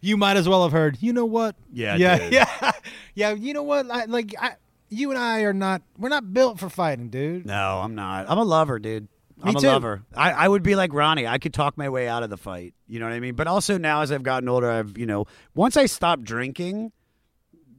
You 0.00 0.16
might 0.16 0.36
as 0.36 0.48
well 0.48 0.62
have 0.62 0.72
heard. 0.72 0.98
You 1.00 1.12
know 1.12 1.24
what? 1.24 1.56
Yeah, 1.72 1.96
yeah, 1.96 2.28
yeah, 2.30 2.72
yeah. 3.14 3.32
You 3.32 3.54
know 3.54 3.62
what? 3.62 3.90
I, 3.90 4.04
like, 4.04 4.34
I, 4.40 4.54
you 4.88 5.10
and 5.10 5.18
I 5.18 5.40
are 5.42 5.52
not. 5.52 5.82
We're 5.98 6.08
not 6.08 6.32
built 6.32 6.58
for 6.58 6.68
fighting, 6.68 7.08
dude. 7.08 7.46
No, 7.46 7.80
I'm 7.82 7.94
not. 7.94 8.28
I'm 8.28 8.38
a 8.38 8.44
lover, 8.44 8.78
dude. 8.78 9.08
I'm 9.42 9.56
a 9.56 9.60
too. 9.60 9.66
lover. 9.66 10.02
I, 10.14 10.32
I 10.32 10.48
would 10.48 10.62
be 10.62 10.76
like 10.76 10.92
Ronnie. 10.92 11.26
I 11.26 11.38
could 11.38 11.52
talk 11.52 11.76
my 11.76 11.88
way 11.88 12.06
out 12.08 12.22
of 12.22 12.30
the 12.30 12.36
fight. 12.36 12.74
You 12.86 13.00
know 13.00 13.06
what 13.06 13.14
I 13.14 13.20
mean? 13.20 13.34
But 13.34 13.48
also 13.48 13.76
now, 13.78 14.02
as 14.02 14.12
I've 14.12 14.22
gotten 14.22 14.48
older, 14.48 14.70
I've 14.70 14.96
you 14.96 15.06
know, 15.06 15.26
once 15.54 15.76
I 15.76 15.86
stopped 15.86 16.22
drinking, 16.22 16.92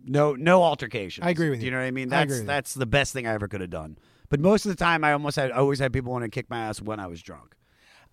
no, 0.06 0.34
no 0.34 0.62
altercations. 0.64 1.26
I 1.26 1.30
agree 1.30 1.50
with 1.50 1.60
you. 1.60 1.66
You 1.66 1.72
know 1.72 1.78
what 1.78 1.86
I 1.86 1.92
mean? 1.92 2.12
I 2.12 2.18
That's 2.18 2.24
agree 2.24 2.38
with 2.40 2.48
that's 2.48 2.74
the 2.74 2.86
best 2.86 3.14
thing 3.14 3.28
I 3.28 3.34
ever 3.34 3.48
could 3.48 3.62
have 3.62 3.70
done. 3.70 3.98
But 4.30 4.40
most 4.40 4.66
of 4.66 4.70
the 4.72 4.76
time, 4.76 5.04
I 5.04 5.14
almost 5.14 5.36
had, 5.36 5.52
I 5.52 5.58
always 5.58 5.80
had 5.80 5.94
people 5.94 6.12
want 6.12 6.24
to 6.24 6.30
kick 6.30 6.50
my 6.50 6.60
ass 6.60 6.82
when 6.82 7.00
I 7.00 7.08
was 7.08 7.22
drunk. 7.22 7.56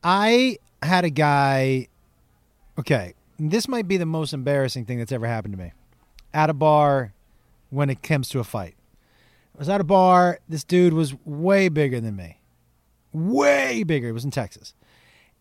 I 0.04 0.58
had 0.82 1.04
a 1.04 1.10
guy. 1.10 1.88
Okay, 2.78 3.14
this 3.48 3.68
might 3.68 3.88
be 3.88 3.96
the 3.96 4.06
most 4.06 4.32
embarrassing 4.32 4.84
thing 4.84 4.98
that's 4.98 5.12
ever 5.12 5.26
happened 5.26 5.54
to 5.54 5.58
me. 5.58 5.72
At 6.34 6.50
a 6.50 6.54
bar, 6.54 7.14
when 7.70 7.88
it 7.88 8.02
comes 8.02 8.28
to 8.30 8.40
a 8.40 8.44
fight, 8.44 8.74
I 9.54 9.58
was 9.58 9.68
at 9.68 9.80
a 9.80 9.84
bar. 9.84 10.40
This 10.48 10.64
dude 10.64 10.92
was 10.92 11.14
way 11.24 11.68
bigger 11.68 12.00
than 12.00 12.16
me, 12.16 12.38
way 13.12 13.82
bigger. 13.82 14.08
It 14.08 14.12
was 14.12 14.24
in 14.24 14.30
Texas, 14.30 14.74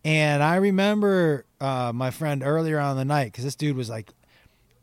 and 0.04 0.42
I 0.42 0.56
remember 0.56 1.44
uh, 1.60 1.92
my 1.94 2.10
friend 2.10 2.42
earlier 2.44 2.78
on 2.78 2.96
the 2.96 3.04
night 3.04 3.26
because 3.26 3.44
this 3.44 3.56
dude 3.56 3.76
was 3.76 3.90
like, 3.90 4.10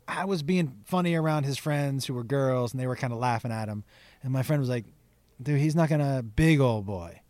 I 0.06 0.24
was 0.24 0.42
being 0.42 0.76
funny 0.84 1.14
around 1.14 1.44
his 1.44 1.58
friends 1.58 2.06
who 2.06 2.14
were 2.14 2.24
girls, 2.24 2.72
and 2.72 2.80
they 2.80 2.86
were 2.86 2.96
kind 2.96 3.12
of 3.12 3.18
laughing 3.18 3.52
at 3.52 3.68
him, 3.68 3.84
and 4.22 4.32
my 4.32 4.42
friend 4.42 4.60
was 4.60 4.68
like, 4.68 4.84
"Dude, 5.42 5.60
he's 5.60 5.74
not 5.74 5.88
gonna 5.88 6.22
big 6.22 6.60
old 6.60 6.86
boy, 6.86 7.20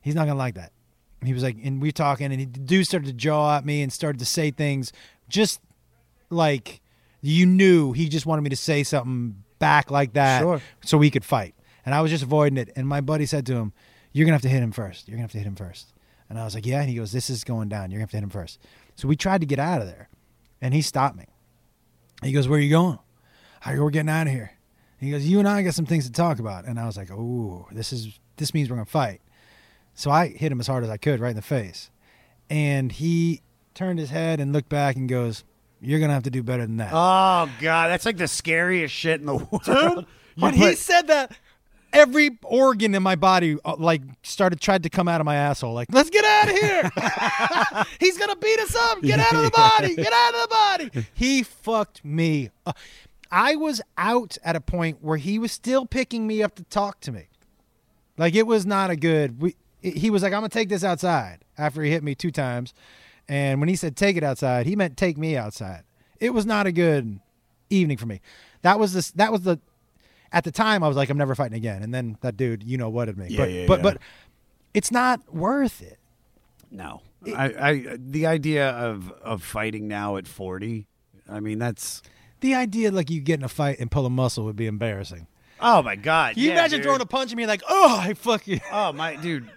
he's 0.00 0.14
not 0.14 0.26
gonna 0.26 0.38
like 0.38 0.54
that." 0.54 0.72
He 1.24 1.32
was 1.32 1.42
like, 1.42 1.56
and 1.62 1.80
we 1.80 1.88
were 1.88 1.92
talking, 1.92 2.32
and 2.32 2.40
he, 2.40 2.46
the 2.46 2.58
dude 2.58 2.86
started 2.86 3.06
to 3.06 3.12
jaw 3.12 3.56
at 3.56 3.64
me 3.64 3.82
and 3.82 3.92
started 3.92 4.18
to 4.18 4.24
say 4.24 4.50
things 4.50 4.92
just 5.32 5.60
like 6.30 6.80
you 7.20 7.46
knew 7.46 7.92
he 7.92 8.08
just 8.08 8.26
wanted 8.26 8.42
me 8.42 8.50
to 8.50 8.56
say 8.56 8.82
something 8.84 9.42
back 9.58 9.90
like 9.90 10.12
that 10.14 10.40
Sure. 10.42 10.60
so 10.84 10.98
we 10.98 11.10
could 11.10 11.24
fight. 11.24 11.54
And 11.84 11.94
I 11.94 12.00
was 12.00 12.10
just 12.10 12.22
avoiding 12.22 12.58
it. 12.58 12.70
And 12.76 12.86
my 12.86 13.00
buddy 13.00 13.26
said 13.26 13.46
to 13.46 13.54
him, 13.54 13.72
You're 14.12 14.24
going 14.26 14.32
to 14.32 14.34
have 14.36 14.42
to 14.42 14.48
hit 14.48 14.62
him 14.62 14.72
first. 14.72 15.08
You're 15.08 15.16
going 15.16 15.26
to 15.28 15.32
have 15.32 15.32
to 15.32 15.38
hit 15.38 15.46
him 15.46 15.56
first. 15.56 15.92
And 16.28 16.38
I 16.38 16.44
was 16.44 16.54
like, 16.54 16.66
Yeah. 16.66 16.80
And 16.80 16.88
he 16.90 16.96
goes, 16.96 17.10
This 17.12 17.30
is 17.30 17.44
going 17.44 17.68
down. 17.68 17.90
You're 17.90 17.98
going 17.98 18.08
to 18.08 18.10
have 18.10 18.10
to 18.10 18.16
hit 18.18 18.22
him 18.24 18.30
first. 18.30 18.58
So 18.96 19.08
we 19.08 19.16
tried 19.16 19.40
to 19.40 19.46
get 19.46 19.58
out 19.58 19.80
of 19.80 19.86
there. 19.88 20.08
And 20.60 20.74
he 20.74 20.82
stopped 20.82 21.16
me. 21.16 21.26
He 22.22 22.32
goes, 22.32 22.46
Where 22.48 22.58
are 22.58 22.62
you 22.62 22.70
going? 22.70 22.98
I 23.64 23.74
go, 23.74 23.82
We're 23.84 23.90
getting 23.90 24.10
out 24.10 24.26
of 24.26 24.32
here. 24.32 24.52
He 24.98 25.10
goes, 25.10 25.26
You 25.26 25.38
and 25.40 25.48
I 25.48 25.62
got 25.62 25.74
some 25.74 25.86
things 25.86 26.06
to 26.06 26.12
talk 26.12 26.38
about. 26.38 26.64
And 26.66 26.78
I 26.78 26.86
was 26.86 26.96
like, 26.96 27.10
Oh, 27.10 27.66
this 27.72 27.92
is 27.92 28.18
this 28.36 28.54
means 28.54 28.70
we're 28.70 28.76
gonna 28.76 28.86
fight. 28.86 29.20
So 29.94 30.10
I 30.10 30.28
hit 30.28 30.50
him 30.52 30.60
as 30.60 30.66
hard 30.68 30.84
as 30.84 30.90
I 30.90 30.96
could 30.96 31.20
right 31.20 31.30
in 31.30 31.36
the 31.36 31.42
face. 31.42 31.90
And 32.48 32.90
he 32.92 33.42
turned 33.74 33.98
his 33.98 34.10
head 34.10 34.40
and 34.40 34.52
looked 34.52 34.68
back 34.68 34.96
and 34.96 35.08
goes, 35.08 35.44
You're 35.80 36.00
gonna 36.00 36.12
have 36.14 36.24
to 36.24 36.30
do 36.30 36.42
better 36.42 36.66
than 36.66 36.78
that. 36.78 36.92
Oh 36.92 37.48
God, 37.60 37.88
that's 37.88 38.06
like 38.06 38.16
the 38.16 38.28
scariest 38.28 38.94
shit 38.94 39.20
in 39.20 39.26
the 39.26 39.36
world. 39.36 39.66
You 39.66 40.06
when 40.36 40.54
he 40.54 40.74
said 40.74 41.08
that, 41.08 41.36
every 41.92 42.38
organ 42.42 42.94
in 42.94 43.02
my 43.02 43.16
body 43.16 43.58
uh, 43.64 43.76
like 43.78 44.02
started 44.22 44.60
tried 44.60 44.82
to 44.84 44.90
come 44.90 45.08
out 45.08 45.20
of 45.20 45.24
my 45.24 45.36
asshole. 45.36 45.74
Like, 45.74 45.88
let's 45.92 46.10
get 46.10 46.24
out 46.24 46.48
of 46.48 46.56
here. 46.56 47.84
He's 48.00 48.18
gonna 48.18 48.36
beat 48.36 48.58
us 48.60 48.74
up. 48.74 49.02
Get 49.02 49.20
out 49.20 49.34
of 49.34 49.42
the 49.42 49.50
body. 49.50 49.94
Get 49.96 50.12
out 50.12 50.34
of 50.34 50.40
the 50.40 50.48
body. 50.48 51.06
He 51.14 51.42
fucked 51.42 52.04
me. 52.04 52.50
Uh, 52.66 52.72
I 53.30 53.56
was 53.56 53.80
out 53.96 54.36
at 54.44 54.56
a 54.56 54.60
point 54.60 54.98
where 55.00 55.16
he 55.16 55.38
was 55.38 55.52
still 55.52 55.86
picking 55.86 56.26
me 56.26 56.42
up 56.42 56.54
to 56.56 56.64
talk 56.64 57.00
to 57.00 57.12
me. 57.12 57.28
Like 58.18 58.34
it 58.34 58.46
was 58.46 58.66
not 58.66 58.90
a 58.90 58.96
good. 58.96 59.40
We, 59.40 59.56
he 59.80 60.10
was 60.10 60.22
like, 60.22 60.32
"I'm 60.32 60.40
gonna 60.40 60.48
take 60.48 60.68
this 60.68 60.84
outside." 60.84 61.38
After 61.58 61.82
he 61.82 61.90
hit 61.90 62.02
me 62.02 62.14
two 62.14 62.30
times, 62.30 62.72
and 63.32 63.60
when 63.60 63.68
he 63.70 63.76
said 63.76 63.96
"take 63.96 64.18
it 64.18 64.22
outside," 64.22 64.66
he 64.66 64.76
meant 64.76 64.98
take 64.98 65.16
me 65.16 65.38
outside. 65.38 65.84
It 66.20 66.34
was 66.34 66.44
not 66.44 66.66
a 66.66 66.72
good 66.72 67.18
evening 67.70 67.96
for 67.96 68.04
me. 68.04 68.20
That 68.60 68.78
was 68.78 68.92
this. 68.92 69.10
That 69.12 69.32
was 69.32 69.40
the. 69.40 69.58
At 70.32 70.44
the 70.44 70.50
time, 70.50 70.82
I 70.84 70.88
was 70.88 70.98
like, 70.98 71.08
"I'm 71.08 71.16
never 71.16 71.34
fighting 71.34 71.56
again." 71.56 71.82
And 71.82 71.94
then 71.94 72.18
that 72.20 72.36
dude, 72.36 72.62
you 72.62 72.76
know 72.76 72.90
what, 72.90 73.08
at 73.08 73.16
me. 73.16 73.28
Yeah, 73.30 73.38
but 73.38 73.50
yeah, 73.50 73.66
but 73.66 73.78
yeah. 73.78 73.82
but 73.82 73.98
it's 74.74 74.90
not 74.90 75.34
worth 75.34 75.80
it. 75.80 75.98
No, 76.70 77.00
I, 77.34 77.44
I 77.58 77.96
the 77.98 78.26
idea 78.26 78.68
of 78.68 79.10
of 79.22 79.42
fighting 79.42 79.88
now 79.88 80.18
at 80.18 80.28
forty. 80.28 80.86
I 81.26 81.40
mean, 81.40 81.58
that's 81.58 82.02
The 82.40 82.54
idea 82.54 82.90
like 82.90 83.08
you 83.08 83.20
get 83.22 83.38
in 83.38 83.44
a 83.44 83.48
fight 83.48 83.78
and 83.78 83.90
pull 83.90 84.04
a 84.04 84.10
muscle 84.10 84.44
would 84.44 84.56
be 84.56 84.66
embarrassing. 84.66 85.26
oh 85.58 85.82
my 85.82 85.96
god. 85.96 86.34
Can 86.34 86.42
you 86.42 86.48
yeah, 86.50 86.58
imagine 86.58 86.80
dude. 86.80 86.84
throwing 86.84 87.00
a 87.00 87.06
punch 87.06 87.30
at 87.30 87.36
me 87.38 87.46
like, 87.46 87.62
oh, 87.66 87.98
I 87.98 88.12
fuck 88.12 88.46
you. 88.46 88.60
Oh 88.70 88.92
my 88.92 89.16
dude. 89.16 89.48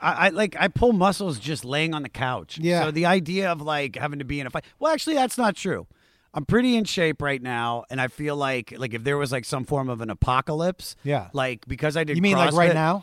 I, 0.00 0.26
I 0.26 0.28
like 0.30 0.56
I 0.58 0.68
pull 0.68 0.92
muscles 0.92 1.38
just 1.38 1.64
laying 1.64 1.94
on 1.94 2.02
the 2.02 2.08
couch. 2.08 2.58
Yeah. 2.58 2.84
So 2.84 2.90
the 2.90 3.06
idea 3.06 3.50
of 3.50 3.60
like 3.60 3.96
having 3.96 4.18
to 4.18 4.24
be 4.24 4.40
in 4.40 4.46
a 4.46 4.50
fight. 4.50 4.64
Well, 4.78 4.92
actually, 4.92 5.14
that's 5.14 5.38
not 5.38 5.56
true. 5.56 5.86
I'm 6.32 6.44
pretty 6.44 6.76
in 6.76 6.84
shape 6.84 7.22
right 7.22 7.40
now, 7.40 7.84
and 7.90 8.00
I 8.00 8.08
feel 8.08 8.36
like 8.36 8.74
like 8.76 8.92
if 8.92 9.04
there 9.04 9.16
was 9.16 9.30
like 9.30 9.44
some 9.44 9.64
form 9.64 9.88
of 9.88 10.00
an 10.00 10.10
apocalypse. 10.10 10.96
Yeah. 11.04 11.28
Like 11.32 11.66
because 11.66 11.96
I 11.96 12.04
did. 12.04 12.16
You 12.16 12.22
mean 12.22 12.36
like 12.36 12.52
right 12.52 12.74
now? 12.74 13.02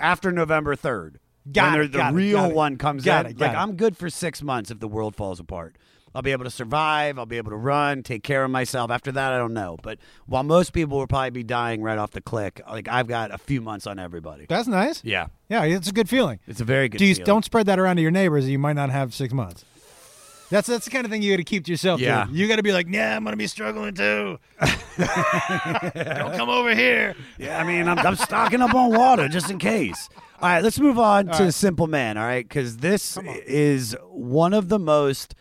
after 0.00 0.30
November 0.30 0.76
third. 0.76 1.18
Got 1.52 1.72
when 1.72 1.80
it, 1.86 1.92
the 1.92 1.98
got 1.98 2.14
real 2.14 2.44
it. 2.46 2.54
one 2.54 2.76
comes 2.76 3.04
Got 3.04 3.26
in. 3.26 3.32
it, 3.32 3.40
like. 3.40 3.54
I'm 3.54 3.76
good 3.76 3.96
for 3.96 4.10
six 4.10 4.42
months 4.42 4.70
if 4.70 4.80
the 4.80 4.88
world 4.88 5.14
falls 5.16 5.38
apart. 5.40 5.76
I'll 6.14 6.22
be 6.22 6.32
able 6.32 6.44
to 6.44 6.50
survive. 6.50 7.18
I'll 7.18 7.26
be 7.26 7.36
able 7.36 7.50
to 7.50 7.56
run, 7.58 8.02
take 8.02 8.22
care 8.22 8.42
of 8.42 8.50
myself. 8.50 8.90
After 8.90 9.12
that, 9.12 9.32
I 9.34 9.36
don't 9.38 9.52
know. 9.52 9.76
But 9.82 9.98
while 10.24 10.42
most 10.44 10.72
people 10.72 10.96
will 10.96 11.06
probably 11.06 11.28
be 11.28 11.42
dying 11.44 11.82
right 11.82 11.98
off 11.98 12.12
the 12.12 12.22
click, 12.22 12.62
like 12.66 12.88
I've 12.88 13.06
got 13.06 13.32
a 13.32 13.38
few 13.38 13.60
months 13.60 13.86
on 13.86 13.98
everybody. 13.98 14.46
That's 14.48 14.66
nice. 14.66 15.04
Yeah, 15.04 15.26
Yeah, 15.50 15.64
it's 15.64 15.88
a 15.88 15.92
good 15.92 16.08
feeling. 16.08 16.38
it's 16.46 16.60
a 16.62 16.64
very 16.64 16.88
good. 16.88 16.96
Do 16.98 17.04
you 17.04 17.14
feeling. 17.14 17.26
don't 17.26 17.44
spread 17.44 17.66
that 17.66 17.78
around 17.78 17.96
to 17.96 18.02
your 18.02 18.10
neighbors? 18.10 18.48
You 18.48 18.58
might 18.58 18.76
not 18.76 18.88
have 18.88 19.12
six 19.12 19.34
months. 19.34 19.66
That's 20.50 20.68
that's 20.68 20.84
the 20.84 20.90
kind 20.90 21.04
of 21.04 21.10
thing 21.10 21.22
you 21.22 21.32
got 21.32 21.38
to 21.38 21.44
keep 21.44 21.64
to 21.64 21.70
yourself. 21.70 21.98
dude. 21.98 22.06
Yeah. 22.06 22.26
you 22.30 22.46
got 22.48 22.56
to 22.56 22.62
be 22.62 22.72
like, 22.72 22.86
yeah, 22.88 23.16
I'm 23.16 23.24
gonna 23.24 23.36
be 23.36 23.46
struggling 23.46 23.94
too. 23.94 24.38
don't 24.60 26.36
come 26.36 26.48
over 26.48 26.74
here. 26.74 27.14
Yeah, 27.38 27.60
I 27.60 27.64
mean, 27.64 27.88
I'm, 27.88 27.98
I'm 27.98 28.16
stocking 28.16 28.60
up 28.62 28.74
on 28.74 28.90
water 28.94 29.28
just 29.28 29.50
in 29.50 29.58
case. 29.58 30.08
All 30.40 30.48
right, 30.48 30.62
let's 30.62 30.78
move 30.78 30.98
on 30.98 31.28
to 31.28 31.50
Simple 31.50 31.86
Man. 31.86 32.16
All 32.18 32.24
right, 32.24 32.46
because 32.46 32.78
this 32.78 33.16
is 33.46 33.96
one 34.10 34.52
of 34.52 34.68
the 34.68 34.78
most 34.78 35.34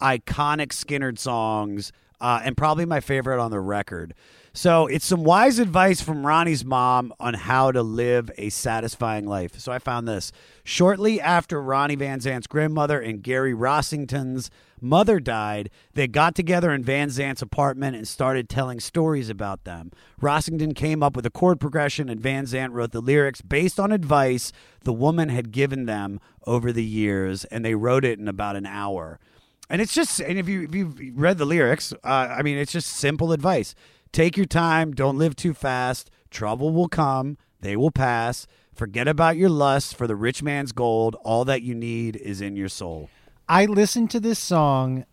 iconic 0.00 0.68
Skynyrd 0.68 1.18
songs, 1.18 1.92
uh, 2.20 2.40
and 2.42 2.56
probably 2.56 2.86
my 2.86 3.00
favorite 3.00 3.40
on 3.40 3.50
the 3.50 3.60
record. 3.60 4.14
So 4.52 4.88
it's 4.88 5.06
some 5.06 5.22
wise 5.22 5.60
advice 5.60 6.00
from 6.00 6.26
Ronnie's 6.26 6.64
mom 6.64 7.14
on 7.20 7.34
how 7.34 7.70
to 7.70 7.82
live 7.82 8.32
a 8.36 8.48
satisfying 8.48 9.24
life. 9.24 9.58
So 9.60 9.70
I 9.70 9.78
found 9.78 10.08
this 10.08 10.32
shortly 10.64 11.20
after 11.20 11.62
Ronnie 11.62 11.94
Van 11.94 12.18
Zant's 12.18 12.48
grandmother 12.48 13.00
and 13.00 13.22
Gary 13.22 13.54
Rossington's 13.54 14.50
mother 14.80 15.20
died. 15.20 15.70
They 15.94 16.08
got 16.08 16.34
together 16.34 16.72
in 16.72 16.82
Van 16.82 17.10
Zant's 17.10 17.42
apartment 17.42 17.94
and 17.96 18.08
started 18.08 18.48
telling 18.48 18.80
stories 18.80 19.30
about 19.30 19.62
them. 19.62 19.92
Rossington 20.20 20.74
came 20.74 21.00
up 21.00 21.14
with 21.14 21.26
a 21.26 21.30
chord 21.30 21.60
progression, 21.60 22.08
and 22.08 22.20
Van 22.20 22.44
Zant 22.44 22.72
wrote 22.72 22.90
the 22.90 23.00
lyrics 23.00 23.42
based 23.42 23.78
on 23.78 23.92
advice 23.92 24.52
the 24.82 24.92
woman 24.92 25.28
had 25.28 25.52
given 25.52 25.86
them 25.86 26.18
over 26.44 26.72
the 26.72 26.84
years, 26.84 27.44
and 27.46 27.64
they 27.64 27.76
wrote 27.76 28.04
it 28.04 28.18
in 28.18 28.26
about 28.26 28.56
an 28.56 28.66
hour. 28.66 29.20
And 29.68 29.80
it's 29.80 29.94
just, 29.94 30.18
and 30.18 30.36
if 30.36 30.48
you 30.48 30.62
if 30.64 30.74
you've 30.74 30.98
read 31.14 31.38
the 31.38 31.44
lyrics, 31.44 31.92
uh, 32.02 32.34
I 32.36 32.42
mean, 32.42 32.58
it's 32.58 32.72
just 32.72 32.88
simple 32.88 33.30
advice. 33.30 33.76
Take 34.12 34.36
your 34.36 34.46
time. 34.46 34.92
Don't 34.92 35.18
live 35.18 35.36
too 35.36 35.54
fast. 35.54 36.10
Trouble 36.30 36.70
will 36.70 36.88
come. 36.88 37.38
They 37.60 37.76
will 37.76 37.90
pass. 37.90 38.46
Forget 38.72 39.06
about 39.06 39.36
your 39.36 39.50
lust 39.50 39.96
for 39.96 40.06
the 40.06 40.16
rich 40.16 40.42
man's 40.42 40.72
gold. 40.72 41.16
All 41.22 41.44
that 41.44 41.62
you 41.62 41.74
need 41.74 42.16
is 42.16 42.40
in 42.40 42.56
your 42.56 42.68
soul. 42.68 43.10
I 43.48 43.66
listened 43.66 44.10
to 44.12 44.20
this 44.20 44.38
song. 44.38 45.04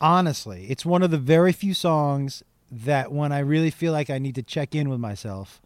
Honestly, 0.00 0.66
it's 0.68 0.84
one 0.84 1.02
of 1.02 1.10
the 1.10 1.18
very 1.18 1.52
few 1.52 1.72
songs 1.72 2.42
that 2.70 3.12
when 3.12 3.32
I 3.32 3.38
really 3.38 3.70
feel 3.70 3.92
like 3.92 4.10
I 4.10 4.18
need 4.18 4.34
to 4.34 4.42
check 4.42 4.74
in 4.74 4.88
with 4.88 5.00
myself, 5.00 5.60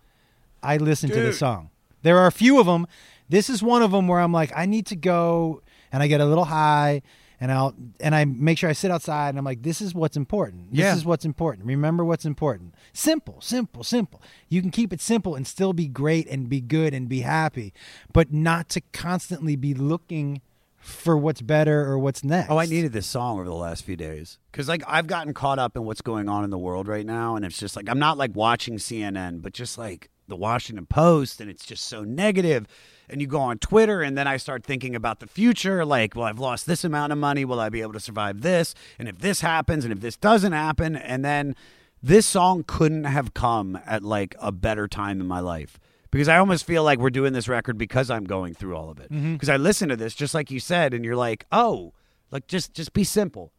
I 0.63 0.77
listen 0.77 1.11
to 1.11 1.21
this 1.21 1.39
song. 1.39 1.71
There 2.03 2.19
are 2.19 2.27
a 2.27 2.33
few 2.33 2.61
of 2.61 2.67
them. 2.67 2.87
This 3.29 3.51
is 3.51 3.63
one 3.63 3.83
of 3.83 3.91
them 3.91 4.07
where 4.07 4.21
I'm 4.21 4.33
like, 4.33 4.53
I 4.55 4.67
need 4.67 4.87
to 4.87 4.97
go, 4.97 5.63
and 5.93 6.03
I 6.03 6.07
get 6.07 6.21
a 6.21 6.27
little 6.27 6.45
high, 6.45 7.03
and 7.41 7.51
I'll 7.51 7.75
and 8.01 8.15
I 8.15 8.25
make 8.27 8.59
sure 8.59 8.69
I 8.69 8.75
sit 8.75 8.91
outside, 8.91 9.31
and 9.31 9.39
I'm 9.39 9.45
like, 9.45 9.63
this 9.63 9.81
is 9.81 9.95
what's 9.95 10.17
important. 10.17 10.71
This 10.71 10.81
Yeah. 10.81 10.95
is 10.95 11.05
what's 11.05 11.25
important. 11.25 11.67
Remember 11.67 12.05
what's 12.05 12.25
important. 12.27 12.75
Simple, 12.93 13.41
simple, 13.41 13.83
simple. 13.83 14.21
You 14.49 14.61
can 14.61 14.71
keep 14.71 14.93
it 14.93 15.01
simple 15.01 15.35
and 15.35 15.47
still 15.47 15.73
be 15.73 15.89
great 15.89 16.27
and 16.29 16.49
be 16.49 16.61
good 16.61 16.93
and 16.95 17.09
be 17.09 17.21
happy, 17.21 17.73
but 18.13 18.33
not 18.33 18.69
to 18.71 18.81
constantly 18.93 19.57
be 19.57 19.73
looking 19.75 20.43
for 20.77 21.17
what's 21.17 21.43
better 21.43 21.85
or 21.87 21.99
what's 21.99 22.25
next. 22.25 22.51
Oh, 22.51 22.57
I 22.59 22.65
needed 22.67 22.93
this 22.93 23.07
song 23.07 23.39
over 23.39 23.45
the 23.49 23.55
last 23.55 23.85
few 23.85 23.97
days 23.97 24.39
because 24.51 24.69
like 24.69 24.83
I've 24.87 25.07
gotten 25.07 25.35
caught 25.35 25.59
up 25.59 25.77
in 25.77 25.85
what's 25.85 26.01
going 26.01 26.29
on 26.29 26.45
in 26.45 26.51
the 26.51 26.59
world 26.59 26.89
right 26.89 27.05
now, 27.07 27.37
and 27.37 27.45
it's 27.45 27.59
just 27.59 27.77
like 27.77 27.89
I'm 27.89 27.99
not 27.99 28.17
like 28.19 28.35
watching 28.35 28.77
CNN, 28.77 29.43
but 29.43 29.53
just 29.53 29.77
like 29.79 30.09
the 30.29 30.37
Washington 30.37 30.87
Post, 30.87 31.41
and 31.41 31.51
it's 31.51 31.67
just 31.67 31.85
so 31.87 32.05
negative. 32.05 32.67
And 33.11 33.21
you 33.21 33.27
go 33.27 33.41
on 33.41 33.59
Twitter, 33.59 34.03
and 34.03 34.17
then 34.17 34.27
I 34.29 34.37
start 34.37 34.65
thinking 34.65 34.95
about 34.95 35.19
the 35.21 35.27
future. 35.27 35.85
Like, 35.85 36.15
well, 36.15 36.27
I've 36.27 36.39
lost 36.39 36.67
this 36.67 36.85
amount 36.85 37.13
of 37.13 37.19
money. 37.19 37.45
Will 37.45 37.61
I 37.61 37.69
be 37.69 37.83
able 37.83 37.93
to 37.95 38.01
survive 38.01 38.43
this? 38.43 38.75
And 38.99 39.09
if 39.09 39.19
this 39.19 39.41
happens, 39.41 39.85
and 39.85 39.93
if 39.93 40.01
this 40.01 40.17
doesn't 40.17 40.53
happen, 40.53 40.97
and 40.97 41.25
then 41.25 41.57
this 42.03 42.25
song 42.27 42.65
couldn't 42.67 43.05
have 43.05 43.35
come 43.35 43.79
at 43.85 44.03
like 44.03 44.35
a 44.41 44.53
better 44.53 44.89
time 44.89 45.21
in 45.21 45.27
my 45.27 45.41
life 45.41 45.79
because 46.11 46.29
I 46.29 46.39
almost 46.39 46.65
feel 46.67 46.83
like 46.83 46.99
we're 46.99 47.11
doing 47.11 47.33
this 47.33 47.49
record 47.49 47.79
because 47.79 48.11
I'm 48.11 48.25
going 48.25 48.55
through 48.55 48.77
all 48.77 48.91
of 48.91 48.99
it. 48.99 49.11
Because 49.11 49.49
I 49.49 49.57
listen 49.57 49.89
to 49.91 49.97
this, 49.97 50.15
just 50.15 50.35
like 50.35 50.51
you 50.51 50.61
said, 50.61 50.95
and 50.95 51.05
you're 51.05 51.17
like, 51.17 51.47
oh, 51.53 51.93
like 52.31 52.47
just 52.47 52.75
just 52.75 52.93
be 52.93 53.05
simple. 53.05 53.53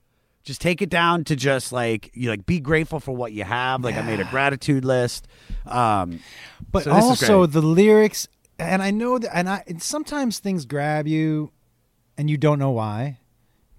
Just 0.43 0.60
take 0.60 0.82
it 0.82 0.89
down 0.89 1.24
to 1.26 1.36
just 1.36 1.72
like 1.72 2.10
you 2.14 2.30
like 2.30 2.45
be 2.45 2.60
grateful 2.60 2.99
for 2.99 3.16
what 3.16 3.32
you 3.32 3.43
have. 3.43 3.84
Like 3.84 3.95
I 3.95 4.02
made 4.02 4.20
a 4.20 4.26
gratitude 4.26 4.84
list. 4.84 5.28
Um, 5.68 6.20
But 6.72 6.86
so 6.86 6.91
also 6.91 7.45
the 7.45 7.62
lyrics, 7.62 8.28
and 8.62 8.82
I 8.82 8.91
know 8.91 9.18
that, 9.20 9.36
and 9.36 9.49
I 9.49 9.64
and 9.68 9.82
sometimes 9.82 10.39
things 10.39 10.66
grab 10.66 11.07
you, 11.07 11.51
and 12.18 12.30
you 12.30 12.38
don't 12.38 12.59
know 12.59 12.72
why. 12.72 13.20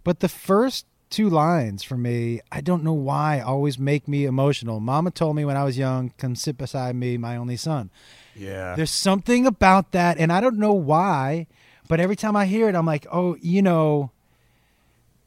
But 0.05 0.21
the 0.21 0.29
first 0.29 0.87
two 1.11 1.29
lines 1.29 1.83
for 1.83 1.97
me, 1.97 2.41
I 2.51 2.61
don't 2.61 2.83
know 2.83 2.93
why, 2.93 3.41
always 3.41 3.79
make 3.79 4.09
me 4.09 4.25
emotional. 4.25 4.81
Mama 4.81 5.11
told 5.11 5.37
me 5.37 5.45
when 5.45 5.57
I 5.57 5.65
was 5.65 5.79
young, 5.79 6.13
"Come 6.19 6.35
sit 6.35 6.57
beside 6.59 6.97
me, 6.97 7.17
my 7.17 7.37
only 7.37 7.57
son." 7.57 7.91
yeah, 8.35 8.75
There's 8.77 8.91
something 8.91 9.47
about 9.47 9.93
that, 9.93 10.19
and 10.19 10.33
I 10.33 10.41
don't 10.41 10.59
know 10.59 10.73
why, 10.73 11.47
but 11.89 12.01
every 12.01 12.17
time 12.17 12.35
I 12.35 12.47
hear 12.47 12.69
it, 12.69 12.75
I'm 12.75 12.87
like, 12.87 13.07
oh, 13.13 13.37
you 13.43 13.61
know, 13.61 14.11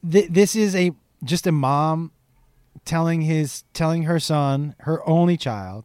th- 0.08 0.28
this 0.28 0.56
is 0.56 0.74
a 0.74 0.92
just 1.24 1.46
a 1.46 1.52
mom 1.52 2.10
telling 2.84 3.22
his 3.22 3.64
telling 3.72 4.04
her 4.04 4.18
son, 4.20 4.74
her 4.80 5.06
only 5.08 5.36
child, 5.36 5.84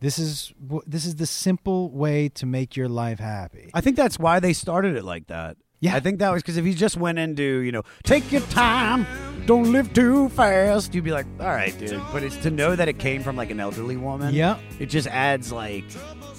this 0.00 0.18
is 0.18 0.52
this 0.86 1.04
is 1.04 1.16
the 1.16 1.26
simple 1.26 1.90
way 1.90 2.28
to 2.30 2.46
make 2.46 2.76
your 2.76 2.88
life 2.88 3.18
happy. 3.18 3.70
I 3.74 3.80
think 3.80 3.96
that's 3.96 4.18
why 4.18 4.40
they 4.40 4.52
started 4.52 4.96
it 4.96 5.04
like 5.04 5.26
that. 5.26 5.56
Yeah. 5.80 5.94
I 5.94 6.00
think 6.00 6.18
that 6.18 6.32
was 6.32 6.42
because 6.42 6.56
if 6.56 6.66
you 6.66 6.74
just 6.74 6.96
went 6.96 7.18
into, 7.18 7.42
you 7.42 7.70
know, 7.70 7.82
take 8.02 8.32
your 8.32 8.40
time, 8.42 9.06
don't 9.46 9.70
live 9.70 9.92
too 9.92 10.28
fast, 10.30 10.92
you'd 10.92 11.04
be 11.04 11.12
like, 11.12 11.26
all 11.38 11.46
right, 11.46 11.76
dude. 11.78 12.02
But 12.12 12.24
it's 12.24 12.36
to 12.38 12.50
know 12.50 12.74
that 12.74 12.88
it 12.88 12.98
came 12.98 13.22
from 13.22 13.36
like 13.36 13.50
an 13.50 13.60
elderly 13.60 13.96
woman. 13.96 14.34
Yeah. 14.34 14.58
It 14.80 14.86
just 14.86 15.06
adds 15.06 15.52
like, 15.52 15.84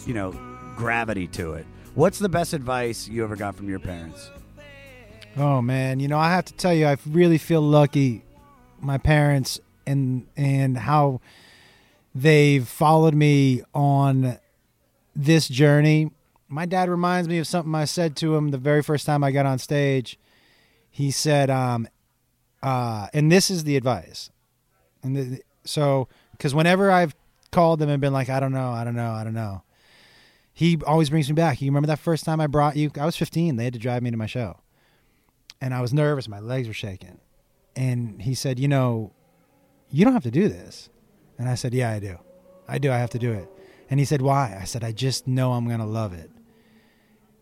you 0.06 0.14
know, 0.14 0.32
gravity 0.76 1.28
to 1.28 1.54
it. 1.54 1.66
What's 1.96 2.20
the 2.20 2.30
best 2.30 2.54
advice 2.54 3.08
you 3.08 3.24
ever 3.24 3.36
got 3.36 3.56
from 3.56 3.70
your 3.70 3.80
parents? 3.80 4.30
Oh 5.38 5.62
man, 5.62 6.00
you 6.00 6.08
know, 6.08 6.18
I 6.18 6.32
have 6.32 6.46
to 6.46 6.54
tell 6.54 6.74
you, 6.74 6.88
I 6.88 6.98
really 7.08 7.38
feel 7.38 7.62
lucky. 7.62 8.24
My 8.82 8.98
parents 8.98 9.60
and 9.86 10.28
and 10.36 10.78
how 10.78 11.22
they've 12.22 12.68
followed 12.68 13.14
me 13.14 13.62
on 13.74 14.38
this 15.16 15.48
journey. 15.48 16.12
My 16.48 16.66
dad 16.66 16.90
reminds 16.90 17.28
me 17.28 17.38
of 17.38 17.48
something 17.48 17.74
I 17.76 17.86
said 17.86 18.16
to 18.18 18.36
him 18.36 18.50
the 18.50 18.58
very 18.58 18.82
first 18.82 19.06
time 19.06 19.24
I 19.24 19.32
got 19.32 19.46
on 19.46 19.60
stage. 19.60 20.20
He 20.90 21.12
said, 21.12 21.50
um, 21.50 21.88
uh, 22.64 23.08
and 23.14 23.32
this 23.32 23.50
is 23.52 23.64
the 23.64 23.78
advice. 23.78 24.32
And 25.04 25.16
the, 25.16 25.42
so, 25.64 26.08
because 26.32 26.56
whenever 26.56 26.92
I've 26.92 27.16
called 27.52 27.82
him 27.82 27.90
and 27.90 28.02
been 28.02 28.14
like, 28.14 28.30
I 28.30 28.40
don't 28.40 28.52
know, 28.52 28.72
I 28.72 28.84
don't 28.84 28.96
know, 28.96 29.12
I 29.12 29.24
don't 29.24 29.34
know, 29.34 29.64
he 30.52 30.78
always 30.86 31.10
brings 31.10 31.30
me 31.30 31.36
back. 31.36 31.62
You 31.62 31.70
remember 31.70 31.88
that 31.88 32.00
first 32.00 32.26
time 32.26 32.42
I 32.42 32.48
brought 32.48 32.76
you? 32.76 32.92
I 33.00 33.06
was 33.06 33.16
15. 33.16 33.56
They 33.56 33.64
had 33.66 33.74
to 33.74 33.80
drive 33.80 34.04
me 34.04 34.12
to 34.12 34.18
my 34.18 34.26
show 34.26 34.60
and 35.62 35.74
I 35.74 35.82
was 35.82 35.94
nervous. 35.94 36.28
My 36.28 36.40
legs 36.40 36.68
were 36.68 36.74
shaking. 36.74 37.20
And 37.76 38.22
he 38.22 38.34
said, 38.34 38.60
You 38.60 38.68
know, 38.68 39.14
you 39.92 40.04
don't 40.06 40.14
have 40.14 40.24
to 40.24 40.32
do 40.32 40.50
this. 40.50 40.90
And 41.40 41.50
I 41.50 41.56
said, 41.56 41.74
Yeah, 41.74 41.90
I 41.90 42.00
do. 42.00 42.20
I 42.68 42.78
do. 42.78 42.92
I 42.92 42.98
have 42.98 43.10
to 43.12 43.20
do 43.20 43.32
it. 43.32 43.50
And 43.90 44.00
he 44.00 44.06
said, 44.06 44.22
Why? 44.22 44.56
I 44.60 44.66
said, 44.66 44.84
I 44.84 44.92
just 44.92 45.28
know 45.28 45.54
I'm 45.54 45.66
going 45.66 45.80
to 45.80 45.86
love 45.86 46.14
it. 46.14 46.30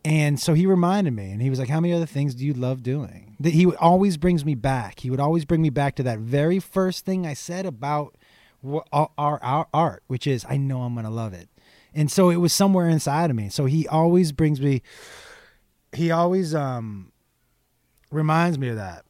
And 0.06 0.40
so 0.40 0.54
he 0.54 0.66
reminded 0.66 1.12
me, 1.12 1.32
and 1.32 1.42
he 1.42 1.50
was 1.50 1.60
like, 1.60 1.68
How 1.68 1.82
many 1.82 1.94
other 1.94 2.06
things 2.06 2.34
do 2.36 2.46
you 2.46 2.54
love 2.54 2.82
doing? 2.82 3.36
That 3.42 3.54
he 3.54 3.66
would 3.66 3.76
always 3.76 4.16
brings 4.16 4.46
me 4.46 4.56
back. 4.56 5.02
He 5.02 5.10
would 5.10 5.20
always 5.20 5.44
bring 5.44 5.62
me 5.62 5.70
back 5.70 5.96
to 5.96 6.04
that 6.04 6.20
very 6.20 6.60
first 6.60 7.04
thing 7.04 7.28
I 7.28 7.34
said 7.34 7.66
about 7.66 8.16
our, 8.94 9.10
our, 9.18 9.44
our 9.44 9.68
art, 9.74 10.04
which 10.08 10.26
is, 10.26 10.46
I 10.48 10.56
know 10.56 10.84
I'm 10.84 10.94
going 10.94 11.06
to 11.06 11.12
love 11.12 11.34
it. 11.34 11.50
And 11.94 12.10
so 12.10 12.30
it 12.30 12.38
was 12.38 12.54
somewhere 12.54 12.88
inside 12.88 13.30
of 13.30 13.36
me. 13.36 13.50
So 13.50 13.66
he 13.66 13.88
always 13.88 14.32
brings 14.32 14.62
me, 14.62 14.82
he 15.92 16.12
always, 16.12 16.56
um, 16.56 17.12
reminds 18.12 18.58
me 18.58 18.70
of 18.70 18.76
that 18.76 19.06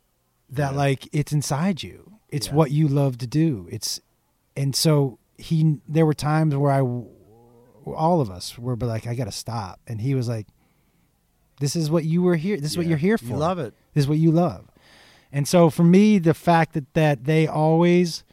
that 0.50 0.76
like 0.76 1.08
it's 1.14 1.32
inside 1.32 1.84
you 1.84 2.20
it's 2.30 2.52
what 2.52 2.72
you 2.72 2.88
love 2.88 3.18
to 3.18 3.28
do 3.28 3.68
it's 3.72 4.00
and 4.58 4.76
so 4.76 5.20
he 5.38 5.78
there 5.88 6.05
were 6.05 6.14
times 6.14 6.53
where 6.55 6.72
i 6.72 6.82
all 6.82 8.20
of 8.20 8.30
us 8.30 8.58
were 8.60 8.76
like 8.76 9.08
i 9.08 9.16
gotta 9.16 9.32
stop 9.32 9.80
and 9.88 10.01
he 10.01 10.14
was 10.14 10.28
like 10.28 10.47
This 11.60 11.76
is 11.76 11.89
what 11.89 12.03
you 12.03 12.22
were 12.22 12.36
here. 12.36 12.58
This 12.58 12.72
is 12.72 12.78
what 12.78 12.86
you're 12.86 12.97
here 12.97 13.18
for. 13.18 13.26
You 13.26 13.38
love 13.38 13.60
it. 13.60 13.74
This 13.93 14.03
is 14.03 14.08
what 14.08 14.20
you 14.20 14.32
love. 14.32 14.70
And 15.32 15.47
so 15.47 15.70
for 15.70 15.84
me, 15.84 16.20
the 16.20 16.34
fact 16.34 16.74
that 16.74 16.93
that 16.93 17.24
they 17.24 17.47
always 17.47 18.24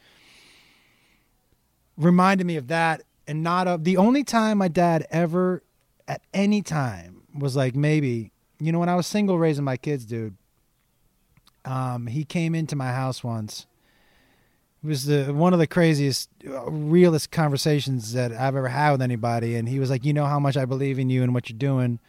reminded 1.97 2.47
me 2.47 2.57
of 2.57 2.67
that 2.69 3.03
and 3.27 3.43
not 3.43 3.67
of 3.67 3.85
the 3.85 3.97
only 3.97 4.25
time 4.25 4.59
my 4.59 4.69
dad 4.69 5.07
ever 5.11 5.63
at 6.07 6.21
any 6.33 6.61
time 6.61 7.23
was 7.39 7.57
like 7.57 7.75
maybe 7.75 8.31
you 8.61 8.73
know 8.73 8.79
when 8.79 8.89
I 8.89 8.95
was 8.95 9.07
single 9.07 9.39
raising 9.39 9.65
my 9.65 9.77
kids, 9.77 10.05
dude. 10.05 10.37
Um, 11.65 12.09
he 12.09 12.25
came 12.25 12.55
into 12.55 12.77
my 12.77 12.93
house 12.93 13.25
once. 13.25 13.67
It 14.85 14.89
was 14.89 15.07
the 15.07 15.33
one 15.33 15.55
of 15.55 15.59
the 15.59 15.67
craziest, 15.67 16.29
uh, 16.47 16.71
realest 16.71 17.31
conversations 17.31 18.13
that 18.13 18.33
I've 18.33 18.55
ever 18.55 18.69
had 18.69 18.93
with 18.93 19.01
anybody, 19.01 19.57
and 19.57 19.67
he 19.67 19.79
was 19.79 19.89
like, 19.89 20.05
"You 20.05 20.13
know 20.13 20.27
how 20.27 20.39
much 20.39 20.59
I 20.59 20.67
believe 20.67 20.99
in 20.99 21.09
you 21.09 21.23
and 21.23 21.33
what 21.33 21.49
you're 21.49 21.59
doing, 21.59 22.01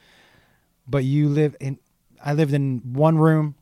but 0.85 1.05
you 1.05 1.29
live 1.29 1.55
in." 1.61 1.79
I 2.21 2.33
lived 2.33 2.53
in 2.53 2.81
one 2.83 3.17
room 3.17 3.55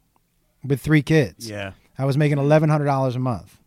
with 0.64 0.82
three 0.82 1.04
kids. 1.04 1.48
Yeah. 1.48 1.74
I 1.96 2.06
was 2.06 2.18
making 2.18 2.40
eleven 2.40 2.70
hundred 2.72 2.86
dollars 2.86 3.16
a 3.16 3.20
month, 3.20 3.60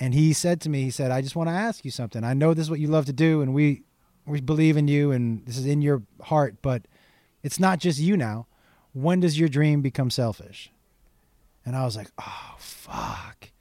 and 0.00 0.14
he 0.14 0.32
said 0.32 0.58
to 0.62 0.70
me, 0.70 0.84
he 0.84 0.90
said, 0.90 1.10
"I 1.10 1.20
just 1.20 1.36
want 1.36 1.50
to 1.50 1.54
ask 1.54 1.84
you 1.84 1.90
something. 1.90 2.24
I 2.24 2.32
know 2.32 2.54
this 2.54 2.64
is 2.64 2.70
what 2.70 2.80
you 2.80 2.88
love 2.88 3.04
to 3.06 3.12
do, 3.12 3.42
and 3.42 3.52
we 3.52 3.82
we 4.26 4.40
believe 4.40 4.78
in 4.78 4.88
you, 4.88 5.12
and 5.12 5.44
this 5.44 5.58
is 5.58 5.66
in 5.66 5.82
your 5.82 6.02
heart, 6.22 6.56
but 6.62 6.86
it's 7.42 7.60
not 7.60 7.78
just 7.78 7.98
you 7.98 8.16
now. 8.16 8.46
When 8.94 9.20
does 9.20 9.38
your 9.38 9.50
dream 9.50 9.82
become 9.82 10.08
selfish?" 10.08 10.72
And 11.66 11.76
I 11.76 11.84
was 11.84 11.94
like, 11.94 12.10
"Oh 12.18 12.54
fuck!" 12.58 13.51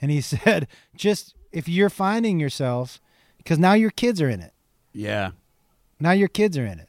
And 0.00 0.10
he 0.10 0.20
said, 0.32 0.68
"Just 0.96 1.34
if 1.52 1.68
you're 1.68 1.90
finding 1.90 2.38
yourself, 2.40 3.00
because 3.38 3.58
now 3.58 3.72
your 3.74 3.90
kids 3.90 4.20
are 4.20 4.28
in 4.28 4.40
it. 4.40 4.52
Yeah. 4.92 5.30
Now 6.00 6.12
your 6.12 6.28
kids 6.28 6.58
are 6.58 6.66
in 6.66 6.78
it. 6.78 6.88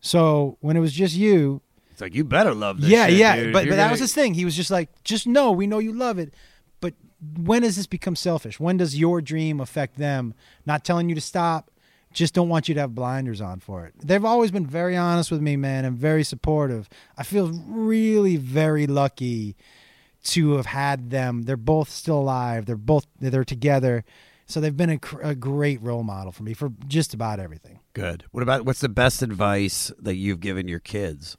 So 0.00 0.58
when 0.60 0.76
it 0.76 0.80
was 0.80 0.92
just 0.92 1.14
you, 1.14 1.62
It's 1.92 2.00
like 2.00 2.14
you 2.14 2.24
better 2.24 2.54
love 2.54 2.80
this. 2.80 2.90
yeah, 2.90 3.06
shit, 3.06 3.18
yeah. 3.18 3.36
dude. 3.36 3.52
But 3.52 3.64
You're 3.64 3.72
but 3.72 3.76
that 3.76 3.82
gonna- 3.84 3.90
was 3.92 4.00
his 4.00 4.14
thing. 4.14 4.34
He 4.34 4.44
was 4.44 4.56
just 4.56 4.70
like, 4.70 4.88
just 5.04 5.26
know 5.26 5.52
we 5.52 5.66
know 5.66 5.78
you 5.78 5.92
love 5.92 6.18
it, 6.18 6.34
but 6.80 6.94
when 7.38 7.62
does 7.62 7.76
this 7.76 7.86
become 7.86 8.16
selfish? 8.16 8.58
When 8.60 8.76
does 8.76 8.98
your 8.98 9.20
dream 9.22 9.60
affect 9.60 9.96
them? 9.96 10.34
Not 10.66 10.84
telling 10.84 11.08
you 11.08 11.14
to 11.14 11.20
stop, 11.20 11.70
just 12.12 12.34
don't 12.34 12.48
want 12.48 12.68
you 12.68 12.74
to 12.74 12.80
have 12.80 12.94
blinders 12.94 13.40
on 13.40 13.60
for 13.60 13.86
it. 13.86 13.94
They've 14.02 14.24
always 14.24 14.50
been 14.50 14.66
very 14.66 14.96
honest 14.96 15.30
with 15.30 15.40
me, 15.40 15.56
man, 15.56 15.84
and 15.84 15.96
very 15.96 16.24
supportive. 16.24 16.88
I 17.16 17.22
feel 17.22 17.48
really 17.66 18.36
very 18.36 18.86
lucky 18.86 19.56
to 20.22 20.56
have 20.56 20.66
had 20.66 21.10
them. 21.10 21.42
They're 21.42 21.56
both 21.56 21.90
still 21.90 22.18
alive. 22.18 22.66
They're 22.66 22.76
both 22.76 23.06
they're 23.18 23.44
together. 23.44 24.04
So 24.46 24.60
they've 24.60 24.76
been 24.76 24.90
a, 24.90 24.98
cr- 24.98 25.20
a 25.22 25.34
great 25.34 25.80
role 25.80 26.02
model 26.02 26.30
for 26.32 26.42
me 26.42 26.52
for 26.52 26.72
just 26.86 27.14
about 27.14 27.40
everything. 27.40 27.80
Good. 27.94 28.24
What 28.32 28.42
about 28.42 28.64
what's 28.64 28.80
the 28.80 28.88
best 28.88 29.22
advice 29.22 29.90
that 29.98 30.16
you've 30.16 30.40
given 30.40 30.68
your 30.68 30.80
kids? 30.80 31.36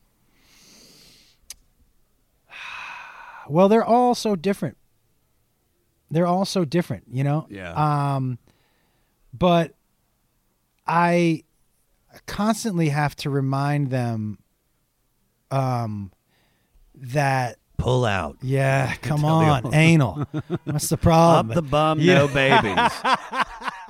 Well, 3.49 3.67
they're 3.67 3.84
all 3.84 4.15
so 4.15 4.38
different. 4.38 4.77
They're 6.09 6.25
all 6.25 6.45
so 6.45 6.63
different, 6.63 7.03
you 7.11 7.25
know? 7.25 7.45
Yeah. 7.49 7.73
Um 8.15 8.39
but 9.34 9.73
I 10.88 11.43
constantly 12.25 12.88
have 12.88 13.17
to 13.17 13.29
remind 13.29 13.89
them 13.89 14.39
um 15.51 16.13
that 16.95 17.57
Pull 17.84 18.05
out. 18.05 18.38
yeah, 18.41 18.95
come 19.01 19.25
on, 19.25 19.73
anal. 19.73 20.25
What's 20.63 20.89
the 20.89 20.97
problem? 20.97 21.51
Up 21.51 21.55
the 21.55 21.61
bum, 21.69 21.99
Yeah. 21.99 22.13
no 22.19 22.27
babies. 22.29 22.75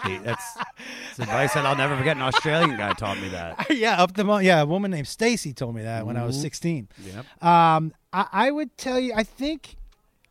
That's, 0.03 0.55
that's 0.55 1.19
advice 1.19 1.53
that 1.53 1.65
I'll 1.65 1.77
never 1.77 1.95
forget. 1.95 2.17
An 2.17 2.23
Australian 2.23 2.75
guy 2.75 2.91
taught 2.91 3.17
me 3.21 3.29
that. 3.29 3.67
yeah, 3.73 4.01
up 4.03 4.13
the 4.15 4.25
mo- 4.25 4.39
yeah, 4.39 4.61
a 4.61 4.65
woman 4.65 4.91
named 4.91 5.07
Stacy 5.07 5.53
told 5.53 5.75
me 5.75 5.83
that 5.83 6.05
when 6.05 6.17
I 6.17 6.25
was 6.25 6.37
Mhm. 6.37 6.41
16. 6.41 6.87
Yep. 7.05 7.43
Um, 7.43 7.93
I, 8.11 8.27
I 8.33 8.51
would 8.51 8.77
tell 8.77 8.99
you, 8.99 9.13
I 9.15 9.23
think, 9.23 9.77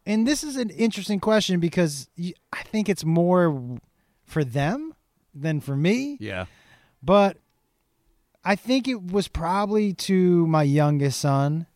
and 0.05 0.27
this 0.27 0.45
is 0.45 0.57
an 0.57 0.69
interesting 0.69 1.21
question 1.21 1.59
because 1.59 2.11
I 2.53 2.63
think 2.65 2.91
it's 2.91 3.03
more 3.05 3.79
for 4.27 4.45
them 4.45 4.93
than 5.35 5.61
for 5.61 5.75
me. 5.75 6.19
Yeah. 6.21 6.45
But 7.03 7.39
I 8.45 8.57
think 8.57 8.89
it 8.89 9.03
was 9.03 9.27
probably 9.29 9.95
to 9.95 10.47
my 10.49 10.65
youngest 10.65 11.19
son, 11.19 11.67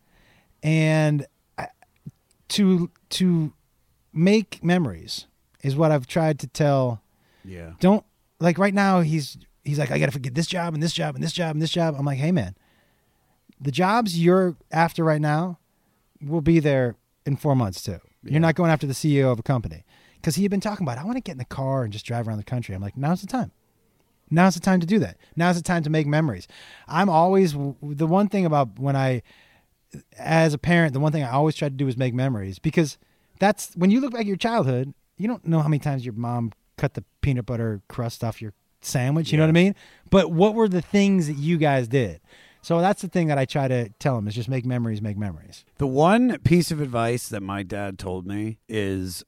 and 0.61 1.25
to 2.49 2.89
to 3.11 3.53
make 4.13 4.63
memories 4.63 5.27
is 5.63 5.75
what 5.75 5.91
I've 5.91 6.07
tried 6.07 6.39
to 6.39 6.47
tell. 6.47 7.01
Yeah. 7.43 7.73
Don't 7.79 8.05
like 8.39 8.57
right 8.57 8.73
now. 8.73 9.01
He's 9.01 9.37
he's 9.63 9.79
like 9.79 9.91
I 9.91 9.99
got 9.99 10.07
to 10.07 10.11
forget 10.11 10.35
this 10.35 10.47
job 10.47 10.73
and 10.73 10.81
this 10.81 10.93
job 10.93 11.15
and 11.15 11.23
this 11.23 11.33
job 11.33 11.55
and 11.55 11.61
this 11.61 11.71
job. 11.71 11.95
I'm 11.97 12.05
like, 12.05 12.19
hey 12.19 12.31
man, 12.31 12.55
the 13.59 13.71
jobs 13.71 14.19
you're 14.19 14.55
after 14.71 15.03
right 15.03 15.21
now 15.21 15.59
will 16.21 16.41
be 16.41 16.59
there 16.59 16.95
in 17.25 17.35
four 17.35 17.55
months 17.55 17.81
too. 17.81 17.99
You're 18.23 18.39
not 18.39 18.55
going 18.55 18.71
after 18.71 18.87
the 18.87 18.93
CEO 18.93 19.31
of 19.31 19.39
a 19.39 19.43
company 19.43 19.85
because 20.15 20.35
he 20.35 20.43
had 20.43 20.51
been 20.51 20.61
talking 20.61 20.85
about 20.85 20.97
I 20.97 21.03
want 21.05 21.17
to 21.17 21.21
get 21.21 21.33
in 21.33 21.37
the 21.37 21.45
car 21.45 21.83
and 21.83 21.93
just 21.93 22.05
drive 22.05 22.27
around 22.27 22.37
the 22.37 22.43
country. 22.43 22.75
I'm 22.75 22.81
like, 22.81 22.97
now's 22.97 23.21
the 23.21 23.27
time. 23.27 23.51
Now's 24.29 24.55
the 24.55 24.59
time 24.59 24.79
to 24.81 24.85
do 24.85 24.99
that. 24.99 25.17
Now's 25.35 25.55
the 25.55 25.63
time 25.63 25.83
to 25.83 25.89
make 25.89 26.05
memories. 26.05 26.47
I'm 26.87 27.09
always 27.09 27.53
the 27.53 28.07
one 28.07 28.27
thing 28.27 28.45
about 28.45 28.77
when 28.77 28.95
I, 28.95 29.21
as 30.17 30.53
a 30.53 30.57
parent, 30.57 30.93
the 30.93 30.99
one 30.99 31.11
thing 31.11 31.23
I 31.23 31.31
always 31.31 31.55
try 31.55 31.69
to 31.69 31.75
do 31.75 31.87
is 31.87 31.97
make 31.97 32.13
memories 32.13 32.59
because 32.59 32.97
that's 33.39 33.73
when 33.75 33.91
you 33.91 34.01
look 34.01 34.11
back 34.11 34.21
at 34.21 34.27
your 34.27 34.37
childhood, 34.37 34.93
you 35.17 35.27
don't 35.27 35.45
know 35.45 35.59
how 35.59 35.67
many 35.67 35.79
times 35.79 36.05
your 36.05 36.13
mom 36.13 36.51
cut 36.77 36.93
the 36.93 37.03
peanut 37.21 37.45
butter 37.45 37.81
crust 37.87 38.23
off 38.23 38.41
your 38.41 38.53
sandwich. 38.81 39.31
You 39.31 39.37
know 39.37 39.43
what 39.43 39.49
I 39.49 39.53
mean? 39.53 39.75
But 40.09 40.31
what 40.31 40.53
were 40.53 40.67
the 40.67 40.81
things 40.81 41.27
that 41.27 41.37
you 41.37 41.57
guys 41.57 41.87
did? 41.87 42.21
So 42.61 42.81
that's 42.81 43.01
the 43.01 43.07
thing 43.07 43.27
that 43.27 43.37
I 43.37 43.45
try 43.45 43.67
to 43.67 43.89
tell 43.99 44.15
them 44.15 44.27
is 44.27 44.35
just 44.35 44.49
make 44.49 44.65
memories, 44.65 45.01
make 45.01 45.17
memories. 45.17 45.63
The 45.77 45.87
one 45.87 46.37
piece 46.39 46.71
of 46.71 46.81
advice 46.81 47.29
that 47.29 47.41
my 47.41 47.63
dad 47.63 47.97
told 47.97 48.27
me 48.27 48.59
is 48.67 49.23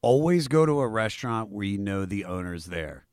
always 0.00 0.48
go 0.48 0.64
to 0.66 0.80
a 0.80 0.88
restaurant 0.88 1.50
where 1.50 1.64
you 1.64 1.78
know 1.78 2.04
the 2.04 2.24
owner's 2.24 2.66
there. 2.66 3.06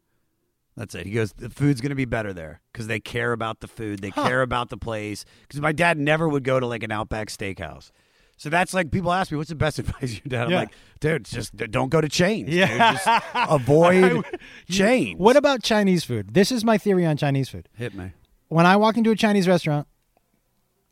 That's 0.77 0.95
it. 0.95 1.05
He 1.05 1.11
goes, 1.11 1.33
the 1.33 1.49
food's 1.49 1.81
going 1.81 1.89
to 1.89 1.95
be 1.95 2.05
better 2.05 2.31
there 2.33 2.61
because 2.71 2.87
they 2.87 2.99
care 2.99 3.33
about 3.33 3.59
the 3.59 3.67
food. 3.67 3.99
They 3.99 4.11
care 4.11 4.41
about 4.41 4.69
the 4.69 4.77
place. 4.77 5.25
Because 5.41 5.59
my 5.59 5.71
dad 5.73 5.97
never 5.97 6.29
would 6.29 6.43
go 6.43 6.59
to 6.59 6.65
like 6.65 6.81
an 6.83 6.91
Outback 6.91 7.27
Steakhouse. 7.27 7.91
So 8.37 8.49
that's 8.49 8.73
like 8.73 8.89
people 8.89 9.11
ask 9.11 9.31
me, 9.31 9.37
"What's 9.37 9.49
the 9.49 9.55
best 9.55 9.77
advice 9.83 10.13
your 10.13 10.21
dad?" 10.27 10.47
I'm 10.47 10.53
like, 10.53 10.71
"Dude, 10.99 11.25
just 11.25 11.55
don't 11.55 11.89
go 11.89 12.01
to 12.01 12.09
chains. 12.09 12.45
dude. 12.49 12.55
Yeah. 12.55 12.93
just 12.93 13.23
avoid 13.51 14.25
chains." 14.69 15.19
What 15.19 15.35
about 15.35 15.61
Chinese 15.61 16.03
food? 16.03 16.33
This 16.33 16.51
is 16.51 16.63
my 16.65 16.77
theory 16.79 17.05
on 17.05 17.17
Chinese 17.17 17.49
food. 17.49 17.69
Hit 17.75 17.93
me. 17.93 18.13
when 18.47 18.65
I 18.65 18.77
walk 18.77 18.97
into 18.97 19.11
a 19.11 19.15
Chinese 19.15 19.47
restaurant, 19.47 19.87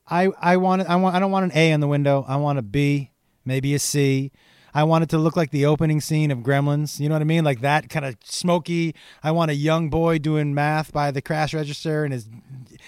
I 0.08 0.28
I 0.40 0.58
want 0.58 0.84
I 0.88 0.96
want 0.98 1.16
I 1.16 1.20
don't 1.20 1.32
want 1.32 1.46
an 1.46 1.52
A 1.58 1.72
in 1.72 1.80
the 1.80 1.88
window. 1.88 2.24
I 2.28 2.36
want 2.36 2.60
a 2.60 2.62
B, 2.62 3.12
maybe 3.46 3.74
a 3.74 3.80
C. 3.80 4.32
I 4.74 4.84
want 4.84 5.04
it 5.04 5.10
to 5.10 5.18
look 5.18 5.36
like 5.36 5.52
the 5.52 5.66
opening 5.66 6.02
scene 6.02 6.32
of 6.32 6.40
Gremlins. 6.40 7.00
You 7.00 7.10
know 7.10 7.16
what 7.16 7.22
I 7.22 7.26
mean? 7.26 7.44
Like 7.44 7.62
that 7.62 7.90
kind 7.90 8.06
of 8.06 8.16
smoky. 8.24 8.96
I 9.24 9.32
want 9.32 9.52
a 9.52 9.56
young 9.56 9.90
boy 9.90 10.20
doing 10.20 10.54
math 10.54 10.92
by 10.94 11.12
the 11.12 11.22
cash 11.22 11.54
register 11.54 12.04
and 12.04 12.14
his 12.14 12.28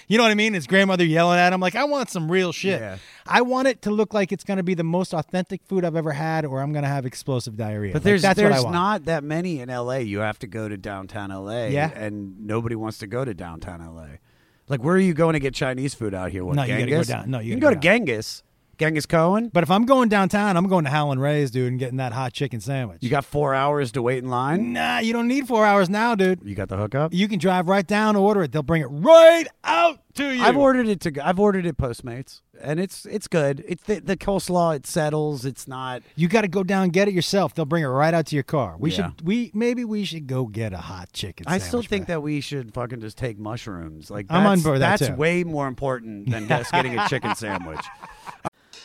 you 0.08 0.18
know 0.18 0.24
what 0.24 0.32
I 0.32 0.36
mean? 0.36 0.54
His 0.54 0.68
grandmother 0.68 1.04
yelling 1.06 1.40
at 1.40 1.54
him 1.54 1.60
like 1.60 1.76
I 1.76 1.84
want 1.86 2.10
some 2.10 2.32
real 2.32 2.52
shit. 2.52 2.80
Yeah. 2.80 2.98
I 3.28 3.42
want 3.42 3.68
it 3.68 3.82
to 3.84 3.92
look 3.92 4.14
like 4.14 4.32
it's 4.32 4.44
going 4.44 4.58
to 4.58 4.64
be 4.64 4.74
the 4.74 4.84
most 4.84 5.14
authentic 5.14 5.62
food 5.64 5.86
I've 5.86 5.96
ever 5.96 6.12
had 6.12 6.46
or 6.46 6.62
I'm 6.62 6.72
going 6.74 6.84
to 6.84 6.90
have 6.90 7.06
explosive 7.06 7.56
diarrhea. 7.58 7.94
But 7.94 8.00
Like, 8.00 8.04
there's 8.04 8.22
there's 8.36 8.64
not 8.66 9.06
that 9.06 9.24
many 9.24 9.60
in 9.60 9.70
LA. 9.70 9.98
You 9.98 10.20
have 10.20 10.40
to 10.40 10.48
go 10.48 10.68
to 10.68 10.78
downtown 10.78 11.30
LA. 11.30 11.68
Yeah. 11.68 11.92
And 11.94 12.46
nobody 12.48 12.76
wants 12.76 12.98
to 13.00 13.08
go 13.08 13.24
to 13.26 13.34
downtown 13.34 13.80
LA. 13.86 14.18
Like 14.68 14.84
where 14.84 14.96
are 14.96 15.00
you 15.00 15.14
going 15.14 15.34
to 15.34 15.40
get 15.40 15.54
Chinese 15.54 15.94
food 15.94 16.14
out 16.14 16.32
here? 16.32 16.46
What 16.46 16.56
No, 16.56 16.64
you 16.64 16.78
gotta 16.78 16.90
go 16.92 17.04
down- 17.04 17.30
no, 17.30 17.40
you 17.40 17.52
can 17.54 17.60
gotta 17.60 17.76
go 17.76 17.80
go 17.80 17.82
to 17.82 17.88
Genghis. 17.88 18.44
Genghis 18.82 19.06
Cohen. 19.06 19.50
But 19.54 19.62
if 19.64 19.70
I'm 19.70 19.86
going 19.86 20.10
downtown, 20.10 20.58
I'm 20.58 20.68
going 20.68 20.86
to 20.86 20.90
Howlin' 20.90 21.20
Ray's, 21.20 21.52
dude, 21.52 21.68
and 21.68 21.80
getting 21.80 21.98
that 21.98 22.14
hot 22.14 22.34
chicken 22.34 22.60
sandwich. 22.60 22.98
You 23.02 23.10
got 23.12 23.24
four 23.26 23.54
hours 23.54 23.92
to 23.92 24.02
wait 24.02 24.24
in 24.24 24.30
line. 24.32 24.74
Nah, 24.74 24.98
you 25.00 25.14
don't 25.14 25.28
need 25.28 25.48
four 25.48 25.66
hours 25.66 25.88
now, 25.88 26.16
dude. 26.16 26.40
You 26.44 26.56
got 26.56 26.68
the 26.70 26.78
hookup. 26.78 27.14
You 27.14 27.28
can 27.28 27.38
drive 27.38 27.68
right 27.70 27.86
down, 27.86 28.16
order 28.16 28.42
it. 28.42 28.52
They'll 28.52 28.64
bring 28.64 28.82
it 28.82 28.88
right 28.88 29.46
out 29.64 30.00
to 30.16 30.34
you. 30.34 30.42
I've 30.44 30.58
ordered 30.58 30.88
it 30.88 31.00
to. 31.02 31.26
I've 31.26 31.40
ordered 31.40 31.66
it 31.68 31.78
Postmates, 31.78 32.42
and 32.60 32.80
it's 32.80 33.06
it's 33.06 33.28
good. 33.28 33.64
It's 33.68 33.84
the, 33.84 34.00
the 34.00 34.18
coleslaw. 34.18 34.76
It 34.76 34.88
settles. 34.88 35.46
It's 35.46 35.68
not. 35.68 36.02
You 36.16 36.28
got 36.28 36.42
to 36.42 36.48
go 36.48 36.64
down 36.64 36.84
and 36.86 36.92
get 36.94 37.08
it 37.08 37.14
yourself. 37.14 37.54
They'll 37.54 37.66
bring 37.66 37.84
it 37.84 37.88
right 37.88 38.14
out 38.16 38.26
to 38.28 38.36
your 38.36 38.44
car. 38.44 38.76
We 38.80 38.90
Yeah. 38.92 39.10
should. 39.12 39.22
We 39.28 39.52
maybe 39.54 39.86
we 39.86 40.06
should 40.06 40.26
go 40.26 40.48
get 40.48 40.74
a 40.74 40.78
hot 40.78 41.14
chicken. 41.14 41.46
I 41.48 41.60
still 41.60 41.84
think 41.84 42.08
that 42.08 42.24
we 42.24 42.42
should 42.42 42.74
fucking 42.74 43.00
just 43.00 43.18
take 43.18 43.38
mushrooms. 43.38 44.10
Like 44.10 44.26
I'm 44.30 44.38
on 44.40 44.44
that's- 44.58 44.64
board 44.64 44.82
that, 44.82 45.00
That's 45.00 45.12
too. 45.12 45.16
way 45.16 45.44
more 45.44 45.68
important 45.68 46.30
than 46.32 46.48
just 46.48 46.72
getting 46.72 46.98
a 46.98 47.08
chicken 47.08 47.36
sandwich. 47.36 47.86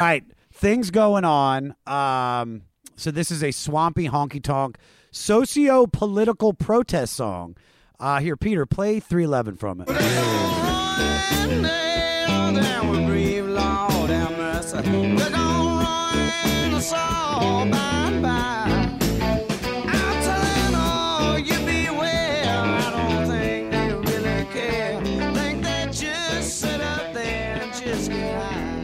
All 0.00 0.06
right, 0.06 0.24
things 0.54 0.90
going 0.90 1.26
on. 1.26 1.74
Um, 1.86 2.62
so 2.96 3.10
this 3.10 3.30
is 3.30 3.44
a 3.44 3.50
swampy 3.50 4.08
honky 4.08 4.42
tonk 4.42 4.78
socio 5.10 5.86
political 5.86 6.54
protest 6.54 7.12
song. 7.12 7.54
Uh, 7.98 8.18
here, 8.18 8.34
Peter, 8.34 8.64
play 8.64 8.98
311 8.98 9.56
from 9.56 9.82
it. 9.82 9.88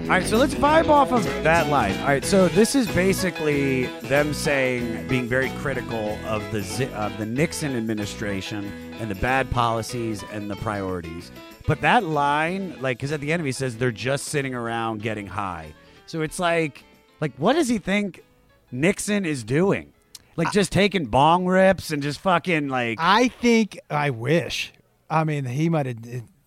All 0.06 0.12
right, 0.12 0.24
so 0.24 0.36
let's 0.36 0.54
vibe 0.54 0.88
off 0.88 1.10
of 1.10 1.24
that 1.42 1.66
line. 1.66 1.98
All 1.98 2.06
right, 2.06 2.24
so 2.24 2.46
this 2.46 2.76
is 2.76 2.86
basically 2.94 3.86
them 4.02 4.32
saying, 4.32 5.08
being 5.08 5.26
very 5.26 5.50
critical 5.58 6.16
of 6.26 6.48
the 6.52 6.88
of 6.94 7.18
the 7.18 7.26
Nixon 7.26 7.76
administration 7.76 8.70
and 9.00 9.10
the 9.10 9.16
bad 9.16 9.50
policies 9.50 10.22
and 10.30 10.48
the 10.48 10.54
priorities. 10.54 11.32
But 11.66 11.80
that 11.80 12.04
line, 12.04 12.80
like, 12.80 12.98
because 12.98 13.10
at 13.10 13.20
the 13.20 13.32
end 13.32 13.40
of 13.40 13.46
it, 13.46 13.48
he 13.48 13.52
says 13.52 13.78
they're 13.78 13.90
just 13.90 14.26
sitting 14.26 14.54
around 14.54 15.02
getting 15.02 15.26
high. 15.26 15.74
So 16.06 16.22
it's 16.22 16.38
like, 16.38 16.84
like, 17.20 17.32
what 17.36 17.54
does 17.54 17.66
he 17.66 17.78
think 17.78 18.22
Nixon 18.70 19.26
is 19.26 19.42
doing? 19.42 19.92
Like, 20.36 20.52
just 20.52 20.70
taking 20.70 21.06
bong 21.06 21.46
rips 21.46 21.90
and 21.90 22.00
just 22.00 22.20
fucking 22.20 22.68
like. 22.68 22.98
I 23.00 23.26
think 23.26 23.76
I 23.90 24.10
wish. 24.10 24.72
I 25.10 25.24
mean, 25.24 25.46
he 25.46 25.68
might 25.68 25.86
have 25.86 25.98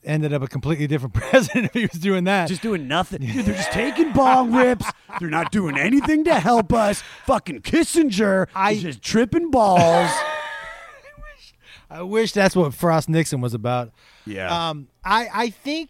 ended 0.09 0.33
up 0.33 0.41
a 0.41 0.47
completely 0.47 0.87
different 0.87 1.13
president 1.29 1.65
if 1.67 1.73
he 1.73 1.81
was 1.83 2.01
doing 2.01 2.23
that. 2.25 2.47
just 2.47 2.61
doing 2.61 2.87
nothing. 2.87 3.21
Dude, 3.21 3.45
they're 3.45 3.55
just 3.55 3.71
taking 3.71 4.11
bong 4.11 4.51
rips. 4.55 4.85
They're 5.19 5.29
not 5.29 5.51
doing 5.51 5.77
anything 5.77 6.23
to 6.25 6.39
help 6.39 6.73
us. 6.73 7.03
Fucking 7.25 7.61
Kissinger 7.61 8.47
I- 8.55 8.71
is 8.71 8.81
just 8.83 9.01
tripping 9.01 9.51
balls. 9.51 10.09
I 11.89 12.03
wish 12.03 12.33
that's 12.33 12.55
what 12.55 12.73
Frost 12.73 13.09
Nixon 13.09 13.41
was 13.41 13.53
about. 13.53 13.91
Yeah. 14.25 14.69
Um, 14.69 14.87
I 15.03 15.27
I 15.33 15.49
think 15.49 15.89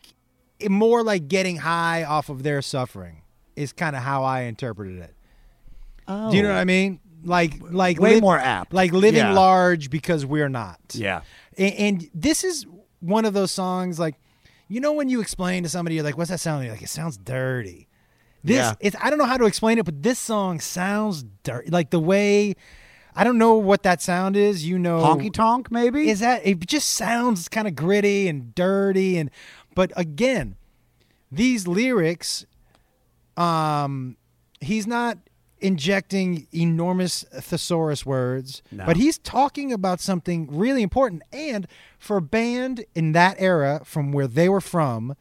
it 0.59 0.71
more 0.71 1.03
like 1.03 1.27
getting 1.27 1.57
high 1.57 2.03
off 2.03 2.29
of 2.29 2.43
their 2.43 2.61
suffering 2.61 3.21
is 3.55 3.73
kind 3.73 3.95
of 3.95 4.01
how 4.01 4.23
I 4.23 4.41
interpreted 4.41 4.99
it. 4.99 5.13
oh. 6.07 6.31
Do 6.31 6.37
you 6.37 6.43
know 6.43 6.49
what 6.49 6.57
I 6.57 6.63
mean? 6.65 6.99
Like 7.23 7.55
like 7.61 7.99
Way 7.99 8.13
live- 8.15 8.21
more 8.21 8.37
apt. 8.37 8.73
Like 8.73 8.93
living 8.93 9.19
Yeah. 9.19 9.33
large 9.33 9.89
because 9.89 10.25
we're 10.25 10.47
not. 10.49 10.79
Yeah. 10.93 11.21
And, 11.57 11.73
and 11.75 12.09
this 12.13 12.45
is 12.45 12.65
one 12.99 13.25
of 13.25 13.33
those 13.33 13.51
songs 13.51 13.99
like 13.99 14.15
you 14.67 14.79
know 14.79 14.93
when 14.93 15.09
you 15.09 15.21
explain 15.21 15.63
to 15.63 15.69
somebody 15.69 15.95
you're 15.95 16.03
like 16.03 16.17
what's 16.17 16.29
that 16.29 16.39
sound 16.39 16.63
you're 16.63 16.73
like 16.73 16.81
it 16.81 16.89
sounds 16.89 17.17
dirty. 17.17 17.87
This 18.43 18.57
Yeah. 18.57 18.73
it's 18.79 18.95
I 19.01 19.09
don't 19.09 19.19
know 19.19 19.25
how 19.25 19.37
to 19.37 19.45
explain 19.45 19.77
it 19.79 19.85
but 19.85 20.01
this 20.03 20.19
song 20.19 20.59
sounds 20.59 21.23
dirty 21.43 21.69
like 21.69 21.89
the 21.89 21.99
way 21.99 22.55
I 23.15 23.23
don't 23.23 23.37
know 23.37 23.55
what 23.55 23.83
that 23.83 24.01
sound 24.01 24.37
is. 24.37 24.65
You 24.65 24.79
know 24.79 24.99
Honky 24.99 25.33
tonk, 25.33 25.71
maybe? 25.71 26.09
is 26.09 26.19
that 26.21 26.45
it 26.45 26.59
just 26.65 26.89
sounds 26.93 27.47
kind 27.49 27.67
of 27.67 27.75
gritty 27.75 28.27
and 28.27 28.53
dirty 28.55 29.17
and 29.17 29.29
but 29.75 29.91
again 29.97 30.55
these 31.31 31.67
lyrics 31.67 32.45
um 33.37 34.17
he's 34.61 34.85
not 34.87 35.17
injecting 35.61 36.47
enormous 36.53 37.23
thesaurus 37.33 38.05
words 38.05 38.61
No. 38.71 38.85
but 38.85 38.97
he's 38.97 39.17
talking 39.17 39.71
about 39.73 39.99
something 39.99 40.47
really 40.49 40.81
important 40.81 41.23
and 41.31 41.67
for 41.97 42.17
a 42.17 42.21
band 42.21 42.85
in 42.95 43.11
that 43.13 43.35
era 43.39 43.81
from 43.83 44.11
where 44.11 44.27
they 44.27 44.49
were 44.49 44.61
from 44.61 45.15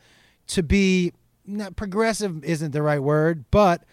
to 0.49 0.63
be 0.63 1.13
not 1.47 1.77
progressive 1.77 2.45
isn't 2.45 2.73
the 2.73 2.83
right 2.83 3.03
word 3.03 3.45
but 3.51 3.85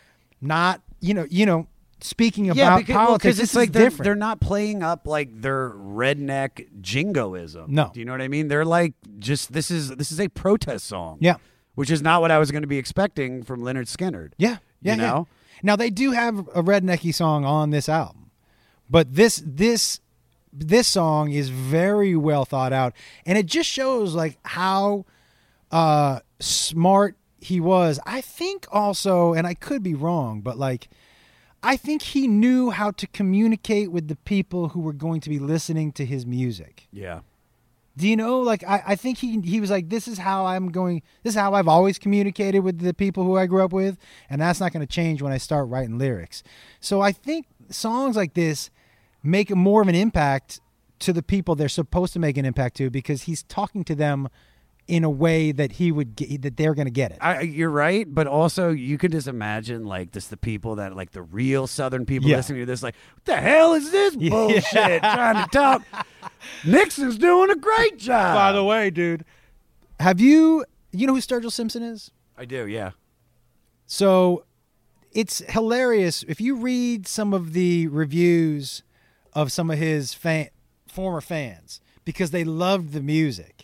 not 0.41 0.81
you 0.99 1.13
know 1.13 1.25
you 1.29 1.45
know 1.45 1.67
speaking 2.01 2.49
about 2.49 2.57
yeah, 2.57 2.77
because, 2.77 2.95
well, 2.95 3.05
politics 3.07 3.37
this 3.37 3.43
it's 3.45 3.55
like 3.55 3.71
they're, 3.71 3.85
different 3.85 4.03
they're 4.03 4.15
not 4.15 4.39
playing 4.39 4.83
up 4.83 5.07
like 5.07 5.41
their 5.41 5.71
redneck 5.71 6.67
jingoism. 6.81 7.65
No. 7.73 7.89
Do 7.93 7.99
you 7.99 8.05
know 8.05 8.11
what 8.11 8.21
I 8.21 8.27
mean? 8.27 8.47
They're 8.47 8.65
like 8.65 8.93
just 9.19 9.53
this 9.53 9.71
is 9.71 9.89
this 9.95 10.11
is 10.11 10.19
a 10.19 10.27
protest 10.27 10.85
song. 10.85 11.17
Yeah. 11.19 11.37
Which 11.73 11.91
is 11.91 12.01
not 12.01 12.21
what 12.21 12.31
I 12.31 12.37
was 12.37 12.51
going 12.51 12.61
to 12.61 12.67
be 12.67 12.77
expecting 12.77 13.43
from 13.43 13.61
Lynyrd 13.61 13.87
Skynyrd. 13.93 14.31
Yeah, 14.37 14.57
yeah, 14.81 14.95
You 14.95 15.01
yeah. 15.01 15.23
Now 15.63 15.75
they 15.75 15.89
do 15.89 16.11
have 16.11 16.39
a 16.49 16.63
rednecky 16.63 17.13
song 17.13 17.45
on 17.45 17.69
this 17.69 17.89
album, 17.89 18.31
but 18.89 19.13
this 19.13 19.41
this 19.45 19.99
this 20.51 20.87
song 20.87 21.31
is 21.31 21.49
very 21.49 22.15
well 22.15 22.45
thought 22.45 22.73
out, 22.73 22.93
and 23.25 23.37
it 23.37 23.45
just 23.45 23.69
shows 23.69 24.15
like 24.15 24.37
how 24.43 25.05
uh, 25.71 26.19
smart 26.39 27.17
he 27.39 27.59
was. 27.59 27.99
I 28.05 28.21
think 28.21 28.65
also, 28.71 29.33
and 29.33 29.45
I 29.45 29.53
could 29.53 29.83
be 29.83 29.93
wrong, 29.93 30.41
but 30.41 30.57
like 30.57 30.87
I 31.61 31.77
think 31.77 32.03
he 32.03 32.27
knew 32.27 32.69
how 32.69 32.91
to 32.91 33.07
communicate 33.07 33.91
with 33.91 34.07
the 34.07 34.15
people 34.17 34.69
who 34.69 34.79
were 34.81 34.93
going 34.93 35.19
to 35.21 35.29
be 35.29 35.39
listening 35.39 35.91
to 35.93 36.05
his 36.05 36.25
music. 36.25 36.87
Yeah. 36.91 37.21
Do 37.97 38.07
you 38.07 38.17
know? 38.17 38.41
Like, 38.41 38.63
I, 38.63 38.83
I 38.87 38.95
think 38.95 39.17
he 39.19 39.39
he 39.41 39.61
was 39.61 39.71
like, 39.71 39.89
this 39.89 40.07
is 40.07 40.17
how 40.17 40.45
I'm 40.45 40.71
going. 40.71 41.01
This 41.23 41.33
is 41.33 41.39
how 41.39 41.53
I've 41.53 41.67
always 41.67 41.97
communicated 41.97 42.59
with 42.59 42.79
the 42.79 42.93
people 42.93 43.23
who 43.23 43.37
I 43.37 43.45
grew 43.45 43.63
up 43.63 43.71
with, 43.71 43.97
and 44.29 44.41
that's 44.41 44.59
not 44.59 44.73
going 44.73 44.85
to 44.85 44.91
change 44.91 45.21
when 45.21 45.31
I 45.31 45.37
start 45.37 45.69
writing 45.69 45.97
lyrics. 45.97 46.43
So 46.79 47.01
I 47.01 47.11
think 47.11 47.45
songs 47.69 48.15
like 48.15 48.33
this 48.33 48.69
make 49.23 49.49
more 49.55 49.81
of 49.81 49.87
an 49.87 49.95
impact 49.95 50.59
to 50.99 51.13
the 51.13 51.23
people 51.23 51.55
they're 51.55 51.69
supposed 51.69 52.13
to 52.13 52.19
make 52.19 52.37
an 52.37 52.45
impact 52.45 52.77
to 52.77 52.89
because 52.89 53.23
he's 53.23 53.43
talking 53.43 53.83
to 53.83 53.95
them 53.95 54.29
in 54.87 55.03
a 55.03 55.09
way 55.09 55.51
that 55.51 55.73
he 55.73 55.91
would 55.91 56.15
get, 56.15 56.43
that 56.43 56.57
they're 56.57 56.75
going 56.75 56.85
to 56.85 56.91
get 56.91 57.11
it. 57.11 57.17
I, 57.19 57.41
you're 57.41 57.71
right, 57.71 58.05
but 58.07 58.27
also 58.27 58.69
you 58.69 58.97
can 58.99 59.11
just 59.11 59.27
imagine 59.27 59.83
like 59.85 60.11
just 60.11 60.29
the 60.29 60.37
people 60.37 60.75
that 60.75 60.95
like 60.95 61.11
the 61.11 61.23
real 61.23 61.65
Southern 61.65 62.05
people 62.05 62.29
Yeah. 62.29 62.37
listening 62.37 62.59
to 62.59 62.65
this, 62.67 62.83
like, 62.83 62.95
what 63.15 63.25
the 63.25 63.35
hell 63.37 63.73
is 63.73 63.89
this 63.91 64.15
Yeah. 64.19 64.29
bullshit? 64.29 65.01
Trying 65.01 65.43
to 65.43 65.49
talk. 65.51 65.83
Nixon's 66.65 67.17
doing 67.17 67.49
a 67.49 67.55
great 67.55 67.97
job. 67.97 68.35
By 68.35 68.51
the 68.51 68.63
way, 68.63 68.89
dude, 68.91 69.25
have 69.99 70.19
you 70.19 70.63
you 70.91 71.07
know 71.07 71.15
who 71.15 71.21
Sturgill 71.21 71.51
Simpson 71.51 71.81
is? 71.81 72.11
I 72.37 72.45
do, 72.45 72.67
yeah. 72.67 72.91
So 73.87 74.45
it's 75.11 75.39
hilarious 75.49 76.23
if 76.27 76.39
you 76.41 76.55
read 76.55 77.07
some 77.07 77.33
of 77.33 77.53
the 77.53 77.87
reviews 77.87 78.83
of 79.33 79.51
some 79.51 79.71
of 79.71 79.77
his 79.77 80.13
fan, 80.13 80.49
former 80.87 81.21
fans 81.21 81.79
because 82.03 82.31
they 82.31 82.43
loved 82.43 82.91
the 82.93 83.01
music. 83.01 83.54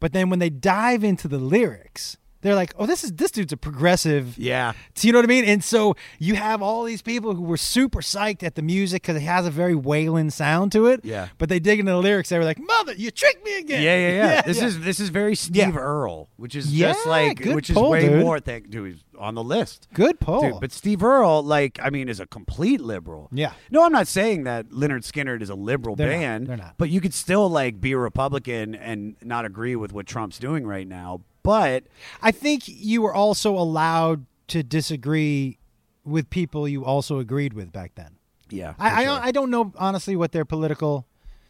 But 0.00 0.12
then 0.12 0.30
when 0.30 0.38
they 0.38 0.50
dive 0.50 1.02
into 1.02 1.28
the 1.28 1.38
lyrics, 1.38 2.16
they're 2.40 2.54
like, 2.54 2.72
"Oh, 2.78 2.86
this 2.86 3.04
is 3.04 3.12
this 3.12 3.30
dude's 3.30 3.52
a 3.52 3.56
progressive." 3.56 4.38
Yeah. 4.38 4.72
Do 4.94 5.06
you 5.06 5.12
know 5.12 5.18
what 5.18 5.24
I 5.24 5.28
mean? 5.28 5.44
And 5.44 5.62
so 5.64 5.96
you 6.18 6.34
have 6.36 6.62
all 6.62 6.84
these 6.84 7.02
people 7.02 7.34
who 7.34 7.42
were 7.42 7.56
super 7.56 8.00
psyched 8.00 8.42
at 8.42 8.54
the 8.54 8.62
music 8.62 9.02
because 9.02 9.16
it 9.16 9.22
has 9.24 9.46
a 9.46 9.50
very 9.50 9.74
Waylon 9.74 10.30
sound 10.32 10.72
to 10.72 10.86
it. 10.86 11.00
Yeah. 11.04 11.28
But 11.38 11.48
they 11.48 11.58
dig 11.58 11.80
into 11.80 11.92
the 11.92 11.98
lyrics. 11.98 12.28
They 12.28 12.38
were 12.38 12.44
like, 12.44 12.58
"Mother, 12.58 12.94
you 12.94 13.10
tricked 13.10 13.44
me 13.44 13.58
again." 13.58 13.82
Yeah, 13.82 13.96
yeah, 13.96 14.10
yeah. 14.34 14.42
this 14.46 14.60
yeah. 14.60 14.66
is 14.66 14.80
this 14.80 15.00
is 15.00 15.08
very 15.08 15.34
Steve 15.34 15.56
Yeah. 15.56 15.76
Earl, 15.76 16.28
which 16.36 16.54
is 16.54 16.72
Yeah, 16.74 16.92
just 16.92 17.06
like 17.06 17.44
which 17.44 17.70
is 17.70 17.76
way 17.76 18.08
dude. 18.08 18.20
more 18.20 18.40
thank 18.40 18.70
dude 18.70 19.00
on 19.18 19.34
the 19.34 19.42
list. 19.42 19.88
good. 19.92 20.16
Dude, 20.20 20.60
but 20.60 20.70
Steve 20.70 21.02
Earle, 21.02 21.42
like, 21.42 21.80
I 21.82 21.90
mean, 21.90 22.08
is 22.08 22.20
a 22.20 22.26
complete 22.26 22.80
liberal. 22.80 23.28
Yeah. 23.32 23.52
No, 23.68 23.84
I'm 23.84 23.90
not 23.90 24.06
saying 24.06 24.44
that 24.44 24.68
Lynyrd 24.68 25.00
Skynyrd 25.10 25.42
is 25.42 25.50
a 25.50 25.56
liberal 25.56 25.96
They're 25.96 26.06
not. 26.12 26.18
band. 26.18 26.46
They're 26.46 26.56
not. 26.56 26.74
But 26.78 26.90
you 26.90 27.00
could 27.00 27.12
still 27.14 27.48
like 27.48 27.80
be 27.80 27.92
a 27.92 27.98
Republican 27.98 28.76
and 28.76 29.16
not 29.24 29.44
agree 29.44 29.74
with 29.74 29.92
what 29.92 30.06
Trump's 30.06 30.38
doing 30.38 30.64
right 30.66 30.86
now. 30.86 31.22
But 31.48 31.84
I 32.20 32.30
think 32.30 32.64
you 32.66 33.00
were 33.00 33.14
also 33.14 33.56
allowed 33.56 34.26
to 34.48 34.62
disagree 34.62 35.56
with 36.04 36.28
people 36.28 36.68
you 36.68 36.84
also 36.84 37.20
agreed 37.20 37.54
with 37.54 37.72
back 37.72 37.92
then. 37.94 38.18
yeah, 38.50 38.74
I, 38.78 39.04
sure. 39.04 39.12
I 39.12 39.26
I 39.28 39.30
don't 39.30 39.50
know 39.50 39.72
honestly 39.78 40.14
what 40.14 40.32
their 40.32 40.44
political 40.44 41.06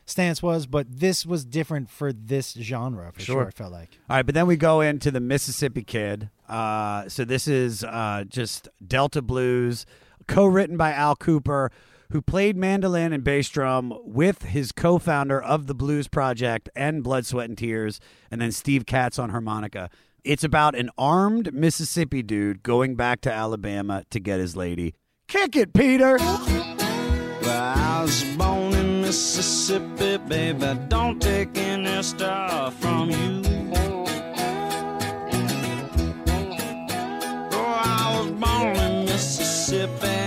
stance 0.07 0.41
was, 0.41 0.67
but 0.67 0.87
this 0.89 1.27
was 1.27 1.45
different 1.45 1.91
for 1.91 2.13
this 2.13 2.53
genre 2.53 3.11
for 3.13 3.21
sure. 3.21 3.35
Sure. 3.35 3.49
It 3.49 3.55
felt 3.55 3.73
like 3.73 3.99
All 4.09 4.19
right, 4.19 4.25
but 4.25 4.37
then 4.37 4.47
we 4.47 4.57
go 4.57 4.83
into 4.83 5.11
the 5.11 5.19
Mississippi 5.19 5.83
Kid. 5.83 6.31
Uh, 6.49 7.09
so 7.09 7.25
this 7.25 7.49
is 7.49 7.83
uh, 7.83 8.23
just 8.29 8.69
Delta 8.87 9.21
Blues, 9.21 9.85
co-written 10.29 10.77
by 10.77 10.93
Al 10.93 11.17
Cooper, 11.17 11.73
who 12.11 12.23
played 12.23 12.57
mandolin 12.57 13.13
and 13.13 13.23
bass 13.23 13.49
drum 13.49 13.93
with 14.05 14.43
his 14.45 14.73
co-founder 14.73 15.41
of 15.41 15.67
the 15.67 15.75
Blues 15.75 16.09
Project 16.09 16.69
and 16.75 17.03
Blood, 17.05 17.27
Sweat, 17.27 17.49
and 17.49 17.59
Tears, 17.59 18.01
and 18.31 18.41
then 18.41 18.53
Steve 18.53 18.87
Katz 18.87 19.19
on 19.19 19.31
harmonica. 19.31 19.91
It's 20.25 20.45
about 20.45 20.75
an 20.75 20.91
armed 20.99 21.55
Mississippi 21.55 22.23
dude 22.23 22.63
going 22.63 22.97
back 22.97 23.21
to 23.23 23.33
Alabama 23.33 24.05
to 24.11 24.21
get 24.21 24.41
his 24.41 24.57
lady. 24.57 24.95
Kick 25.27 25.57
it, 25.57 25.73
Peter. 25.73 26.19
I 26.21 28.01
was 28.03 28.25
born 28.37 28.75
in 28.75 29.01
Mississippi. 29.03 30.53
Don't 30.89 31.21
take 31.21 31.57
any 31.57 32.03
stuff 32.03 32.75
from 32.81 33.11
you. 33.11 33.43
Oh, 37.53 37.81
I 37.85 38.21
was 38.21 38.31
born 38.33 38.77
in 38.77 39.05
Mississippi, 39.07 40.18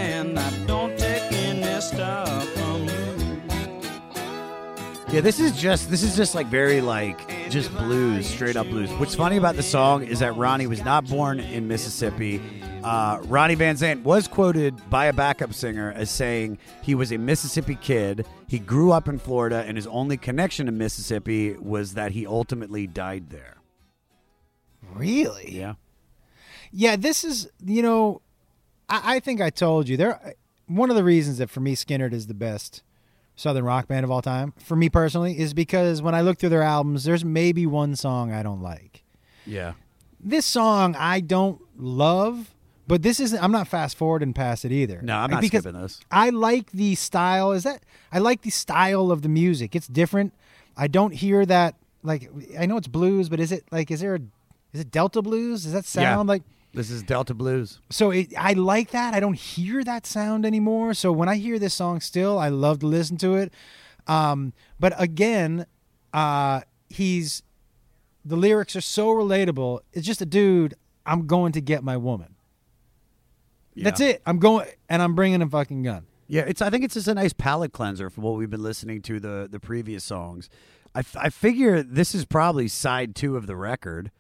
Yeah, 5.11 5.19
this 5.19 5.41
is 5.41 5.51
just 5.51 5.89
this 5.89 6.03
is 6.03 6.15
just 6.15 6.35
like 6.35 6.47
very 6.47 6.79
like 6.79 7.49
just 7.49 7.69
blues, 7.75 8.25
straight 8.25 8.55
up 8.55 8.65
blues. 8.67 8.89
What's 8.93 9.13
funny 9.13 9.35
about 9.35 9.57
the 9.57 9.63
song 9.63 10.05
is 10.05 10.19
that 10.19 10.38
Ronnie 10.38 10.67
was 10.67 10.85
not 10.85 11.05
born 11.05 11.41
in 11.41 11.67
Mississippi. 11.67 12.41
Uh, 12.81 13.19
Ronnie 13.25 13.55
Van 13.55 13.75
Zant 13.75 14.03
was 14.03 14.29
quoted 14.29 14.89
by 14.89 15.07
a 15.07 15.13
backup 15.13 15.53
singer 15.53 15.91
as 15.97 16.09
saying 16.09 16.59
he 16.81 16.95
was 16.95 17.11
a 17.11 17.17
Mississippi 17.17 17.75
kid. 17.75 18.25
He 18.47 18.57
grew 18.57 18.93
up 18.93 19.09
in 19.09 19.19
Florida, 19.19 19.65
and 19.67 19.75
his 19.75 19.85
only 19.88 20.15
connection 20.15 20.67
to 20.67 20.71
Mississippi 20.71 21.57
was 21.57 21.95
that 21.95 22.13
he 22.13 22.25
ultimately 22.25 22.88
died 22.88 23.31
there. 23.31 23.57
Really? 24.93 25.51
Yeah. 25.51 25.73
Yeah, 26.71 26.95
this 26.95 27.25
is 27.25 27.49
you 27.61 27.81
know, 27.81 28.21
I, 28.88 29.15
I 29.15 29.19
think 29.19 29.41
I 29.41 29.49
told 29.49 29.89
you 29.89 29.97
there. 29.97 30.35
One 30.67 30.89
of 30.89 30.95
the 30.95 31.03
reasons 31.03 31.38
that 31.39 31.49
for 31.49 31.59
me 31.59 31.75
Skynyrd 31.75 32.13
is 32.13 32.27
the 32.27 32.33
best 32.33 32.81
southern 33.35 33.63
rock 33.63 33.87
band 33.87 34.03
of 34.03 34.11
all 34.11 34.21
time, 34.21 34.53
for 34.59 34.75
me 34.75 34.89
personally, 34.89 35.37
is 35.39 35.53
because 35.53 36.01
when 36.01 36.13
I 36.15 36.21
look 36.21 36.37
through 36.39 36.49
their 36.49 36.61
albums, 36.63 37.03
there's 37.03 37.25
maybe 37.25 37.65
one 37.65 37.95
song 37.95 38.31
I 38.31 38.43
don't 38.43 38.61
like. 38.61 39.03
Yeah. 39.45 39.73
This 40.19 40.45
song 40.45 40.95
I 40.97 41.19
don't 41.19 41.59
love, 41.77 42.53
but 42.87 43.01
this 43.01 43.19
isn't. 43.19 43.41
I'm 43.43 43.51
not 43.51 43.67
fast 43.67 43.97
forwarding 43.97 44.33
past 44.33 44.65
it 44.65 44.71
either. 44.71 45.01
No, 45.01 45.15
I'm 45.17 45.31
not 45.31 45.41
because 45.41 45.63
skipping 45.63 45.81
this. 45.81 45.99
I 46.11 46.29
like 46.29 46.71
the 46.71 46.93
style. 46.95 47.51
Is 47.51 47.63
that 47.63 47.81
I 48.11 48.19
like 48.19 48.41
the 48.43 48.51
style 48.51 49.11
of 49.11 49.23
the 49.23 49.29
music. 49.29 49.75
It's 49.75 49.87
different. 49.87 50.33
I 50.77 50.87
don't 50.87 51.11
hear 51.13 51.45
that 51.47 51.75
like 52.03 52.29
I 52.59 52.65
know 52.67 52.77
it's 52.77 52.87
blues, 52.87 53.29
but 53.29 53.39
is 53.39 53.51
it 53.51 53.63
like 53.71 53.89
is 53.89 54.01
there 54.01 54.15
a 54.15 54.19
is 54.73 54.81
it 54.81 54.91
Delta 54.91 55.21
blues? 55.23 55.63
Does 55.63 55.73
that 55.73 55.85
sound 55.85 56.27
Yeah. 56.27 56.33
like 56.33 56.43
This 56.73 56.89
is 56.89 57.03
Delta 57.03 57.34
Blues. 57.34 57.80
so 57.89 58.11
it, 58.11 58.34
I 58.38 58.53
like 58.53 58.91
that. 58.91 59.14
I 59.14 59.19
don't 59.19 59.34
hear 59.38 59.84
that 59.84 60.06
sound 60.06 60.45
anymore. 60.45 60.93
So 60.93 61.11
when 61.11 61.27
I 61.27 61.35
hear 61.35 61.60
this 61.60 61.73
song 61.73 61.99
still, 61.99 62.39
I 62.39 62.48
love 62.49 62.80
to 62.80 62.88
listen 62.88 63.18
to 63.18 63.35
it. 63.35 63.53
Um, 64.07 64.53
but 64.80 64.93
again, 64.98 65.65
uh, 66.14 66.61
he's 66.89 67.43
the 68.23 68.35
lyrics 68.35 68.76
are 68.76 68.81
so 68.81 69.10
relatable. 69.10 69.80
It's 69.93 70.07
just 70.07 70.22
a 70.22 70.26
dude. 70.26 70.76
I'm 71.06 71.27
going 71.27 71.52
to 71.53 71.61
get 71.61 71.84
my 71.84 71.98
woman. 71.98 72.35
That's 73.76 73.99
it. 73.99 74.22
I'm 74.26 74.38
going 74.39 74.68
and 74.89 75.02
I'm 75.02 75.15
bringing 75.15 75.41
a 75.41 75.49
fucking 75.49 75.84
gun. 75.84 76.06
Yeah, 76.27 76.43
it's. 76.48 76.61
I 76.61 76.69
think 76.69 76.84
it's 76.84 76.93
just 76.93 77.07
a 77.07 77.14
nice 77.14 77.34
palate 77.34 77.73
cleanser 77.73 78.10
from 78.10 78.23
what 78.23 78.35
we've 78.35 78.49
been 78.49 78.64
listening 78.64 79.02
to 79.03 79.19
the 79.19 79.48
the 79.52 79.60
previous 79.60 80.03
songs. 80.03 80.49
I, 80.93 80.99
f- 80.99 81.18
I 81.18 81.30
figure 81.30 81.81
this 81.84 82.14
is 82.14 82.26
probably 82.26 82.68
side 82.68 83.15
two 83.15 83.35
of 83.38 83.48
the 83.48 83.56
record. 83.56 84.11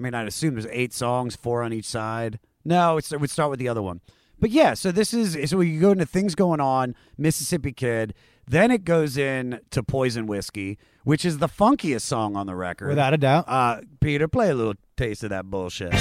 I 0.00 0.02
mean, 0.02 0.14
I'd 0.14 0.26
assume 0.26 0.54
there's 0.54 0.66
eight 0.70 0.94
songs, 0.94 1.36
four 1.36 1.62
on 1.62 1.74
each 1.74 1.84
side. 1.84 2.38
No, 2.64 2.96
it's, 2.96 3.12
it 3.12 3.20
would 3.20 3.28
start 3.28 3.50
with 3.50 3.58
the 3.58 3.68
other 3.68 3.82
one. 3.82 4.00
But 4.38 4.50
yeah, 4.50 4.72
so 4.72 4.90
this 4.90 5.12
is 5.12 5.50
so 5.50 5.58
we 5.58 5.76
go 5.76 5.90
into 5.90 6.06
things 6.06 6.34
going 6.34 6.60
on, 6.60 6.94
Mississippi 7.18 7.72
Kid. 7.72 8.14
Then 8.48 8.70
it 8.70 8.84
goes 8.84 9.18
in 9.18 9.60
to 9.70 9.82
Poison 9.82 10.26
Whiskey, 10.26 10.78
which 11.04 11.26
is 11.26 11.36
the 11.36 11.48
funkiest 11.48 12.00
song 12.00 12.34
on 12.34 12.46
the 12.46 12.56
record, 12.56 12.88
Without 12.88 13.12
a 13.12 13.18
doubt. 13.18 13.44
Uh, 13.46 13.82
Peter, 14.00 14.26
play 14.26 14.48
a 14.48 14.54
little 14.54 14.74
taste 14.96 15.22
of 15.22 15.28
that 15.28 15.50
bullshit. 15.50 15.92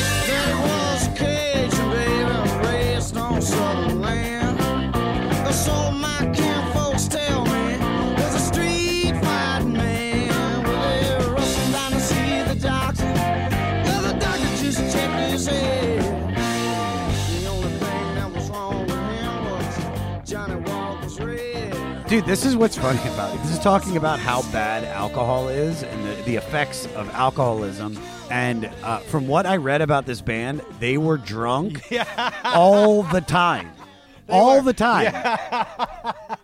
Dude, 22.10 22.26
this 22.26 22.44
is 22.44 22.56
what's 22.56 22.76
funny 22.76 23.00
about 23.14 23.36
it. 23.36 23.42
This 23.44 23.52
is 23.52 23.60
talking 23.60 23.96
about 23.96 24.20
how 24.20 24.42
bad 24.52 24.84
alcohol 24.84 25.48
is 25.48 25.84
and 25.84 26.06
the, 26.06 26.24
the 26.24 26.36
effects 26.38 26.88
of 26.96 27.08
alcoholism. 27.12 28.00
And 28.32 28.66
uh, 28.84 28.98
from 29.00 29.28
what 29.28 29.46
I 29.46 29.58
read 29.58 29.84
about 29.84 30.08
this 30.08 30.20
band, 30.20 30.62
they 30.80 30.98
were 30.98 31.18
drunk 31.18 31.82
all 32.44 33.04
the 33.04 33.22
time. 33.22 33.72
all 34.28 34.64
the 34.64 34.74
time. 34.74 35.14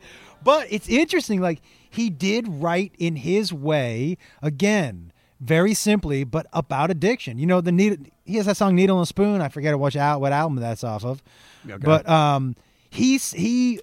But 0.46 0.68
it's 0.70 0.88
interesting. 0.88 1.42
Like 1.42 1.62
he 1.90 2.12
did 2.12 2.48
write 2.48 2.94
in 3.00 3.16
his 3.16 3.52
way 3.52 4.18
again, 4.44 5.12
very 5.40 5.74
simply, 5.74 6.24
but 6.24 6.46
about 6.54 6.92
addiction. 6.92 7.40
You 7.40 7.48
know, 7.48 7.62
the 7.62 7.72
needle. 7.72 7.98
He 8.26 8.38
has 8.38 8.46
that 8.46 8.56
song 8.56 8.76
"Needle 8.76 9.00
and 9.00 9.08
Spoon." 9.08 9.42
I 9.42 9.50
forget 9.50 9.78
what 9.78 9.96
out 9.96 10.22
what 10.22 10.32
album 10.32 10.58
that's 10.58 10.84
off 10.84 11.04
of. 11.04 11.24
Okay. 11.68 11.78
But 11.84 12.08
um, 12.08 12.56
he's 12.92 13.32
he. 13.32 13.82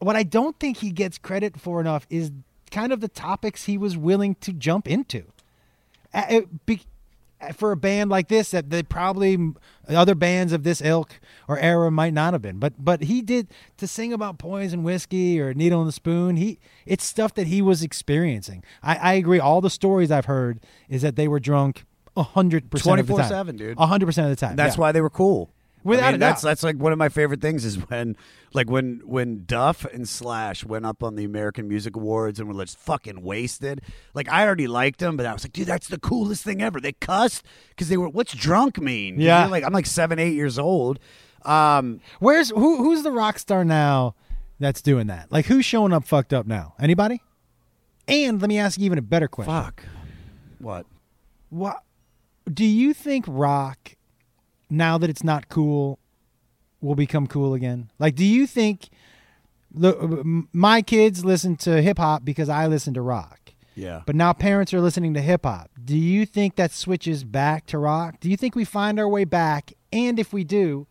What 0.00 0.16
I 0.16 0.22
don't 0.22 0.58
think 0.58 0.78
he 0.78 0.90
gets 0.90 1.18
credit 1.18 1.60
for 1.60 1.80
enough 1.80 2.06
is 2.10 2.32
kind 2.70 2.92
of 2.92 3.00
the 3.00 3.08
topics 3.08 3.64
he 3.64 3.78
was 3.78 3.96
willing 3.96 4.34
to 4.36 4.52
jump 4.52 4.88
into. 4.88 5.24
Be- 6.66 6.82
for 7.54 7.72
a 7.72 7.76
band 7.76 8.10
like 8.10 8.28
this 8.28 8.50
that 8.50 8.68
they 8.68 8.82
probably 8.82 9.38
other 9.88 10.14
bands 10.14 10.52
of 10.52 10.62
this 10.62 10.82
ilk 10.82 11.18
or 11.48 11.58
era 11.58 11.90
might 11.90 12.12
not 12.12 12.34
have 12.34 12.42
been 12.42 12.58
but 12.58 12.74
but 12.78 13.04
he 13.04 13.22
did 13.22 13.48
to 13.78 13.86
sing 13.86 14.12
about 14.12 14.36
poison 14.38 14.82
whiskey 14.82 15.40
or 15.40 15.54
needle 15.54 15.80
in 15.80 15.86
the 15.86 15.92
spoon 15.92 16.36
he 16.36 16.58
it's 16.84 17.02
stuff 17.02 17.32
that 17.32 17.46
he 17.46 17.62
was 17.62 17.82
experiencing 17.82 18.62
i, 18.82 18.94
I 18.96 19.12
agree 19.14 19.40
all 19.40 19.62
the 19.62 19.70
stories 19.70 20.10
i've 20.10 20.26
heard 20.26 20.60
is 20.90 21.00
that 21.00 21.16
they 21.16 21.26
were 21.28 21.40
drunk 21.40 21.86
100% 22.16 22.64
of 22.98 23.06
the 23.06 23.14
time 23.16 23.46
24/7, 23.46 23.56
dude. 23.56 23.78
100% 23.78 24.08
of 24.24 24.30
the 24.30 24.36
time 24.36 24.56
That's 24.56 24.76
yeah. 24.76 24.80
why 24.80 24.92
they 24.92 25.00
were 25.00 25.10
cool. 25.10 25.50
Without 25.82 26.04
I 26.04 26.06
mean, 26.08 26.14
a 26.16 26.18
doubt. 26.18 26.28
that's 26.28 26.42
that's 26.42 26.62
like 26.62 26.76
one 26.76 26.92
of 26.92 26.98
my 26.98 27.08
favorite 27.08 27.40
things 27.40 27.64
is 27.64 27.76
when 27.88 28.16
like 28.52 28.68
when 28.68 29.00
when 29.04 29.44
Duff 29.46 29.84
and 29.86 30.08
Slash 30.08 30.64
went 30.64 30.84
up 30.84 31.02
on 31.02 31.16
the 31.16 31.24
American 31.24 31.68
Music 31.68 31.96
Awards 31.96 32.38
and 32.38 32.48
were 32.54 32.64
just 32.64 32.78
fucking 32.78 33.22
wasted. 33.22 33.80
Like 34.12 34.28
I 34.30 34.44
already 34.44 34.66
liked 34.66 34.98
them, 35.00 35.16
but 35.16 35.24
I 35.26 35.32
was 35.32 35.44
like, 35.44 35.52
dude, 35.52 35.66
that's 35.66 35.88
the 35.88 35.98
coolest 35.98 36.44
thing 36.44 36.60
ever. 36.62 36.80
They 36.80 36.92
cussed 36.92 37.44
because 37.70 37.88
they 37.88 37.96
were. 37.96 38.08
What's 38.10 38.34
drunk 38.34 38.78
mean? 38.78 39.18
You 39.18 39.26
Yeah. 39.28 39.44
know, 39.44 39.50
like 39.50 39.64
I'm 39.64 39.72
like 39.72 39.86
seven, 39.86 40.18
eight 40.18 40.34
years 40.34 40.58
old. 40.58 40.98
Um, 41.46 42.00
where's 42.18 42.50
who 42.50 42.76
who's 42.78 43.02
the 43.02 43.10
rock 43.12 43.38
star 43.38 43.64
now 43.64 44.14
that's 44.58 44.82
doing 44.82 45.06
that 45.06 45.32
like 45.32 45.46
who's 45.46 45.64
showing 45.64 45.90
up 45.94 46.04
fucked 46.04 46.34
up 46.34 46.46
now 46.46 46.74
anybody 46.78 47.22
and 48.06 48.42
let 48.42 48.48
me 48.48 48.58
ask 48.58 48.78
you 48.78 48.84
even 48.84 48.98
a 48.98 49.02
better 49.02 49.26
question 49.26 49.50
fuck. 49.50 49.82
What? 50.58 50.84
What 51.48 51.82
do 52.52 52.66
you 52.66 52.92
think 52.92 53.24
rock 53.26 53.96
now 54.70 54.98
that 54.98 55.10
it's 55.10 55.24
not 55.24 55.48
cool 55.48 55.98
will 56.80 56.94
become 56.94 57.26
cool 57.26 57.54
again? 57.54 57.90
Like 57.98 58.14
do 58.14 58.24
you 58.24 58.46
think 58.46 58.88
look 59.72 60.02
uh, 60.02 60.22
my 60.52 60.82
kids 60.82 61.24
listen 61.24 61.56
to 61.56 61.82
hip 61.82 61.98
hop 61.98 62.24
because 62.24 62.48
I 62.48 62.66
listen 62.66 62.94
to 62.94 63.02
rock. 63.02 63.38
Yeah. 63.74 64.02
But 64.04 64.16
now 64.16 64.32
parents 64.32 64.74
are 64.74 64.80
listening 64.80 65.14
to 65.14 65.20
hip 65.20 65.44
hop. 65.44 65.70
Do 65.82 65.96
you 65.96 66.26
think 66.26 66.56
that 66.56 66.72
switches 66.72 67.24
back 67.24 67.66
to 67.66 67.78
rock? 67.78 68.20
Do 68.20 68.28
you 68.28 68.36
think 68.36 68.54
we 68.54 68.64
find 68.64 68.98
our 68.98 69.08
way 69.08 69.24
back? 69.24 69.72
And 69.92 70.18
if 70.18 70.32
we 70.32 70.44
do, 70.44 70.86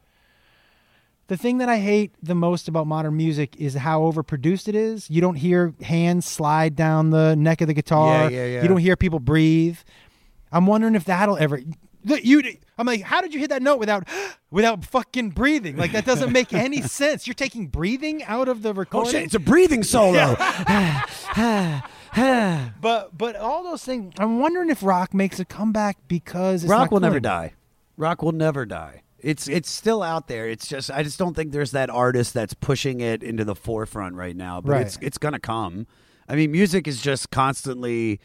the 1.28 1.38
thing 1.38 1.60
that 1.60 1.70
I 1.70 1.78
hate 1.78 2.14
the 2.24 2.34
most 2.34 2.68
about 2.68 2.88
modern 2.88 3.16
music 3.16 3.56
is 3.58 3.76
how 3.76 4.02
overproduced 4.02 4.68
it 4.68 4.76
is. 4.76 5.10
You 5.10 5.22
don't 5.22 5.36
hear 5.36 5.76
hands 5.82 6.26
slide 6.26 6.76
down 6.76 7.12
the 7.12 7.36
neck 7.36 7.62
of 7.62 7.68
the 7.68 7.74
guitar. 7.74 8.32
Yeah, 8.32 8.40
yeah, 8.40 8.46
yeah. 8.46 8.62
You 8.64 8.68
don't 8.68 8.80
hear 8.80 8.96
people 8.96 9.20
breathe. 9.20 9.78
I'm 10.52 10.66
wondering 10.66 10.96
if 10.96 11.06
that'll 11.06 11.38
ever. 11.38 11.62
Look, 12.06 12.24
You, 12.24 12.42
I'm 12.78 12.88
like, 12.88 13.02
how 13.02 13.22
did 13.22 13.34
you 13.34 13.40
hit 13.40 13.50
that 13.50 13.62
note 13.62 13.78
without, 13.80 14.08
without 14.52 14.86
fucking 14.86 15.32
breathing? 15.32 15.76
Like 15.78 15.92
that 15.92 16.06
doesn't 16.06 16.32
make 16.32 16.54
any 16.54 16.82
sense. 17.00 17.28
You're 17.28 17.34
taking 17.34 17.68
breathing 17.68 18.24
out 18.24 18.48
of 18.48 18.62
the 18.62 18.74
recording. 18.74 19.10
Oh 19.10 19.12
shit! 19.12 19.24
It's 19.24 19.36
a 19.36 19.40
breathing 19.40 19.84
solo. 19.84 20.36
But 22.82 23.18
but 23.18 23.36
all 23.36 23.64
those 23.64 23.84
things, 23.84 24.14
I'm 24.18 24.40
wondering 24.40 24.70
if 24.70 24.82
rock 24.84 25.14
makes 25.14 25.40
a 25.40 25.46
comeback 25.46 25.98
because 26.08 26.64
it's 26.64 26.70
Rock 26.70 26.92
will 26.92 27.00
cool 27.00 27.08
never 27.08 27.20
die. 27.20 27.54
Rock 27.98 28.22
will 28.22 28.32
never 28.32 28.66
die. 28.66 29.04
It's 29.20 29.48
it's 29.48 29.70
still 29.70 30.02
out 30.02 30.28
there. 30.28 30.48
It's 30.50 30.68
just 30.68 30.90
I 30.90 31.04
just 31.04 31.20
don't 31.20 31.36
think 31.36 31.52
there's 31.52 31.72
that 31.72 31.90
artist 31.90 32.34
that's 32.34 32.54
pushing 32.54 33.02
it 33.02 33.22
into 33.22 33.44
the 33.46 33.56
forefront 33.56 34.16
right 34.16 34.36
now. 34.36 34.62
But 34.62 34.72
Right. 34.72 34.86
it's 34.88 34.98
it's 35.02 35.18
gonna 35.18 35.40
come. 35.40 35.88
I 36.28 36.36
mean, 36.36 36.52
music 36.52 36.88
is 36.88 37.02
just 37.02 37.30
constantly 37.32 38.20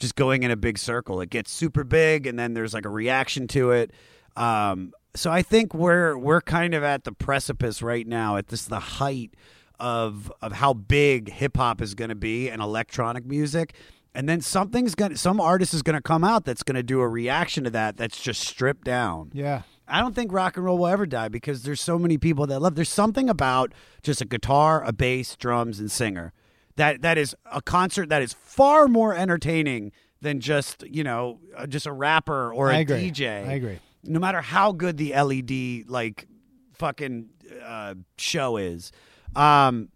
just 0.00 0.16
going 0.16 0.42
in 0.42 0.50
a 0.50 0.56
big 0.56 0.78
circle. 0.78 1.20
It 1.20 1.30
gets 1.30 1.52
super 1.52 1.84
big, 1.84 2.26
and 2.26 2.38
then 2.38 2.54
there's 2.54 2.74
like 2.74 2.84
a 2.84 2.90
reaction 2.90 3.46
to 3.48 3.70
it. 3.70 3.92
Um, 4.36 4.92
so 5.14 5.30
I 5.30 5.42
think 5.42 5.74
we're 5.74 6.16
we're 6.16 6.40
kind 6.40 6.74
of 6.74 6.82
at 6.82 7.04
the 7.04 7.12
precipice 7.12 7.82
right 7.82 8.06
now, 8.06 8.36
at 8.36 8.48
this 8.48 8.64
the 8.64 8.80
height 8.80 9.34
of 9.78 10.32
of 10.40 10.52
how 10.52 10.72
big 10.72 11.30
hip 11.30 11.56
hop 11.56 11.80
is 11.80 11.94
going 11.94 12.08
to 12.08 12.14
be 12.14 12.48
and 12.48 12.60
electronic 12.60 13.24
music. 13.24 13.74
And 14.12 14.28
then 14.28 14.40
something's 14.40 14.96
gonna 14.96 15.16
some 15.16 15.40
artist 15.40 15.72
is 15.72 15.82
gonna 15.82 16.02
come 16.02 16.24
out 16.24 16.44
that's 16.44 16.64
gonna 16.64 16.82
do 16.82 17.00
a 17.00 17.08
reaction 17.08 17.62
to 17.64 17.70
that 17.70 17.96
that's 17.96 18.20
just 18.20 18.40
stripped 18.40 18.84
down. 18.84 19.30
Yeah. 19.32 19.62
I 19.86 20.00
don't 20.00 20.14
think 20.14 20.32
rock 20.32 20.56
and 20.56 20.64
roll 20.64 20.78
will 20.78 20.86
ever 20.86 21.06
die 21.06 21.28
because 21.28 21.62
there's 21.64 21.80
so 21.80 21.98
many 21.98 22.16
people 22.16 22.46
that 22.46 22.60
love. 22.60 22.76
There's 22.76 22.88
something 22.88 23.28
about 23.28 23.72
just 24.02 24.20
a 24.20 24.24
guitar, 24.24 24.84
a 24.84 24.92
bass, 24.92 25.36
drums, 25.36 25.80
and 25.80 25.90
singer 25.90 26.32
that 26.80 27.02
that 27.02 27.18
is 27.18 27.36
a 27.52 27.60
concert 27.60 28.08
that 28.08 28.22
is 28.22 28.32
far 28.32 28.88
more 28.88 29.14
entertaining 29.14 29.92
than 30.22 30.40
just 30.40 30.82
you 30.88 31.04
know 31.04 31.38
uh, 31.54 31.66
just 31.66 31.84
a 31.86 31.92
rapper 31.92 32.52
or 32.52 32.70
a 32.70 32.78
agree. 32.78 33.10
DJ. 33.10 33.46
I 33.46 33.52
agree. 33.52 33.78
No 34.02 34.18
matter 34.18 34.40
how 34.40 34.72
good 34.72 34.96
the 34.96 35.12
LED 35.12 35.90
like 35.90 36.26
fucking 36.72 37.28
uh, 37.62 37.96
show 38.16 38.56
is, 38.56 38.92
um, 39.36 39.90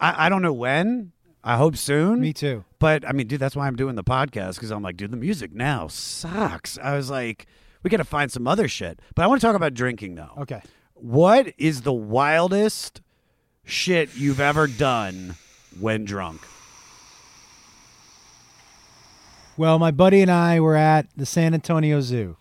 I, 0.00 0.26
I 0.26 0.28
don't 0.28 0.42
know 0.42 0.52
when. 0.52 1.12
I 1.44 1.56
hope 1.56 1.76
soon. 1.76 2.20
Me 2.20 2.32
too. 2.32 2.64
But 2.80 3.08
I 3.08 3.12
mean, 3.12 3.28
dude, 3.28 3.38
that's 3.40 3.54
why 3.54 3.68
I'm 3.68 3.76
doing 3.76 3.94
the 3.94 4.04
podcast 4.04 4.54
because 4.54 4.72
I'm 4.72 4.82
like, 4.82 4.96
dude, 4.96 5.12
the 5.12 5.16
music 5.16 5.52
now 5.52 5.86
sucks. 5.86 6.78
I 6.78 6.96
was 6.96 7.10
like, 7.10 7.46
we 7.84 7.90
got 7.90 7.98
to 7.98 8.04
find 8.04 8.30
some 8.30 8.48
other 8.48 8.66
shit. 8.66 9.00
But 9.14 9.22
I 9.22 9.28
want 9.28 9.40
to 9.40 9.46
talk 9.46 9.54
about 9.54 9.74
drinking 9.74 10.16
though. 10.16 10.30
Okay. 10.38 10.62
What 10.94 11.52
is 11.58 11.82
the 11.82 11.92
wildest 11.92 13.00
shit 13.64 14.16
you've 14.16 14.40
ever 14.40 14.66
done 14.66 15.36
when 15.80 16.04
drunk? 16.04 16.40
Well, 19.56 19.78
my 19.78 19.90
buddy 19.90 20.22
and 20.22 20.30
I 20.30 20.60
were 20.60 20.76
at 20.76 21.06
the 21.16 21.26
San 21.26 21.52
Antonio 21.54 22.00
Zoo, 22.00 22.36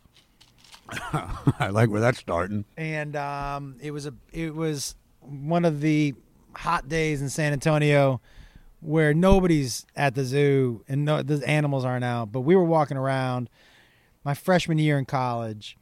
I 1.60 1.70
like 1.72 1.90
where 1.90 2.02
that's 2.02 2.20
starting. 2.20 2.66
and 2.78 3.16
um, 3.16 3.76
it 3.82 3.92
was 3.92 4.06
a 4.06 4.14
it 4.32 4.56
was 4.56 4.96
one 5.20 5.66
of 5.66 5.82
the 5.82 6.14
hot 6.56 6.88
days 6.90 7.22
in 7.22 7.30
San 7.30 7.54
Antonio 7.54 8.22
where 8.82 9.14
nobody's 9.14 9.86
at 9.96 10.16
the 10.16 10.26
zoo 10.26 10.84
and 10.88 11.06
no, 11.06 11.22
the 11.22 11.48
animals 11.48 11.86
aren't 11.86 12.04
out. 12.04 12.32
But 12.32 12.42
we 12.42 12.56
were 12.56 12.64
walking 12.64 12.98
around 12.98 13.50
my 14.24 14.34
freshman 14.34 14.80
year 14.80 14.98
in 14.98 15.06
college. 15.06 15.78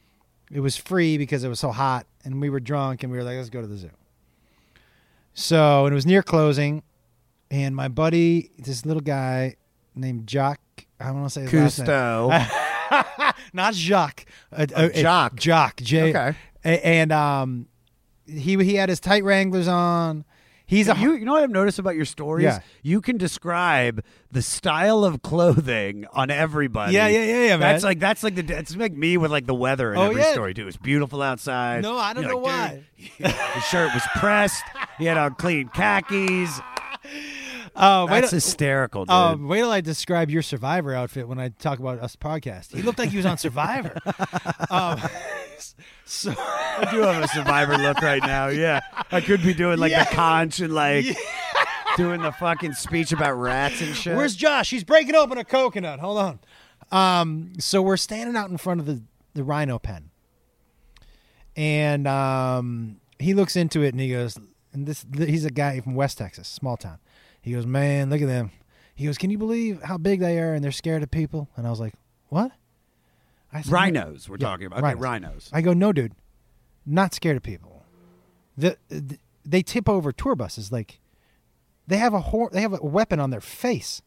It 0.51 0.59
was 0.59 0.75
free 0.75 1.17
because 1.17 1.43
it 1.43 1.47
was 1.49 1.59
so 1.59 1.71
hot, 1.71 2.07
and 2.25 2.41
we 2.41 2.49
were 2.49 2.59
drunk, 2.59 3.03
and 3.03 3.11
we 3.11 3.19
were 3.19 3.23
like, 3.23 3.37
"Let's 3.37 3.49
go 3.49 3.61
to 3.61 3.67
the 3.67 3.77
zoo." 3.77 3.91
So, 5.35 5.85
and 5.85 5.93
it 5.93 5.95
was 5.95 6.07
near 6.07 6.23
closing, 6.23 6.81
and 7.51 7.75
my 7.75 7.87
buddy, 7.87 8.51
this 8.57 8.85
little 8.85 9.01
guy 9.01 9.55
named 9.95 10.27
Jock, 10.27 10.59
I 10.99 11.05
don't 11.07 11.21
want 11.21 11.33
to 11.33 11.39
say 11.39 11.47
his 11.47 11.79
last 11.79 11.87
name. 11.87 13.33
Not 13.53 13.73
Jacques. 13.73 14.25
Uh, 14.51 14.65
uh, 14.75 14.89
Jock. 14.89 15.35
Jock. 15.35 15.77
J. 15.77 16.09
Okay. 16.09 16.37
A- 16.65 16.85
and 16.85 17.11
um, 17.11 17.67
he 18.27 18.55
he 18.63 18.75
had 18.75 18.89
his 18.89 18.99
tight 18.99 19.23
Wranglers 19.23 19.67
on. 19.67 20.25
He's 20.65 20.87
a 20.87 20.95
you, 20.95 21.13
you 21.13 21.25
know 21.25 21.31
what 21.33 21.41
I've 21.41 21.49
noticed 21.49 21.79
about 21.79 21.95
your 21.95 22.05
stories? 22.05 22.43
Yeah. 22.43 22.59
You 22.83 23.01
can 23.01 23.17
describe 23.17 24.03
the 24.31 24.43
style 24.43 25.03
of 25.03 25.23
clothing 25.23 26.05
on 26.13 26.29
everybody. 26.29 26.93
Yeah, 26.93 27.07
yeah, 27.07 27.23
yeah, 27.23 27.41
yeah, 27.45 27.49
man. 27.57 27.59
That's 27.61 27.83
like 27.83 27.99
that's 27.99 28.21
like 28.21 28.35
the 28.35 28.43
that's 28.43 28.75
like 28.75 28.93
me 28.93 29.17
with 29.17 29.31
like 29.31 29.47
the 29.47 29.55
weather 29.55 29.93
in 29.93 29.97
Oh, 29.99 30.09
every 30.11 30.21
yeah. 30.21 30.31
story 30.31 30.53
too. 30.53 30.67
It's 30.67 30.77
beautiful 30.77 31.23
outside. 31.23 31.81
No, 31.81 31.97
I 31.97 32.13
don't 32.13 32.21
You're 32.23 32.33
know 32.33 32.39
like, 32.39 32.83
dude, 33.17 33.31
His 33.31 33.63
shirt 33.63 33.91
was 33.95 34.03
pressed. 34.17 34.61
He 34.99 35.05
had 35.05 35.17
on 35.17 35.33
clean 35.35 35.69
khakis. 35.69 36.59
uh, 37.79 38.05
That's 38.07 38.31
hysterical, 38.31 39.05
dude. 39.05 39.11
Um, 39.13 39.47
wait 39.47 39.59
till 39.59 39.71
I 39.71 39.81
describe 39.81 40.29
your 40.29 40.41
Survivor 40.41 40.93
outfit 40.93 41.27
when 41.27 41.39
I 41.39 41.49
talk 41.49 41.79
about 41.79 41.99
us 41.99 42.15
podcast. 42.15 42.75
He 42.75 42.81
looked 42.81 42.99
like 42.99 43.09
he 43.09 43.17
was 43.17 43.25
on 43.25 43.37
Survivor. 43.37 43.97
um, 44.69 44.99
so 46.05 46.33
I 46.37 46.87
do 46.91 46.99
have 47.01 47.23
a 47.23 47.27
survivor 47.29 47.77
look 47.77 48.01
right 48.01 48.21
now. 48.21 48.47
Yeah, 48.47 48.81
I 49.11 49.21
could 49.21 49.41
be 49.43 49.53
doing 49.53 49.79
like 49.79 49.91
Yeah. 49.91 50.03
the 50.03 50.15
conch 50.15 50.59
and 50.59 50.73
like 50.73 51.05
doing 51.97 52.21
the 52.21 52.31
fucking 52.31 52.73
speech 52.73 53.11
about 53.11 53.33
rats 53.33 53.81
and 53.81 53.95
shit. 53.95 54.15
Where's 54.15 54.35
Josh? 54.35 54.69
He's 54.69 54.83
breaking 54.83 55.15
open 55.15 55.37
a 55.37 55.43
coconut. 55.45 55.99
Hold 55.99 56.17
on. 56.17 56.39
Um, 56.91 57.53
so 57.59 57.81
we're 57.81 57.97
standing 57.97 58.35
out 58.35 58.49
in 58.49 58.57
front 58.57 58.79
of 58.79 58.85
the, 58.87 59.01
the 59.33 59.43
rhino 59.43 59.77
pen. 59.79 60.09
And 61.55 62.07
um, 62.07 62.99
he 63.19 63.33
looks 63.33 63.55
into 63.55 63.83
it 63.83 63.89
and 63.89 63.99
he 63.99 64.09
goes, 64.09 64.37
and 64.73 64.87
this 64.87 65.05
he's 65.17 65.45
a 65.45 65.51
guy 65.51 65.79
from 65.81 65.95
West 65.95 66.17
Texas, 66.17 66.47
small 66.47 66.77
town. 66.77 66.99
He 67.41 67.51
goes, 67.53 67.65
Man, 67.65 68.09
look 68.09 68.21
at 68.21 68.27
them. 68.27 68.51
He 68.95 69.05
goes, 69.05 69.17
Can 69.17 69.29
you 69.29 69.37
believe 69.37 69.81
how 69.83 69.97
big 69.97 70.19
they 70.19 70.39
are 70.39 70.53
and 70.53 70.63
they're 70.63 70.71
scared 70.71 71.03
of 71.03 71.11
people? 71.11 71.49
And 71.55 71.65
I 71.65 71.69
was 71.69 71.79
like, 71.79 71.93
What? 72.27 72.51
I 73.51 73.61
said, 73.61 73.71
rhinos? 73.71 74.29
We're 74.29 74.37
Yeah, 74.39 74.47
talking 74.47 74.65
about 74.67 74.79
okay, 74.79 74.93
rhinos. 74.95 75.01
rhinos. 75.01 75.49
I 75.53 75.61
go, 75.61 75.73
no, 75.73 75.91
dude, 75.91 76.13
not 76.85 77.13
scared 77.15 77.37
of 77.37 77.41
people. 77.43 77.83
The, 78.57 78.77
the 78.89 79.17
they 79.45 79.63
tip 79.63 79.89
over 79.89 80.11
tour 80.11 80.35
buses 80.35 80.71
like 80.71 80.99
they 81.87 81.97
have 81.97 82.13
a 82.13 82.19
hor- 82.19 82.49
they 82.51 82.61
have 82.61 82.73
a 82.73 82.85
weapon 82.85 83.19
on 83.19 83.29
their 83.31 83.41
face. 83.41 84.01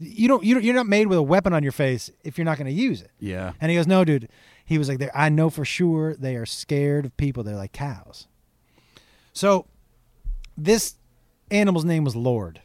You 0.00 0.26
don't 0.28 0.44
you 0.44 0.54
don't, 0.54 0.64
you're 0.64 0.74
not 0.74 0.86
made 0.88 1.06
with 1.06 1.16
a 1.18 1.22
weapon 1.22 1.52
on 1.54 1.62
your 1.62 1.72
face 1.72 2.10
if 2.24 2.36
you're 2.36 2.44
not 2.44 2.58
going 2.58 2.66
to 2.66 2.72
use 2.72 3.00
it. 3.00 3.12
Yeah. 3.20 3.52
And 3.60 3.70
he 3.70 3.76
goes, 3.76 3.86
no, 3.86 4.04
dude. 4.04 4.28
He 4.66 4.76
was 4.76 4.88
like, 4.88 5.00
I 5.14 5.28
know 5.28 5.48
for 5.50 5.64
sure 5.64 6.14
they 6.16 6.36
are 6.36 6.44
scared 6.46 7.06
of 7.06 7.16
people. 7.16 7.42
They're 7.44 7.54
like 7.56 7.72
cows. 7.72 8.26
So 9.32 9.66
this 10.58 10.96
animal's 11.54 11.84
name 11.84 12.04
was 12.04 12.14
Lord, 12.16 12.60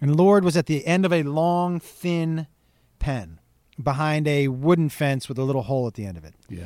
and 0.00 0.16
Lord 0.16 0.44
was 0.44 0.56
at 0.56 0.66
the 0.66 0.86
end 0.86 1.04
of 1.04 1.12
a 1.12 1.22
long, 1.22 1.78
thin 1.80 2.46
pen 2.98 3.38
behind 3.82 4.26
a 4.28 4.48
wooden 4.48 4.88
fence 4.88 5.28
with 5.28 5.38
a 5.38 5.42
little 5.44 5.62
hole 5.62 5.86
at 5.86 5.94
the 5.94 6.06
end 6.06 6.16
of 6.16 6.24
it 6.24 6.34
Yeah. 6.48 6.64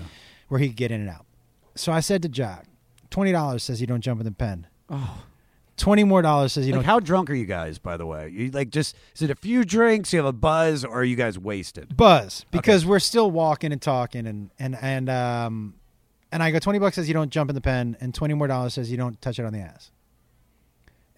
where 0.49 0.61
he 0.61 0.69
could 0.69 0.77
get 0.77 0.91
in 0.91 1.01
and 1.01 1.11
out. 1.11 1.27
So 1.75 1.93
I 1.93 2.01
said 2.01 2.23
to 2.23 2.29
Jack, 2.29 2.67
twenty 3.11 3.33
dollars 3.33 3.63
says 3.63 3.81
you 3.81 3.87
don't 3.87 4.01
jump 4.03 4.21
in 4.21 4.25
the 4.27 4.33
pen. 4.33 4.67
Oh. 4.91 5.23
Twenty 5.77 6.03
more 6.03 6.23
dollars 6.23 6.53
says 6.55 6.67
you 6.67 6.73
Like, 6.73 6.79
don't. 6.81 6.87
how 6.87 6.99
drunk 7.01 7.31
are 7.31 7.35
you 7.35 7.47
guys, 7.47 7.79
by 7.79 7.97
the 7.97 8.05
way? 8.05 8.29
You 8.31 8.51
like 8.51 8.71
just 8.71 8.97
is 9.15 9.23
it 9.23 9.31
a 9.31 9.37
few 9.37 9.65
drinks? 9.65 10.13
You 10.13 10.19
have 10.19 10.27
a 10.27 10.33
buzz, 10.33 10.85
or 10.85 10.91
are 11.01 11.05
you 11.05 11.15
guys 11.17 11.39
wasted? 11.39 11.97
buzz 11.97 12.45
because 12.51 12.85
we're 12.85 12.99
still 12.99 13.31
walking 13.31 13.71
and 13.73 13.81
talking 13.81 14.27
and 14.27 14.51
and 14.59 14.77
and 14.83 15.09
um 15.09 15.75
and 16.33 16.43
I 16.43 16.51
go 16.51 16.59
twenty 16.59 16.79
bucks 16.81 16.97
says 16.97 17.07
you 17.07 17.15
don't 17.15 17.31
jump 17.31 17.49
in 17.49 17.55
the 17.55 17.61
pen 17.61 17.97
and 18.01 18.13
twenty 18.13 18.35
more 18.35 18.49
dollars 18.49 18.75
says 18.75 18.91
you 18.91 18.97
don't 18.97 19.21
touch 19.23 19.39
it 19.39 19.45
on 19.47 19.53
the 19.53 19.61
ass. 19.61 19.93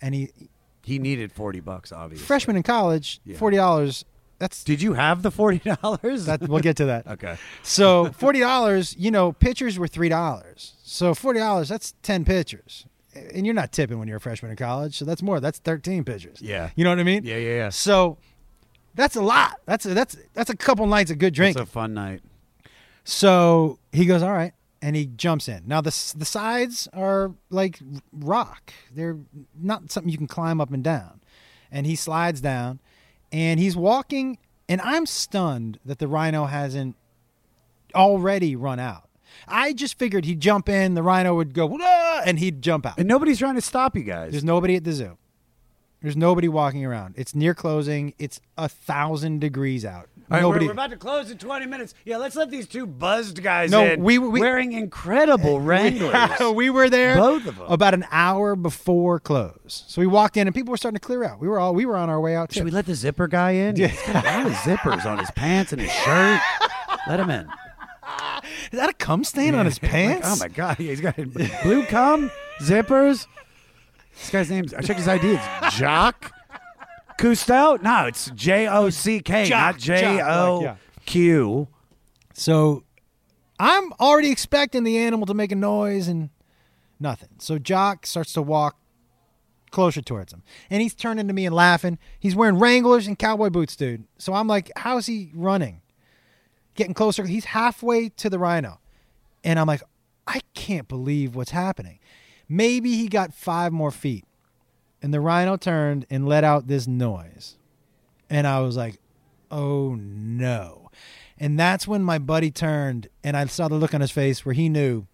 And 0.03 0.15
he 0.15 0.31
He 0.83 0.99
needed 0.99 1.31
forty 1.33 1.61
bucks, 1.61 1.93
obviously. 1.93 2.27
freshman 2.27 2.57
in 2.57 2.63
college, 2.63 3.21
Yeah. 3.25 3.37
forty 3.37 3.57
dollars. 3.57 4.05
That's 4.39 4.65
Did 4.65 4.81
you 4.81 4.95
have 4.95 5.23
the 5.23 5.31
forty 5.31 5.59
dollars? 5.59 6.25
that. 6.27 6.41
We'll 6.49 6.61
get 6.61 6.77
to 6.79 6.87
that. 6.87 7.07
okay. 7.15 7.37
So 7.63 8.11
forty 8.13 8.41
dollars, 8.41 8.97
you 8.99 9.11
know, 9.11 9.33
pitchers 9.33 9.79
were 9.79 9.87
three 9.89 10.09
dollars. 10.09 10.75
So 10.83 11.15
forty 11.15 11.39
dollars, 11.41 11.69
that's 11.69 11.95
ten 12.03 12.25
pitchers, 12.25 12.87
and 13.15 13.45
you're 13.45 13.55
not 13.55 13.71
tipping 13.73 13.99
when 13.99 14.09
you're 14.09 14.17
a 14.17 14.21
freshman 14.21 14.51
in 14.51 14.57
college. 14.57 14.97
So 14.97 15.05
that's 15.05 15.23
more. 15.23 15.41
That's 15.41 15.59
thirteen 15.59 16.05
pitchers. 16.05 16.41
Yeah. 16.41 16.71
you 16.75 16.85
know 16.85 16.91
what 16.91 16.99
I 16.99 17.03
mean. 17.05 17.25
Yeah, 17.25 17.37
yeah, 17.37 17.55
yeah. 17.57 17.69
So 17.69 18.17
that's 18.95 19.15
a 19.17 19.21
lot. 19.23 19.61
That's 19.67 19.85
a, 19.85 19.93
that's 19.93 20.17
that's 20.33 20.49
a 20.51 20.57
couple 20.57 20.87
nights 20.87 21.11
of 21.11 21.19
good 21.19 21.39
It's 21.39 21.61
a 21.61 21.67
fun 21.67 21.93
night. 21.93 22.23
So 23.05 23.79
he 23.93 24.07
goes, 24.07 24.23
all 24.23 24.33
right, 24.33 24.53
and 24.83 24.97
he 24.97 25.07
jumps 25.07 25.49
in. 25.49 25.63
Now 25.67 25.81
the 25.81 26.15
the 26.17 26.25
sides 26.25 26.89
are 26.93 27.33
like 27.51 27.81
rock; 28.13 28.73
they're 28.95 29.19
not 29.59 29.91
something 29.91 30.11
you 30.11 30.19
can 30.19 30.27
climb 30.27 30.61
up 30.61 30.73
and 30.73 30.83
down. 30.83 31.21
And 31.71 31.87
he 31.87 31.95
slides 31.97 32.41
down, 32.41 32.81
and 33.31 33.61
he's 33.61 33.77
walking, 33.77 34.39
and 34.69 34.81
I'm 34.81 35.07
stunned 35.07 35.79
that 35.85 35.99
the 35.99 36.09
rhino 36.09 36.47
hasn't 36.47 36.97
already 37.95 38.57
run 38.57 38.81
out. 38.81 39.09
I 39.47 39.73
just 39.73 39.99
figured 39.99 40.25
he'd 40.25 40.41
jump 40.41 40.69
in, 40.69 40.95
the 40.95 41.03
rhino 41.03 41.35
would 41.37 41.55
go, 41.55 41.67
"Wah!" 41.67 42.23
and 42.25 42.39
he'd 42.39 42.63
jump 42.63 42.87
out. 42.87 42.99
And 42.99 43.07
nobody's 43.07 43.39
trying 43.39 43.55
to 43.55 43.61
stop 43.61 43.97
you 43.97 44.03
guys. 44.03 44.33
There's 44.33 44.45
nobody 44.45 44.77
at 44.77 44.85
the 44.85 44.93
zoo. 44.93 45.17
There's 46.03 46.17
nobody 46.17 46.49
walking 46.49 46.85
around. 46.85 47.15
It's 47.19 47.35
near 47.35 47.55
closing. 47.55 48.15
It's 48.19 48.41
a 48.57 48.69
thousand 48.69 49.41
degrees 49.41 49.85
out. 49.85 50.09
Right, 50.31 50.43
nobody. 50.43 50.65
we're, 50.67 50.69
we're 50.69 50.73
about 50.75 50.91
to 50.91 50.97
close 50.97 51.29
in 51.31 51.39
20 51.39 51.67
minutes. 51.67 51.93
Yeah, 52.05 52.19
let's 52.19 52.37
let 52.37 52.51
these 52.51 52.69
two 52.69 52.87
buzzed 52.87 53.43
guys 53.43 53.71
No, 53.73 53.85
in. 53.85 54.01
we- 54.03 54.17
we- 54.19 54.39
wearing 54.41 54.73
incredible 54.73 55.61
Wranglers. 55.61 56.15
we 56.55 56.71
were 56.71 56.89
there 56.89 57.17
Both 57.17 57.47
of 57.47 57.59
'em. 57.59 57.67
about 57.67 57.95
an 57.95 58.07
hour 58.13 58.55
before 58.55 59.19
close. 59.19 59.85
So 59.89 60.01
we 60.01 60.07
walked 60.07 60.37
in 60.37 60.47
and 60.47 60.55
people 60.55 60.71
were 60.71 60.77
starting 60.77 60.99
to 61.01 61.05
clear 61.05 61.25
out. 61.25 61.41
We 61.41 61.49
were 61.49 61.59
all 61.59 61.75
we 61.75 61.85
were 61.85 61.97
on 61.97 62.09
our 62.09 62.21
way 62.21 62.37
out 62.37 62.53
Should 62.53 62.61
too. 62.61 62.65
we 62.67 62.71
let 62.71 62.87
the 62.87 62.95
zipper 62.95 63.27
guy 63.27 63.51
in? 63.53 63.75
Yeah. 63.77 63.89
He's 63.89 64.03
got 64.03 64.25
a 64.25 64.29
lot 64.29 64.47
of 64.47 64.53
zippers 64.53 65.05
on 65.05 65.19
his 65.19 65.31
pants 65.33 65.73
and 65.73 65.81
his 65.83 65.91
shirt. 65.91 66.41
Let 67.09 67.19
him 67.19 67.31
in. 67.31 67.47
Is 68.73 68.79
that 68.79 68.89
a 68.89 68.95
cum 68.95 69.25
stain 69.25 69.55
on 69.57 69.67
his 69.67 69.83
Like, 69.83 69.91
oh 69.91 69.93
pants? 69.93 70.29
oh 70.31 70.37
my 70.37 70.49
god, 70.49 70.77
he's 70.77 71.01
got 71.01 71.17
blue 71.63 71.85
cum, 71.87 72.31
zippers. 72.61 73.27
This 74.21 74.31
guy's 74.31 74.51
name. 74.51 74.67
I 74.77 74.83
checked 74.83 74.99
his 74.99 75.09
ID. 75.09 75.33
It's 75.63 75.77
Jock 75.77 76.33
Cousteau. 77.19 77.83
No, 77.83 78.07
it's 78.07 78.31
J 78.31 78.69
O 78.69 78.91
C 78.91 79.21
K, 79.21 79.47
Jock, 79.47 79.75
not 79.75 79.79
J 79.79 80.23
O 80.23 80.77
Q. 81.07 81.69
So 82.35 82.85
I'm 83.59 83.93
already 83.95 84.31
expecting 84.31 84.85
the 84.85 84.99
animal 84.99 85.27
to 85.27 85.35
make 85.35 85.53
a 85.53 85.57
noise 85.57 86.09
and 86.09 86.31
nothing. 86.99 87.31
So 87.39 87.59
Jock 87.59 88.07
starts 88.07 88.33
to 88.35 88.43
walk 88.43 88.77
closer 89.71 90.03
towards 90.03 90.33
him. 90.33 90.43
And 90.69 90.83
he's 90.83 90.95
turning 90.95 91.29
to 91.29 91.33
me 91.33 91.47
and 91.47 91.55
laughing. 91.55 91.99
He's 92.19 92.35
wearing 92.35 92.59
Wranglers 92.59 93.07
and 93.07 93.19
cowboy 93.19 93.51
boots, 93.51 93.77
dude. 93.77 94.05
So 94.19 94.35
I'm 94.35 94.49
like, 94.49 94.71
how's 94.77 95.07
he 95.07 95.31
running? 95.33 95.81
Getting 96.75 96.95
closer. 96.95 97.25
He's 97.25 97.45
halfway 97.47 98.09
to 98.09 98.29
the 98.29 98.39
rhino. 98.39 98.81
And 99.45 99.59
I'm 99.59 99.67
like, 99.67 99.83
I 100.27 100.41
can't 100.55 100.89
believe 100.89 101.37
what's 101.37 101.53
happening. 101.53 102.00
Maybe 102.51 102.97
he 102.97 103.09
got 103.09 103.33
five 103.33 103.73
more 103.73 103.91
feet. 103.91 104.25
And 105.01 105.15
the 105.15 105.21
rhino 105.21 105.57
turned 105.57 106.05
and 106.11 106.29
let 106.29 106.45
out 106.45 106.67
this 106.67 106.87
noise. 106.87 107.57
And 108.29 108.47
I 108.47 108.61
was 108.61 108.77
like, 108.77 108.99
oh 109.51 109.95
no. 109.95 110.91
And 111.39 111.59
that's 111.59 111.89
when 111.89 112.03
my 112.03 112.19
buddy 112.19 112.51
turned 112.51 113.09
and 113.25 113.37
I 113.37 113.47
saw 113.47 113.69
the 113.69 113.77
look 113.77 113.95
on 113.95 114.03
his 114.03 114.11
face 114.11 114.45
where 114.45 114.53
he 114.53 114.69
knew 114.69 115.07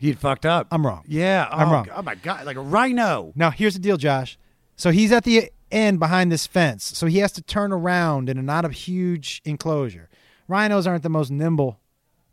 He'd 0.00 0.18
fucked 0.18 0.46
up. 0.46 0.66
I'm 0.70 0.86
wrong. 0.86 1.04
Yeah, 1.06 1.46
I'm 1.52 1.68
oh, 1.68 1.72
wrong. 1.72 1.88
Oh 1.94 2.00
my 2.00 2.14
god, 2.14 2.46
like 2.46 2.56
a 2.56 2.62
rhino. 2.62 3.34
Now, 3.36 3.50
here's 3.50 3.74
the 3.74 3.80
deal, 3.80 3.98
Josh. 3.98 4.38
So 4.74 4.90
he's 4.90 5.12
at 5.12 5.24
the 5.24 5.50
end 5.70 5.98
behind 5.98 6.32
this 6.32 6.46
fence. 6.46 6.84
So 6.96 7.06
he 7.06 7.18
has 7.18 7.32
to 7.32 7.42
turn 7.42 7.70
around 7.70 8.30
in 8.30 8.38
a 8.38 8.42
not 8.42 8.64
a 8.64 8.70
huge 8.70 9.42
enclosure. 9.44 10.08
Rhinos 10.48 10.86
aren't 10.86 11.02
the 11.02 11.10
most 11.10 11.30
nimble 11.30 11.80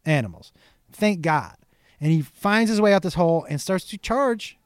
animals. 0.06 0.54
Thank 0.94 1.20
God. 1.20 1.58
And 2.00 2.12
he 2.12 2.22
finds 2.22 2.70
his 2.70 2.80
way 2.80 2.94
out 2.94 3.02
this 3.04 3.16
hole 3.16 3.46
and 3.50 3.60
starts 3.60 3.86
to 3.86 3.98
charge 3.98 4.58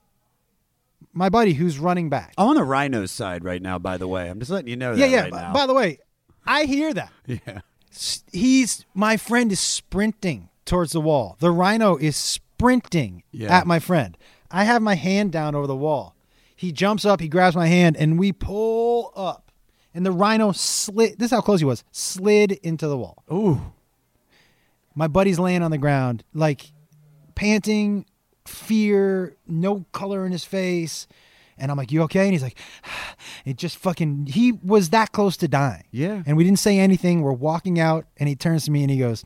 my 1.13 1.29
buddy 1.29 1.53
who's 1.53 1.79
running 1.79 2.09
back. 2.09 2.33
I'm 2.37 2.49
on 2.49 2.55
the 2.55 2.63
rhino's 2.63 3.11
side 3.11 3.43
right 3.43 3.61
now. 3.61 3.79
By 3.79 3.97
the 3.97 4.07
way, 4.07 4.29
I'm 4.29 4.39
just 4.39 4.51
letting 4.51 4.67
you 4.69 4.75
know 4.75 4.91
yeah, 4.93 5.07
that 5.07 5.11
yeah. 5.11 5.21
right 5.37 5.53
b-. 5.53 5.59
By 5.59 5.65
the 5.65 5.73
way, 5.73 5.99
I 6.45 6.65
hear 6.65 6.93
that. 6.93 7.11
yeah. 7.27 7.61
S- 7.91 8.23
He's 8.31 8.85
my 8.93 9.17
friend 9.17 9.51
is 9.51 9.59
sprinting 9.59 10.49
towards 10.65 10.91
the 10.91 11.01
wall. 11.01 11.37
The 11.39 11.51
rhino 11.51 11.97
is 11.97 12.15
sprinting 12.15 13.23
Yeah. 13.31 13.55
at 13.57 13.65
my 13.67 13.79
friend. 13.79 14.17
I 14.49 14.65
have 14.65 14.81
my 14.81 14.95
hand 14.95 15.31
down 15.31 15.55
over 15.55 15.67
the 15.67 15.75
wall. 15.75 16.15
He 16.55 16.71
jumps 16.71 17.05
up, 17.05 17.21
he 17.21 17.27
grabs 17.27 17.55
my 17.55 17.67
hand, 17.67 17.95
and 17.97 18.19
we 18.19 18.31
pull 18.31 19.11
up. 19.15 19.51
And 19.93 20.05
the 20.05 20.11
rhino 20.11 20.51
slid. 20.51 21.17
This 21.19 21.27
is 21.27 21.31
how 21.31 21.41
close 21.41 21.59
he 21.59 21.65
was. 21.65 21.83
Slid 21.91 22.51
into 22.63 22.87
the 22.87 22.97
wall. 22.97 23.23
Ooh. 23.31 23.73
My 24.95 25.07
buddy's 25.07 25.39
laying 25.39 25.63
on 25.63 25.71
the 25.71 25.77
ground, 25.77 26.23
like 26.33 26.71
panting, 27.41 28.05
fear, 28.45 29.35
no 29.47 29.85
color 29.93 30.27
in 30.27 30.31
his 30.31 30.45
face. 30.45 31.07
And 31.57 31.71
I'm 31.71 31.77
like, 31.77 31.91
"You 31.91 32.03
okay?" 32.03 32.23
And 32.23 32.31
he's 32.31 32.43
like, 32.43 32.57
"It 33.45 33.57
just 33.57 33.77
fucking." 33.77 34.27
He 34.27 34.51
was 34.51 34.89
that 34.91 35.11
close 35.11 35.37
to 35.37 35.47
dying. 35.47 35.83
Yeah. 35.91 36.21
And 36.25 36.37
we 36.37 36.43
didn't 36.43 36.59
say 36.59 36.79
anything. 36.79 37.21
We're 37.21 37.33
walking 37.33 37.79
out, 37.79 38.05
and 38.17 38.29
he 38.29 38.35
turns 38.35 38.65
to 38.65 38.71
me 38.71 38.83
and 38.83 38.91
he 38.91 38.97
goes, 38.97 39.25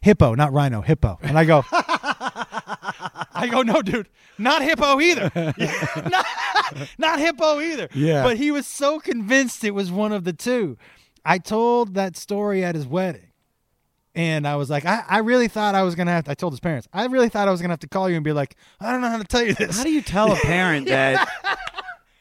"Hippo, 0.00 0.34
not 0.34 0.52
rhino, 0.52 0.80
hippo." 0.80 1.18
And 1.22 1.38
I 1.38 1.44
go, 1.44 1.64
"I 1.72 3.48
go, 3.50 3.62
no, 3.62 3.82
dude, 3.82 4.08
not 4.38 4.62
hippo 4.62 5.00
either. 5.00 5.30
not, 5.34 6.26
not 6.98 7.18
hippo 7.18 7.60
either." 7.60 7.88
Yeah. 7.94 8.22
But 8.22 8.36
he 8.38 8.50
was 8.50 8.66
so 8.66 8.98
convinced 9.00 9.64
it 9.64 9.74
was 9.74 9.90
one 9.90 10.12
of 10.12 10.24
the 10.24 10.32
two. 10.32 10.76
I 11.24 11.38
told 11.38 11.94
that 11.94 12.16
story 12.16 12.64
at 12.64 12.74
his 12.74 12.86
wedding. 12.86 13.27
And 14.18 14.48
I 14.48 14.56
was 14.56 14.68
like, 14.68 14.84
I, 14.84 15.04
I 15.08 15.18
really 15.18 15.46
thought 15.48 15.74
I 15.76 15.82
was 15.84 15.94
gonna 15.94 16.10
have 16.10 16.24
to, 16.24 16.32
I 16.32 16.34
told 16.34 16.52
his 16.52 16.58
parents, 16.60 16.88
I 16.92 17.06
really 17.06 17.28
thought 17.28 17.46
I 17.46 17.50
was 17.52 17.60
gonna 17.62 17.72
have 17.72 17.80
to 17.80 17.88
call 17.88 18.08
you 18.10 18.16
and 18.16 18.24
be 18.24 18.32
like, 18.32 18.56
I 18.80 18.90
don't 18.90 19.00
know 19.00 19.08
how 19.10 19.18
to 19.18 19.24
tell 19.24 19.42
you 19.44 19.54
this. 19.54 19.76
How 19.78 19.84
do 19.84 19.90
you 19.90 20.02
tell 20.02 20.32
a 20.32 20.36
parent 20.36 20.86
that? 20.88 21.28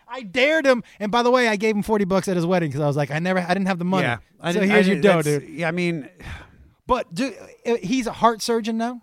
I 0.07 0.21
dared 0.21 0.65
him, 0.65 0.83
and 0.99 1.11
by 1.11 1.21
the 1.23 1.29
way, 1.31 1.47
I 1.47 1.55
gave 1.57 1.75
him 1.75 1.81
forty 1.83 2.05
bucks 2.05 2.27
at 2.27 2.35
his 2.35 2.45
wedding 2.45 2.69
because 2.69 2.81
I 2.81 2.87
was 2.87 2.95
like, 2.97 3.11
I 3.11 3.19
never, 3.19 3.39
I 3.39 3.47
didn't 3.49 3.67
have 3.67 3.77
the 3.79 3.85
money. 3.85 4.03
Yeah. 4.07 4.17
I 4.39 4.51
so 4.53 4.59
didn't- 4.59 4.71
here's 4.71 4.85
I 4.87 4.91
your 4.91 5.01
didn't- 5.01 5.15
dough, 5.15 5.21
that's- 5.23 5.47
dude. 5.49 5.59
Yeah, 5.59 5.67
I 5.67 5.71
mean, 5.71 6.09
But 6.87 7.13
dude, 7.13 7.35
uh, 7.65 7.75
he's 7.83 8.07
a 8.07 8.13
heart 8.13 8.41
surgeon 8.41 8.77
now. 8.77 9.01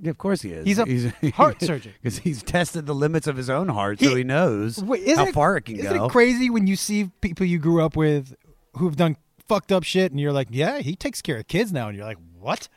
yeah, 0.00 0.10
of 0.10 0.18
course 0.18 0.42
he 0.42 0.50
is. 0.52 0.64
He's 0.66 0.78
a 0.78 1.30
heart 1.30 1.60
surgeon. 1.62 1.92
because 2.02 2.18
he's 2.18 2.42
tested 2.42 2.86
the 2.86 2.94
limits 2.94 3.26
of 3.26 3.36
his 3.36 3.48
own 3.50 3.68
heart, 3.68 4.00
so 4.00 4.08
He- 4.10 4.16
he 4.16 4.24
knows 4.24 4.82
Wait, 4.82 5.02
isn't 5.02 5.24
how 5.26 5.32
far 5.32 5.56
it 5.58 5.62
can 5.66 5.76
isn't 5.76 5.96
go. 5.96 6.06
it 6.06 6.10
crazy 6.10 6.50
when 6.50 6.66
you 6.66 6.76
see 6.76 7.10
people 7.20 7.46
you 7.46 7.58
grew 7.58 7.82
up 7.84 7.94
with 7.96 8.34
who've 8.76 8.96
done 8.96 9.16
fucked 9.48 9.72
up 9.72 9.82
shit, 9.84 10.12
and 10.12 10.20
you're 10.20 10.32
like, 10.32 10.48
yeah, 10.50 10.78
he 10.78 10.94
takes 10.96 11.22
care 11.22 11.38
of 11.38 11.48
kids 11.48 11.72
now, 11.72 11.88
and 11.88 11.96
you're 11.96 12.06
like, 12.06 12.18
what? 12.38 12.68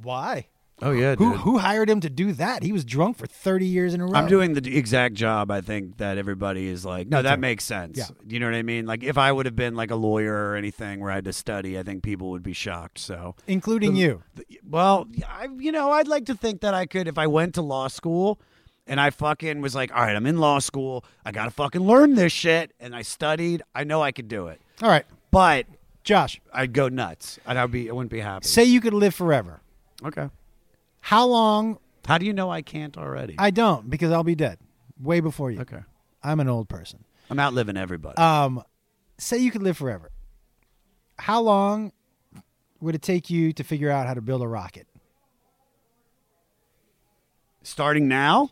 Why? 0.00 0.46
oh 0.84 0.90
yeah, 0.90 1.14
Who 1.14 1.30
dude. 1.32 1.40
who 1.42 1.58
hired 1.58 1.88
him 1.88 2.00
to 2.00 2.10
do 2.10 2.32
that? 2.32 2.64
He 2.64 2.72
was 2.72 2.84
drunk 2.84 3.16
for 3.16 3.26
thirty 3.26 3.66
years 3.66 3.94
in 3.94 4.00
a 4.00 4.06
row. 4.06 4.14
I'm 4.14 4.26
doing 4.26 4.54
the 4.54 4.76
exact 4.76 5.14
job. 5.14 5.50
I 5.50 5.60
think 5.60 5.98
that 5.98 6.18
everybody 6.18 6.66
is 6.66 6.84
like, 6.84 7.06
no, 7.08 7.22
that 7.22 7.38
makes 7.38 7.62
sense. 7.62 7.98
Yeah. 7.98 8.06
You 8.26 8.40
know 8.40 8.46
what 8.46 8.56
I 8.56 8.62
mean? 8.62 8.84
Like, 8.86 9.04
if 9.04 9.16
I 9.16 9.30
would 9.30 9.46
have 9.46 9.54
been 9.54 9.76
like 9.76 9.92
a 9.92 9.96
lawyer 9.96 10.34
or 10.50 10.56
anything 10.56 10.98
where 10.98 11.10
I 11.12 11.16
had 11.16 11.24
to 11.26 11.32
study, 11.32 11.78
I 11.78 11.84
think 11.84 12.02
people 12.02 12.30
would 12.30 12.42
be 12.42 12.52
shocked. 12.52 12.98
So, 12.98 13.36
including 13.46 13.94
you. 13.94 14.24
well, 14.68 15.06
I, 15.28 15.46
you 15.56 15.70
know, 15.70 15.92
I'd 15.92 16.08
like 16.08 16.26
to 16.26 16.34
think 16.34 16.62
that 16.62 16.74
I 16.74 16.86
could 16.86 17.06
if 17.06 17.16
I 17.16 17.28
went 17.28 17.54
to 17.56 17.62
law 17.62 17.86
school 17.86 18.40
and 18.88 19.00
I 19.00 19.10
fucking 19.10 19.60
was 19.60 19.76
like, 19.76 19.94
all 19.94 20.02
right, 20.02 20.16
I'm 20.16 20.26
in 20.26 20.38
law 20.38 20.58
school. 20.58 21.04
I 21.24 21.30
got 21.30 21.44
to 21.44 21.50
fucking 21.52 21.82
learn 21.82 22.14
this 22.16 22.32
shit. 22.32 22.72
And 22.80 22.96
I 22.96 23.02
studied. 23.02 23.62
I 23.72 23.84
know 23.84 24.02
I 24.02 24.10
could 24.10 24.26
do 24.26 24.48
it. 24.48 24.60
All 24.82 24.88
right, 24.88 25.06
But 25.30 25.66
Josh, 26.04 26.40
I'd 26.52 26.72
go 26.72 26.88
nuts. 26.88 27.38
And 27.46 27.58
I'd 27.58 27.70
be, 27.70 27.88
I 27.88 27.92
wouldn't 27.92 28.10
be 28.10 28.20
happy. 28.20 28.46
say 28.46 28.64
you 28.64 28.80
could 28.80 28.94
live 28.94 29.14
forever. 29.14 29.60
okay. 30.04 30.28
How 31.00 31.26
long? 31.26 31.78
How 32.06 32.18
do 32.18 32.26
you 32.26 32.32
know 32.32 32.50
I 32.50 32.62
can't 32.62 32.96
already? 32.96 33.34
I 33.38 33.50
don't 33.50 33.88
because 33.90 34.10
I'll 34.12 34.24
be 34.24 34.34
dead 34.34 34.58
way 35.00 35.20
before 35.20 35.50
you. 35.50 35.60
okay. 35.60 35.80
I'm 36.22 36.38
an 36.40 36.48
old 36.48 36.68
person. 36.68 37.04
I'm 37.30 37.38
outliving 37.40 37.76
everybody. 37.76 38.16
Um, 38.18 38.62
say 39.18 39.38
you 39.38 39.50
could 39.50 39.62
live 39.62 39.76
forever. 39.76 40.10
How 41.18 41.40
long 41.40 41.92
would 42.80 42.94
it 42.94 43.02
take 43.02 43.30
you 43.30 43.52
to 43.54 43.64
figure 43.64 43.90
out 43.90 44.06
how 44.06 44.14
to 44.14 44.20
build 44.20 44.42
a 44.42 44.46
rocket? 44.48 44.86
Starting 47.62 48.08
now? 48.08 48.50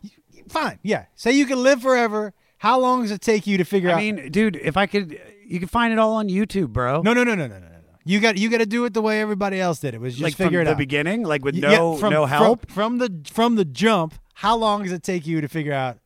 Fine, 0.49 0.79
yeah. 0.83 1.05
Say 1.15 1.33
you 1.33 1.45
could 1.45 1.57
live 1.57 1.81
forever. 1.81 2.33
How 2.61 2.79
long 2.79 3.01
does 3.01 3.11
it 3.11 3.21
take 3.21 3.47
you 3.47 3.57
to 3.57 3.63
figure 3.65 3.89
out 3.89 3.93
I 3.97 4.07
out? 4.09 4.15
mean, 4.15 4.29
dude, 4.31 4.55
if 4.55 4.77
I 4.77 4.85
could, 4.85 5.19
you 5.47 5.57
can 5.59 5.67
find 5.67 5.91
it 5.91 5.97
all 5.99 6.13
on 6.13 6.29
YouTube, 6.29 6.69
bro. 6.69 7.01
no, 7.01 7.11
no, 7.13 7.23
no, 7.23 7.33
no, 7.33 7.47
no, 7.47 7.55
no, 7.55 7.59
no. 7.59 7.67
You 8.03 8.19
got 8.19 8.37
you 8.37 8.49
got 8.49 8.59
to 8.59 8.65
do 8.65 8.85
it 8.85 8.93
the 8.93 9.01
way 9.01 9.19
everybody 9.21 9.59
else 9.59 9.79
did. 9.79 9.93
It 9.95 10.01
was 10.01 10.13
just 10.13 10.23
like 10.23 10.35
figure 10.35 10.59
from 10.59 10.61
it 10.61 10.65
the 10.65 10.71
out. 10.71 10.77
beginning, 10.77 11.23
like 11.23 11.43
with 11.43 11.55
Y- 11.55 11.61
no 11.61 11.93
yeah, 11.93 11.99
from- 11.99 12.13
no 12.13 12.21
from- 12.23 12.29
help. 12.29 12.71
from, 12.71 12.97
the 12.99 13.21
from 13.31 13.55
the 13.55 13.65
jump. 13.65 14.13
How 14.35 14.55
long 14.55 14.83
does 14.83 14.91
it 14.91 15.03
take 15.03 15.25
you 15.27 15.41
to 15.41 15.47
figure 15.47 15.73
out? 15.73 15.97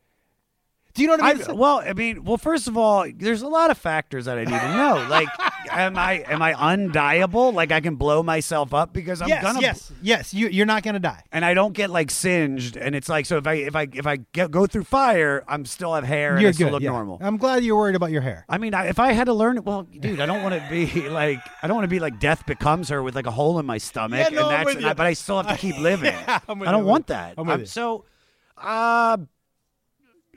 Do 0.96 1.02
you 1.02 1.10
know 1.10 1.16
what 1.16 1.24
I 1.24 1.32
I, 1.32 1.34
mean? 1.34 1.58
well, 1.58 1.80
I 1.80 1.92
mean, 1.94 2.24
well, 2.24 2.38
first 2.38 2.70
of 2.70 2.78
all, 2.78 3.06
there's 3.14 3.42
a 3.42 3.48
lot 3.50 3.70
of 3.70 3.78
factors 3.78 4.26
that 4.26 4.38
I 4.38 4.46
need 4.46 4.60
to 4.60 4.76
know. 4.76 5.06
Like, 5.16 5.28
am 5.72 5.98
I 5.98 6.24
am 6.28 6.42
I 6.42 6.54
undieable? 6.54 7.54
Like, 7.54 7.72
I 7.72 7.80
can 7.82 7.96
blow 7.96 8.24
myself 8.24 8.74
up 8.74 8.94
because 8.94 9.22
I'm 9.22 9.28
yes, 9.28 9.44
gonna. 9.44 9.62
yes, 9.62 9.92
yes. 10.02 10.34
You 10.34 10.48
you're 10.48 10.66
not 10.66 10.84
gonna 10.84 11.00
die. 11.00 11.22
And 11.32 11.44
I 11.44 11.54
don't 11.54 11.74
get 11.74 11.90
like 11.90 12.12
singed, 12.12 12.78
and 12.78 12.96
it's 12.96 13.10
like 13.10 13.26
so 13.26 13.38
if 13.38 13.46
I 13.46 13.54
if 13.56 13.76
I 13.76 13.88
if 13.92 14.08
I 14.08 14.18
get, 14.34 14.52
go 14.52 14.66
through 14.66 14.86
fire, 14.86 15.44
I'm 15.48 15.66
still 15.66 15.94
have 15.94 16.04
hair 16.06 16.34
and 16.34 16.42
You're 16.42 16.50
I 16.50 16.54
still 16.54 16.68
good. 16.68 16.74
look 16.74 16.82
yeah. 16.84 16.92
normal. 16.92 17.18
I'm 17.22 17.38
glad 17.38 17.64
you're 17.64 17.76
worried 17.76 17.96
about 17.96 18.12
your 18.12 18.22
hair. 18.22 18.46
I 18.48 18.58
mean, 18.58 18.74
I, 18.74 18.88
if 18.88 19.00
I 19.00 19.12
had 19.12 19.26
to 19.26 19.34
learn 19.34 19.62
well, 19.64 19.84
dude, 19.84 20.20
I 20.22 20.26
don't 20.26 20.44
want 20.44 20.56
to 20.56 20.70
be 20.70 21.10
like 21.10 21.40
I 21.62 21.68
don't 21.68 21.76
want 21.76 21.86
to 21.86 21.90
be 21.90 22.00
like 22.00 22.20
death 22.20 22.46
becomes 22.46 22.90
her 22.90 23.04
with 23.04 23.16
like 23.16 23.28
a 23.28 23.32
hole 23.32 23.60
in 23.60 23.66
my 23.66 23.78
stomach, 23.78 24.20
Yeah, 24.20 24.30
no, 24.30 24.44
and 24.44 24.52
that's 24.52 24.66
with 24.66 24.78
and 24.78 24.86
I, 24.88 24.94
but 24.94 25.06
I 25.06 25.14
still 25.14 25.42
have 25.42 25.48
to 25.48 25.58
keep 25.58 25.78
living. 25.80 26.14
Yeah, 26.14 26.40
you, 26.48 26.56
don't 26.64 26.86
want 26.86 27.08
that. 27.08 27.36
I'm 27.38 27.66
so, 27.66 28.06
uh, 28.58 29.18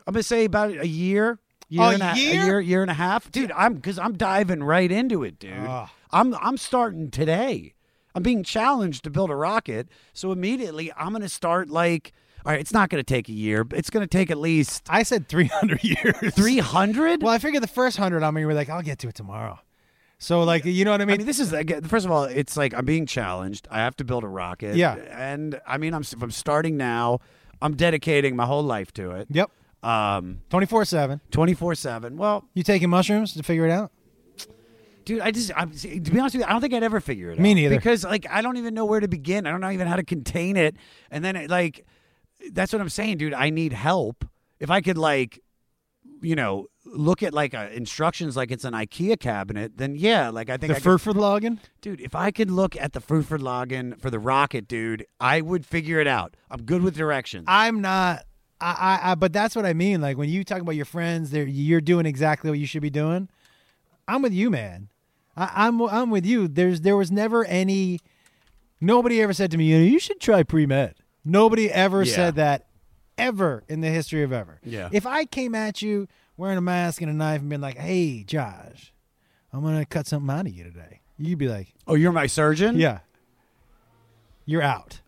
I'm 0.09 0.15
gonna 0.15 0.23
say 0.23 0.47
about 0.47 0.71
a 0.71 0.87
year, 0.89 1.39
year 1.69 1.83
A 1.83 1.89
and 1.91 2.03
a, 2.03 2.15
year? 2.19 2.43
a 2.43 2.45
year, 2.47 2.61
year 2.61 2.83
and 2.83 2.91
a 2.91 2.95
half, 2.95 3.31
dude. 3.31 3.53
I'm 3.53 3.75
because 3.75 3.99
I'm 3.99 4.15
diving 4.17 4.63
right 4.65 4.91
into 4.91 5.23
it, 5.23 5.39
dude. 5.39 5.53
Ah. 5.59 5.93
I'm 6.11 6.35
I'm 6.37 6.57
starting 6.57 7.11
today. 7.11 7.75
I'm 8.15 8.23
being 8.23 8.43
challenged 8.43 9.05
to 9.05 9.11
build 9.11 9.31
a 9.31 9.37
rocket, 9.37 9.89
so 10.15 10.33
immediately 10.33 10.91
I'm 10.97 11.13
gonna 11.13 11.29
start 11.29 11.69
like. 11.69 12.13
All 12.47 12.53
right, 12.53 12.61
it's 12.61 12.73
not 12.73 12.89
going 12.89 13.01
to 13.01 13.05
take 13.05 13.29
a 13.29 13.33
year, 13.33 13.65
but 13.65 13.79
it's 13.79 13.91
going 13.91 14.03
to 14.03 14.07
take 14.07 14.31
at 14.31 14.39
least 14.39 14.85
I 14.89 15.03
said 15.03 15.29
300 15.29 15.83
years. 15.85 16.35
300. 16.35 17.21
Well, 17.21 17.33
I 17.35 17.39
figured 17.39 17.63
the 17.63 17.67
first 17.69 17.97
hundred. 17.99 18.23
I'm 18.23 18.33
gonna 18.33 18.47
be 18.49 18.55
like, 18.55 18.71
I'll 18.71 18.81
get 18.81 19.01
to 19.01 19.09
it 19.09 19.15
tomorrow. 19.17 19.59
So 20.19 20.45
like, 20.45 20.65
you 20.65 20.85
know 20.85 20.93
what 20.93 21.01
I 21.01 21.03
I 21.03 21.07
mean? 21.07 21.19
mean, 21.19 21.27
this 21.27 21.41
is 21.41 21.53
again. 21.53 21.83
First 21.83 22.07
of 22.07 22.13
all, 22.13 22.25
it's 22.25 22.57
like 22.57 22.73
I'm 22.75 22.85
being 22.87 23.05
challenged. 23.07 23.67
I 23.71 23.79
have 23.81 23.97
to 23.97 24.05
build 24.05 24.25
a 24.25 24.29
rocket. 24.29 24.77
Yeah. 24.77 24.95
and 25.11 25.61
I 25.67 25.77
mean, 25.79 25.93
I'm 25.93 26.03
if 26.03 26.23
I'm 26.23 26.31
starting 26.31 26.77
now. 26.79 27.19
I'm 27.61 27.75
dedicating 27.75 28.37
my 28.37 28.47
whole 28.47 28.63
life 28.63 28.93
to 28.95 29.11
it. 29.11 29.27
yep. 29.31 29.51
Um, 29.83 30.41
24 30.51 30.85
seven. 30.85 31.21
twenty 31.31 31.55
four 31.55 31.75
seven. 31.75 32.17
Well, 32.17 32.45
You 32.55 32.63
taking 32.63 32.91
mushrooms 32.91 33.35
to 33.35 33.43
figure 33.43 33.65
it 33.67 33.71
out? 33.71 33.93
dude, 35.05 35.21
I 35.21 35.31
just 35.31 35.51
I'm, 35.57 35.71
to 35.73 35.89
be 36.01 36.21
honest 36.21 36.35
with 36.35 36.43
you, 36.43 36.45
I 36.47 36.51
don't 36.51 36.61
think 36.61 36.75
I'd 36.75 36.83
ever 36.83 37.01
figure 37.01 37.31
it 37.31 37.35
out. 37.35 37.39
Me 37.39 37.55
neither. 37.55 37.77
Because 37.77 38.05
like 38.05 38.27
I 38.31 38.43
don't 38.43 38.59
even 38.59 38.75
know 38.75 38.85
where 38.85 39.01
to 39.01 39.09
begin. 39.09 39.47
I 39.47 39.51
don't 39.51 39.61
know 39.63 39.71
even 39.71 39.87
how 39.87 39.97
to 39.97 40.05
contain 40.05 40.57
it. 40.57 40.77
And 41.11 41.25
then 41.25 41.35
it, 41.35 41.51
like 41.51 41.87
that's 42.53 42.73
what 42.73 42.83
I'm 42.83 42.89
saying, 42.91 43.17
dude. 43.19 43.33
I 43.35 43.51
need 43.51 43.73
help. 43.73 44.25
If 44.61 44.71
I 44.71 44.81
could 44.83 44.99
like, 44.99 45.41
you 46.21 46.35
know, 46.37 46.67
look 46.85 47.23
at 47.23 47.33
like 47.33 47.55
uh, 47.55 47.69
instructions 47.73 48.37
like 48.37 48.51
it's 48.51 48.65
an 48.65 48.75
IKEA 48.75 49.19
cabinet, 49.19 49.79
then 49.79 49.95
yeah, 49.97 50.29
like 50.29 50.51
I 50.51 50.57
think 50.59 50.73
The 50.73 50.77
I 50.77 50.81
could 50.81 50.83
Furford 50.83 51.17
login. 51.17 51.59
Dude, 51.81 52.01
if 52.01 52.15
I 52.15 52.31
could 52.31 52.51
look 52.51 52.77
at 52.77 52.93
the 52.93 53.01
Fruford 53.01 53.41
login 53.41 53.99
for 54.01 54.11
the 54.11 54.19
rocket, 54.19 54.69
dude, 54.69 55.07
I 55.21 55.41
would 55.41 55.65
figure 55.65 56.01
it 56.01 56.07
out. 56.07 56.37
I'm 56.51 56.63
good 56.63 56.83
with 56.83 56.97
directions. 56.97 57.45
I'm 57.49 57.81
not. 57.81 58.25
I, 58.61 58.71
I, 59.03 59.11
I. 59.13 59.15
But 59.15 59.33
that's 59.33 59.55
what 59.57 59.65
I 59.67 59.73
mean. 59.73 60.01
Like 60.01 60.17
when 60.17 60.29
you 60.29 60.45
talk 60.45 60.61
about 60.61 60.75
your 60.75 60.85
friends, 60.85 61.31
they're 61.31 61.47
you're 61.47 61.81
doing 61.81 62.07
exactly 62.07 62.51
what 62.51 62.59
you 62.59 62.67
should 62.67 62.83
be 62.83 62.91
doing. 62.91 63.29
I'm 64.07 64.23
with 64.23 64.33
you, 64.33 64.51
man. 64.51 64.89
I, 65.37 65.51
I'm 65.67 65.81
I'm 65.83 66.11
with 66.11 66.27
you. 66.27 66.49
There's 66.49 66.81
there 66.83 66.97
was 66.97 67.11
never 67.11 67.45
any. 67.45 68.01
Nobody 68.81 69.21
ever 69.21 69.33
said 69.33 69.51
to 69.51 69.57
me, 69.59 69.65
you 69.67 69.79
know, 69.79 69.85
you 69.85 69.99
should 69.99 70.21
try 70.21 70.43
pre 70.43 70.65
med. 70.67 70.95
Nobody 71.25 71.71
ever 71.71 72.05
Yeah. 72.05 72.15
said 72.15 72.35
that, 72.37 72.67
ever 73.17 73.65
in 73.69 73.81
the 73.81 73.89
history 73.89 74.23
of 74.23 74.33
ever. 74.33 74.61
Yeah. 74.65 74.89
If 74.93 75.05
I 75.07 75.25
came 75.25 75.55
at 75.55 75.83
you 75.83 76.07
wearing 76.37 76.59
a 76.59 76.63
mask 76.63 77.03
and 77.03 77.11
a 77.11 77.15
knife 77.15 77.41
and 77.41 77.51
been 77.51 77.61
like, 77.61 77.77
"Hey, 77.77 78.23
Josh, 78.25 78.93
I'm 79.53 79.63
gonna 79.63 79.85
cut 79.85 80.07
something 80.07 80.31
out 80.35 80.47
of 80.47 80.53
you 80.53 80.63
today," 80.65 81.01
you'd 81.19 81.39
be 81.39 81.49
like, 81.49 81.75
oh, 81.89 81.95
you're 81.97 82.13
my 82.13 82.27
surgeon? 82.29 82.79
"Yeah, 82.79 83.01
you're 84.47 84.63
out." 84.63 85.01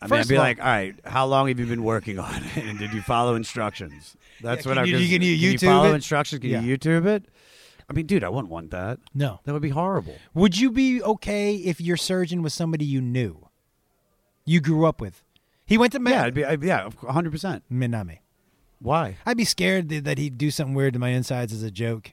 I 0.00 0.06
mean, 0.06 0.20
I'd 0.20 0.28
be 0.28 0.36
all- 0.36 0.42
like, 0.42 0.58
all 0.60 0.64
right, 0.66 0.94
how 1.04 1.26
long 1.26 1.48
have 1.48 1.58
you 1.58 1.66
been 1.66 1.82
working 1.82 2.18
on 2.18 2.42
it? 2.54 2.64
And 2.64 2.78
did 2.78 2.92
you 2.92 3.02
follow 3.02 3.34
instructions? 3.34 4.16
That's 4.40 4.64
Yeah, 4.64 4.70
what 4.70 4.78
I'm 4.78 4.86
you- 4.86 4.98
just- 4.98 5.10
can 5.10 5.22
you 5.22 5.34
Can 5.36 5.42
you 5.44 5.52
YouTube 5.54 5.66
follow 5.66 5.90
it? 5.92 5.94
instructions? 5.96 6.40
Can 6.40 6.50
Yeah. 6.50 6.60
you 6.60 6.76
YouTube 6.78 7.06
it? 7.06 7.24
I 7.90 7.94
mean, 7.94 8.06
dude, 8.06 8.22
I 8.22 8.28
wouldn't 8.28 8.50
want 8.50 8.70
that. 8.70 9.00
No. 9.14 9.40
That 9.44 9.54
would 9.54 9.62
be 9.62 9.70
horrible. 9.70 10.14
Would 10.34 10.58
you 10.58 10.70
be 10.70 11.02
okay 11.02 11.54
if 11.56 11.80
your 11.80 11.96
surgeon 11.96 12.42
was 12.42 12.52
somebody 12.54 12.84
you 12.84 13.00
knew, 13.00 13.48
you 14.44 14.60
grew 14.60 14.86
up 14.86 15.00
with? 15.00 15.24
He 15.66 15.76
went 15.78 15.92
to 15.94 15.98
med. 15.98 16.12
Yeah, 16.12 16.22
I'd 16.24 16.34
be, 16.34 16.44
I'd, 16.44 16.62
yeah, 16.62 16.88
100%. 17.02 17.62
Me- 17.70 17.88
not 17.88 18.06
me. 18.06 18.20
Why? 18.80 19.16
I'd 19.26 19.36
be 19.36 19.44
scared 19.44 19.88
that 19.88 20.04
that 20.04 20.18
he'd 20.18 20.38
do 20.38 20.50
something 20.50 20.74
weird 20.74 20.92
to 20.94 20.98
my 20.98 21.08
insides 21.08 21.52
as 21.52 21.62
a 21.62 21.70
joke. 21.70 22.12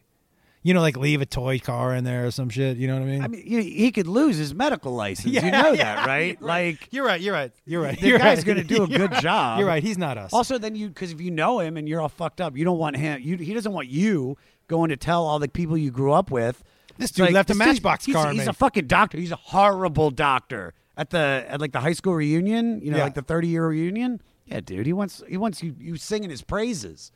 You 0.65 0.73
know, 0.73 0.81
like 0.81 0.97
leave 0.97 1.21
a 1.21 1.27
toy 1.27 1.59
car 1.59 1.93
in 1.93 2.03
there 2.05 2.25
or 2.25 2.31
some 2.31 2.49
shit. 2.49 2.77
You 2.77 2.87
know 2.87 2.95
what 2.95 3.03
I 3.03 3.05
mean? 3.05 3.21
I 3.21 3.27
mean, 3.27 3.43
you, 3.45 3.61
he 3.61 3.91
could 3.91 4.07
lose 4.07 4.35
his 4.37 4.51
medical 4.55 4.93
license. 4.95 5.31
you 5.35 5.39
know 5.51 5.75
that, 5.75 6.07
right? 6.07 6.41
Like, 6.41 6.87
you're 6.91 7.05
right. 7.05 7.21
You're 7.21 7.35
right. 7.35 7.51
You're 7.67 7.83
right. 7.83 7.99
the 7.99 8.07
you're 8.07 8.17
guy's 8.17 8.39
right. 8.39 8.45
going 8.47 8.57
to 8.57 8.63
do 8.63 8.83
a 8.83 8.87
good 8.99 9.11
right. 9.11 9.21
job. 9.21 9.59
You're 9.59 9.67
right. 9.67 9.83
He's 9.83 9.99
not 9.99 10.17
us. 10.17 10.33
Also, 10.33 10.57
then 10.57 10.75
you 10.75 10.87
because 10.87 11.11
if 11.11 11.21
you 11.21 11.29
know 11.29 11.59
him 11.59 11.77
and 11.77 11.87
you're 11.87 12.01
all 12.01 12.09
fucked 12.09 12.41
up, 12.41 12.57
you 12.57 12.65
don't 12.65 12.79
want 12.79 12.95
him. 12.97 13.21
You, 13.21 13.37
he 13.37 13.53
doesn't 13.53 13.73
want 13.73 13.89
you 13.89 14.37
going 14.67 14.89
to 14.89 14.97
tell 14.97 15.23
all 15.27 15.37
the 15.37 15.47
people 15.47 15.77
you 15.77 15.91
grew 15.91 16.13
up 16.13 16.31
with. 16.31 16.63
This 16.97 17.11
dude 17.11 17.31
left 17.31 17.51
a 17.51 17.53
this 17.53 17.59
dude- 17.59 17.67
Matchbox 17.67 18.05
he's, 18.05 18.15
car, 18.15 18.31
He's 18.31 18.39
man. 18.39 18.49
a 18.49 18.53
fucking 18.53 18.87
doctor. 18.87 19.19
He's 19.19 19.31
a 19.31 19.35
horrible 19.35 20.09
doctor 20.09 20.73
at 20.97 21.11
the 21.11 21.45
at 21.47 21.61
like 21.61 21.73
the 21.73 21.81
high 21.81 21.93
school 21.93 22.15
reunion. 22.15 22.81
You 22.81 22.89
know, 22.89 22.97
Yeah. 22.97 23.03
like 23.03 23.13
the 23.13 23.21
30 23.21 23.49
year 23.49 23.67
reunion. 23.67 24.19
Yeah, 24.47 24.61
dude. 24.61 24.87
He 24.87 24.93
wants 24.93 25.21
he 25.29 25.37
wants 25.37 25.61
you 25.61 25.75
you 25.79 25.95
singing 25.97 26.31
his 26.31 26.41
praises. 26.41 27.11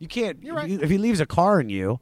You 0.00 0.08
can't. 0.08 0.42
You're 0.42 0.56
right. 0.56 0.68
If 0.68 0.90
he 0.90 0.98
leaves 0.98 1.20
a 1.20 1.26
car 1.26 1.60
in 1.60 1.68
you, 1.68 2.00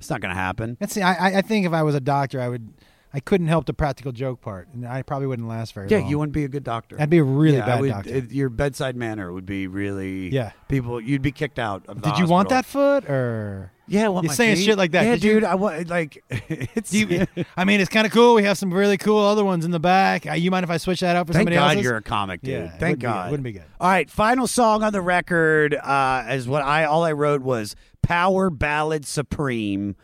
it's 0.00 0.10
not 0.10 0.20
going 0.20 0.34
to 0.34 0.40
happen. 0.40 0.76
Let's 0.80 0.94
see. 0.94 1.02
I, 1.02 1.38
I- 1.38 1.42
think 1.42 1.66
if 1.66 1.72
I 1.72 1.82
was 1.84 1.94
a 1.94 2.00
doctor, 2.00 2.40
I 2.40 2.48
would. 2.48 2.72
I 3.12 3.18
couldn't 3.18 3.48
help 3.48 3.66
the 3.66 3.74
practical 3.74 4.12
joke 4.12 4.40
part, 4.40 4.68
and 4.72 4.86
I 4.86 5.02
probably 5.02 5.26
wouldn't 5.26 5.48
last 5.48 5.72
very 5.74 5.88
Yeah, 5.88 5.98
long. 5.98 6.08
you 6.10 6.18
wouldn't 6.20 6.32
be 6.32 6.44
a 6.44 6.48
good 6.48 6.62
doctor. 6.62 6.94
I'd 6.96 7.10
be 7.10 7.18
a 7.18 7.24
really 7.24 7.56
Yeah, 7.56 7.66
bad 7.66 7.80
would- 7.80 7.90
doctor. 7.90 8.10
it- 8.10 8.30
your 8.30 8.48
bedside 8.50 8.94
manner 8.94 9.32
would 9.32 9.46
be 9.46 9.66
really. 9.66 10.28
Yeah. 10.32 10.52
People, 10.68 11.00
you'd 11.00 11.20
be 11.20 11.32
kicked 11.32 11.58
out. 11.58 11.84
Of 11.88 12.02
the 12.02 12.08
Did 12.10 12.18
you 12.20 12.26
want 12.28 12.50
that 12.50 12.64
foot 12.64 13.10
or? 13.10 13.72
Yeah, 13.88 14.06
well, 14.06 14.22
You're 14.22 14.32
saying 14.32 14.54
feet- 14.54 14.64
shit 14.66 14.78
like 14.78 14.92
that. 14.92 15.02
Yeah, 15.04 15.14
Did 15.16 15.24
you- 15.24 15.32
dude. 15.34 15.44
I 15.44 15.56
want 15.56 15.88
like 15.88 16.22
it's. 16.30 16.94
You, 16.94 17.26
I 17.56 17.64
mean, 17.64 17.80
it's 17.80 17.90
kind 17.90 18.06
of 18.06 18.12
cool. 18.12 18.36
We 18.36 18.44
have 18.44 18.56
some 18.56 18.72
really 18.72 18.96
cool 18.96 19.18
other 19.26 19.44
ones 19.44 19.64
in 19.64 19.72
the 19.72 19.80
back. 19.80 20.28
Uh, 20.28 20.34
You 20.34 20.52
mind 20.52 20.62
if 20.62 20.70
I 20.70 20.76
switch 20.76 21.00
that 21.00 21.16
out 21.16 21.26
for 21.26 21.32
Thank 21.32 21.40
somebody 21.48 21.56
else? 21.56 21.64
Thank 21.64 21.70
God 21.70 21.76
else's? 21.78 21.88
you're 21.90 21.96
a 21.96 22.02
comic, 22.02 22.42
dude. 22.42 22.52
Yeah, 22.52 22.68
Thank 22.68 22.80
wouldn't 22.80 22.98
be. 23.00 23.02
God. 23.06 23.30
Wouldn't 23.32 23.44
be 23.44 23.52
good. 23.54 23.64
All 23.80 23.90
right, 23.90 24.08
final 24.08 24.46
song 24.46 24.84
on 24.84 24.92
the 24.92 25.02
record 25.02 25.74
uh, 25.74 26.26
is 26.30 26.46
what 26.46 26.62
I 26.62 26.84
all 26.84 27.02
I 27.02 27.10
wrote 27.10 27.42
was 27.42 27.74
"Power 28.02 28.50
Ballad 28.50 29.06
Supreme," 29.06 29.96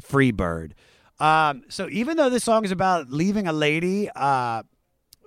Freebird. 0.00 0.72
Um, 1.20 1.62
so 1.68 1.88
even 1.90 2.16
though 2.16 2.28
this 2.30 2.44
song 2.44 2.64
is 2.64 2.72
about 2.72 3.10
leaving 3.10 3.46
a 3.46 3.52
lady 3.52 4.10
uh, 4.16 4.64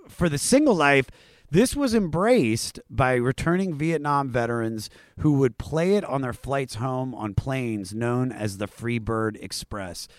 for 0.09 0.29
the 0.29 0.37
single 0.37 0.75
life, 0.75 1.09
this 1.49 1.75
was 1.75 1.95
embraced 1.95 2.79
by 2.89 3.13
returning 3.15 3.73
Vietnam 3.73 4.29
veterans 4.29 4.89
who 5.19 5.33
would 5.33 5.57
play 5.57 5.95
it 5.95 6.03
on 6.03 6.21
their 6.21 6.33
flights 6.33 6.75
home 6.75 7.15
on 7.15 7.33
planes 7.33 7.93
known 7.93 8.33
as 8.33 8.57
the 8.57 8.67
Freebird 8.67 9.41
Express. 9.41 10.09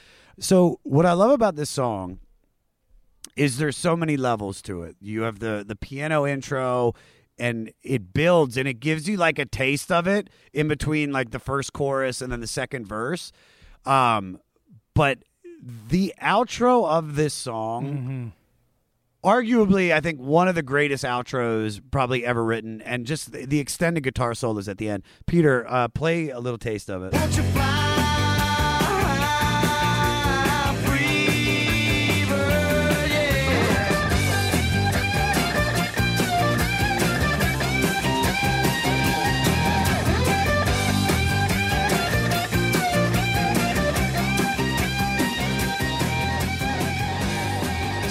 So 0.40 0.80
what 0.84 1.04
I 1.04 1.12
love 1.12 1.30
about 1.30 1.56
this 1.56 1.68
song 1.68 2.20
is 3.36 3.58
there's 3.58 3.76
so 3.76 3.94
many 3.94 4.16
levels 4.16 4.62
to 4.62 4.82
it. 4.82 4.96
You 5.00 5.22
have 5.22 5.38
the 5.38 5.64
the 5.66 5.76
piano 5.76 6.26
intro 6.26 6.94
and 7.38 7.72
it 7.82 8.12
builds 8.12 8.56
and 8.56 8.66
it 8.68 8.80
gives 8.80 9.08
you 9.08 9.16
like 9.16 9.38
a 9.38 9.44
taste 9.46 9.90
of 9.92 10.06
it 10.06 10.28
in 10.52 10.68
between 10.68 11.12
like 11.12 11.30
the 11.30 11.38
first 11.38 11.72
chorus 11.72 12.20
and 12.20 12.32
then 12.32 12.40
the 12.40 12.46
second 12.46 12.86
verse. 12.86 13.32
Um 13.84 14.40
but 14.94 15.18
the 15.62 16.14
outro 16.22 16.88
of 16.88 17.16
this 17.16 17.34
song 17.34 18.32
arguably 19.24 19.92
I 19.92 20.00
think 20.00 20.20
one 20.20 20.48
of 20.48 20.54
the 20.54 20.62
greatest 20.62 21.04
outros 21.04 21.80
probably 21.90 22.24
ever 22.24 22.44
written 22.44 22.80
and 22.82 23.06
just 23.06 23.32
the, 23.32 23.46
the 23.46 23.58
extended 23.60 24.02
guitar 24.02 24.34
solos 24.34 24.68
at 24.68 24.78
the 24.78 24.88
end. 24.88 25.02
Peter, 25.26 25.66
uh 25.68 25.88
play 25.88 26.30
a 26.30 26.40
little 26.40 26.58
taste 26.58 26.88
of 26.88 27.02
it. 27.02 27.12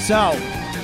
So, 0.08 0.32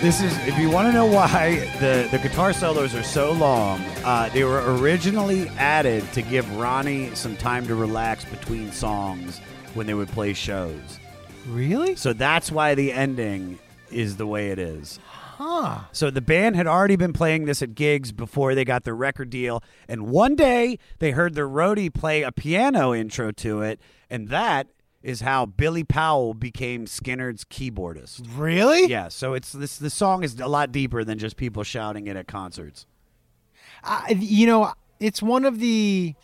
this 0.01 0.21
is 0.21 0.37
if 0.45 0.59
you 0.59 0.69
want 0.69 0.89
to 0.89 0.91
know 0.91 1.05
why 1.05 1.55
the, 1.79 2.09
the 2.11 2.17
guitar 2.17 2.51
solos 2.51 2.93
are 2.93 3.03
so 3.03 3.31
long, 3.31 3.79
uh, 4.03 4.29
they 4.33 4.43
were 4.43 4.75
originally 4.75 5.47
added 5.57 6.03
to 6.11 6.21
give 6.21 6.57
Ronnie 6.57 7.15
some 7.15 7.37
time 7.37 7.65
to 7.67 7.75
relax 7.75 8.25
between 8.25 8.73
songs 8.73 9.39
when 9.75 9.87
they 9.87 9.93
would 9.93 10.09
play 10.09 10.33
shows. 10.33 10.99
Really? 11.47 11.95
So 11.95 12.11
that's 12.11 12.51
why 12.51 12.75
the 12.75 12.91
ending 12.91 13.59
is 13.89 14.17
the 14.17 14.27
way 14.27 14.49
it 14.49 14.59
is. 14.59 14.99
Huh. 15.37 15.83
So 15.93 16.11
the 16.11 16.19
band 16.19 16.57
had 16.57 16.67
already 16.67 16.97
been 16.97 17.13
playing 17.13 17.45
this 17.45 17.61
at 17.61 17.75
gigs 17.75 18.11
before 18.11 18.55
they 18.55 18.65
got 18.65 18.83
their 18.83 18.93
record 18.93 19.29
deal, 19.29 19.63
and 19.87 20.07
one 20.07 20.35
day 20.35 20.79
they 20.99 21.11
heard 21.11 21.33
their 21.33 21.47
roadie 21.47 21.93
play 21.93 22.23
a 22.23 22.31
piano 22.33 22.93
intro 22.93 23.31
to 23.31 23.61
it, 23.61 23.79
and 24.09 24.27
that 24.27 24.67
is 25.03 25.21
how 25.21 25.45
Billy 25.45 25.83
Powell 25.83 26.33
became 26.33 26.85
Skynyrd's 26.85 27.43
keyboardist. 27.43 28.25
Really? 28.35 28.87
Yeah, 28.87 29.09
so 29.09 29.33
it's 29.33 29.51
this 29.51 29.77
the 29.77 29.89
song 29.89 30.23
is 30.23 30.39
a 30.39 30.47
lot 30.47 30.71
deeper 30.71 31.03
than 31.03 31.19
just 31.19 31.35
people 31.35 31.63
shouting 31.63 32.07
it 32.07 32.15
at 32.15 32.27
concerts. 32.27 32.87
I, 33.83 34.15
you 34.17 34.47
know, 34.47 34.73
it's 34.99 35.21
one 35.21 35.45
of 35.45 35.59
the. 35.59 36.15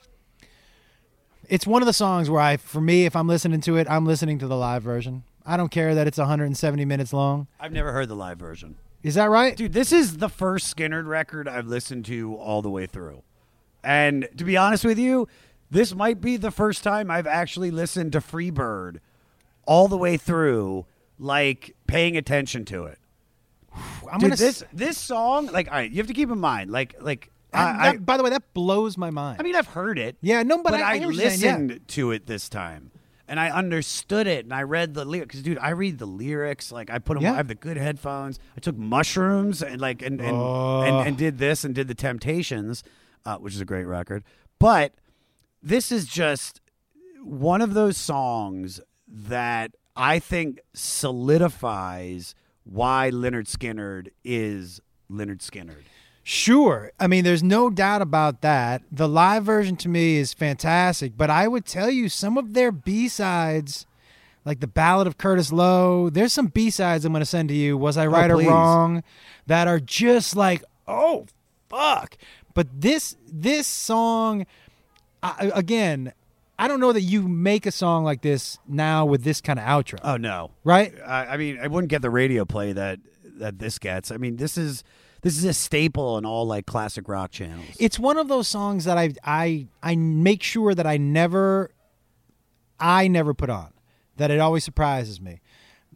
It's 1.49 1.65
one 1.65 1.81
of 1.81 1.87
the 1.87 1.93
songs 1.93 2.29
where 2.29 2.41
I, 2.41 2.57
for 2.57 2.79
me, 2.79 3.05
if 3.05 3.15
I'm 3.15 3.27
listening 3.27 3.59
to 3.61 3.75
it, 3.77 3.89
I'm 3.89 4.05
listening 4.05 4.37
to 4.39 4.47
the 4.47 4.55
live 4.55 4.83
version. 4.83 5.23
I 5.45 5.57
don't 5.57 5.69
care 5.69 5.95
that 5.95 6.05
it's 6.05 6.19
170 6.19 6.85
minutes 6.85 7.11
long. 7.11 7.47
I've 7.59 7.71
never 7.71 7.91
heard 7.91 8.07
the 8.07 8.15
live 8.15 8.37
version. 8.37 8.75
Is 9.01 9.15
that 9.15 9.31
right? 9.31 9.57
Dude, 9.57 9.73
this 9.73 9.91
is 9.91 10.17
the 10.17 10.29
first 10.29 10.67
Skinner 10.67 11.01
record 11.01 11.47
I've 11.47 11.65
listened 11.65 12.05
to 12.05 12.35
all 12.35 12.61
the 12.61 12.69
way 12.69 12.85
through. 12.85 13.23
And 13.83 14.27
to 14.37 14.43
be 14.43 14.57
honest 14.57 14.85
with 14.85 14.99
you, 14.99 15.27
this 15.71 15.93
might 15.95 16.19
be 16.21 16.37
the 16.37 16.51
first 16.51 16.83
time 16.83 17.09
I've 17.11 17.27
actually 17.27 17.71
listened 17.71 18.11
to 18.13 18.19
Freebird 18.19 18.97
all 19.65 19.87
the 19.87 19.97
way 19.97 20.17
through, 20.17 20.85
like 21.17 21.75
paying 21.87 22.17
attention 22.17 22.65
to 22.65 22.85
it. 22.85 22.97
I'm 24.11 24.19
Dude, 24.19 24.31
gonna 24.31 24.35
this 24.35 24.61
s- 24.63 24.67
this 24.73 24.97
song, 24.97 25.47
like, 25.47 25.67
all 25.67 25.75
right, 25.75 25.89
you 25.91 25.97
have 25.97 26.07
to 26.07 26.13
keep 26.13 26.31
in 26.31 26.39
mind, 26.39 26.71
like, 26.71 26.95
like 27.01 27.29
that- 27.51 27.75
I, 27.79 27.87
I, 27.89 27.97
by 27.97 28.17
the 28.17 28.23
way, 28.23 28.31
that 28.31 28.53
blows 28.53 28.97
my 28.97 29.11
mind. 29.11 29.37
I 29.39 29.43
mean, 29.43 29.55
I've 29.55 29.67
heard 29.67 29.99
it. 29.99 30.17
Yeah, 30.21 30.41
no, 30.43 30.61
but 30.63 30.73
I- 30.73 30.81
I 30.81 30.89
I, 30.91 30.97
hear 30.97 31.07
what 31.07 31.15
you're 31.15 31.29
saying, 31.29 31.67
listened 31.67 31.87
to 31.89 32.11
it 32.11 32.25
this 32.25 32.49
time, 32.49 32.89
and 33.27 33.39
I 33.39 33.51
understood 33.51 34.25
it, 34.25 34.45
and 34.45 34.53
I 34.53 34.63
read 34.63 34.95
the 34.95 35.05
lyrics. 35.05 35.33
Because, 35.33 35.43
dude, 35.43 35.59
I 35.59 35.69
read 35.69 35.99
the 35.99 36.07
lyrics. 36.07 36.71
Like, 36.71 36.89
I 36.89 36.97
put 36.97 37.13
them. 37.13 37.23
Yeah. 37.23 37.33
I 37.33 37.35
have 37.37 37.47
the 37.47 37.53
good 37.55 37.77
headphones. 37.77 38.39
I 38.57 38.59
took 38.59 38.75
mushrooms 38.75 39.61
and 39.61 39.79
like 39.79 40.01
and 40.01 40.19
and, 40.19 40.35
and 40.35 41.07
and 41.09 41.17
did 41.17 41.37
this 41.37 41.63
and 41.63 41.75
did 41.75 41.87
the 41.87 41.95
Temptations, 41.95 42.83
uh, 43.25 43.37
which 43.37 43.53
is 43.53 43.61
a 43.61 43.65
great 43.65 43.85
record. 43.85 44.23
But 44.57 44.93
this 45.61 45.91
is 45.91 46.05
just 46.05 46.61
one 47.23 47.61
of 47.61 47.73
those 47.73 47.97
songs 47.97 48.79
that 49.07 49.71
I 49.95 50.19
think 50.19 50.59
solidifies 50.73 52.35
why 52.63 53.09
Lynyrd 53.11 53.47
Skynyrd 53.47 54.09
is 54.23 54.79
Lynyrd 55.11 55.39
Skynyrd. 55.39 55.83
Sure. 56.23 56.91
I 56.99 57.07
mean, 57.07 57.23
there's 57.23 57.41
no 57.41 57.69
doubt 57.69 58.01
about 58.01 58.41
that. 58.41 58.83
The 58.91 59.07
live 59.07 59.43
version 59.43 59.75
to 59.77 59.89
me 59.89 60.17
is 60.17 60.31
fantastic, 60.31 61.17
but 61.17 61.29
I 61.29 61.47
would 61.47 61.65
tell 61.65 61.89
you 61.89 62.07
some 62.07 62.37
of 62.37 62.53
their 62.53 62.71
B-sides, 62.71 63.87
like 64.45 64.59
the 64.59 64.67
Ballad 64.67 65.07
of 65.07 65.17
Curtis 65.17 65.51
Loew, 65.51 66.11
there's 66.11 66.31
some 66.31 66.47
B-sides 66.47 67.03
I'm 67.03 67.13
going 67.13 67.21
to 67.21 67.25
send 67.25 67.49
to 67.49 67.55
you, 67.55 67.77
Was 67.77 67.97
I 67.97 68.05
oh, 68.05 68.09
Right 68.11 68.29
or. 68.29 68.47
Wrong, 68.47 69.03
that 69.47 69.67
are 69.67 69.79
just 69.79 70.35
like, 70.35 70.63
oh, 70.87 71.25
fuck. 71.67 72.15
But 72.53 72.67
this 72.79 73.15
this 73.31 73.65
song, 73.65 74.45
I, 75.21 75.51
again, 75.53 76.13
I 76.57 76.67
don't 76.67 76.79
know 76.81 76.91
that 76.91 77.01
you 77.01 77.27
make 77.27 77.65
a 77.65 77.71
song 77.71 78.03
like 78.03 78.21
this 78.21 78.57
now 78.67 79.05
with 79.05 79.23
this 79.23 79.39
kind 79.39 79.57
of 79.57 79.65
outro. 79.65 79.99
Oh 80.03 80.17
no, 80.17 80.51
right? 80.63 80.93
I, 81.05 81.27
I 81.27 81.37
mean, 81.37 81.57
I 81.61 81.67
wouldn't 81.67 81.89
get 81.89 82.01
the 82.01 82.09
radio 82.09 82.45
play 82.45 82.73
that 82.73 82.99
that 83.37 83.59
this 83.59 83.79
gets. 83.79 84.11
I 84.11 84.17
mean, 84.17 84.35
this 84.35 84.57
is 84.57 84.83
this 85.21 85.37
is 85.37 85.45
a 85.45 85.53
staple 85.53 86.17
in 86.17 86.25
all 86.25 86.45
like 86.45 86.65
classic 86.65 87.07
rock 87.07 87.31
channels. 87.31 87.65
It's 87.79 87.97
one 87.97 88.17
of 88.17 88.27
those 88.27 88.47
songs 88.47 88.85
that 88.85 88.97
I 88.97 89.13
I 89.23 89.67
I 89.81 89.95
make 89.95 90.43
sure 90.43 90.75
that 90.75 90.85
I 90.85 90.97
never 90.97 91.71
I 92.77 93.07
never 93.07 93.33
put 93.33 93.49
on. 93.49 93.71
That 94.17 94.31
it 94.31 94.39
always 94.39 94.65
surprises 94.65 95.21
me. 95.21 95.39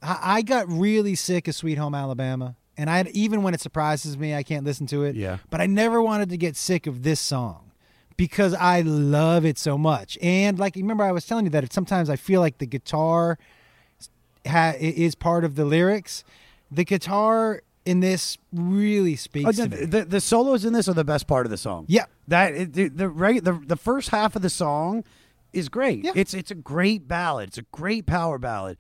I, 0.02 0.20
I 0.22 0.42
got 0.44 0.70
really 0.70 1.16
sick 1.16 1.50
of 1.50 1.56
Sweet 1.56 1.78
Home 1.78 1.94
Alabama, 1.94 2.56
and 2.78 2.90
I 2.90 3.04
even 3.14 3.44
when 3.44 3.54
it 3.54 3.60
surprises 3.60 4.18
me, 4.18 4.34
I 4.34 4.44
can't 4.44 4.66
listen 4.66 4.88
to 4.88 5.04
it. 5.04 5.16
Yeah. 5.16 5.40
But 5.50 5.60
I 5.60 5.66
never 5.66 6.02
wanted 6.02 6.30
to 6.30 6.38
get 6.38 6.56
sick 6.56 6.88
of 6.88 7.04
this 7.04 7.20
song 7.20 7.63
because 8.18 8.54
I 8.54 8.82
love 8.82 9.46
it 9.46 9.58
so 9.58 9.78
much. 9.78 10.18
And 10.22 10.60
like 10.60 10.76
remember, 10.76 11.04
I 11.04 11.12
was 11.12 11.26
telling 11.26 11.46
you 11.46 11.52
that 11.52 11.72
sometimes 11.74 12.10
I 12.10 12.16
feel 12.16 12.42
like 12.42 12.58
the 12.60 12.66
guitar 12.66 13.38
ha- 14.48 14.76
is 14.80 15.16
part 15.16 15.44
of 15.44 15.56
the 15.56 15.66
lyrics. 15.66 16.24
The 16.72 16.84
guitar 16.86 17.62
in 17.86 18.00
this 18.00 18.38
really 18.52 19.16
speaks 19.16 19.48
Oh, 19.48 19.52
to 19.52 19.68
the, 19.70 19.78
me. 19.78 19.86
the, 19.86 20.06
the 20.06 20.22
solos 20.22 20.66
in 20.66 20.74
this 20.74 20.88
are 20.88 20.94
the 20.94 21.04
best 21.04 21.28
part 21.28 21.46
of 21.46 21.50
the 21.52 21.58
song. 21.58 21.86
Yeah. 21.88 22.06
that 22.28 22.54
it, 22.54 22.74
the 22.74 22.88
the, 22.90 23.10
right, 23.10 23.44
the 23.44 23.54
the 23.54 23.76
first 23.76 24.10
half 24.10 24.36
of 24.36 24.42
the 24.42 24.50
song 24.50 25.04
is 25.52 25.70
great. 25.70 26.04
Yeah. 26.06 26.12
It's 26.16 26.34
it's 26.34 26.52
a 26.52 26.56
great 26.56 27.08
ballad. 27.08 27.50
It's 27.50 27.58
a 27.58 27.66
great 27.72 28.06
power 28.06 28.38
ballad. 28.38 28.78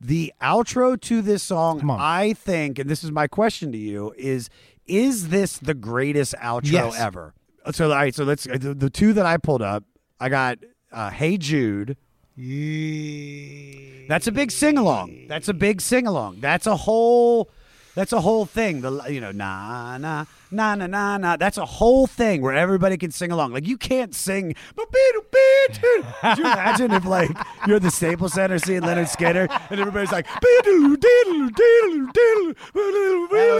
The 0.00 0.32
outro 0.42 1.00
to 1.02 1.22
this 1.22 1.42
song, 1.42 1.88
I 1.90 2.32
think, 2.34 2.78
and 2.78 2.88
this 2.90 3.02
is 3.04 3.10
my 3.10 3.26
question 3.26 3.72
to 3.72 3.78
you: 3.78 4.14
is 4.16 4.48
is 4.86 5.28
this 5.28 5.58
the 5.58 5.74
greatest 5.74 6.34
outro 6.40 6.70
Yes. 6.72 6.98
ever? 6.98 7.34
So, 7.72 7.90
all 7.90 7.96
right, 7.96 8.14
so 8.14 8.24
let's 8.24 8.44
the, 8.44 8.74
the 8.74 8.90
two 8.90 9.12
that 9.14 9.24
I 9.26 9.36
pulled 9.38 9.62
up. 9.62 9.84
I 10.20 10.28
got 10.28 10.58
uh, 10.92 11.10
"Hey 11.10 11.38
Jude," 11.38 11.96
Yeah. 12.36 14.06
That's 14.08 14.26
a 14.26 14.32
big 14.32 14.50
sing 14.50 14.76
along. 14.76 15.26
That's 15.28 15.48
a 15.48 15.54
big 15.54 15.80
sing 15.80 16.06
along. 16.06 16.40
That's 16.40 16.66
a 16.66 16.76
whole. 16.76 17.48
That's 17.94 18.12
a 18.12 18.20
whole 18.20 18.44
thing. 18.44 18.80
The 18.80 19.04
you 19.08 19.20
know 19.20 19.30
na 19.30 19.96
na 19.98 20.24
na 20.50 20.74
na 20.74 20.86
na 20.88 21.16
na. 21.16 21.36
That's 21.36 21.58
a 21.58 21.64
whole 21.64 22.08
thing 22.08 22.42
where 22.42 22.54
everybody 22.54 22.96
can 22.96 23.12
sing 23.12 23.30
along. 23.30 23.52
Like 23.52 23.68
you 23.68 23.78
can't 23.78 24.12
sing. 24.14 24.56
Could 24.76 26.38
you 26.38 26.44
imagine 26.44 26.90
if 26.90 27.04
like 27.04 27.30
you're 27.68 27.76
at 27.76 27.82
the 27.82 27.90
Staples 27.90 28.32
Center 28.32 28.58
seeing 28.58 28.80
Lynyrd 28.80 29.16
Skynyrd 29.16 29.48
and 29.70 29.78
everybody's 29.80 30.10
like 30.10 30.26
That 30.26 30.42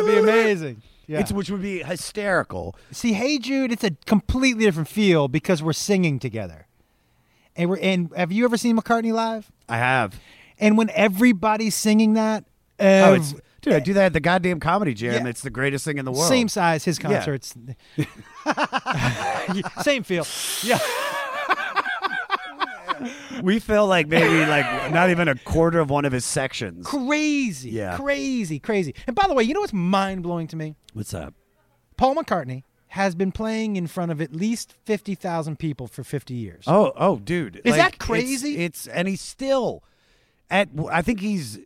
would 0.02 0.06
be 0.12 0.18
amazing. 0.18 0.82
Yeah. 1.06 1.20
It's 1.20 1.32
which 1.32 1.50
would 1.50 1.62
be 1.62 1.82
hysterical. 1.82 2.76
See, 2.90 3.12
Hey 3.12 3.38
Jude, 3.38 3.72
it's 3.72 3.84
a 3.84 3.90
completely 4.06 4.64
different 4.64 4.88
feel 4.88 5.28
because 5.28 5.62
we're 5.62 5.72
singing 5.72 6.18
together. 6.18 6.66
And 7.56 7.70
we're 7.70 7.78
and 7.78 8.10
have 8.16 8.32
you 8.32 8.44
ever 8.44 8.56
seen 8.56 8.76
McCartney 8.76 9.12
live? 9.12 9.50
I 9.68 9.76
have. 9.78 10.18
And 10.58 10.76
when 10.78 10.90
everybody's 10.90 11.74
singing 11.74 12.14
that, 12.14 12.44
Oh, 12.80 13.14
it's 13.14 13.34
dude. 13.62 13.72
I 13.74 13.78
do 13.80 13.92
that 13.94 14.06
at 14.06 14.12
the 14.12 14.20
goddamn 14.20 14.58
comedy 14.60 14.94
jam. 14.94 15.24
Yeah. 15.24 15.30
It's 15.30 15.42
the 15.42 15.50
greatest 15.50 15.84
thing 15.84 15.98
in 15.98 16.04
the 16.04 16.12
world. 16.12 16.28
same 16.28 16.48
size, 16.48 16.84
his 16.84 16.98
Yeah. 16.98 17.08
concerts. 17.10 17.54
same 19.82 20.02
feel. 20.02 20.26
Yeah. 20.62 20.78
We 23.42 23.58
feel 23.58 23.86
like 23.86 24.06
maybe 24.08 24.46
like 24.46 24.92
not 24.92 25.10
even 25.10 25.28
a 25.28 25.34
quarter 25.34 25.78
of 25.80 25.90
one 25.90 26.04
of 26.04 26.12
his 26.12 26.24
sections. 26.24 26.86
Crazy. 26.86 27.70
Yeah. 27.70 27.96
Crazy, 27.96 28.58
crazy. 28.58 28.94
And 29.06 29.14
by 29.16 29.26
the 29.26 29.34
way, 29.34 29.42
you 29.44 29.54
know 29.54 29.60
what's 29.60 29.72
mind 29.72 30.22
blowing 30.22 30.46
to 30.48 30.56
me? 30.56 30.76
What's 30.92 31.12
up? 31.14 31.34
Paul 31.96 32.14
McCartney 32.16 32.62
has 32.88 33.14
been 33.14 33.32
playing 33.32 33.76
in 33.76 33.86
front 33.88 34.12
of 34.12 34.20
at 34.20 34.32
least 34.34 34.74
50,000 34.84 35.58
people 35.58 35.86
for 35.88 36.04
50 36.04 36.34
years. 36.34 36.64
Oh, 36.66 36.92
oh, 36.96 37.16
dude. 37.18 37.56
Is 37.64 37.72
Like, 37.72 37.80
that 37.80 37.94
it's- 37.94 38.06
crazy? 38.06 38.58
It's, 38.58 38.86
and 38.86 39.08
he's 39.08 39.20
still 39.20 39.82
at. 40.50 40.68
I 40.90 41.02
think 41.02 41.20
he's 41.20 41.58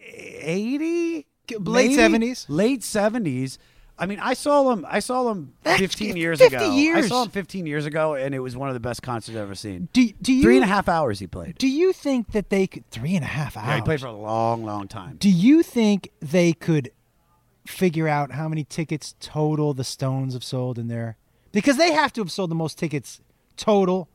eighty, 0.00 1.26
Late 1.58 1.96
maybe? 1.96 1.96
70s? 2.28 2.46
late 2.48 2.82
seventies. 2.82 3.58
I 4.02 4.06
mean, 4.06 4.18
I 4.18 4.34
saw 4.34 4.64
them. 4.70 4.84
I 4.88 4.98
saw 4.98 5.22
them 5.22 5.52
That's- 5.62 5.80
15 5.80 6.16
years 6.16 6.40
50 6.40 6.56
ago. 6.56 6.64
I 6.70 6.74
years. 6.74 7.08
saw 7.08 7.22
him 7.22 7.30
15 7.30 7.66
years 7.66 7.86
ago, 7.86 8.14
and 8.14 8.34
it 8.34 8.40
was 8.40 8.56
one 8.56 8.68
of 8.68 8.74
the 8.74 8.80
best 8.80 9.00
concerts 9.02 9.36
I've 9.36 9.42
ever 9.42 9.54
seen. 9.54 9.88
Do, 9.92 10.08
do 10.20 10.32
you 10.32 10.42
Three 10.42 10.56
and 10.56 10.64
a 10.64 10.68
half 10.68 10.88
hours 10.88 11.20
he 11.20 11.28
played. 11.28 11.56
Do 11.58 11.68
you 11.68 11.92
think 11.92 12.32
that 12.32 12.50
they 12.50 12.66
could 12.66 12.90
three 12.90 13.14
and 13.14 13.24
a 13.24 13.28
half 13.28 13.56
hours? 13.56 13.68
Yeah, 13.68 13.76
he 13.76 13.82
played 13.82 14.00
for 14.00 14.08
a 14.08 14.12
long, 14.12 14.64
long 14.64 14.88
time. 14.88 15.16
Do 15.20 15.30
you 15.30 15.62
think 15.62 16.10
they 16.20 16.52
could 16.52 16.90
figure 17.64 18.08
out 18.08 18.32
how 18.32 18.48
many 18.48 18.64
tickets 18.64 19.14
total 19.20 19.72
the 19.72 19.84
Stones 19.84 20.34
have 20.34 20.42
sold 20.42 20.78
in 20.80 20.88
there? 20.88 21.16
Because 21.52 21.76
they 21.76 21.92
have 21.92 22.12
to 22.14 22.22
have 22.22 22.32
sold 22.32 22.50
the 22.50 22.54
most 22.56 22.78
tickets 22.78 23.20
total. 23.56 24.08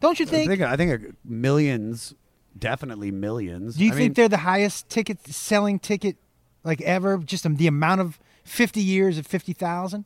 Don't 0.00 0.18
you 0.18 0.24
think? 0.26 0.50
I 0.50 0.56
think? 0.56 0.78
think 0.78 1.00
I 1.00 1.00
think 1.02 1.16
millions, 1.24 2.14
definitely 2.58 3.10
millions. 3.10 3.76
Do 3.76 3.84
you 3.84 3.90
I 3.92 3.94
think 3.94 4.00
mean, 4.04 4.12
they're 4.14 4.28
the 4.28 4.38
highest 4.38 4.88
ticket 4.88 5.26
selling 5.26 5.78
ticket 5.78 6.16
like 6.62 6.80
ever? 6.80 7.18
Just 7.18 7.44
the 7.58 7.66
amount 7.66 8.00
of 8.00 8.18
fifty 8.44 8.80
years 8.82 9.18
of 9.18 9.26
fifty 9.26 9.52
thousand. 9.52 10.04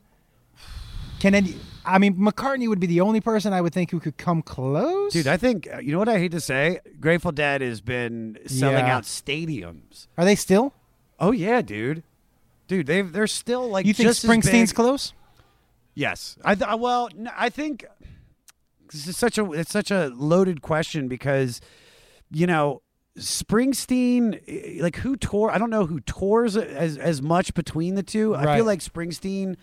Can 1.19 1.35
any? 1.35 1.55
I 1.85 1.97
mean, 1.97 2.15
McCartney 2.15 2.67
would 2.69 2.79
be 2.79 2.87
the 2.87 3.01
only 3.01 3.19
person 3.19 3.51
I 3.51 3.59
would 3.61 3.73
think 3.73 3.91
who 3.91 3.99
could 3.99 4.17
come 4.17 4.41
close. 4.41 5.11
Dude, 5.11 5.27
I 5.27 5.37
think 5.37 5.67
uh, 5.73 5.79
you 5.79 5.91
know 5.91 5.99
what 5.99 6.07
I 6.09 6.17
hate 6.17 6.31
to 6.31 6.39
say. 6.39 6.79
Grateful 6.99 7.31
Dead 7.31 7.61
has 7.61 7.81
been 7.81 8.37
selling 8.47 8.85
Yeah. 8.85 8.95
out 8.97 9.03
stadiums. 9.03 10.07
are 10.17 10.23
they 10.25 10.35
still? 10.35 10.73
Oh 11.19 11.31
yeah, 11.31 11.61
dude. 11.61 12.03
Dude, 12.67 12.85
they 12.87 13.01
they're 13.01 13.27
still 13.27 13.67
like 13.69 13.85
You 13.85 13.93
think 13.93 14.09
Springsteen's 14.09 14.71
close? 14.71 15.13
Yes, 15.95 16.37
I 16.45 16.55
th- 16.55 16.69
well, 16.79 17.09
I 17.35 17.49
think 17.49 17.83
this 18.93 19.05
is 19.07 19.17
such 19.17 19.37
a 19.37 19.51
it's 19.51 19.71
such 19.71 19.91
a 19.91 20.07
loaded 20.15 20.61
question 20.61 21.07
because 21.09 21.59
you 22.31 22.47
know 22.47 22.81
Springsteen, 23.17 24.39
eh, 24.47 24.81
like 24.81 24.97
who 24.97 25.15
tore? 25.15 25.51
I 25.51 25.57
don't 25.57 25.69
know 25.69 25.85
who 25.85 25.99
tours 26.01 26.55
as 26.55 26.97
as 26.97 27.21
much 27.21 27.53
between 27.53 27.95
the 27.95 28.03
two. 28.03 28.35
I 28.35 28.55
feel 28.55 28.65
like 28.65 28.79
Springsteen 28.79 29.55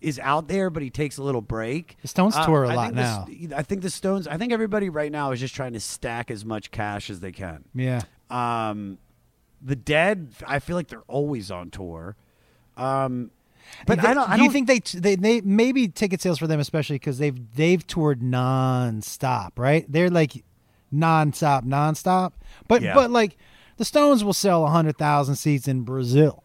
is 0.00 0.18
out 0.18 0.48
there, 0.48 0.70
but 0.70 0.82
he 0.82 0.90
takes 0.90 1.16
a 1.16 1.22
little 1.22 1.40
break. 1.40 1.96
The 2.02 2.08
Stones 2.08 2.36
Uh, 2.36 2.44
tour 2.46 2.64
a 2.64 2.68
I 2.70 2.74
lot 2.74 2.88
the 2.94 3.00
now. 3.00 3.26
S- 3.30 3.52
I 3.54 3.62
think 3.62 3.82
the 3.82 3.90
Stones. 3.90 4.26
I 4.26 4.36
think 4.36 4.52
everybody 4.52 4.88
right 4.88 5.10
now 5.12 5.30
is 5.32 5.40
just 5.40 5.54
trying 5.54 5.72
to 5.74 5.80
stack 5.80 6.30
as 6.30 6.44
much 6.44 6.70
cash 6.70 7.08
as 7.10 7.20
they 7.20 7.32
can. 7.32 7.64
Yeah. 7.74 8.02
Um, 8.30 8.98
the 9.62 9.76
Dead, 9.76 10.28
I 10.46 10.58
feel 10.58 10.76
like 10.76 10.88
they're 10.88 11.00
always 11.08 11.50
on 11.50 11.70
tour. 11.70 12.16
Um, 12.76 13.30
but 13.86 14.00
They- 14.02 14.08
I 14.08 14.14
don't. 14.14 14.28
I 14.28 14.36
do 14.36 14.44
you 14.44 14.50
think 14.50 14.66
they, 14.66 14.80
they 14.80 15.14
they 15.16 15.40
maybe 15.40 15.88
ticket 15.88 16.20
sales 16.20 16.38
for 16.38 16.46
them 16.46 16.60
especially 16.60 16.96
because 16.96 17.18
they've 17.18 17.38
they've 17.54 17.86
toured 17.86 18.20
nonstop, 18.20 19.52
right? 19.56 19.86
They're 19.90 20.10
like 20.10 20.44
nonstop, 20.94 21.64
nonstop. 21.64 22.32
But 22.68 22.82
Yeah. 22.82 22.94
but 22.94 23.10
like 23.10 23.36
the 23.76 23.84
Stones 23.84 24.22
will 24.24 24.32
sell 24.32 24.66
hundred 24.66 24.96
thousand 24.98 25.36
seats 25.36 25.66
in 25.68 25.82
Brazil. 25.82 26.42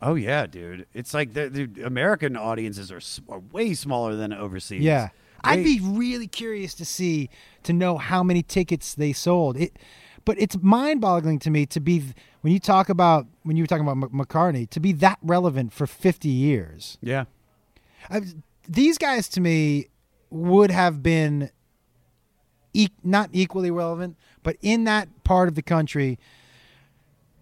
Oh 0.00 0.14
yeah, 0.16 0.46
dude. 0.46 0.86
It's 0.94 1.14
like 1.14 1.34
the, 1.34 1.48
the 1.48 1.84
American 1.84 2.36
audiences 2.36 2.90
are, 2.90 3.00
are 3.32 3.38
way 3.52 3.74
smaller 3.74 4.16
than 4.16 4.32
overseas. 4.32 4.82
Yeah, 4.82 5.10
I'd 5.44 5.62
be 5.62 5.80
really 5.82 6.26
curious 6.26 6.74
to 6.74 6.84
see 6.84 7.30
to 7.62 7.72
know 7.72 7.98
how 7.98 8.22
many 8.22 8.42
tickets 8.42 8.94
they 8.94 9.12
sold. 9.12 9.56
It, 9.56 9.78
but 10.24 10.40
it's 10.40 10.56
mind-boggling 10.60 11.38
to 11.40 11.50
me 11.50 11.66
to 11.66 11.80
be 11.80 12.02
when 12.40 12.52
you 12.52 12.58
talk 12.58 12.88
about 12.88 13.26
when 13.44 13.56
you 13.56 13.62
were 13.62 13.66
talking 13.68 13.86
about 13.86 13.96
Mc- 13.98 14.28
McCartney 14.28 14.68
to 14.70 14.80
be 14.80 14.92
that 14.94 15.18
relevant 15.22 15.72
for 15.72 15.86
fifty 15.86 16.28
years. 16.30 16.98
Yeah. 17.00 17.24
I, 18.10 18.22
these 18.68 18.98
guys 18.98 19.28
to 19.30 19.40
me 19.40 19.86
would 20.30 20.70
have 20.72 21.02
been 21.02 21.50
e- 22.72 22.88
not 23.02 23.30
equally 23.32 23.70
relevant, 23.70 24.16
but 24.42 24.56
in 24.60 24.84
that 24.84 25.24
part 25.24 25.48
of 25.48 25.54
the 25.54 25.62
country. 25.62 26.18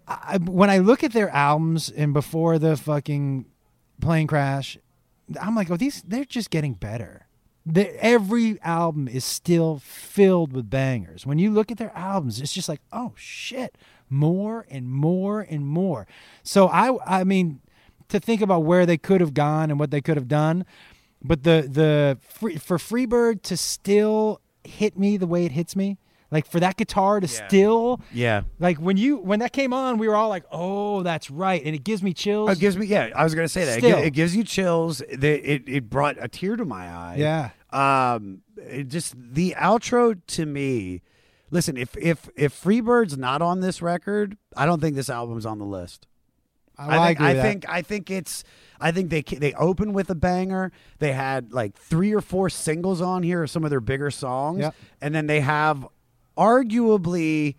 I, 0.07 0.37
when 0.37 0.69
I 0.69 0.79
look 0.79 1.03
at 1.03 1.13
their 1.13 1.29
albums 1.29 1.89
and 1.89 2.13
before 2.13 2.59
the 2.59 2.75
fucking 2.75 3.45
plane 4.01 4.27
crash, 4.27 4.77
I'm 5.39 5.55
like, 5.55 5.71
oh, 5.71 5.77
these 5.77 6.01
they're 6.01 6.25
just 6.25 6.49
getting 6.49 6.73
better. 6.73 7.27
every 7.75 8.59
album 8.61 9.07
is 9.07 9.23
still 9.23 9.79
filled 9.79 10.51
with 10.51 10.69
bangers. 10.69 11.25
When 11.25 11.39
you 11.39 11.51
look 11.51 11.71
at 11.71 11.77
their 11.77 11.95
albums, 11.95 12.41
it's 12.41 12.53
just 12.53 12.67
like, 12.67 12.81
oh 12.91 13.13
shit, 13.15 13.77
more 14.09 14.65
and 14.69 14.91
more 14.91 15.41
and 15.41 15.65
more. 15.65 16.07
So 16.43 16.67
I, 16.67 17.19
I 17.21 17.23
mean, 17.23 17.61
to 18.09 18.19
think 18.19 18.41
about 18.41 18.63
where 18.63 18.85
they 18.85 18.97
could 18.97 19.21
have 19.21 19.33
gone 19.33 19.69
and 19.69 19.79
what 19.79 19.91
they 19.91 20.01
could 20.01 20.17
have 20.17 20.27
done, 20.27 20.65
but 21.23 21.43
the 21.43 21.67
the 21.69 22.17
free, 22.21 22.57
for 22.57 22.77
Freebird 22.77 23.41
to 23.43 23.55
still 23.55 24.41
hit 24.63 24.97
me 24.97 25.17
the 25.17 25.27
way 25.27 25.45
it 25.45 25.51
hits 25.51 25.75
me, 25.75 25.97
like 26.31 26.45
for 26.45 26.59
that 26.59 26.77
guitar 26.77 27.19
to 27.19 27.27
still, 27.27 27.99
Yeah. 28.13 28.43
like 28.59 28.77
when 28.77 28.97
you 28.97 29.17
when 29.17 29.39
that 29.39 29.51
came 29.53 29.73
on, 29.73 29.97
we 29.97 30.07
were 30.07 30.15
all 30.15 30.29
like, 30.29 30.43
oh, 30.51 31.03
that's 31.03 31.29
right, 31.29 31.61
and 31.65 31.75
it 31.75 31.83
gives 31.83 32.01
me 32.03 32.13
chills. 32.13 32.49
It 32.51 32.59
gives 32.59 32.77
me 32.77 32.85
yeah. 32.85 33.09
I 33.15 33.23
was 33.23 33.35
gonna 33.35 33.47
say 33.47 33.65
that 33.65 33.77
it, 33.77 33.81
Still. 33.81 33.99
gi- 33.99 34.07
it 34.07 34.11
gives 34.11 34.35
you 34.35 34.43
chills. 34.43 35.01
The- 35.13 35.51
It 35.53 35.63
it 35.67 35.89
brought 35.89 36.15
a 36.19 36.27
tear 36.27 36.55
to 36.55 36.65
my 36.65 36.87
eye. 36.87 37.15
Yeah. 37.17 37.49
Um. 37.71 38.41
It 38.57 38.87
just 38.89 39.15
the 39.17 39.55
outro 39.57 40.19
to 40.27 40.45
me. 40.45 41.01
Listen, 41.49 41.75
if 41.75 41.97
if 41.97 42.29
if 42.37 42.53
Freebird's 42.53 43.17
not 43.17 43.41
on 43.41 43.59
this 43.59 43.81
record, 43.81 44.37
I 44.55 44.65
don't 44.65 44.79
think 44.79 44.95
this 44.95 45.09
album's 45.09 45.45
on 45.45 45.59
the 45.59 45.65
list. 45.65 46.07
I, 46.89 46.97
I 46.97 47.07
think 47.07 47.19
agree 47.19 47.27
I 47.27 47.41
think 47.41 47.69
I 47.69 47.81
think 47.81 48.11
it's 48.11 48.43
I 48.79 48.91
think 48.91 49.09
they 49.09 49.21
they 49.21 49.53
open 49.53 49.93
with 49.93 50.09
a 50.09 50.15
banger. 50.15 50.71
They 50.99 51.11
had 51.13 51.53
like 51.53 51.75
three 51.77 52.13
or 52.13 52.21
four 52.21 52.49
singles 52.49 53.01
on 53.01 53.23
here, 53.23 53.45
some 53.47 53.63
of 53.63 53.69
their 53.69 53.79
bigger 53.81 54.09
songs, 54.11 54.59
Yep. 54.61 54.75
and 55.01 55.13
then 55.15 55.27
they 55.27 55.41
have 55.41 55.87
arguably. 56.37 57.55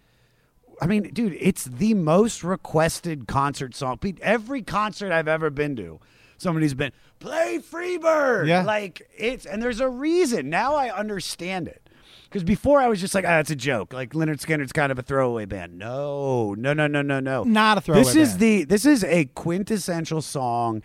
I 0.81 0.87
mean, 0.87 1.05
dude, 1.13 1.37
it's 1.39 1.65
the 1.65 1.95
most 1.95 2.43
requested 2.43 3.29
concert 3.29 3.75
song. 3.77 4.01
Every 4.21 4.63
concert 4.63 5.13
I've 5.13 5.29
ever 5.29 5.49
been 5.49 5.77
to, 5.77 6.01
somebody's 6.39 6.75
been 6.75 6.91
play 7.21 7.61
Freebird. 7.61 8.49
Yeah. 8.49 8.65
like 8.65 9.09
it's 9.17 9.47
and 9.47 9.63
there's 9.63 9.79
a 9.81 9.89
reason. 9.89 10.51
Now 10.51 10.75
I 10.75 10.91
understand 10.91 11.69
it. 11.69 11.89
Because 12.33 12.45
before 12.45 12.81
I 12.81 12.89
was 12.89 12.99
just 12.99 13.15
like, 13.15 13.27
ah, 13.29 13.41
it's 13.41 13.51
a 13.51 13.57
joke. 13.57 13.93
Like 13.93 14.15
Lynyrd 14.15 14.41
Skynyrd's 14.41 14.73
kind 14.73 14.91
of 14.91 14.99
a 14.99 15.03
throwaway 15.03 15.45
band. 15.45 15.77
No, 15.79 16.55
no, 16.55 16.73
no, 16.73 16.87
no, 16.87 17.03
no, 17.03 17.21
no. 17.21 17.45
Not 17.45 17.77
a 17.77 17.81
throwaway 17.83 18.05
This 18.05 18.17
is 18.17 18.29
band. 18.31 18.41
the 18.41 18.65
this 18.65 18.87
is 18.87 19.05
a 19.05 19.27
quintessential 19.27 20.23
song 20.23 20.83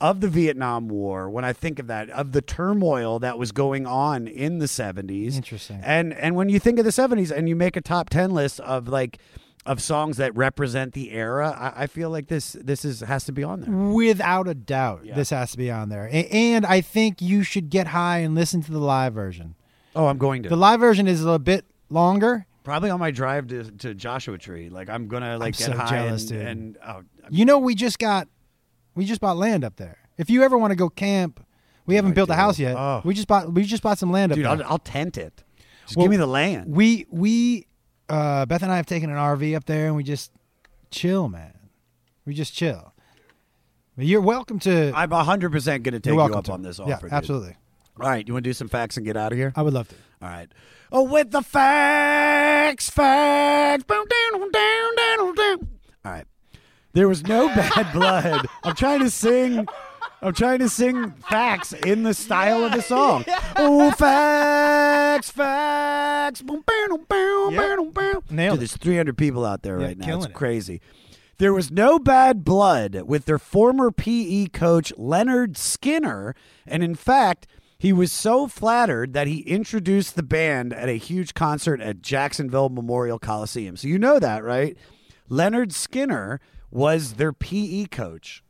of 0.00 0.20
the 0.22 0.28
Vietnam 0.28 0.88
War. 0.88 1.28
When 1.28 1.44
I 1.44 1.52
think 1.52 1.78
of 1.78 1.86
that, 1.88 2.08
of 2.10 2.32
the 2.32 2.40
turmoil 2.40 3.18
that 3.18 3.38
was 3.38 3.52
going 3.52 3.86
on 3.86 4.26
in 4.26 4.58
the 4.58 4.68
seventies. 4.68 5.36
Interesting. 5.36 5.80
And 5.84 6.14
and 6.14 6.34
when 6.34 6.48
you 6.48 6.58
think 6.58 6.78
of 6.78 6.86
the 6.86 6.92
seventies, 6.92 7.30
and 7.30 7.46
you 7.46 7.56
make 7.56 7.76
a 7.76 7.82
top 7.82 8.08
ten 8.08 8.30
list 8.30 8.60
of 8.60 8.88
like 8.88 9.18
of 9.66 9.82
songs 9.82 10.16
that 10.16 10.34
represent 10.34 10.92
the 10.94 11.10
era, 11.10 11.50
I, 11.76 11.82
I 11.82 11.86
feel 11.88 12.08
like 12.08 12.28
this 12.28 12.52
this 12.58 12.84
is 12.86 13.00
has 13.00 13.24
to 13.24 13.32
be 13.32 13.42
on 13.42 13.60
there. 13.60 13.70
Without 13.70 14.48
a 14.48 14.54
doubt, 14.54 15.04
this 15.14 15.28
has 15.30 15.50
to 15.50 15.58
be 15.58 15.70
on 15.70 15.88
there. 15.90 16.06
A- 16.06 16.28
and 16.30 16.64
I 16.64 16.80
think 16.80 17.20
you 17.20 17.42
should 17.42 17.68
get 17.68 17.88
high 17.88 18.18
and 18.18 18.34
listen 18.34 18.62
to 18.62 18.72
the 18.72 18.78
live 18.78 19.12
version. 19.12 19.56
Oh, 19.96 20.06
I'm 20.06 20.18
going 20.18 20.42
to. 20.42 20.48
The 20.50 20.56
live 20.56 20.78
version 20.78 21.08
is 21.08 21.24
a 21.24 21.38
bit 21.38 21.64
longer. 21.88 22.46
Probably 22.62 22.90
on 22.90 23.00
my 23.00 23.10
drive 23.10 23.46
to, 23.48 23.64
to 23.64 23.94
Joshua 23.94 24.36
Tree. 24.38 24.68
Like 24.68 24.90
I'm 24.90 25.08
gonna 25.08 25.38
like 25.38 25.54
I'm 25.54 25.58
get 25.58 25.66
so 25.66 25.72
high 25.72 25.88
jealous, 25.88 26.30
and, 26.30 26.42
and 26.42 26.78
oh, 26.86 27.02
You 27.30 27.44
know, 27.44 27.58
we 27.58 27.74
just 27.74 27.98
got, 27.98 28.28
we 28.94 29.04
just 29.04 29.20
bought 29.20 29.36
land 29.36 29.64
up 29.64 29.76
there. 29.76 29.98
If 30.18 30.28
you 30.28 30.42
ever 30.42 30.58
want 30.58 30.72
to 30.72 30.76
go 30.76 30.88
camp, 30.88 31.44
we 31.86 31.94
haven't 31.94 32.14
built 32.14 32.28
a 32.28 32.34
house 32.34 32.58
yet. 32.58 32.76
Oh. 32.76 33.00
We 33.04 33.14
just 33.14 33.28
bought, 33.28 33.52
we 33.52 33.64
just 33.64 33.82
bought 33.82 33.98
some 33.98 34.10
land 34.10 34.32
up 34.32 34.36
dude, 34.36 34.44
there. 34.44 34.52
I'll, 34.52 34.64
I'll 34.64 34.78
tent 34.78 35.16
it. 35.16 35.44
Just 35.84 35.96
Well, 35.96 36.04
give 36.04 36.10
me 36.10 36.16
the 36.16 36.26
land. 36.26 36.74
We 36.74 37.06
we 37.10 37.66
uh, 38.08 38.46
Beth 38.46 38.62
and 38.62 38.72
I 38.72 38.76
have 38.76 38.86
taken 38.86 39.10
an 39.10 39.16
RV 39.16 39.56
up 39.56 39.64
there, 39.64 39.86
and 39.86 39.96
we 39.96 40.02
just 40.02 40.32
chill, 40.90 41.28
man. 41.28 41.54
We 42.24 42.34
just 42.34 42.52
chill. 42.52 42.92
You're 43.96 44.20
welcome 44.20 44.58
to. 44.60 44.92
I'm 44.94 45.10
100 45.10 45.52
percent 45.52 45.84
going 45.84 45.94
to 45.94 46.00
take 46.00 46.14
you 46.14 46.20
up 46.20 46.44
to. 46.44 46.52
on 46.52 46.62
this 46.62 46.78
offer. 46.78 47.08
Yeah, 47.10 47.20
dude. 47.20 47.56
All 48.00 48.08
right, 48.08 48.26
you 48.26 48.34
want 48.34 48.44
to 48.44 48.50
do 48.50 48.54
some 48.54 48.68
facts 48.68 48.96
and 48.96 49.06
get 49.06 49.16
out 49.16 49.32
of 49.32 49.38
here? 49.38 49.52
I 49.56 49.62
would 49.62 49.72
love 49.74 49.88
to. 49.88 49.94
All 50.22 50.28
right. 50.28 50.48
Oh, 50.92 51.02
with 51.02 51.30
the 51.30 51.42
facts, 51.42 52.90
facts. 52.90 53.84
Boom, 53.84 54.04
down, 54.32 54.40
down, 54.52 54.96
down, 54.96 55.34
down. 55.34 55.68
All 56.04 56.12
right. 56.12 56.24
There 56.92 57.08
was 57.08 57.22
no 57.26 57.48
bad 57.48 57.92
blood. 57.92 58.46
I'm 58.64 58.74
trying 58.74 59.00
to 59.00 59.10
sing. 59.10 59.66
I'm 60.22 60.32
trying 60.32 60.60
to 60.60 60.68
sing 60.68 61.10
facts 61.28 61.72
in 61.74 62.02
the 62.02 62.14
style 62.14 62.64
of 62.64 62.72
the 62.72 62.80
song. 62.82 63.24
Oh, 63.56 63.90
facts, 63.92 65.30
facts. 65.30 66.42
Boom, 66.42 66.64
boom, 66.66 67.04
boom, 67.08 67.54
Yeah. 67.54 67.76
boom, 67.76 67.90
boom. 67.90 68.22
Nailed 68.30 68.54
Dude, 68.58 68.64
it. 68.64 68.70
there's 68.70 68.76
300 68.76 69.16
people 69.18 69.44
out 69.44 69.62
there 69.62 69.78
Yeah, 69.80 69.86
right 69.88 69.98
now. 69.98 70.16
It's 70.16 70.26
it. 70.26 70.32
crazy. 70.32 70.80
There 71.38 71.52
was 71.52 71.70
no 71.70 71.98
bad 71.98 72.44
blood 72.44 73.02
with 73.06 73.26
their 73.26 73.38
former 73.38 73.90
PE 73.90 74.46
coach, 74.46 74.90
Leonard 74.96 75.58
Skinner. 75.58 76.34
And 76.66 76.82
in 76.82 76.94
fact, 76.94 77.46
he 77.78 77.92
was 77.92 78.10
so 78.10 78.46
flattered 78.46 79.12
that 79.12 79.26
he 79.26 79.40
introduced 79.40 80.16
the 80.16 80.22
band 80.22 80.72
at 80.72 80.88
a 80.88 80.92
huge 80.98 81.34
concert 81.34 81.80
at 81.80 82.00
Jacksonville 82.02 82.68
Memorial 82.70 83.18
Coliseum. 83.18 83.76
So 83.76 83.86
you 83.88 83.98
know 83.98 84.18
that, 84.18 84.42
right? 84.44 84.76
Leonard 85.28 85.72
Skinner 85.72 86.40
was 86.70 87.14
their 87.14 87.32
PE 87.32 87.86
coach. 87.86 88.42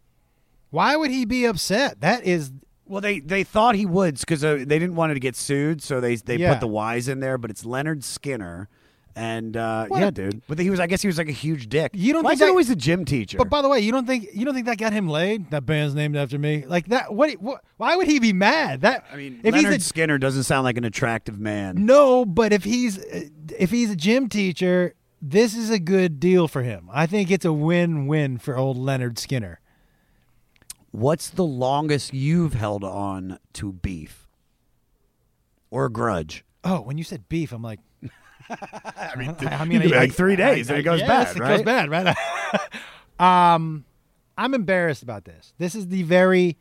Why 0.71 0.97
would 0.97 1.11
he 1.11 1.25
be 1.25 1.45
upset? 1.45 2.01
That 2.01 2.25
is 2.25 2.53
Well, 2.87 3.01
they, 3.01 3.19
they 3.21 3.43
thought 3.45 3.75
he 3.75 3.87
would 3.87 4.19
because 4.21 4.45
uh, 4.45 4.55
they 4.59 4.79
didn't 4.79 4.95
want 4.95 5.13
to 5.13 5.19
get 5.21 5.35
sued, 5.37 5.83
so 5.83 6.01
they 6.01 6.15
they 6.17 6.37
Yeah. 6.37 6.53
put 6.53 6.61
the 6.61 6.69
Y's 6.69 7.09
in 7.09 7.21
there. 7.21 7.37
But 7.39 7.51
it's 7.51 7.65
Leonard 7.65 8.05
Skinner, 8.05 8.69
and 9.17 9.57
uh, 9.57 9.87
yeah, 9.91 10.11
dude. 10.11 10.43
But 10.47 10.59
he 10.59 10.69
was, 10.71 10.79
I 10.79 10.87
guess, 10.87 11.01
he 11.01 11.09
was 11.09 11.17
like 11.19 11.29
a 11.29 11.33
huge 11.33 11.69
dick. 11.69 11.91
You 11.95 12.13
don't 12.13 12.23
Why 12.23 12.31
think 12.31 12.37
is 12.37 12.41
it 12.43 12.45
that- 12.45 12.51
always 12.51 12.71
a 12.71 12.77
gym 12.77 13.05
teacher? 13.07 13.39
But 13.39 13.49
by 13.49 13.63
the 13.63 13.69
way, 13.69 13.81
you 13.81 13.91
don't 13.91 14.07
think 14.07 14.29
you 14.33 14.45
don't 14.45 14.55
think 14.55 14.67
that 14.67 14.79
got 14.79 14.93
him 14.93 15.09
laid? 15.09 15.51
That 15.51 15.65
band's 15.67 15.95
named 15.95 16.17
after 16.17 16.39
me. 16.39 16.65
Like 16.67 16.87
that. 16.89 17.13
What? 17.15 17.33
what 17.41 17.65
why 17.79 17.97
would 17.97 18.07
he 18.07 18.21
be 18.21 18.33
mad? 18.35 18.83
That 18.83 19.05
I 19.13 19.17
mean, 19.17 19.41
if 19.43 19.55
Leonard 19.55 19.73
he's 19.73 19.83
a, 19.83 19.89
Skinner 19.89 20.19
doesn't 20.19 20.43
sound 20.45 20.65
like 20.65 20.77
an 20.77 20.85
attractive 20.85 21.41
man. 21.41 21.87
no, 21.87 22.25
but 22.27 22.53
if 22.53 22.63
he's 22.65 22.99
if 23.59 23.71
he's 23.71 23.91
a 23.91 23.97
gym 23.97 24.29
teacher, 24.29 24.95
this 25.23 25.57
is 25.57 25.71
a 25.71 25.79
good 25.79 26.21
deal 26.21 26.47
for 26.47 26.63
him. 26.63 26.91
I 26.93 27.07
think 27.07 27.31
it's 27.31 27.45
a 27.47 27.53
win-win 27.53 28.37
for 28.39 28.57
old 28.57 28.77
Leonard 28.77 29.19
Skinner. 29.19 29.61
What's 30.91 31.29
the 31.31 31.45
longest 31.45 32.13
you've 32.15 32.55
held 32.55 32.85
on 32.85 33.39
to 33.55 33.73
beef 33.73 34.29
or 35.71 35.89
grudge? 35.89 36.45
Oh, 36.65 36.81
when 36.81 36.99
you 36.99 37.05
said 37.05 37.29
beef, 37.29 37.53
I'm 37.53 37.63
like, 37.63 37.81
I 38.97 39.15
mean, 39.17 39.37
I 39.41 39.65
mean, 39.67 39.83
I- 39.83 39.97
like 39.97 40.13
three 40.13 40.37
days, 40.37 40.69
I- 40.71 40.75
and 40.75 40.81
it 40.81 40.85
goes 40.85 41.01
yes, 41.01 41.35
bad, 41.35 41.37
It 41.37 41.41
goes 41.41 41.63
bad, 41.63 41.91
right? 41.91 42.17
um, 43.55 43.85
I'm 44.39 44.55
embarrassed 44.55 45.03
about 45.03 45.25
this. 45.25 45.53
This 45.59 45.75
is 45.75 45.89
the 45.89 46.03
very, 46.03 46.57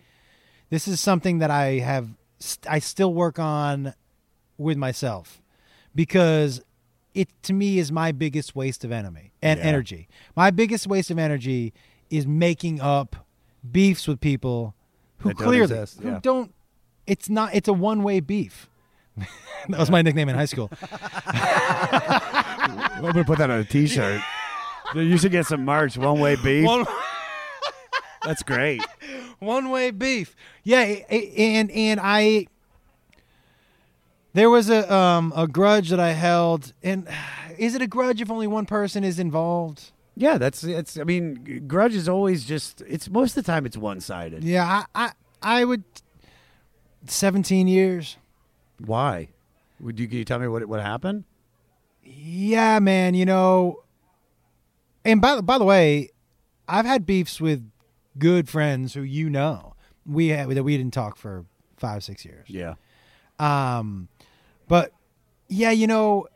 this 0.70 0.88
is 0.88 1.00
something 1.00 1.40
that 1.40 1.52
I 1.52 1.80
have, 1.80 2.10
st- 2.40 2.72
I 2.72 2.80
still 2.80 3.14
work 3.14 3.38
on 3.40 3.94
with 4.58 4.78
myself 4.78 5.42
because 5.94 6.62
it 7.14 7.30
to 7.44 7.54
me 7.54 7.78
is 7.80 7.92
my 7.92 8.12
biggest 8.12 8.56
waste 8.56 8.84
of 8.84 8.92
enemy 8.92 9.32
and 9.42 9.60
Yeah. 9.60 9.66
energy. 9.66 10.08
My 10.36 10.52
biggest 10.52 10.88
waste 10.88 11.12
of 11.12 11.20
energy 11.20 11.74
is 12.10 12.26
making 12.28 12.80
up 12.82 13.16
beefs 13.70 14.08
with 14.08 14.20
people 14.22 14.76
who 15.18 15.30
That 15.30 15.38
don't 15.38 15.48
clearly 15.48 15.64
exist, 15.74 16.02
who 16.02 16.20
don't. 16.22 16.54
It's 17.08 17.30
not. 17.30 17.54
It's 17.54 17.68
a 17.68 17.74
one 17.74 18.04
way 18.04 18.20
beef. 18.20 18.70
that 19.70 19.80
was 19.80 19.90
my 19.90 20.02
nickname 20.02 20.30
in 20.30 20.36
high 20.36 20.46
school. 20.46 20.70
I'm 21.28 23.02
gonna 23.02 23.24
put 23.24 23.38
that 23.40 23.50
on 23.50 23.60
a 23.60 23.64
T-shirt. 23.64 24.22
you 24.96 25.18
should 25.18 25.32
get 25.32 25.46
some 25.46 25.66
merch. 25.66 25.98
One 25.98 26.20
way 26.20 26.36
beef. 26.36 26.66
One- 26.66 26.86
That's 28.24 28.42
great. 28.44 28.82
one 29.40 29.70
way 29.70 29.92
beef. 29.92 30.36
Yeah, 30.64 30.80
and 30.82 31.70
and 31.72 32.00
I 32.02 32.48
there 34.34 34.50
was 34.50 34.70
a 34.70 34.92
um 34.94 35.32
a 35.36 35.48
grudge 35.48 35.90
that 35.90 36.00
I 36.00 36.12
held, 36.12 36.74
and 36.84 37.08
is 37.58 37.76
it 37.76 37.82
a 37.82 37.88
grudge 37.88 38.22
if 38.22 38.32
only 38.32 38.48
one 38.48 38.66
person 38.66 39.04
is 39.04 39.20
involved? 39.20 39.92
Yeah, 40.16 40.38
that's 40.38 40.64
it's. 40.64 40.98
I 40.98 41.04
mean, 41.04 41.66
grudge 41.68 41.94
is 41.94 42.08
always 42.10 42.46
just. 42.46 42.82
It's 42.88 43.10
most 43.10 43.38
of 43.38 43.44
the 43.44 43.52
time 43.52 43.66
it's 43.66 43.78
one 43.78 44.00
sided. 44.00 44.44
Yeah, 44.44 44.84
I 44.96 45.06
I, 45.06 45.12
I 45.60 45.66
would. 45.66 45.84
Seventeen 47.08 47.68
years. 47.68 48.18
Why? 48.80 49.30
Would 49.80 50.00
you? 50.00 50.08
Can 50.08 50.18
you 50.18 50.26
tell 50.26 50.40
me 50.40 50.48
what 50.48 50.66
what 50.66 50.82
happened? 50.82 51.24
Yeah, 52.04 52.80
man. 52.80 53.14
You 53.14 53.26
know. 53.26 53.84
And 55.04 55.22
by 55.22 55.42
by 55.42 55.58
the 55.58 55.66
way, 55.66 56.10
I've 56.68 56.86
had 56.86 57.06
beefs 57.06 57.40
with 57.40 57.70
good 58.18 58.50
friends 58.50 58.94
who 58.94 59.02
you 59.02 59.30
know 59.30 59.76
we 60.06 60.30
had 60.30 60.50
that 60.50 60.64
we 60.64 60.78
didn't 60.78 60.94
talk 60.94 61.18
for 61.18 61.46
five 61.78 62.04
six 62.04 62.26
years. 62.26 62.48
Yeah. 62.50 62.76
Um, 63.40 64.08
but 64.68 64.92
yeah, 65.48 65.72
you 65.72 65.88
know, 65.88 66.28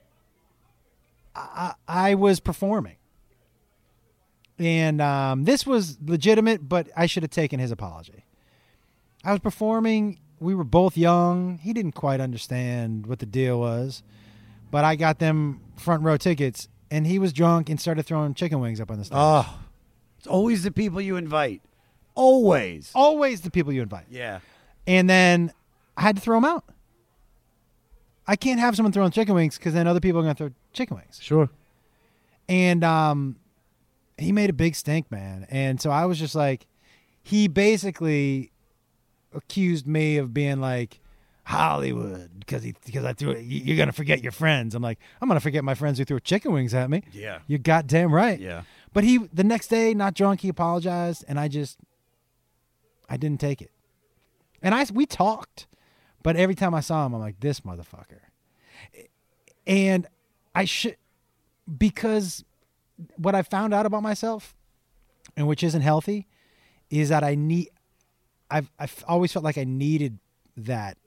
I, 1.36 1.74
I 1.88 2.10
I 2.10 2.16
was 2.16 2.40
performing, 2.40 2.98
and 4.58 5.02
um, 5.02 5.46
this 5.46 5.66
was 5.66 5.98
legitimate, 6.06 6.68
but 6.68 6.90
I 6.96 7.06
should 7.06 7.24
have 7.24 7.32
taken 7.32 7.60
his 7.60 7.72
apology. 7.72 8.26
I 9.24 9.32
was 9.32 9.40
performing. 9.40 10.20
We 10.40 10.56
were 10.56 10.64
both 10.64 10.98
young. 10.98 11.58
He 11.58 11.74
didn't 11.74 11.94
quite 11.94 12.22
understand 12.22 13.06
what 13.08 13.20
the 13.20 13.26
deal 13.26 13.60
was, 13.60 14.04
but 14.72 14.86
I 14.86 14.96
got 14.96 15.20
them 15.20 15.62
front 15.76 16.04
row 16.04 16.18
tickets, 16.18 16.70
and 16.90 17.06
he 17.06 17.20
was 17.20 17.34
drunk 17.34 17.70
and 17.70 17.80
started 17.80 18.06
throwing 18.06 18.34
chicken 18.34 18.60
wings 18.60 18.80
up 18.80 18.90
on 18.90 18.98
the 18.98 19.06
stage. 19.06 19.18
Oh, 19.18 19.60
it's 20.18 20.28
always 20.28 20.64
the 20.64 20.72
people 20.72 21.02
you 21.02 21.18
invite. 21.18 21.62
Always. 22.16 22.92
Always 22.96 23.42
the 23.42 23.52
people 23.52 23.72
you 23.72 23.82
invite. 23.82 24.06
Yeah. 24.10 24.40
And 24.88 25.10
then 25.10 25.54
I 25.96 26.02
had 26.02 26.16
to 26.16 26.22
throw 26.22 26.38
them 26.38 26.46
out. 26.46 26.66
I 28.28 28.36
can't 28.36 28.60
have 28.60 28.76
someone 28.76 28.92
throwing 28.92 29.12
chicken 29.12 29.36
wings 29.36 29.58
because 29.58 29.74
then 29.74 29.88
other 29.88 30.00
people 30.00 30.20
are 30.20 30.24
going 30.24 30.36
to 30.36 30.38
throw 30.38 30.52
chicken 30.72 30.98
wings. 30.98 31.20
Sure. 31.22 31.50
And 32.48 32.84
um, 32.84 33.38
he 34.18 34.32
made 34.32 34.50
a 34.50 34.54
big 34.54 34.76
stink, 34.76 35.10
man. 35.12 35.48
And 35.50 35.82
so 35.82 35.90
I 35.90 36.06
was 36.06 36.20
just 36.20 36.36
like, 36.36 36.68
he 37.24 37.48
basically 37.48 38.52
accused 39.34 39.86
me 39.88 40.18
of 40.18 40.34
being 40.34 40.60
like 40.60 41.00
Hollywood 41.46 42.30
because 42.40 42.64
he 42.64 42.76
because 42.86 43.06
I 43.06 43.14
threw 43.14 43.32
it. 43.32 43.44
you- 43.44 43.62
You're 43.64 43.78
gonna 43.78 43.92
forget 43.92 44.22
your 44.24 44.32
friends. 44.32 44.76
I'm 44.76 44.84
like, 44.84 45.00
I'm 45.22 45.28
gonna 45.28 45.40
forget 45.40 45.64
my 45.64 45.74
friends 45.76 45.98
who 45.98 46.06
threw 46.06 46.20
chicken 46.20 46.52
wings 46.54 46.74
at 46.74 46.90
me. 46.90 47.04
Yeah. 47.12 47.40
You're 47.48 47.60
goddamn 47.60 48.14
right. 48.14 48.40
Yeah. 48.40 48.64
But 48.94 49.04
he 49.04 49.18
the 49.34 49.44
next 49.44 49.68
day, 49.68 49.94
not 49.94 50.14
drunk, 50.14 50.42
he 50.42 50.50
apologized, 50.50 51.26
and 51.28 51.40
I 51.40 51.48
just 51.48 51.78
I 53.10 53.18
didn't 53.18 53.40
take 53.40 53.62
it. 53.62 53.72
And 54.62 54.76
I 54.76 54.86
we 54.94 55.06
talked, 55.06 55.68
but 56.24 56.36
every 56.36 56.56
time 56.56 56.74
I 56.74 56.82
saw 56.82 57.06
him, 57.06 57.14
I'm 57.16 57.20
like, 57.22 57.40
this 57.40 57.62
motherfucker. 57.62 58.20
And 59.66 60.08
I 60.56 60.66
should 60.66 60.98
because 61.78 62.44
what 63.16 63.36
I 63.36 63.44
found 63.44 63.74
out 63.74 63.86
about 63.86 64.04
myself, 64.04 64.56
and 65.38 65.48
which 65.48 65.64
isn't 65.64 65.82
healthy, 65.82 66.28
is 66.90 67.10
that 67.10 67.24
I 67.24 67.36
need. 67.36 67.70
I've 68.52 68.72
I've 68.80 69.04
always 69.08 69.32
felt 69.32 69.46
like 69.46 69.58
I 69.58 69.64
needed 69.64 70.20
that 70.58 70.98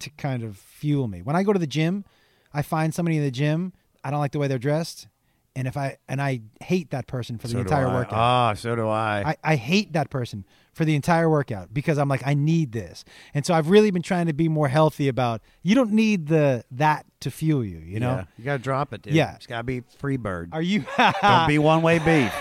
to 0.00 0.10
kind 0.10 0.42
of 0.42 0.56
fuel 0.58 1.08
me. 1.08 1.22
When 1.22 1.36
I 1.36 1.42
go 1.42 1.52
to 1.52 1.58
the 1.58 1.66
gym, 1.66 2.04
I 2.52 2.62
find 2.62 2.94
somebody 2.94 3.16
in 3.16 3.22
the 3.22 3.30
gym. 3.30 3.72
I 4.04 4.10
don't 4.10 4.20
like 4.20 4.32
the 4.32 4.38
way 4.38 4.46
they're 4.46 4.58
dressed, 4.58 5.08
and 5.56 5.66
if 5.66 5.76
I 5.76 5.96
and 6.08 6.20
I 6.20 6.42
hate 6.60 6.90
that 6.90 7.06
person 7.06 7.38
for 7.38 7.48
the 7.48 7.54
So 7.54 7.58
entire 7.60 7.88
workout. 7.88 8.12
Ah, 8.12 8.54
so 8.54 8.76
do 8.76 8.88
I. 8.88 9.36
I, 9.44 9.52
I 9.52 9.56
hate 9.56 9.94
that 9.94 10.10
person 10.10 10.44
for 10.74 10.84
the 10.84 10.94
entire 10.94 11.28
workout 11.30 11.72
because 11.72 11.98
I'm 11.98 12.08
like 12.08 12.22
I 12.26 12.34
need 12.34 12.72
this, 12.72 13.04
and 13.34 13.44
so 13.44 13.54
I've 13.54 13.68
really 13.70 13.90
been 13.90 14.02
trying 14.02 14.26
to 14.26 14.32
be 14.34 14.48
more 14.48 14.68
healthy 14.68 15.08
about. 15.08 15.40
You 15.62 15.74
don't 15.74 15.92
need 15.92 16.26
the 16.26 16.64
that 16.72 17.06
to 17.20 17.30
fuel 17.30 17.64
you, 17.64 17.78
you 17.78 17.98
know. 17.98 18.10
Yeah. 18.10 18.24
You 18.38 18.44
gotta 18.44 18.62
drop 18.62 18.92
it, 18.92 19.02
dude. 19.02 19.14
Yeah. 19.14 19.34
It's 19.36 19.46
gotta 19.46 19.64
be 19.64 19.82
free 19.98 20.18
bird. 20.18 20.50
Are 20.52 20.62
you? 20.62 20.84
Don't 21.22 21.48
be 21.48 21.58
one 21.72 21.82
way 21.82 21.98
beef. 21.98 22.32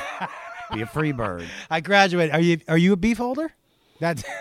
be 0.74 0.82
a 0.82 0.86
free 0.86 1.14
bird. 1.14 1.46
I 1.72 1.80
graduated. 1.80 2.36
Are 2.36 2.42
you? 2.42 2.60
Are 2.68 2.78
you 2.78 2.94
a 2.94 2.98
beef 2.98 3.18
holder? 3.18 3.52
That's. 4.00 4.24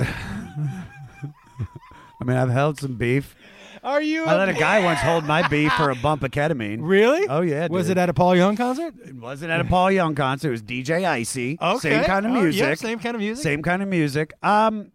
I 0.00 0.84
mean, 2.24 2.36
I've 2.36 2.50
held 2.50 2.78
some 2.78 2.94
beef. 2.96 3.34
Are 3.82 4.00
you? 4.00 4.24
I 4.26 4.36
let 4.36 4.48
a 4.48 4.52
guy 4.52 4.84
once 4.84 5.00
hold 5.00 5.24
my 5.24 5.46
beef 5.48 5.72
for 5.72 5.90
a 5.90 5.96
bump 5.96 6.22
of 6.22 6.30
ketamine. 6.30 6.78
Really? 6.82 7.26
Oh 7.28 7.40
yeah. 7.40 7.66
Was 7.68 7.88
dude. 7.88 7.96
it 7.96 8.00
at 8.00 8.08
a 8.08 8.14
Paul 8.14 8.36
Young 8.36 8.54
concert? 8.54 8.94
It 9.04 9.16
wasn't 9.16 9.50
at 9.50 9.60
a 9.60 9.64
Paul 9.64 9.90
Young 9.90 10.14
concert. 10.14 10.48
It 10.48 10.52
was 10.52 10.62
DJ 10.62 11.04
Icy. 11.04 11.58
Same 11.80 12.04
kind 12.04 12.26
of 12.26 12.32
Oh, 12.32 12.36
yeah, 12.36 12.42
music. 12.42 12.78
same 12.78 12.98
kind 13.00 13.16
of 13.16 13.20
music. 13.20 13.42
Same 13.42 13.62
kind 13.62 13.82
of 13.82 13.88
music. 13.88 14.32
Um, 14.42 14.92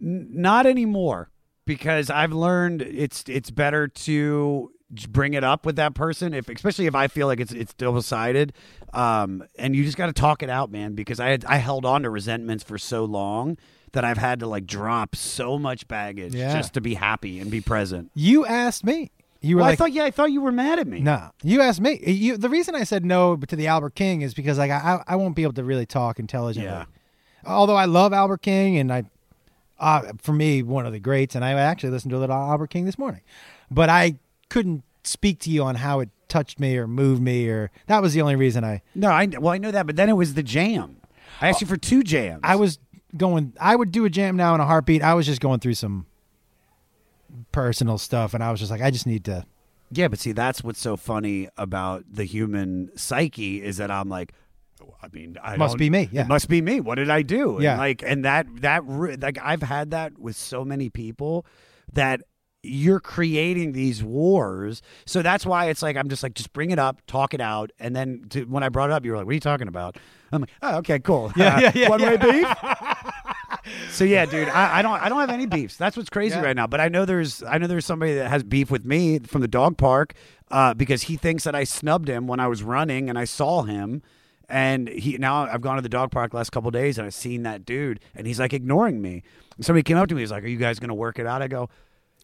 n- 0.00 0.28
not 0.32 0.66
anymore 0.66 1.30
because 1.64 2.08
I've 2.08 2.32
learned 2.32 2.82
it's 2.82 3.24
it's 3.26 3.50
better 3.50 3.88
to 3.88 4.70
bring 5.08 5.34
it 5.34 5.44
up 5.44 5.66
with 5.66 5.76
that 5.76 5.94
person 5.94 6.32
if 6.34 6.48
especially 6.48 6.86
if 6.86 6.94
I 6.94 7.08
feel 7.08 7.26
like 7.26 7.40
it's 7.40 7.52
it's 7.52 7.74
double 7.74 8.02
sided. 8.02 8.52
Um, 8.92 9.44
and 9.58 9.76
you 9.76 9.84
just 9.84 9.96
got 9.96 10.06
to 10.06 10.12
talk 10.12 10.42
it 10.42 10.50
out, 10.50 10.70
man. 10.70 10.94
Because 10.94 11.20
I 11.20 11.28
had 11.28 11.44
I 11.44 11.56
held 11.56 11.84
on 11.84 12.02
to 12.02 12.10
resentments 12.10 12.64
for 12.64 12.78
so 12.78 13.04
long 13.04 13.56
that 13.92 14.04
I've 14.04 14.18
had 14.18 14.40
to 14.40 14.46
like 14.46 14.66
drop 14.66 15.16
so 15.16 15.58
much 15.58 15.88
baggage 15.88 16.34
Yeah. 16.34 16.52
just 16.54 16.74
to 16.74 16.80
be 16.80 16.94
happy 16.94 17.38
and 17.40 17.50
be 17.50 17.60
present. 17.60 18.10
You 18.14 18.44
asked 18.46 18.84
me. 18.84 19.10
You 19.40 19.56
were 19.56 19.60
Well, 19.60 19.66
I 19.66 19.70
like, 19.70 19.78
thought 19.78 19.92
yeah, 19.92 20.04
I 20.04 20.10
thought 20.10 20.32
you 20.32 20.40
were 20.40 20.50
mad 20.50 20.78
at 20.80 20.86
me. 20.88 21.00
No, 21.00 21.30
you 21.44 21.60
asked 21.60 21.80
me. 21.80 22.00
You, 22.04 22.36
the 22.36 22.48
reason 22.48 22.74
I 22.74 22.82
said 22.84 23.04
no 23.04 23.36
to 23.36 23.54
the 23.56 23.68
Albert 23.68 23.94
King 23.94 24.22
is 24.22 24.34
because 24.34 24.58
like 24.58 24.70
I, 24.72 25.02
I 25.06 25.14
won't 25.16 25.36
be 25.36 25.42
able 25.44 25.52
to 25.54 25.64
really 25.64 25.86
talk 25.86 26.18
intelligently. 26.18 26.70
Yeah. 26.70 26.86
Although 27.46 27.76
I 27.76 27.84
love 27.84 28.12
Albert 28.12 28.42
King 28.42 28.78
and 28.78 28.92
I, 28.92 29.04
uh, 29.78 30.12
for 30.20 30.32
me, 30.32 30.62
one 30.64 30.86
of 30.86 30.92
the 30.92 30.98
greats, 30.98 31.36
and 31.36 31.44
I 31.44 31.52
actually 31.52 31.90
listened 31.90 32.10
to 32.10 32.16
a 32.16 32.18
little 32.18 32.34
Albert 32.34 32.70
King 32.70 32.84
this 32.84 32.98
morning, 32.98 33.20
but 33.70 33.88
I 33.88 34.16
couldn't 34.48 34.82
speak 35.04 35.38
to 35.40 35.50
you 35.50 35.62
on 35.62 35.76
how 35.76 36.00
it 36.00 36.08
touched 36.28 36.60
me 36.60 36.76
or 36.76 36.86
moved 36.86 37.22
me 37.22 37.48
or 37.48 37.70
that 37.86 38.02
was 38.02 38.12
the 38.12 38.20
only 38.20 38.36
reason 38.36 38.62
I 38.64 38.82
No, 38.94 39.08
I 39.08 39.26
well 39.26 39.52
I 39.52 39.58
know 39.58 39.70
that, 39.70 39.86
but 39.86 39.96
then 39.96 40.08
it 40.08 40.12
was 40.14 40.34
the 40.34 40.42
jam. 40.42 40.96
I 41.40 41.48
asked 41.48 41.60
you 41.60 41.66
for 41.66 41.76
two 41.76 42.02
jams. 42.02 42.40
I 42.42 42.56
was 42.56 42.78
going. 43.16 43.54
I 43.60 43.76
would 43.76 43.92
do 43.92 44.04
a 44.04 44.10
jam 44.10 44.36
now 44.36 44.54
in 44.54 44.60
a 44.60 44.66
heartbeat. 44.66 45.02
I 45.02 45.14
was 45.14 45.24
just 45.24 45.40
going 45.40 45.60
through 45.60 45.74
some 45.74 46.06
personal 47.52 47.98
stuff, 47.98 48.34
and 48.34 48.42
I 48.42 48.50
was 48.50 48.60
just 48.60 48.70
like, 48.70 48.82
I 48.82 48.90
just 48.90 49.06
need 49.06 49.24
to. 49.26 49.44
Yeah, 49.90 50.08
but 50.08 50.18
see, 50.18 50.32
that's 50.32 50.62
what's 50.62 50.80
so 50.80 50.96
funny 50.96 51.48
about 51.56 52.04
the 52.10 52.24
human 52.24 52.90
psyche 52.96 53.62
is 53.62 53.78
that 53.78 53.90
I'm 53.90 54.08
like, 54.08 54.32
oh, 54.82 54.94
I 55.02 55.08
mean, 55.08 55.38
I 55.42 55.56
Must 55.56 55.78
be 55.78 55.88
me, 55.88 56.08
yeah. 56.12 56.22
it 56.22 56.28
must 56.28 56.48
be 56.48 56.60
me. 56.60 56.80
What 56.80 56.96
did 56.96 57.08
I 57.08 57.22
do? 57.22 57.54
And 57.54 57.62
Yeah. 57.64 57.78
like, 57.78 58.02
and 58.02 58.24
that 58.24 58.46
that 58.60 58.82
like 58.86 59.38
I've 59.42 59.62
had 59.62 59.92
that 59.92 60.18
with 60.18 60.36
so 60.36 60.64
many 60.64 60.90
people 60.90 61.46
that 61.94 62.20
you're 62.68 63.00
creating 63.00 63.72
these 63.72 64.02
wars. 64.02 64.82
So 65.06 65.22
that's 65.22 65.44
why 65.46 65.66
it's 65.70 65.82
like 65.82 65.96
I'm 65.96 66.08
just 66.08 66.22
like 66.22 66.34
just 66.34 66.52
bring 66.52 66.70
it 66.70 66.78
up, 66.78 67.00
talk 67.06 67.34
it 67.34 67.40
out, 67.40 67.70
and 67.78 67.94
then 67.96 68.26
to, 68.30 68.44
when 68.44 68.62
I 68.62 68.68
brought 68.68 68.90
it 68.90 68.92
up, 68.92 69.04
you 69.04 69.12
were 69.12 69.16
like, 69.18 69.26
"What 69.26 69.32
are 69.32 69.34
you 69.34 69.40
talking 69.40 69.68
about?" 69.68 69.96
I'm 70.32 70.42
like, 70.42 70.50
"Oh, 70.62 70.76
okay, 70.78 70.98
cool. 70.98 71.32
Yeah, 71.36 71.58
yeah, 71.60 71.72
yeah, 71.74 71.88
One 71.88 72.02
way 72.02 72.18
yeah. 72.20 72.30
beef." 72.32 73.14
So 73.90 74.04
yeah, 74.04 74.24
dude, 74.24 74.48
I, 74.48 74.78
I 74.78 74.82
don't 74.82 75.00
I 75.02 75.08
don't 75.08 75.20
have 75.20 75.30
any 75.30 75.44
beefs. 75.46 75.76
That's 75.76 75.96
what's 75.96 76.08
crazy 76.08 76.36
Yeah. 76.36 76.42
right 76.42 76.56
now. 76.56 76.66
But 76.66 76.80
I 76.80 76.88
know 76.88 77.04
there's 77.04 77.42
I 77.42 77.58
know 77.58 77.66
there's 77.66 77.84
somebody 77.84 78.14
that 78.14 78.28
has 78.30 78.42
beef 78.42 78.70
with 78.70 78.84
me 78.84 79.18
from 79.18 79.40
the 79.42 79.48
dog 79.48 79.76
park 79.76 80.14
uh, 80.50 80.72
because 80.74 81.02
he 81.02 81.16
thinks 81.16 81.44
that 81.44 81.54
I 81.54 81.64
snubbed 81.64 82.08
him 82.08 82.26
when 82.26 82.40
I 82.40 82.46
was 82.46 82.62
running 82.62 83.08
and 83.10 83.18
I 83.18 83.24
saw 83.24 83.62
him. 83.62 84.02
And 84.48 84.88
he 84.88 85.18
now 85.18 85.42
I've 85.44 85.60
gone 85.60 85.76
to 85.76 85.82
the 85.82 85.88
dog 85.90 86.10
park 86.10 86.32
last 86.32 86.50
couple 86.50 86.70
days 86.70 86.96
and 86.98 87.06
I've 87.06 87.14
seen 87.14 87.42
that 87.42 87.66
dude 87.66 88.00
and 88.14 88.26
he's 88.26 88.40
like 88.40 88.54
ignoring 88.54 89.02
me. 89.02 89.22
And 89.56 89.64
somebody 89.66 89.82
came 89.82 89.98
up 89.98 90.08
to 90.08 90.14
me, 90.14 90.22
he's 90.22 90.30
like, 90.30 90.44
"Are 90.44 90.48
you 90.48 90.56
guys 90.58 90.78
gonna 90.78 90.94
work 90.94 91.18
it 91.18 91.26
out?" 91.26 91.42
I 91.42 91.48
go, 91.48 91.68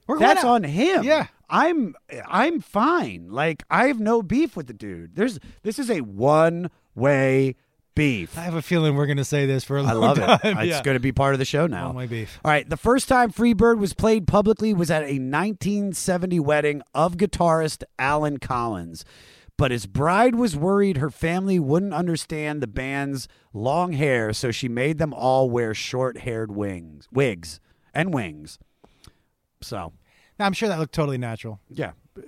"That's 0.09 0.45
on 0.45 0.65
him. 0.65 1.05
Yeah. 1.05 1.27
I'm 1.49 1.95
I'm 2.27 2.61
fine. 2.61 3.29
Like 3.31 3.63
I 3.71 3.87
have 3.89 4.01
no 4.01 4.23
beef 4.23 4.57
with 4.57 4.67
the 4.67 4.73
dude. 4.73 5.15
There's 5.15 5.39
this 5.63 5.79
is 5.79 5.91
a 5.91 6.01
one 6.01 6.71
way 6.95 7.57
beef. 7.95 8.37
I 8.37 8.43
have 8.43 8.55
a 8.55 8.63
feeling 8.63 8.97
we're 8.97 9.07
going 9.07 9.19
to 9.19 9.25
say 9.25 9.47
this 9.47 9.65
for 9.65 9.77
a 9.77 9.83
long 9.83 9.91
I 9.91 9.95
love 9.95 10.19
it. 10.19 10.21
time. 10.43 10.59
It's 10.59 10.69
yeah. 10.69 10.83
going 10.83 10.97
to 10.97 11.01
be 11.01 11.13
part 11.13 11.35
of 11.35 11.39
the 11.39 11.45
show 11.45 11.67
now. 11.67 11.87
One-way 11.87 12.07
beef. 12.07 12.41
All 12.45 12.51
right. 12.51 12.69
The 12.69 12.77
first 12.77 13.09
time 13.09 13.31
Freebird 13.31 13.79
was 13.79 13.95
played 13.95 14.27
publicly 14.27 14.75
was 14.75 14.91
at 14.91 15.03
a 15.03 15.19
1970 15.19 16.41
wedding 16.41 16.83
of 16.95 17.17
guitarist 17.17 17.85
Allen 17.99 18.39
Collins. 18.39 19.05
But 19.57 19.71
his 19.71 19.87
bride 19.87 20.35
was 20.35 20.57
worried 20.57 20.97
her 20.97 21.11
family 21.11 21.61
wouldn't 21.61 21.95
understand 21.95 22.61
the 22.61 22.67
band's 22.67 23.29
long 23.53 23.93
hair, 23.93 24.33
so 24.33 24.51
she 24.51 24.69
made 24.69 24.99
them 24.99 25.15
all 25.15 25.49
wear 25.49 25.75
short 25.75 26.19
haired 26.19 26.51
wings, 26.51 27.07
wigs 27.13 27.61
and 27.95 28.13
wings. 28.13 28.59
So, 29.65 29.93
Now, 30.39 30.47
I'm 30.47 30.53
sure 30.53 30.69
that 30.69 30.79
looked 30.79 30.95
totally 30.95 31.19
natural. 31.19 31.61
yeah. 31.71 31.93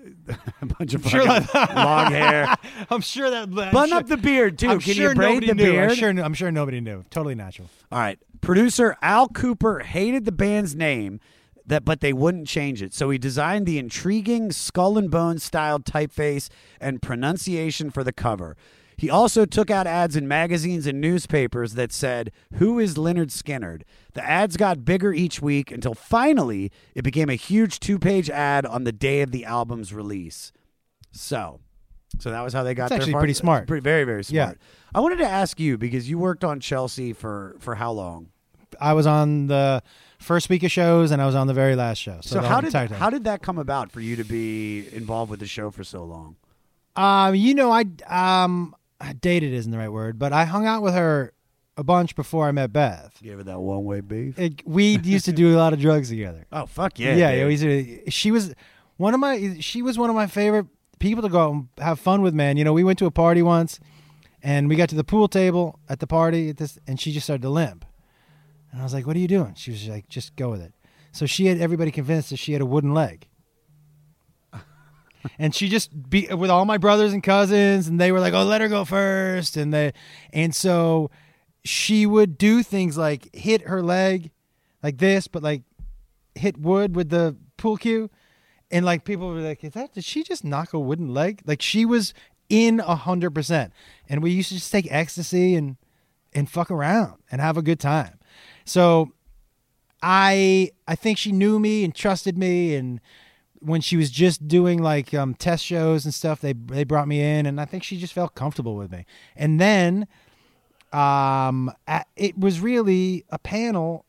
a 0.62 0.66
bunch 0.66 0.94
of 0.94 1.06
Sure 1.08 1.24
fucking 1.24 1.76
long 1.76 2.10
hair. 2.10 2.52
I'm 2.90 3.00
sure 3.00 3.30
that. 3.30 3.42
I'm 3.44 3.54
Bun 3.72 3.90
sure, 3.90 3.98
up 3.98 4.08
the 4.08 4.16
beard, 4.16 4.58
too. 4.58 4.68
I'm 4.68 4.80
Can 4.80 4.94
sure 4.94 5.10
you 5.10 5.14
braid 5.14 5.28
nobody 5.34 5.46
the 5.46 5.54
knew. 5.54 5.62
beard? 5.72 5.90
I'm 5.90 5.96
sure. 5.96 6.08
I'm 6.10 6.34
sure 6.34 6.50
nobody 6.50 6.80
knew. 6.80 7.04
Totally 7.10 7.36
natural. 7.36 7.68
All 7.92 8.00
right. 8.00 8.18
Producer 8.40 8.96
Al 9.00 9.28
Kooper 9.28 9.82
hated 9.84 10.24
the 10.24 10.32
band's 10.32 10.74
name, 10.74 11.20
that 11.66 11.84
but 11.84 12.00
they 12.00 12.12
wouldn't 12.12 12.48
change 12.48 12.82
it. 12.82 12.94
So 12.94 13.10
he 13.10 13.18
designed 13.18 13.64
the 13.66 13.78
intriguing 13.78 14.50
skull 14.50 14.98
and 14.98 15.08
bone 15.08 15.38
style 15.38 15.78
typeface 15.78 16.48
and 16.80 17.00
pronunciation 17.00 17.90
for 17.90 18.02
the 18.02 18.12
cover. 18.12 18.56
He 18.98 19.10
also 19.10 19.44
took 19.44 19.70
out 19.70 19.86
ads 19.86 20.16
in 20.16 20.26
magazines 20.26 20.86
and 20.86 21.00
newspapers 21.00 21.74
that 21.74 21.92
said, 21.92 22.32
Who 22.54 22.78
is 22.78 22.94
Lynyrd 22.96 23.30
Skynyrd? 23.30 23.82
The 24.14 24.24
ads 24.26 24.56
got 24.56 24.84
bigger 24.84 25.12
each 25.12 25.42
week 25.42 25.70
until 25.70 25.94
finally 25.94 26.72
it 26.94 27.02
became 27.02 27.28
a 27.28 27.34
huge 27.34 27.78
two 27.78 27.98
page 27.98 28.30
ad 28.30 28.64
on 28.64 28.84
the 28.84 28.92
day 28.92 29.20
of 29.20 29.32
the 29.32 29.44
album's 29.44 29.92
release. 29.92 30.50
So, 31.12 31.60
so 32.18 32.30
that 32.30 32.40
was 32.42 32.52
how 32.54 32.62
they 32.62 32.74
got 32.74 32.84
It's 32.84 32.90
their 32.90 32.98
actually 33.00 33.12
pretty 33.14 33.34
smart. 33.34 33.66
Pretty, 33.66 33.82
very, 33.82 34.04
very 34.04 34.22
Yeah. 34.28 34.44
smart. 34.46 34.60
I 34.94 35.00
wanted 35.00 35.16
to 35.18 35.28
ask 35.28 35.60
you 35.60 35.76
because 35.76 36.08
you 36.08 36.18
worked 36.18 36.44
on 36.44 36.60
Chelsea 36.60 37.12
for 37.12 37.56
for 37.58 37.74
how 37.74 37.92
long? 37.92 38.28
I 38.80 38.94
was 38.94 39.06
on 39.06 39.46
the 39.46 39.82
first 40.18 40.48
week 40.50 40.62
of 40.62 40.70
shows, 40.72 41.10
and 41.10 41.20
I 41.22 41.26
was 41.26 41.34
on 41.34 41.46
the 41.46 41.54
very 41.54 41.76
last 41.76 41.98
show. 41.98 42.18
So, 42.22 42.40
So 42.40 42.42
how 42.42 42.60
did 42.60 42.72
time. 42.72 42.88
how 42.88 43.10
did 43.10 43.24
that 43.24 43.42
come 43.42 43.58
about 43.58 43.92
for 43.92 44.00
you 44.00 44.16
to 44.16 44.24
be 44.24 44.86
involved 44.92 45.30
with 45.30 45.40
the 45.40 45.46
show 45.46 45.70
for 45.70 45.84
so 45.84 46.02
long? 46.04 46.36
Um, 46.96 47.34
you 47.34 47.54
know, 47.54 47.70
I 47.70 47.84
um, 48.08 48.74
dated 49.20 49.52
isn't 49.52 49.70
the 49.70 49.78
right 49.78 49.88
word, 49.92 50.18
but 50.18 50.32
I 50.32 50.44
hung 50.44 50.66
out 50.66 50.82
with 50.82 50.94
her 50.94 51.32
a 51.76 51.84
bunch 51.84 52.16
before 52.16 52.48
I 52.48 52.52
met 52.52 52.72
Beth. 52.72 53.18
Give 53.22 53.38
her 53.38 53.44
that 53.44 53.60
one 53.60 53.84
way 53.84 54.00
beef. 54.00 54.38
It, 54.38 54.66
we 54.66 54.98
used 54.98 55.26
to 55.26 55.32
do 55.32 55.54
a 55.54 55.58
lot 55.58 55.72
of 55.72 55.80
drugs 55.80 56.08
together. 56.08 56.46
Oh 56.52 56.66
fuck 56.66 56.98
yeah! 56.98 57.14
yeah, 57.16 57.32
dude. 57.34 57.46
we 57.46 57.52
used 57.52 57.62
to- 58.04 58.10
she 58.10 58.30
was 58.30 58.54
one 58.96 59.12
of 59.14 59.20
my 59.20 59.56
she 59.60 59.82
was 59.82 59.98
one 59.98 60.08
of 60.08 60.16
my 60.16 60.26
favorite 60.26 60.66
people 60.98 61.22
to 61.22 61.28
go 61.28 61.40
out 61.40 61.52
and 61.52 61.68
have 61.78 62.00
fun 62.00 62.22
with. 62.22 62.32
Man, 62.34 62.56
you 62.56 62.64
know, 62.64 62.72
we 62.72 62.82
went 62.84 62.98
to 63.00 63.06
a 63.06 63.10
party 63.10 63.42
once, 63.42 63.78
and 64.42 64.68
we 64.68 64.76
got 64.76 64.88
to 64.88 64.94
the 64.94 65.04
pool 65.04 65.28
table 65.28 65.78
at 65.88 66.00
the 66.00 66.06
party 66.06 66.48
at 66.48 66.56
this, 66.56 66.78
and 66.86 66.98
she 66.98 67.12
just 67.12 67.24
started 67.26 67.42
to 67.42 67.50
limp, 67.50 67.84
and 68.72 68.80
I 68.80 68.84
was 68.84 68.94
like, 68.94 69.06
"What 69.06 69.14
are 69.16 69.20
you 69.20 69.28
doing?" 69.28 69.52
She 69.54 69.70
was 69.70 69.86
like, 69.86 70.08
"Just 70.08 70.34
go 70.36 70.50
with 70.50 70.62
it." 70.62 70.72
So 71.12 71.26
she 71.26 71.46
had 71.46 71.58
everybody 71.60 71.90
convinced 71.90 72.30
that 72.30 72.38
she 72.38 72.52
had 72.54 72.62
a 72.62 72.66
wooden 72.66 72.94
leg. 72.94 73.26
And 75.38 75.54
she 75.54 75.68
just 75.68 76.10
be 76.10 76.26
with 76.32 76.50
all 76.50 76.64
my 76.64 76.78
brothers 76.78 77.12
and 77.12 77.22
cousins 77.22 77.88
and 77.88 78.00
they 78.00 78.12
were 78.12 78.20
like 78.20 78.34
oh 78.34 78.44
let 78.44 78.60
her 78.60 78.68
go 78.68 78.84
first. 78.84 79.56
And 79.56 79.72
they 79.72 79.92
and 80.32 80.54
so 80.54 81.10
she 81.64 82.06
would 82.06 82.38
do 82.38 82.62
things 82.62 82.96
like 82.96 83.34
hit 83.34 83.62
her 83.62 83.82
leg 83.82 84.30
like 84.82 84.98
this 84.98 85.26
but 85.26 85.42
like 85.42 85.62
hit 86.34 86.58
wood 86.58 86.94
with 86.96 87.10
the 87.10 87.36
pool 87.56 87.76
cue. 87.76 88.10
And 88.70 88.84
like 88.84 89.04
people 89.04 89.28
were 89.28 89.40
like 89.40 89.62
is 89.64 89.72
that 89.72 89.94
did 89.94 90.04
she 90.04 90.22
just 90.22 90.44
knock 90.44 90.72
a 90.72 90.78
wooden 90.78 91.12
leg? 91.12 91.42
Like 91.44 91.62
she 91.62 91.84
was 91.84 92.14
in 92.48 92.80
a 92.80 92.96
hundred 92.96 93.30
percent. 93.34 93.72
And 94.08 94.22
we 94.22 94.30
used 94.30 94.48
to 94.48 94.56
just 94.56 94.72
take 94.72 94.86
ecstasy 94.90 95.54
and 95.54 95.76
and 96.32 96.50
fuck 96.50 96.70
around 96.70 97.14
and 97.30 97.40
have 97.40 97.56
a 97.56 97.62
good 97.62 97.80
time. 97.80 98.18
So 98.64 99.12
i 100.02 100.70
i 100.86 100.94
think 100.94 101.16
she 101.16 101.32
knew 101.32 101.58
me 101.58 101.82
and 101.82 101.94
trusted 101.94 102.36
me 102.36 102.74
and 102.74 103.00
when 103.66 103.80
she 103.80 103.96
was 103.96 104.10
just 104.10 104.46
doing 104.46 104.80
like 104.80 105.12
um, 105.12 105.34
test 105.34 105.64
shows 105.64 106.04
and 106.04 106.14
stuff, 106.14 106.40
they 106.40 106.52
they 106.52 106.84
brought 106.84 107.08
me 107.08 107.20
in, 107.20 107.46
and 107.46 107.60
I 107.60 107.64
think 107.64 107.82
she 107.82 107.96
just 107.98 108.12
felt 108.12 108.34
comfortable 108.34 108.76
with 108.76 108.90
me. 108.92 109.04
And 109.34 109.60
then, 109.60 110.06
um, 110.92 111.72
a- 111.88 112.04
it 112.16 112.38
was 112.38 112.60
really 112.60 113.24
a 113.30 113.38
panel. 113.38 114.04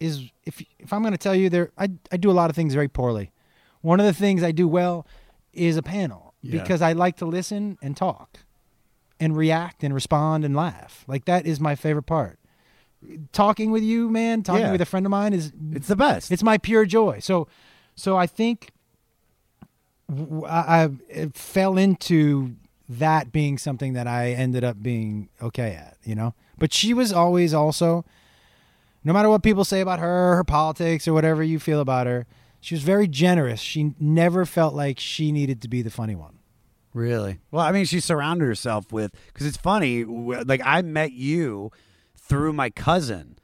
Is 0.00 0.22
if 0.44 0.62
if 0.78 0.92
I'm 0.92 1.02
going 1.02 1.12
to 1.12 1.18
tell 1.18 1.34
you, 1.34 1.48
there 1.48 1.70
I 1.78 1.88
I 2.10 2.16
do 2.16 2.30
a 2.30 2.32
lot 2.40 2.50
of 2.50 2.56
things 2.56 2.74
very 2.74 2.88
poorly. 2.88 3.30
One 3.82 4.00
of 4.00 4.06
the 4.06 4.12
things 4.12 4.42
I 4.42 4.50
do 4.52 4.66
well 4.66 5.06
is 5.52 5.76
a 5.76 5.82
panel 5.82 6.34
Yeah. 6.42 6.60
because 6.62 6.82
I 6.82 6.92
like 6.92 7.16
to 7.18 7.26
listen 7.26 7.78
and 7.82 7.96
talk, 7.96 8.38
and 9.20 9.36
react 9.36 9.84
and 9.84 9.94
respond 9.94 10.44
and 10.44 10.56
laugh. 10.56 11.04
Like 11.06 11.26
that 11.26 11.46
is 11.46 11.60
my 11.60 11.74
favorite 11.74 12.06
part. 12.06 12.38
Talking 13.32 13.70
with 13.70 13.82
you, 13.82 14.08
man, 14.10 14.42
talking 14.42 14.62
Yeah. 14.64 14.72
with 14.72 14.80
a 14.80 14.86
friend 14.86 15.04
of 15.06 15.10
mine 15.10 15.32
is 15.34 15.52
It's 15.72 15.88
the 15.88 15.96
best. 15.96 16.32
it's 16.32 16.42
my 16.42 16.56
pure 16.58 16.86
joy. 16.86 17.18
So, 17.20 17.46
so 17.94 18.16
I 18.16 18.26
think 18.26 18.70
I, 20.10 20.90
I 21.16 21.26
fell 21.34 21.76
into 21.78 22.54
that 22.88 23.32
being 23.32 23.56
something 23.58 23.94
that 23.94 24.06
I 24.06 24.32
ended 24.32 24.62
up 24.64 24.82
being 24.82 25.28
okay 25.40 25.72
at, 25.74 25.96
you 26.04 26.14
know. 26.14 26.34
But 26.58 26.72
she 26.72 26.92
was 26.94 27.12
always 27.12 27.54
also, 27.54 28.04
no 29.02 29.12
matter 29.12 29.28
what 29.28 29.42
people 29.42 29.64
say 29.64 29.80
about 29.80 29.98
her, 30.00 30.36
her 30.36 30.44
politics, 30.44 31.08
or 31.08 31.12
whatever 31.14 31.42
you 31.42 31.58
feel 31.58 31.80
about 31.80 32.06
her, 32.06 32.26
she 32.60 32.74
was 32.74 32.82
very 32.82 33.08
generous. 33.08 33.60
She 33.60 33.92
never 33.98 34.44
felt 34.44 34.74
like 34.74 34.98
she 35.00 35.32
needed 35.32 35.60
to 35.62 35.68
be 35.68 35.82
the 35.82 35.90
funny 35.90 36.14
one. 36.14 36.38
Really? 36.92 37.40
Well, 37.50 37.64
I 37.64 37.72
mean, 37.72 37.86
she 37.86 37.98
surrounded 38.00 38.44
herself 38.44 38.92
with 38.92 39.12
because 39.26 39.46
it's 39.46 39.56
funny. 39.56 40.04
Like 40.04 40.60
I 40.64 40.80
met 40.82 41.12
you 41.12 41.72
through 42.16 42.52
my 42.52 42.70
cousin. 42.70 43.36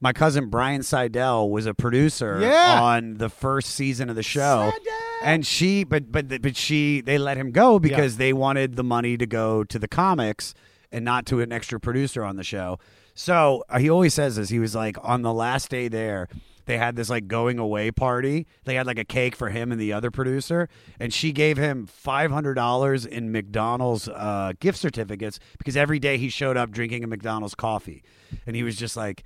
My 0.00 0.12
cousin 0.12 0.48
Brian 0.50 0.82
Seidel 0.82 1.50
was 1.50 1.66
a 1.66 1.74
producer 1.74 2.38
Yeah. 2.40 2.80
on 2.80 3.14
the 3.18 3.28
first 3.28 3.70
season 3.70 4.08
of 4.10 4.16
the 4.16 4.22
show, 4.22 4.72
and 5.22 5.46
she, 5.46 5.84
but 5.84 6.10
but 6.10 6.28
but 6.42 6.56
she, 6.56 7.00
they 7.00 7.18
let 7.18 7.36
him 7.36 7.50
go 7.50 7.78
because 7.78 8.16
they 8.16 8.32
wanted 8.32 8.76
the 8.76 8.84
money 8.84 9.16
to 9.16 9.26
go 9.26 9.64
to 9.64 9.78
the 9.78 9.88
comics 9.88 10.54
and 10.92 11.04
not 11.04 11.26
to 11.26 11.40
an 11.40 11.52
extra 11.52 11.80
producer 11.80 12.24
on 12.24 12.36
the 12.36 12.44
show. 12.44 12.78
So 13.14 13.64
uh, 13.68 13.78
he 13.78 13.90
always 13.90 14.14
says 14.14 14.36
this. 14.36 14.50
He 14.50 14.58
was 14.58 14.74
like 14.74 14.96
on 15.02 15.22
the 15.22 15.32
last 15.32 15.70
day 15.70 15.88
there. 15.88 16.28
They 16.66 16.78
had 16.78 16.96
this 16.96 17.08
like 17.08 17.28
going 17.28 17.58
away 17.60 17.92
party. 17.92 18.46
They 18.64 18.74
had 18.74 18.86
like 18.86 18.98
a 18.98 19.04
cake 19.04 19.36
for 19.36 19.50
him 19.50 19.70
and 19.70 19.80
the 19.80 19.92
other 19.92 20.10
producer, 20.10 20.68
and 20.98 21.14
she 21.14 21.30
gave 21.32 21.56
him 21.56 21.86
five 21.86 22.30
hundred 22.32 22.54
dollars 22.54 23.06
in 23.06 23.30
McDonald's 23.30 24.08
uh, 24.08 24.52
gift 24.58 24.78
certificates 24.78 25.38
because 25.58 25.76
every 25.76 26.00
day 26.00 26.18
he 26.18 26.28
showed 26.28 26.56
up 26.56 26.72
drinking 26.72 27.04
a 27.04 27.06
McDonald's 27.06 27.54
coffee, 27.54 28.02
and 28.46 28.56
he 28.56 28.64
was 28.64 28.76
just 28.76 28.96
like, 28.96 29.22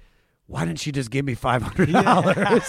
why 0.51 0.65
didn't 0.65 0.81
she 0.81 0.91
just 0.91 1.11
give 1.11 1.25
me 1.25 1.35
five 1.35 1.63
hundred 1.63 1.93
dollars? 1.93 2.69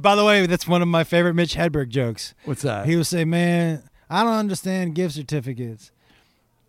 By 0.00 0.14
the 0.14 0.24
way, 0.24 0.46
that's 0.46 0.68
one 0.68 0.82
of 0.82 0.88
my 0.88 1.04
favorite 1.04 1.34
Mitch 1.34 1.54
Hedberg 1.54 1.88
jokes. 1.88 2.34
What's 2.44 2.62
that? 2.62 2.86
He 2.86 2.96
would 2.96 3.06
say, 3.06 3.24
"Man, 3.24 3.82
I 4.10 4.22
don't 4.22 4.34
understand 4.34 4.94
gift 4.94 5.14
certificates. 5.14 5.90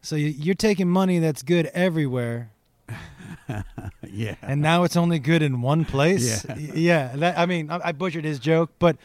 So 0.02 0.16
you- 0.16 0.28
you're 0.30 0.56
taking 0.56 0.90
money 0.90 1.20
that's 1.20 1.44
good 1.44 1.66
everywhere, 1.74 2.52
yeah. 4.10 4.36
and 4.42 4.62
now 4.62 4.84
it's 4.84 4.96
only 4.96 5.20
good 5.20 5.42
in 5.42 5.62
one 5.62 5.84
place." 5.86 6.46
Yeah. 6.46 6.56
Yeah. 6.74 7.16
That, 7.18 7.38
I 7.38 7.46
mean, 7.46 7.70
I, 7.70 7.80
I 7.86 7.92
butchered 7.92 8.24
his 8.26 8.40
joke, 8.40 8.72
but 8.80 8.96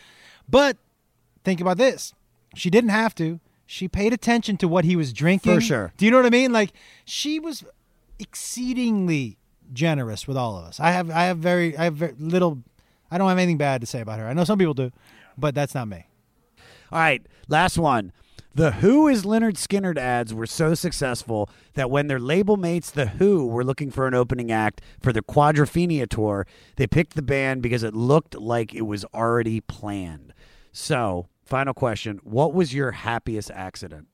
but 0.48 0.76
think 1.44 1.60
about 1.60 1.76
this: 1.78 2.14
she 2.54 2.70
didn't 2.70 2.90
have 2.90 3.14
to. 3.16 3.40
She 3.66 3.88
paid 3.88 4.12
attention 4.12 4.56
to 4.58 4.68
what 4.68 4.84
he 4.84 4.94
was 4.94 5.12
drinking. 5.12 5.56
For 5.56 5.60
sure. 5.60 5.92
Do 5.96 6.04
you 6.04 6.12
know 6.12 6.18
what 6.18 6.26
I 6.26 6.30
mean? 6.30 6.52
Like 6.52 6.70
she 7.04 7.40
was 7.40 7.64
exceedingly 8.20 9.36
generous 9.72 10.26
with 10.26 10.36
all 10.36 10.56
of 10.56 10.64
us. 10.64 10.80
I 10.80 10.90
have 10.90 11.10
I 11.10 11.24
have 11.24 11.38
very 11.38 11.76
I 11.76 11.84
have 11.84 11.94
very 11.94 12.14
little. 12.18 12.62
I 13.10 13.18
don't 13.18 13.28
have 13.28 13.38
anything 13.38 13.58
bad 13.58 13.80
to 13.82 13.86
say 13.86 14.00
about 14.00 14.18
her. 14.18 14.26
I 14.26 14.32
know 14.32 14.44
some 14.44 14.58
people 14.58 14.74
do, 14.74 14.90
but 15.38 15.54
that's 15.54 15.74
not 15.74 15.88
me. 15.88 16.06
All 16.90 16.98
right, 16.98 17.24
last 17.48 17.78
one. 17.78 18.12
The 18.56 18.72
Who 18.72 19.06
is 19.06 19.24
Lynyrd 19.24 19.56
Skynyrd 19.58 19.98
ads 19.98 20.32
were 20.32 20.46
so 20.46 20.72
successful 20.74 21.50
that 21.74 21.90
when 21.90 22.06
their 22.06 22.18
label 22.18 22.56
mates, 22.56 22.90
The 22.90 23.08
Who, 23.08 23.46
were 23.46 23.62
looking 23.62 23.90
for 23.90 24.06
an 24.06 24.14
opening 24.14 24.50
act 24.50 24.80
for 24.98 25.12
the 25.12 25.20
Quadrophenia 25.20 26.08
tour, 26.08 26.46
they 26.76 26.86
picked 26.86 27.16
the 27.16 27.22
band 27.22 27.60
because 27.60 27.82
it 27.82 27.92
looked 27.92 28.34
like 28.34 28.74
it 28.74 28.86
was 28.86 29.04
already 29.12 29.60
planned. 29.60 30.32
So, 30.72 31.28
final 31.44 31.74
question 31.74 32.18
What 32.22 32.54
was 32.54 32.72
your 32.72 32.92
happiest 32.92 33.50
accident? 33.50 34.08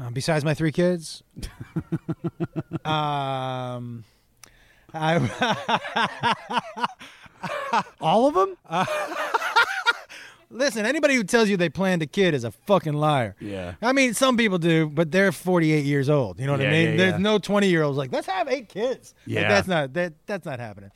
Uh, 0.00 0.10
besides 0.10 0.44
my 0.44 0.54
three 0.54 0.72
kids, 0.72 1.22
um, 2.84 4.04
I 4.94 5.18
All 8.00 8.26
of 8.28 8.34
them? 8.34 8.56
listen. 10.50 10.86
Anybody 10.86 11.14
who 11.14 11.24
tells 11.24 11.48
you 11.48 11.56
they 11.56 11.68
planned 11.68 12.02
a 12.02 12.06
kid 12.06 12.34
is 12.34 12.44
a 12.44 12.50
fucking 12.50 12.92
liar. 12.94 13.34
Yeah. 13.40 13.74
I 13.82 13.92
mean, 13.92 14.14
some 14.14 14.36
people 14.36 14.58
do, 14.58 14.88
but 14.88 15.10
they're 15.10 15.32
48 15.32 15.84
years 15.84 16.08
old. 16.08 16.38
You 16.40 16.46
know 16.46 16.52
what 16.52 16.60
Yeah, 16.60 16.68
I 16.68 16.72
mean? 16.72 16.90
yeah, 16.90 16.96
There's 16.96 17.12
yeah. 17.12 17.18
no 17.18 17.38
20 17.38 17.68
year 17.68 17.82
olds 17.82 17.98
like 17.98 18.12
let's 18.12 18.26
have 18.26 18.48
eight 18.48 18.68
kids. 18.68 19.14
Like, 19.26 19.34
Yeah. 19.36 19.48
that's 19.48 19.68
not 19.68 19.92
that 19.94 20.12
that's 20.26 20.46
not 20.46 20.58
happening. 20.60 20.90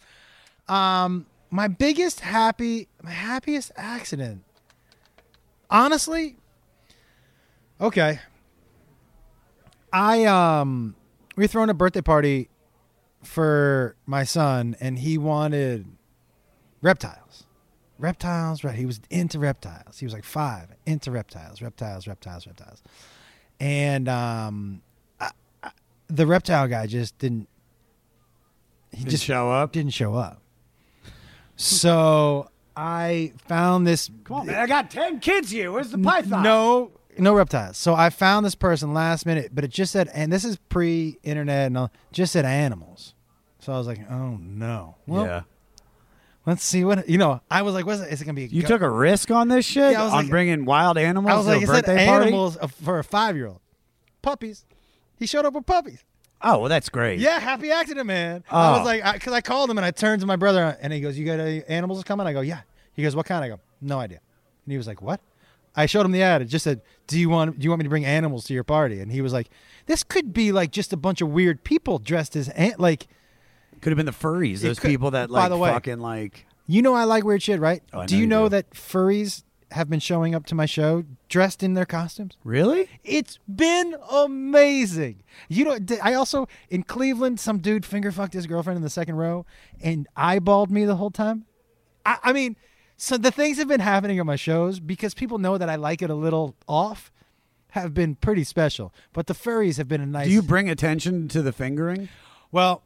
Um, 0.69 1.27
my 1.51 1.69
biggest 1.69 2.21
happy, 2.21 2.89
my 3.03 3.11
happiest 3.11 3.73
accident. 3.77 4.43
Honestly, 5.71 6.37
okay. 7.81 8.21
I 9.97 10.25
um, 10.27 10.95
we 11.37 11.45
were 11.45 11.49
throwing 11.49 11.71
a 11.71 11.75
birthday 11.75 12.03
party 12.03 12.51
for 13.23 13.97
my 14.05 14.25
son, 14.25 14.77
and 14.79 14.99
he 14.99 15.17
wanted 15.17 15.87
reptiles. 16.83 17.45
Reptiles, 17.99 18.63
right? 18.63 18.75
He 18.75 18.85
was 18.85 19.01
into 19.09 19.39
reptiles. 19.39 19.99
He 19.99 20.05
was 20.05 20.13
like 20.13 20.25
five, 20.25 20.69
into 20.85 21.11
reptiles, 21.11 21.63
reptiles, 21.63 22.07
reptiles, 22.07 22.47
reptiles. 22.47 22.83
And 23.59 24.07
um, 24.07 24.83
I, 25.19 25.31
I, 25.63 25.71
the 26.09 26.27
reptile 26.27 26.69
guy 26.69 26.87
just 26.87 27.17
didn't. 27.17 27.49
He 28.91 28.99
Didn't 28.99 29.11
just 29.13 29.25
show 29.25 29.51
up? 29.51 29.73
Didn't 29.73 29.95
show 29.95 30.15
up. 30.15 30.43
So 31.57 32.51
I 32.77 33.33
found 33.49 33.87
this. 33.87 34.11
Come 34.25 34.37
on, 34.37 34.47
man. 34.47 34.57
I 34.57 34.67
got 34.67 34.91
10 34.91 35.21
kids 35.21 35.51
here. 35.51 35.73
Where's 35.73 35.91
the 35.91 35.99
python? 35.99 36.43
No, 36.43 36.91
no 37.19 37.35
reptiles. 37.35 37.77
So 37.77 37.95
I 37.95 38.11
found 38.11 38.45
this 38.47 38.55
person 38.55 38.93
last 38.95 39.27
minute, 39.27 39.51
but 39.55 39.65
it 39.65 39.71
just 39.71 39.93
said, 39.93 40.09
and 40.15 40.33
this 40.33 40.45
is 40.45 40.57
pre-internet 40.69 41.67
and 41.69 41.79
all, 41.79 41.91
just 42.13 42.33
said 42.33 42.45
animals. 42.45 43.15
So 43.61 43.73
I 43.73 43.79
was 43.79 43.87
like, 43.87 44.01
oh 44.11 44.37
no. 44.41 44.97
Well, 45.07 45.25
yeah. 45.27 45.43
let's 46.47 46.63
see 46.63 46.85
what 46.85 47.09
you 47.09 47.19
know. 47.19 47.41
I 47.51 47.63
was 47.63 47.75
like, 47.75 47.87
what's 47.87 48.01
it? 48.01 48.13
Is 48.13 48.23
it 48.23 48.25
gonna 48.25 48.35
be? 48.35 48.45
a 48.45 48.49
You 48.49 48.63
go- 48.63 48.69
took 48.69 48.83
a 48.83 48.91
risk 48.91 49.31
on 49.31 49.49
this 49.49 49.65
shit? 49.65 49.93
Yeah, 49.93 50.03
I 50.03 50.05
was 50.05 50.13
on 50.13 50.19
like- 50.25 50.31
bringing 50.31 50.65
wild 50.65 50.99
animals 50.99 51.33
I 51.33 51.37
was 51.37 51.47
to 51.47 51.53
like, 51.53 51.61
a 51.61 51.63
it 51.65 51.67
said 51.67 51.85
birthday 51.87 52.07
party? 52.07 52.27
animals 52.27 52.57
of- 52.57 52.73
for 52.73 52.99
a 52.99 53.05
five-year-old. 53.05 53.61
Puppies. 54.23 54.65
He 55.19 55.27
showed 55.27 55.45
up 55.45 55.55
with 55.55 55.67
puppies. 55.67 56.05
Oh, 56.43 56.59
well, 56.61 56.69
that's 56.69 56.91
great. 56.91 57.19
Yeah, 57.19 57.39
happy 57.39 57.71
accident, 57.71 58.07
man. 58.07 58.45
I 58.51 58.69
Oh. 58.69 58.73
was 58.79 58.85
like, 58.85 59.15
because 59.15 59.33
I, 59.33 59.41
called 59.41 59.71
him 59.71 59.79
and 59.79 59.85
I 59.85 59.91
turned 59.91 60.21
to 60.21 60.27
my 60.27 60.37
brother 60.37 60.77
and 60.83 60.93
he 60.93 61.01
goes, 61.01 61.17
"You 61.19 61.25
got 61.25 61.41
any 61.41 61.65
animals 61.65 62.05
coming?" 62.05 62.27
I 62.27 62.33
go, 62.35 62.43
"Yeah." 62.43 62.61
He 62.93 63.03
goes, 63.03 63.17
"What 63.17 63.25
kind?" 63.27 63.43
I 63.45 63.49
go, 63.49 63.59
"No 63.81 63.99
idea." 63.99 64.21
And 64.67 64.73
he 64.73 64.77
was 64.77 64.87
like, 64.87 65.01
"What?" 65.01 65.21
I 65.77 65.87
showed 65.87 66.07
him 66.07 66.13
the 66.13 66.23
ad. 66.23 66.41
It 66.43 66.47
just 66.47 66.65
said, 66.65 66.81
"Do 67.07 67.19
you 67.21 67.29
want 67.29 67.59
do 67.59 67.65
you 67.65 67.71
want 67.71 67.81
me 67.81 67.85
to 67.85 67.91
bring 67.91 68.05
animals 68.05 68.45
to 68.47 68.55
your 68.55 68.65
party?" 68.65 69.01
And 69.01 69.13
he 69.13 69.21
was 69.21 69.33
like, 69.33 69.49
"This 69.87 70.03
could 70.03 70.33
be 70.33 70.51
like 70.53 70.71
just 70.73 70.93
a 70.93 70.97
bunch 70.97 71.21
of 71.21 71.29
weird 71.29 71.63
people 71.65 71.99
dressed 71.99 72.35
as 72.37 72.49
ant 72.51 72.81
like." 72.81 73.07
Could 73.83 73.91
have 73.91 73.97
been 73.97 74.07
the 74.07 74.13
furries, 74.13 74.61
those 74.61 74.79
could- 74.79 74.89
people 74.89 75.11
that 75.13 75.29
by 75.29 75.43
like 75.43 75.51
the 75.51 75.59
way- 75.59 75.71
fucking 75.71 76.01
like. 76.01 76.47
You 76.67 76.83
know 76.83 76.95
I 76.95 77.05
like 77.05 77.23
weird 77.25 77.43
shit, 77.43 77.61
right? 77.61 77.83
Oh, 77.93 78.01
I 78.01 78.07
do 78.07 78.15
know 78.15 78.17
you 78.17 78.23
you 78.23 78.27
know 78.27 78.45
do. 78.47 78.49
that 78.51 78.71
furries 78.71 79.45
have 79.73 79.91
been 79.91 80.01
showing 80.01 80.35
up 80.35 80.47
to 80.47 80.55
my 80.55 80.65
show 80.67 81.05
dressed 81.29 81.63
in 81.63 81.75
their 81.75 81.85
costumes? 81.85 82.37
Really? 82.45 82.89
It's 83.05 83.39
been 83.53 83.97
amazing. 84.11 85.23
You 85.49 85.65
know, 85.65 85.79
d- 85.79 85.99
I 86.01 86.15
also 86.15 86.49
in 86.71 86.83
Cleveland, 86.85 87.39
some 87.41 87.59
dude 87.59 87.85
finger 87.85 88.11
fucked 88.13 88.33
his 88.35 88.47
girlfriend 88.47 88.77
in 88.77 88.83
the 88.83 88.91
second 88.91 89.17
row 89.17 89.45
and 89.81 90.07
eyeballed 90.17 90.71
me 90.71 90.85
the 90.85 90.97
whole 90.97 91.11
time. 91.11 91.45
I, 92.05 92.19
I 92.25 92.33
mean, 92.33 92.57
so 92.97 93.17
the 93.17 93.31
things 93.31 93.59
have 93.59 93.69
been 93.69 93.81
happening 93.81 94.19
on 94.21 94.27
my 94.27 94.37
shows 94.37 94.81
because 94.81 95.15
people 95.15 95.39
know 95.39 95.59
that 95.59 95.69
I 95.69 95.77
like 95.77 96.03
it 96.03 96.11
a 96.11 96.15
little 96.15 96.57
off. 96.67 97.13
Have 97.71 97.93
been 97.93 98.15
pretty 98.15 98.45
special, 98.45 98.95
but 99.13 99.27
the 99.27 99.35
furries 99.35 99.77
have 99.77 99.87
been 99.87 100.01
a 100.01 100.07
nice. 100.07 100.29
Do 100.29 100.33
you 100.33 100.41
bring 100.41 100.71
attention 100.71 101.29
to 101.29 101.43
the 101.43 101.53
fingering? 101.53 102.09
Well, 102.51 102.83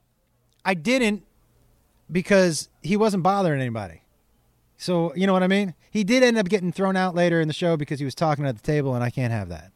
I 0.64 0.74
didn't 0.74 1.22
because 2.10 2.68
he 2.82 2.96
wasn't 2.96 3.22
bothering 3.22 3.60
anybody. 3.60 4.02
So 4.76 5.14
you 5.14 5.28
know 5.28 5.32
what 5.32 5.44
I 5.44 5.46
mean. 5.46 5.74
He 5.90 6.02
did 6.02 6.24
end 6.24 6.38
up 6.38 6.48
getting 6.48 6.72
thrown 6.72 6.96
out 6.96 7.14
later 7.14 7.40
in 7.40 7.46
the 7.46 7.54
show 7.54 7.76
because 7.76 8.00
he 8.00 8.04
was 8.04 8.16
talking 8.16 8.46
at 8.46 8.56
the 8.56 8.62
table, 8.62 8.94
and 8.96 9.04
I 9.04 9.10
can't 9.10 9.32
have 9.32 9.48
that 9.50 9.70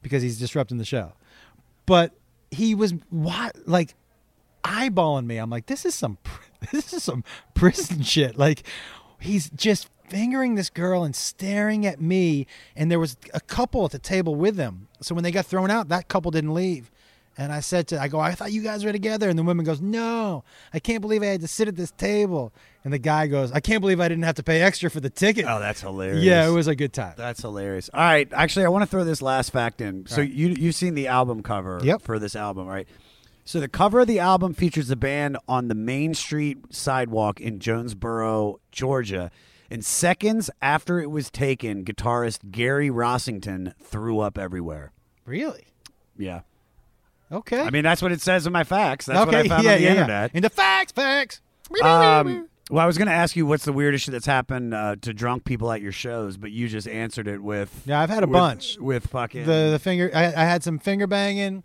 because 0.00 0.22
he's 0.22 0.38
disrupting 0.38 0.78
the 0.78 0.84
show. 0.84 1.14
But 1.86 2.12
he 2.52 2.74
was 2.74 2.94
what 3.10 3.56
like 3.66 3.94
eyeballing 4.62 5.26
me. 5.26 5.38
I'm 5.38 5.50
like, 5.50 5.66
this 5.66 5.84
is 5.84 5.94
some 5.94 6.18
this 6.72 6.92
is 6.92 7.02
some 7.02 7.24
prison 7.54 8.02
shit. 8.02 8.38
Like 8.38 8.64
he's 9.22 9.50
just 9.50 9.88
fingering 10.08 10.56
this 10.56 10.68
girl 10.68 11.04
and 11.04 11.16
staring 11.16 11.86
at 11.86 12.00
me. 12.00 12.46
And 12.76 12.90
there 12.90 12.98
was 13.00 13.16
a 13.32 13.40
couple 13.40 13.84
at 13.86 13.92
the 13.92 13.98
table 13.98 14.34
with 14.34 14.56
them. 14.56 14.88
So 15.00 15.14
when 15.14 15.24
they 15.24 15.30
got 15.30 15.46
thrown 15.46 15.70
out, 15.70 15.88
that 15.88 16.08
couple 16.08 16.30
didn't 16.30 16.52
leave. 16.54 16.90
And 17.38 17.50
I 17.50 17.60
said 17.60 17.88
to, 17.88 17.98
I 17.98 18.08
go, 18.08 18.20
I 18.20 18.32
thought 18.32 18.52
you 18.52 18.62
guys 18.62 18.84
were 18.84 18.92
together. 18.92 19.30
And 19.30 19.38
the 19.38 19.42
woman 19.42 19.64
goes, 19.64 19.80
No, 19.80 20.44
I 20.74 20.80
can't 20.80 21.00
believe 21.00 21.22
I 21.22 21.26
had 21.26 21.40
to 21.40 21.48
sit 21.48 21.66
at 21.66 21.76
this 21.76 21.90
table. 21.92 22.52
And 22.84 22.92
the 22.92 22.98
guy 22.98 23.26
goes, 23.26 23.50
I 23.52 23.60
can't 23.60 23.80
believe 23.80 24.00
I 24.00 24.08
didn't 24.08 24.24
have 24.24 24.34
to 24.34 24.42
pay 24.42 24.60
extra 24.60 24.90
for 24.90 25.00
the 25.00 25.08
ticket. 25.08 25.46
Oh, 25.48 25.58
that's 25.58 25.80
hilarious. 25.80 26.22
yeah, 26.22 26.46
it 26.46 26.50
was 26.50 26.66
a 26.66 26.74
good 26.76 26.92
time. 26.92 27.14
That's 27.16 27.40
hilarious. 27.40 27.88
All 27.94 28.02
right, 28.02 28.28
actually, 28.34 28.66
I 28.66 28.68
want 28.68 28.82
to 28.82 28.86
throw 28.86 29.04
this 29.04 29.22
last 29.22 29.50
fact 29.50 29.80
in. 29.80 30.04
So 30.06 30.20
you 30.20 30.48
you've 30.48 30.74
seen 30.74 30.94
the 30.94 31.06
album 31.06 31.42
cover 31.42 31.80
Yep. 31.82 32.02
for 32.02 32.18
this 32.18 32.36
album, 32.36 32.66
right? 32.66 32.86
So 33.44 33.58
the 33.60 33.68
cover 33.68 34.00
of 34.00 34.06
the 34.06 34.18
album 34.20 34.54
features 34.54 34.88
the 34.88 34.96
band 34.96 35.36
on 35.48 35.68
the 35.68 35.74
Main 35.74 36.14
Street 36.14 36.58
sidewalk 36.70 37.40
in 37.40 37.58
Jonesboro, 37.58 38.60
Georgia. 38.70 39.30
And 39.70 39.84
seconds 39.84 40.50
after 40.60 41.00
it 41.00 41.10
was 41.10 41.30
taken, 41.30 41.84
guitarist 41.84 42.50
Gary 42.50 42.88
Rossington 42.90 43.74
threw 43.82 44.20
up 44.20 44.38
everywhere. 44.38 44.92
Really? 45.24 45.66
Yeah. 46.16 46.40
Okay. 47.32 47.60
I 47.60 47.70
mean, 47.70 47.82
that's 47.82 48.02
what 48.02 48.12
it 48.12 48.20
says 48.20 48.46
in 48.46 48.52
my 48.52 48.64
facts. 48.64 49.06
That's 49.06 49.20
okay. 49.20 49.26
what 49.38 49.46
I 49.46 49.48
found 49.48 49.64
yeah, 49.64 49.70
on 49.72 49.76
the 49.78 49.82
yeah, 49.82 49.90
internet. 49.90 50.30
Yeah. 50.32 50.36
In 50.36 50.42
the 50.42 50.50
facts, 50.50 50.92
facts. 50.92 51.40
Um, 51.82 52.48
well, 52.70 52.84
I 52.84 52.86
was 52.86 52.98
going 52.98 53.08
to 53.08 53.14
ask 53.14 53.34
you 53.34 53.46
what's 53.46 53.64
the 53.64 53.72
weirdest 53.72 54.04
shit 54.04 54.12
that's 54.12 54.26
happened 54.26 54.74
uh, 54.74 54.96
to 55.00 55.14
drunk 55.14 55.44
people 55.44 55.72
at 55.72 55.80
your 55.80 55.92
shows, 55.92 56.36
but 56.36 56.50
you 56.52 56.68
just 56.68 56.86
answered 56.86 57.26
it 57.26 57.42
with 57.42 57.82
Yeah, 57.86 57.98
I've 58.00 58.10
had 58.10 58.22
a 58.22 58.26
with- 58.26 58.32
bunch. 58.34 58.76
with 58.78 59.06
fucking 59.08 59.46
the 59.46 59.70
the 59.72 59.78
finger. 59.78 60.10
I, 60.14 60.26
I 60.26 60.44
had 60.44 60.62
some 60.62 60.78
finger 60.78 61.06
banging. 61.06 61.62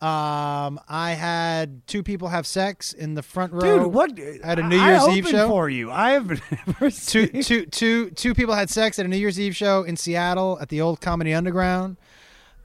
Um, 0.00 0.80
I 0.88 1.10
had 1.12 1.86
two 1.86 2.02
people 2.02 2.28
have 2.28 2.46
sex 2.46 2.94
in 2.94 3.14
the 3.14 3.22
front 3.22 3.52
row. 3.52 3.60
dude. 3.60 3.86
What 3.92 4.18
at 4.18 4.58
a 4.58 4.62
New 4.62 4.78
I 4.78 4.88
Year's 4.92 5.08
Eve 5.08 5.24
opened 5.26 5.28
show? 5.28 5.48
for 5.48 5.68
you? 5.68 5.90
I 5.90 6.12
have 6.12 6.28
never 6.66 6.90
two, 6.90 6.90
seen. 6.90 7.42
two, 7.42 7.66
two, 7.66 8.10
two 8.10 8.34
people 8.34 8.54
had 8.54 8.70
sex 8.70 8.98
at 8.98 9.04
a 9.04 9.08
New 9.08 9.18
Year's 9.18 9.38
Eve 9.38 9.54
show 9.54 9.82
in 9.82 9.98
Seattle 9.98 10.58
at 10.60 10.70
the 10.70 10.80
old 10.80 11.02
Comedy 11.02 11.34
Underground. 11.34 11.98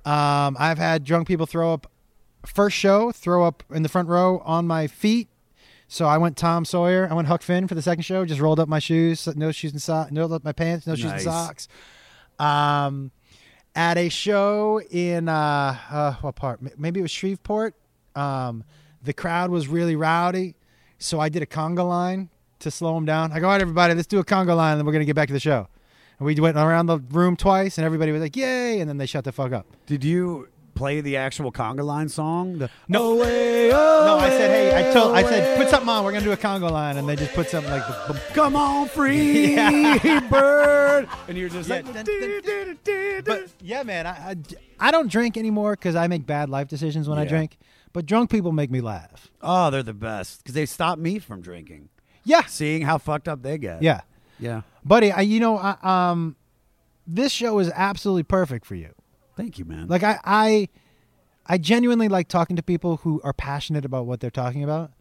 Um, 0.06 0.56
I've 0.60 0.78
had 0.78 1.04
drunk 1.04 1.28
people 1.28 1.46
throw 1.46 1.74
up. 1.74 1.92
First 2.46 2.78
show, 2.78 3.12
throw 3.12 3.44
up 3.44 3.64
in 3.72 3.84
the 3.84 3.90
front 3.90 4.08
row 4.08 4.40
on 4.46 4.68
my 4.68 4.88
feet. 4.88 5.30
So 5.88 6.06
I 6.06 6.18
went 6.18 6.38
Tom 6.38 6.64
Sawyer. 6.64 7.08
I 7.10 7.14
went 7.16 7.28
Huck 7.28 7.42
Finn 7.42 7.68
for 7.68 7.76
the 7.76 7.82
second 7.82 8.04
show. 8.04 8.24
Just 8.24 8.40
rolled 8.40 8.60
up 8.60 8.70
my 8.70 8.80
shoes, 8.80 9.28
no 9.36 9.52
shoes 9.52 9.72
and 9.72 9.82
socks, 9.82 10.16
up 10.16 10.44
my 10.44 10.52
pants, 10.52 10.88
no 10.88 10.96
shoes 10.96 11.12
and 11.12 11.22
socks. 11.22 11.68
Um, 12.40 13.12
at 13.76 13.98
a 13.98 14.10
show 14.10 14.82
in 14.90 15.30
uh, 15.30 15.78
uh 15.90 16.14
what 16.22 16.36
part? 16.36 16.60
Maybe 16.78 17.00
it 17.00 17.04
was 17.04 17.12
Shreveport. 17.12 17.76
Um, 18.16 18.64
the 19.04 19.14
crowd 19.14 19.52
was 19.52 19.68
really 19.68 19.96
rowdy, 19.96 20.56
so 20.98 21.20
I 21.20 21.30
did 21.30 21.44
a 21.44 21.46
conga 21.46 21.88
line 21.88 22.30
to 22.60 22.72
slow 22.72 22.96
them 22.96 23.06
down. 23.06 23.32
I 23.32 23.40
go, 23.40 23.48
all 23.48 23.52
right, 23.54 23.62
everybody, 23.62 23.94
let's 23.94 24.08
do 24.08 24.20
a 24.20 24.26
conga 24.26 24.56
line, 24.56 24.74
and 24.74 24.80
then 24.80 24.86
we're 24.86 24.94
gonna 24.94 25.06
get 25.06 25.16
back 25.16 25.28
to 25.28 25.34
the 25.34 25.40
show. 25.40 25.68
And 26.18 26.26
we 26.26 26.34
went 26.40 26.58
around 26.58 26.86
the 26.86 27.00
room 27.00 27.36
twice, 27.36 27.78
and 27.78 27.86
everybody 27.86 28.12
was 28.12 28.22
like, 28.22 28.36
"Yay!" 28.38 28.80
And 28.80 28.90
then 28.90 28.98
they 28.98 29.06
shut 29.06 29.26
the 29.26 29.34
fuck 29.34 29.52
up. 29.52 29.68
Did 29.86 30.04
you 30.04 30.48
play 30.76 31.02
the 31.02 31.18
actual 31.18 31.52
conga 31.52 31.84
line 31.84 32.10
song? 32.10 32.60
The, 32.60 32.70
No 32.88 33.16
way. 33.16 33.70
no, 33.70 34.18
I 34.20 34.30
said, 34.30 34.50
hey, 34.52 34.90
I 34.90 34.94
told, 34.94 35.16
I 35.16 35.24
said, 35.24 35.58
put 35.58 35.70
something 35.70 35.90
on. 35.90 36.04
We're 36.04 36.12
gonna 36.12 36.26
do 36.26 36.32
a 36.32 36.38
conga 36.38 36.70
line, 36.70 36.98
and 36.98 37.08
they 37.10 37.16
just 37.16 37.34
put 37.34 37.50
something 37.50 37.72
like 37.72 37.86
the. 37.88 38.14
Come 38.34 38.56
on, 38.56 38.88
free 38.90 39.56
bird, 40.30 41.08
and 41.28 41.38
you're 41.38 41.50
just 41.50 41.70
Yeah, 41.70 41.76
like, 41.78 41.94
dun, 41.94 42.06
dun, 42.84 43.24
But 43.26 43.50
yeah, 43.62 43.84
man, 43.84 44.06
I, 44.08 44.10
I, 44.32 44.36
I 44.80 44.92
don't 44.92 45.10
drink 45.10 45.38
anymore 45.38 45.72
because 45.74 45.96
I 45.96 46.08
make 46.08 46.26
bad 46.26 46.50
life 46.50 46.68
decisions 46.68 47.08
when 47.10 47.18
I 47.18 47.26
drink. 47.26 47.58
But 47.94 48.06
drunk 48.06 48.30
people 48.30 48.52
make 48.52 48.70
me 48.72 48.82
laugh. 48.82 49.32
oh, 49.42 49.70
they're 49.72 49.82
the 49.84 49.94
best 49.94 50.40
because 50.44 50.54
they 50.54 50.66
stop 50.66 51.00
me 51.00 51.18
from 51.20 51.42
drinking. 51.42 51.90
Yeah, 52.26 52.44
Seeing 52.46 52.82
how 52.82 52.98
fucked 52.98 53.28
up 53.28 53.42
they 53.44 53.58
get. 53.58 53.82
yeah, 53.84 54.02
yeah. 54.40 54.62
buddy. 54.84 55.12
I, 55.12 55.22
you 55.22 55.40
know, 55.40 55.58
I, 55.58 55.76
um, 55.84 56.36
this 57.06 57.32
show 57.32 57.60
is 57.60 57.72
absolutely 57.76 58.24
perfect 58.24 58.66
for 58.66 58.74
you. 58.74 58.95
Thank 59.36 59.60
you, 59.60 59.66
man. 59.66 59.88
Like 59.88 60.04
I, 60.04 60.20
I, 60.24 60.70
I 61.46 61.58
genuinely 61.58 62.08
like 62.08 62.28
talking 62.28 62.56
to 62.56 62.64
people 62.64 62.98
who 62.98 63.22
are 63.24 63.34
passionate 63.34 63.86
about 63.86 64.06
what 64.06 64.20
they're 64.20 64.30
talking 64.32 64.64
about, 64.64 64.92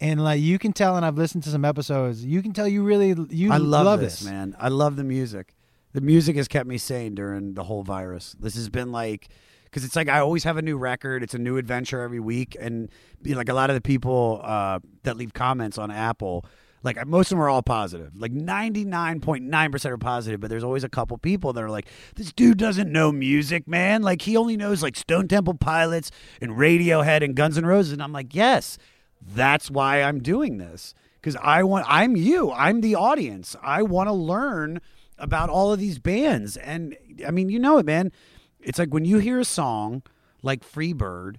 and 0.00 0.22
like 0.22 0.40
you 0.40 0.58
can 0.58 0.72
tell. 0.72 0.96
And 0.96 1.04
I've 1.04 1.18
listened 1.18 1.44
to 1.44 1.50
some 1.50 1.64
episodes. 1.64 2.24
You 2.24 2.42
can 2.42 2.52
tell 2.52 2.68
you 2.68 2.82
really 2.82 3.14
you 3.30 3.52
I 3.52 3.58
love, 3.58 4.00
this, 4.00 4.20
this, 4.20 4.28
man. 4.28 4.56
I 4.58 4.68
love 4.68 4.96
the 4.96 5.04
music. 5.04 5.54
The 5.92 6.00
music 6.00 6.36
has 6.36 6.48
kept 6.48 6.68
me 6.68 6.78
sane 6.78 7.14
during 7.14 7.54
the 7.54 7.64
whole 7.64 7.82
virus. 7.82 8.36
This 8.38 8.54
has 8.56 8.68
been 8.68 8.92
like 8.92 9.28
because 9.64 9.84
it's 9.84 9.96
like 9.96 10.08
I 10.08 10.20
always 10.20 10.44
have 10.44 10.56
a 10.56 10.62
new 10.62 10.78
record. 10.78 11.22
It's 11.22 11.34
a 11.34 11.38
new 11.38 11.58
adventure 11.58 12.00
every 12.00 12.20
week, 12.20 12.56
and 12.58 12.88
you 13.22 13.32
know, 13.32 13.36
like 13.38 13.48
a 13.48 13.54
lot 13.54 13.68
of 13.68 13.74
the 13.74 13.82
people 13.82 14.40
uh, 14.42 14.78
that 15.02 15.16
leave 15.16 15.34
comments 15.34 15.76
on 15.76 15.90
Apple, 15.90 16.46
like 16.86 17.06
most 17.06 17.26
of 17.26 17.36
them 17.36 17.42
are 17.42 17.50
all 17.50 17.62
positive. 17.62 18.12
Like 18.16 18.32
ninety 18.32 18.84
nine 18.84 19.20
point 19.20 19.44
nine 19.44 19.70
percent 19.70 19.92
are 19.92 19.98
positive, 19.98 20.40
but 20.40 20.48
there's 20.48 20.64
always 20.64 20.84
a 20.84 20.88
couple 20.88 21.18
people 21.18 21.52
that 21.52 21.62
are 21.62 21.70
like, 21.70 21.86
"This 22.14 22.32
dude 22.32 22.56
doesn't 22.56 22.90
know 22.90 23.12
music, 23.12 23.68
man. 23.68 24.02
Like 24.02 24.22
he 24.22 24.36
only 24.36 24.56
knows 24.56 24.82
like 24.82 24.96
Stone 24.96 25.28
Temple 25.28 25.54
Pilots 25.54 26.10
and 26.40 26.52
Radiohead 26.52 27.22
and 27.22 27.34
Guns 27.34 27.58
N' 27.58 27.66
Roses." 27.66 27.92
And 27.92 28.02
I'm 28.02 28.12
like, 28.12 28.34
"Yes, 28.34 28.78
that's 29.20 29.70
why 29.70 30.02
I'm 30.02 30.22
doing 30.22 30.56
this." 30.56 30.94
because 31.26 31.40
I 31.42 31.64
want 31.64 31.84
I'm 31.88 32.14
you. 32.14 32.52
I'm 32.52 32.82
the 32.82 32.94
audience. 32.94 33.56
I 33.60 33.82
want 33.82 34.08
to 34.08 34.12
learn 34.12 34.80
about 35.18 35.50
all 35.50 35.72
of 35.72 35.80
these 35.80 35.98
bands. 35.98 36.56
And 36.56 36.96
I 37.26 37.32
mean, 37.32 37.48
you 37.48 37.58
know 37.58 37.78
it, 37.78 37.84
man. 37.84 38.12
It's 38.60 38.78
like 38.78 38.94
when 38.94 39.04
you 39.04 39.18
hear 39.18 39.40
a 39.40 39.44
song 39.44 40.04
like 40.44 40.62
Freebird 40.64 41.38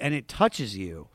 and 0.00 0.12
it 0.12 0.26
touches 0.26 0.76
you, 0.76 1.06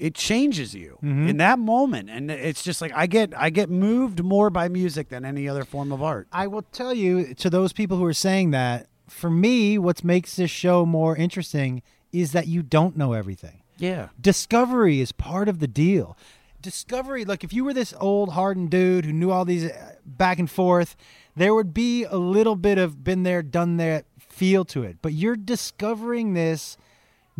it 0.00 0.14
changes 0.14 0.74
you 0.74 0.98
in 1.02 1.36
that 1.36 1.58
moment. 1.58 2.08
And 2.10 2.30
it's 2.30 2.62
just 2.62 2.80
like 2.80 2.92
I 2.94 3.06
get 3.06 3.32
I 3.36 3.50
get 3.50 3.68
moved 3.68 4.24
more 4.24 4.50
by 4.50 4.68
music 4.68 5.10
than 5.10 5.24
any 5.24 5.48
other 5.48 5.64
form 5.64 5.92
of 5.92 6.02
art. 6.02 6.26
I 6.32 6.46
will 6.46 6.62
tell 6.62 6.94
you 6.94 7.34
to 7.34 7.50
those 7.50 7.72
people 7.72 7.96
who 7.98 8.04
are 8.04 8.14
saying 8.14 8.50
that. 8.52 8.86
For 9.08 9.28
me, 9.28 9.76
what 9.76 10.04
makes 10.04 10.36
this 10.36 10.52
show 10.52 10.86
more 10.86 11.16
interesting 11.16 11.82
is 12.12 12.30
that 12.30 12.46
you 12.46 12.62
don't 12.62 12.96
know 12.96 13.12
everything. 13.12 13.62
Yeah. 13.76 14.08
Discovery 14.20 15.00
is 15.00 15.10
part 15.10 15.48
of 15.48 15.58
the 15.58 15.66
deal. 15.66 16.16
Discovery, 16.60 17.24
like 17.24 17.42
if 17.42 17.52
you 17.52 17.64
were 17.64 17.74
this 17.74 17.92
old 17.98 18.30
hardened 18.30 18.70
dude 18.70 19.04
who 19.04 19.12
knew 19.12 19.30
all 19.30 19.44
these 19.44 19.64
uh, 19.64 19.94
back 20.04 20.38
and 20.38 20.48
forth, 20.48 20.94
there 21.34 21.54
would 21.54 21.74
be 21.74 22.04
a 22.04 22.18
little 22.18 22.54
bit 22.54 22.78
of 22.78 23.02
been 23.02 23.24
there, 23.24 23.42
done 23.42 23.78
that 23.78 24.04
feel 24.18 24.64
to 24.66 24.84
it. 24.84 24.98
But 25.02 25.12
you're 25.12 25.36
discovering 25.36 26.34
this 26.34 26.76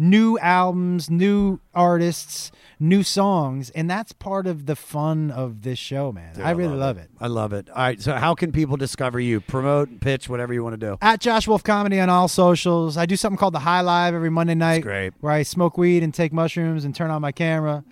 new 0.01 0.39
albums, 0.39 1.11
new 1.11 1.61
artists, 1.75 2.51
new 2.81 3.03
songs, 3.03 3.69
and 3.71 3.89
that's 3.89 4.13
part 4.13 4.47
of 4.47 4.65
the 4.65 4.75
fun 4.75 5.31
of 5.31 5.61
this 5.61 5.79
show, 5.79 6.11
man. 6.11 6.41
I 6.43 6.53
really 6.53 6.77
love 6.77 6.97
it. 6.97 7.11
I 7.21 7.27
love 7.27 7.53
it. 7.53 7.69
All 7.69 7.77
right. 7.77 8.01
So 8.01 8.15
how 8.15 8.35
can 8.35 8.51
people 8.51 8.79
discover 8.79 9.21
you? 9.21 9.43
Promote, 9.43 10.01
pitch, 10.01 10.29
whatever 10.29 10.55
you 10.55 10.65
want 10.65 10.81
to 10.81 10.87
do. 10.87 10.97
At 11.03 11.21
Josh 11.21 11.47
Wolf 11.47 11.63
Comedy 11.63 12.01
on 12.01 12.09
all 12.09 12.29
socials. 12.29 12.97
I 12.97 13.05
do 13.05 13.15
something 13.15 13.37
called 13.37 13.55
the 13.55 13.61
High 13.61 13.83
Live 13.83 14.15
every 14.15 14.31
Monday 14.31 14.55
night. 14.55 14.83
great. 14.83 15.13
Where 15.21 15.33
I 15.33 15.43
smoke 15.43 15.77
weed 15.77 16.03
and 16.03 16.15
take 16.15 16.33
mushrooms 16.33 16.87
and 16.87 16.95
turn 16.95 17.11
on 17.11 17.21
my 17.21 17.33
camera. 17.33 17.85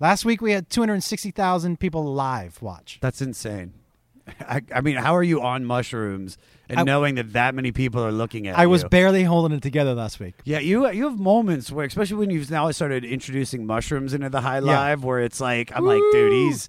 Last 0.00 0.24
week 0.24 0.40
we 0.40 0.52
had 0.52 0.70
260,000 0.70 1.80
people 1.80 2.04
live 2.04 2.62
watch. 2.62 2.98
That's 3.02 3.20
insane. 3.20 3.72
I, 4.40 4.62
I 4.72 4.80
mean, 4.80 4.94
how 4.94 5.16
are 5.16 5.24
you 5.24 5.42
on 5.42 5.64
mushrooms 5.64 6.38
and 6.68 6.80
I- 6.80 6.82
knowing 6.82 7.14
that 7.16 7.32
that 7.32 7.54
many 7.54 7.72
people 7.72 8.02
are 8.04 8.12
looking 8.12 8.46
at 8.46 8.54
it. 8.54 8.58
I 8.58 8.66
was 8.66 8.82
you? 8.82 8.88
barely 8.88 9.24
holding 9.24 9.56
it 9.56 9.62
together 9.62 9.94
last 9.94 10.20
week. 10.20 10.34
yeah, 10.44 10.58
you 10.58 10.88
you 10.90 11.04
have 11.08 11.18
moments 11.18 11.70
where, 11.72 11.86
especially 11.86 12.16
when 12.16 12.30
you've 12.30 12.50
now 12.50 12.70
started 12.70 13.04
introducing 13.04 13.66
mushrooms 13.66 14.14
into 14.14 14.28
the 14.30 14.40
high 14.40 14.56
Yeah. 14.58 14.78
live, 14.78 15.04
where 15.04 15.20
it's 15.20 15.40
like, 15.40 15.70
I'm 15.74 15.84
like, 15.84 16.02
dude, 16.12 16.32
he's 16.32 16.68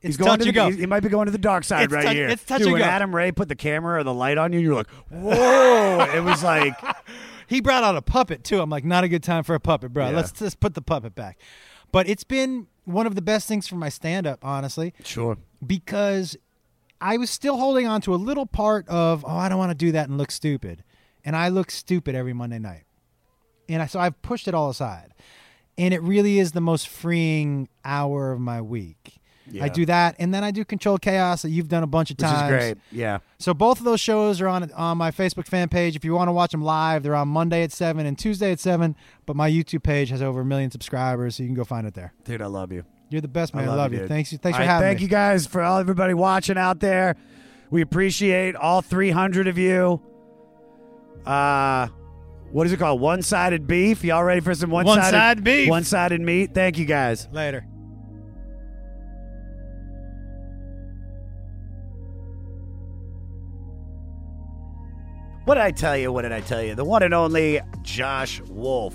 he's 0.00 0.10
It's 0.10 0.16
going 0.16 0.38
to 0.40 0.44
the, 0.46 0.52
go. 0.52 0.70
He 0.70 0.86
might 0.86 1.00
be 1.02 1.08
going 1.08 1.26
to 1.26 1.32
the 1.32 1.38
dark 1.38 1.64
side 1.64 1.84
It's 1.84 1.92
right 1.92 2.04
touch- 2.04 2.14
here. 2.16 2.28
it's 2.28 2.44
touch 2.44 2.62
dude, 2.62 2.72
when 2.72 2.80
go. 2.80 2.86
Adam 2.86 3.14
Ray 3.14 3.32
put 3.32 3.48
the 3.48 3.54
camera 3.56 4.00
or 4.00 4.02
the 4.04 4.14
light 4.14 4.38
on 4.38 4.52
you, 4.52 4.58
you're 4.60 4.74
like, 4.74 4.90
whoa! 5.10 6.06
it 6.14 6.22
was 6.24 6.42
like, 6.42 6.74
He 7.48 7.60
brought 7.60 7.84
out 7.84 7.96
a 7.96 8.02
puppet 8.02 8.44
too. 8.44 8.60
I'm 8.62 8.70
like, 8.70 8.84
not 8.84 9.04
a 9.04 9.08
good 9.08 9.22
time 9.22 9.44
for 9.44 9.54
a 9.54 9.60
puppet, 9.60 9.92
bro. 9.92 10.08
Yeah. 10.08 10.16
Let's 10.16 10.32
just 10.32 10.58
put 10.58 10.72
the 10.74 10.80
puppet 10.80 11.14
back. 11.14 11.38
But 11.90 12.08
it's 12.08 12.24
been 12.24 12.66
one 12.86 13.06
of 13.06 13.14
the 13.14 13.20
best 13.20 13.46
things 13.46 13.68
for 13.68 13.74
my 13.76 13.90
stand 13.90 14.26
up, 14.26 14.42
honestly, 14.42 14.94
sure. 15.04 15.36
because 15.66 16.34
I 17.02 17.16
was 17.16 17.30
still 17.30 17.56
holding 17.56 17.86
on 17.86 18.00
to 18.02 18.14
a 18.14 18.16
little 18.16 18.46
part 18.46 18.88
of, 18.88 19.24
oh, 19.26 19.36
I 19.36 19.48
don't 19.48 19.58
want 19.58 19.70
to 19.70 19.76
do 19.76 19.92
that 19.92 20.08
and 20.08 20.16
look 20.16 20.30
stupid. 20.30 20.84
And 21.24 21.34
I 21.34 21.48
look 21.48 21.70
stupid 21.70 22.14
every 22.14 22.32
Monday 22.32 22.60
night. 22.60 22.84
And 23.68 23.82
I, 23.82 23.86
so 23.86 23.98
I've 23.98 24.22
pushed 24.22 24.46
it 24.46 24.54
all 24.54 24.70
aside. 24.70 25.12
And 25.76 25.92
it 25.92 26.00
really 26.02 26.38
is 26.38 26.52
the 26.52 26.60
most 26.60 26.88
freeing 26.88 27.68
hour 27.84 28.30
of 28.30 28.40
my 28.40 28.60
week. 28.60 29.18
Yeah. 29.50 29.64
I 29.64 29.68
do 29.68 29.84
that, 29.86 30.14
and 30.20 30.32
then 30.32 30.44
I 30.44 30.52
do 30.52 30.64
Control 30.64 30.98
Chaos 30.98 31.42
that 31.42 31.50
you've 31.50 31.68
done 31.68 31.82
a 31.82 31.86
bunch 31.86 32.12
of 32.12 32.16
Which 32.16 32.26
times. 32.26 32.52
is 32.52 32.58
great. 32.58 32.78
Yeah. 32.92 33.18
So 33.38 33.52
both 33.52 33.78
of 33.78 33.84
those 33.84 34.00
shows 34.00 34.40
are 34.40 34.46
on 34.46 34.70
on 34.72 34.96
my 34.96 35.10
Facebook 35.10 35.48
fan 35.48 35.68
page. 35.68 35.96
If 35.96 36.04
you 36.04 36.14
want 36.14 36.28
to 36.28 36.32
watch 36.32 36.52
them 36.52 36.62
live, 36.62 37.02
they're 37.02 37.16
on 37.16 37.26
Monday 37.28 37.64
at 37.64 37.72
seven 37.72 38.06
and 38.06 38.16
Tuesday 38.16 38.52
at 38.52 38.60
seven. 38.60 38.94
But 39.26 39.34
my 39.34 39.50
YouTube 39.50 39.82
page 39.82 40.10
has 40.10 40.22
over 40.22 40.42
a 40.42 40.44
million 40.44 40.70
subscribers, 40.70 41.36
so 41.36 41.42
you 41.42 41.48
can 41.48 41.56
go 41.56 41.64
find 41.64 41.88
it 41.88 41.94
there. 41.94 42.14
Dude, 42.24 42.40
I 42.40 42.46
love 42.46 42.70
you. 42.70 42.84
You're 43.12 43.20
the 43.20 43.28
best 43.28 43.54
man. 43.54 43.68
I 43.68 43.74
love, 43.74 43.92
you. 43.92 44.00
dude. 44.00 44.08
Thanks. 44.08 44.30
Thanks 44.30 44.44
All 44.44 44.52
for 44.52 44.58
right, 44.60 44.66
having 44.66 44.86
Thank 44.86 44.96
me. 44.96 45.00
Thank 45.00 45.02
you 45.02 45.08
guys 45.08 45.46
for 45.46 45.62
all 45.62 45.78
everybody 45.78 46.14
watching 46.14 46.56
out 46.56 46.80
there. 46.80 47.16
We 47.70 47.82
appreciate 47.82 48.56
all 48.56 48.82
300 48.82 49.48
of 49.48 49.58
you. 49.58 50.00
Uh, 51.26 51.88
what 52.50 52.66
is 52.66 52.72
it 52.72 52.78
called? 52.78 53.00
One 53.00 53.22
sided 53.22 53.66
beef. 53.66 54.04
Y'all 54.04 54.24
ready 54.24 54.40
for 54.40 54.54
some 54.54 54.70
one 54.70 54.84
One-sided 54.84 55.44
beef. 55.44 55.68
One 55.68 55.84
sided 55.84 56.20
meat. 56.20 56.52
Thank 56.54 56.78
you 56.78 56.84
guys. 56.84 57.28
Later. 57.32 57.66
What 65.44 65.54
did 65.54 65.64
I 65.64 65.70
tell 65.72 65.96
you? 65.96 66.12
What 66.12 66.22
did 66.22 66.32
I 66.32 66.40
tell 66.40 66.62
you? 66.62 66.74
The 66.74 66.84
one 66.84 67.02
and 67.02 67.14
only 67.14 67.60
Josh 67.82 68.40
Wolf. 68.42 68.94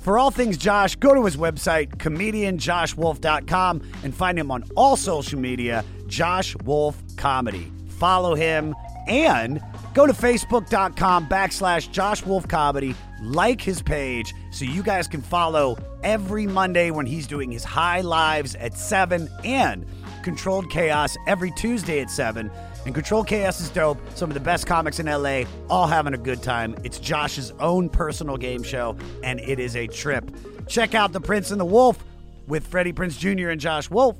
For 0.00 0.18
all 0.18 0.30
things 0.30 0.56
Josh, 0.56 0.96
go 0.96 1.14
to 1.14 1.24
his 1.24 1.36
website, 1.36 1.96
comedianjoshwolf.com, 1.96 3.92
and 4.02 4.14
find 4.14 4.38
him 4.38 4.50
on 4.50 4.64
all 4.74 4.96
social 4.96 5.38
media, 5.38 5.84
Josh 6.06 6.56
Wolf 6.64 7.00
Comedy. 7.16 7.70
Follow 7.98 8.34
him 8.34 8.74
and 9.08 9.60
go 9.92 10.06
to 10.06 10.12
facebook.com 10.12 11.28
backslash 11.28 11.90
Josh 11.90 12.24
Wolf 12.24 12.48
Comedy. 12.48 12.94
Like 13.22 13.60
his 13.60 13.82
page 13.82 14.32
so 14.50 14.64
you 14.64 14.82
guys 14.82 15.06
can 15.06 15.20
follow 15.20 15.76
every 16.02 16.46
Monday 16.46 16.90
when 16.90 17.04
he's 17.04 17.26
doing 17.26 17.52
his 17.52 17.64
high 17.64 18.00
lives 18.00 18.54
at 18.54 18.78
7 18.78 19.28
and 19.44 19.84
Controlled 20.22 20.70
Chaos 20.70 21.16
every 21.26 21.50
Tuesday 21.50 22.00
at 22.00 22.10
7. 22.10 22.50
And 22.86 22.94
Control 22.94 23.22
Chaos 23.22 23.60
is 23.60 23.68
dope. 23.68 23.98
Some 24.14 24.30
of 24.30 24.34
the 24.34 24.40
best 24.40 24.66
comics 24.66 24.98
in 25.00 25.06
LA, 25.06 25.42
all 25.68 25.86
having 25.86 26.14
a 26.14 26.18
good 26.18 26.42
time. 26.42 26.74
It's 26.82 26.98
Josh's 26.98 27.52
own 27.60 27.90
personal 27.90 28.36
game 28.36 28.62
show, 28.62 28.96
and 29.22 29.38
it 29.40 29.58
is 29.58 29.76
a 29.76 29.86
trip. 29.86 30.30
Check 30.66 30.94
out 30.94 31.12
The 31.12 31.20
Prince 31.20 31.50
and 31.50 31.60
the 31.60 31.64
Wolf 31.64 32.02
with 32.46 32.66
Freddie 32.66 32.92
Prinze 32.92 33.18
Jr. 33.18 33.50
and 33.50 33.60
Josh 33.60 33.90
Wolf, 33.90 34.16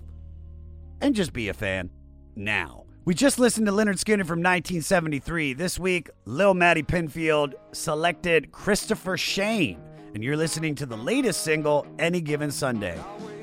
and 1.01 1.15
just 1.15 1.33
be 1.33 1.49
a 1.49 1.55
fan. 1.55 1.91
Now, 2.37 2.85
we 3.07 3.15
just 3.15 3.39
listened 3.39 3.67
to 3.67 3.73
Lynyrd 3.73 3.99
Skynyrd 3.99 4.27
from 4.27 4.41
1973. 4.41 5.55
This 5.55 5.79
week, 5.79 6.11
Lil 6.27 6.55
Matty 6.55 6.83
Pinfield 6.83 7.55
selected 7.73 8.53
Christopher 8.53 9.17
Shane, 9.17 9.81
and 10.15 10.23
you're 10.23 10.37
listening 10.37 10.75
to 10.77 10.87
the 10.87 10.97
latest 10.97 11.43
single, 11.43 11.87
Any 11.99 12.21
Given 12.21 12.51
Sunday. 12.51 12.99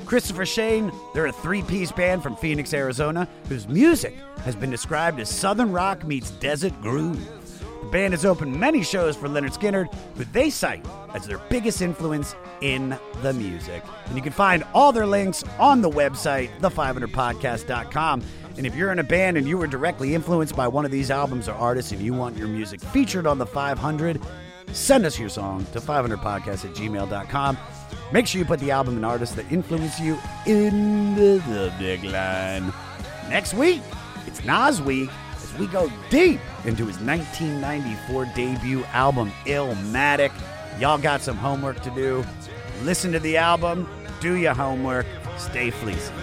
Christopher 0.07 0.45
Shane, 0.45 0.89
they're 1.13 1.25
a 1.25 1.34
three 1.34 1.61
piece 1.61 1.91
band 1.91 2.23
from 2.23 2.38
Phoenix, 2.38 2.73
Arizona, 2.73 3.27
whose 3.49 3.67
music 3.67 4.15
has 4.43 4.55
been 4.55 4.71
described 4.71 5.19
as 5.19 5.29
Southern 5.29 5.71
rock 5.73 6.05
meets 6.05 6.31
desert 6.31 6.73
groove. 6.81 7.19
The 7.81 7.88
band 7.88 8.13
has 8.13 8.23
opened 8.23 8.57
many 8.57 8.84
shows 8.84 9.17
for 9.17 9.27
Lynyrd 9.27 9.57
Skynyrd, 9.57 9.93
who 10.15 10.23
they 10.31 10.49
cite 10.49 10.85
as 11.13 11.27
their 11.27 11.39
biggest 11.49 11.81
influence 11.81 12.35
in 12.61 12.97
the 13.21 13.34
music. 13.34 13.84
And 14.05 14.15
you 14.15 14.21
can 14.21 14.31
find 14.31 14.63
all 14.73 14.93
their 14.93 15.05
links 15.05 15.43
on 15.59 15.81
the 15.81 15.89
website, 15.89 16.57
the500podcast.com. 16.61 18.23
And 18.57 18.65
if 18.65 18.75
you're 18.75 18.93
in 18.93 18.99
a 18.99 19.03
band 19.03 19.35
and 19.35 19.45
you 19.45 19.57
were 19.57 19.67
directly 19.67 20.15
influenced 20.15 20.55
by 20.55 20.69
one 20.69 20.85
of 20.85 20.91
these 20.91 21.11
albums 21.11 21.49
or 21.49 21.53
artists 21.53 21.91
and 21.91 22.01
you 22.01 22.13
want 22.13 22.38
your 22.38 22.47
music 22.47 22.79
featured 22.79 23.27
on 23.27 23.38
the 23.38 23.45
500, 23.45 24.21
send 24.71 25.05
us 25.05 25.19
your 25.19 25.29
song 25.29 25.65
to 25.73 25.81
500podcast 25.81 26.63
at 26.63 26.75
gmail.com. 26.75 27.57
Make 28.11 28.27
sure 28.27 28.39
you 28.39 28.45
put 28.45 28.59
the 28.59 28.72
album 28.72 28.95
and 28.95 29.05
artist 29.05 29.35
that 29.35 29.51
influenced 29.51 29.99
you 29.99 30.18
in 30.45 31.15
the, 31.15 31.43
the 31.47 31.73
big 31.77 32.03
line. 32.03 32.73
Next 33.30 33.53
week, 33.53 33.81
it's 34.26 34.43
Nas 34.45 34.81
Week 34.81 35.09
as 35.35 35.53
we 35.57 35.68
go 35.68 35.91
deep 36.09 36.39
into 36.65 36.85
his 36.85 36.99
1994 36.99 38.26
debut 38.35 38.84
album, 38.85 39.31
Illmatic. 39.45 40.31
Y'all 40.80 40.97
got 40.97 41.22
some 41.22 41.38
homework 41.38 41.81
to 41.81 41.89
do. 41.91 42.26
Listen 42.84 43.11
to 43.11 43.19
the 43.19 43.38
album, 43.38 43.89
do 44.22 44.35
your 44.35 44.53
homework, 44.53 45.05
stay 45.38 45.72
fleecy. 45.72 46.14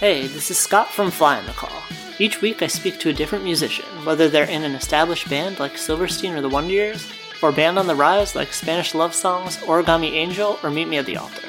Hey, 0.00 0.28
this 0.28 0.48
is 0.48 0.56
Scott 0.56 0.92
from 0.92 1.10
Fly 1.10 1.38
on 1.38 1.46
the 1.46 1.52
Call. 1.54 1.82
Each 2.20 2.40
week 2.40 2.62
I 2.62 2.68
speak 2.68 3.00
to 3.00 3.08
a 3.08 3.12
different 3.12 3.42
musician, 3.42 3.84
whether 4.04 4.28
they're 4.28 4.44
in 4.44 4.62
an 4.62 4.76
established 4.76 5.28
band 5.28 5.58
like 5.58 5.76
Silverstein 5.76 6.34
or 6.34 6.40
the 6.40 6.48
Wonder 6.48 6.72
Years, 6.72 7.10
or 7.42 7.48
a 7.48 7.52
band 7.52 7.80
on 7.80 7.88
the 7.88 7.96
rise 7.96 8.36
like 8.36 8.52
Spanish 8.52 8.94
Love 8.94 9.12
Songs, 9.12 9.56
Origami 9.56 10.12
Angel, 10.12 10.56
or 10.62 10.70
Meet 10.70 10.86
Me 10.86 10.98
at 10.98 11.06
the 11.06 11.16
Altar. 11.16 11.48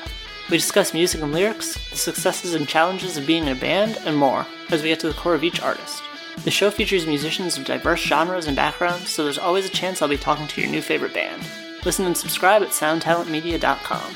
We 0.50 0.58
discuss 0.58 0.96
music 0.96 1.22
and 1.22 1.32
lyrics, 1.32 1.76
the 1.92 1.96
successes 1.96 2.56
and 2.56 2.68
challenges 2.68 3.18
of 3.18 3.28
being 3.28 3.44
in 3.44 3.56
a 3.56 3.56
band, 3.56 4.00
and 4.04 4.18
more, 4.18 4.48
as 4.72 4.82
we 4.82 4.90
get 4.90 5.00
to 5.02 5.10
the 5.10 5.14
core 5.14 5.36
of 5.36 5.44
each 5.44 5.62
artist. 5.62 6.02
The 6.44 6.50
show 6.50 6.72
features 6.72 7.06
musicians 7.06 7.56
of 7.56 7.66
diverse 7.66 8.02
genres 8.02 8.48
and 8.48 8.56
backgrounds, 8.56 9.12
so 9.12 9.24
there's 9.24 9.38
always 9.38 9.68
a 9.68 9.70
chance 9.70 10.02
I'll 10.02 10.10
be 10.10 10.18
talking 10.18 10.48
to 10.48 10.60
your 10.60 10.72
new 10.72 10.82
favorite 10.82 11.14
band. 11.14 11.44
Listen 11.86 12.08
and 12.08 12.18
subscribe 12.18 12.64
at 12.64 12.70
soundtalentmedia.com. 12.70 14.16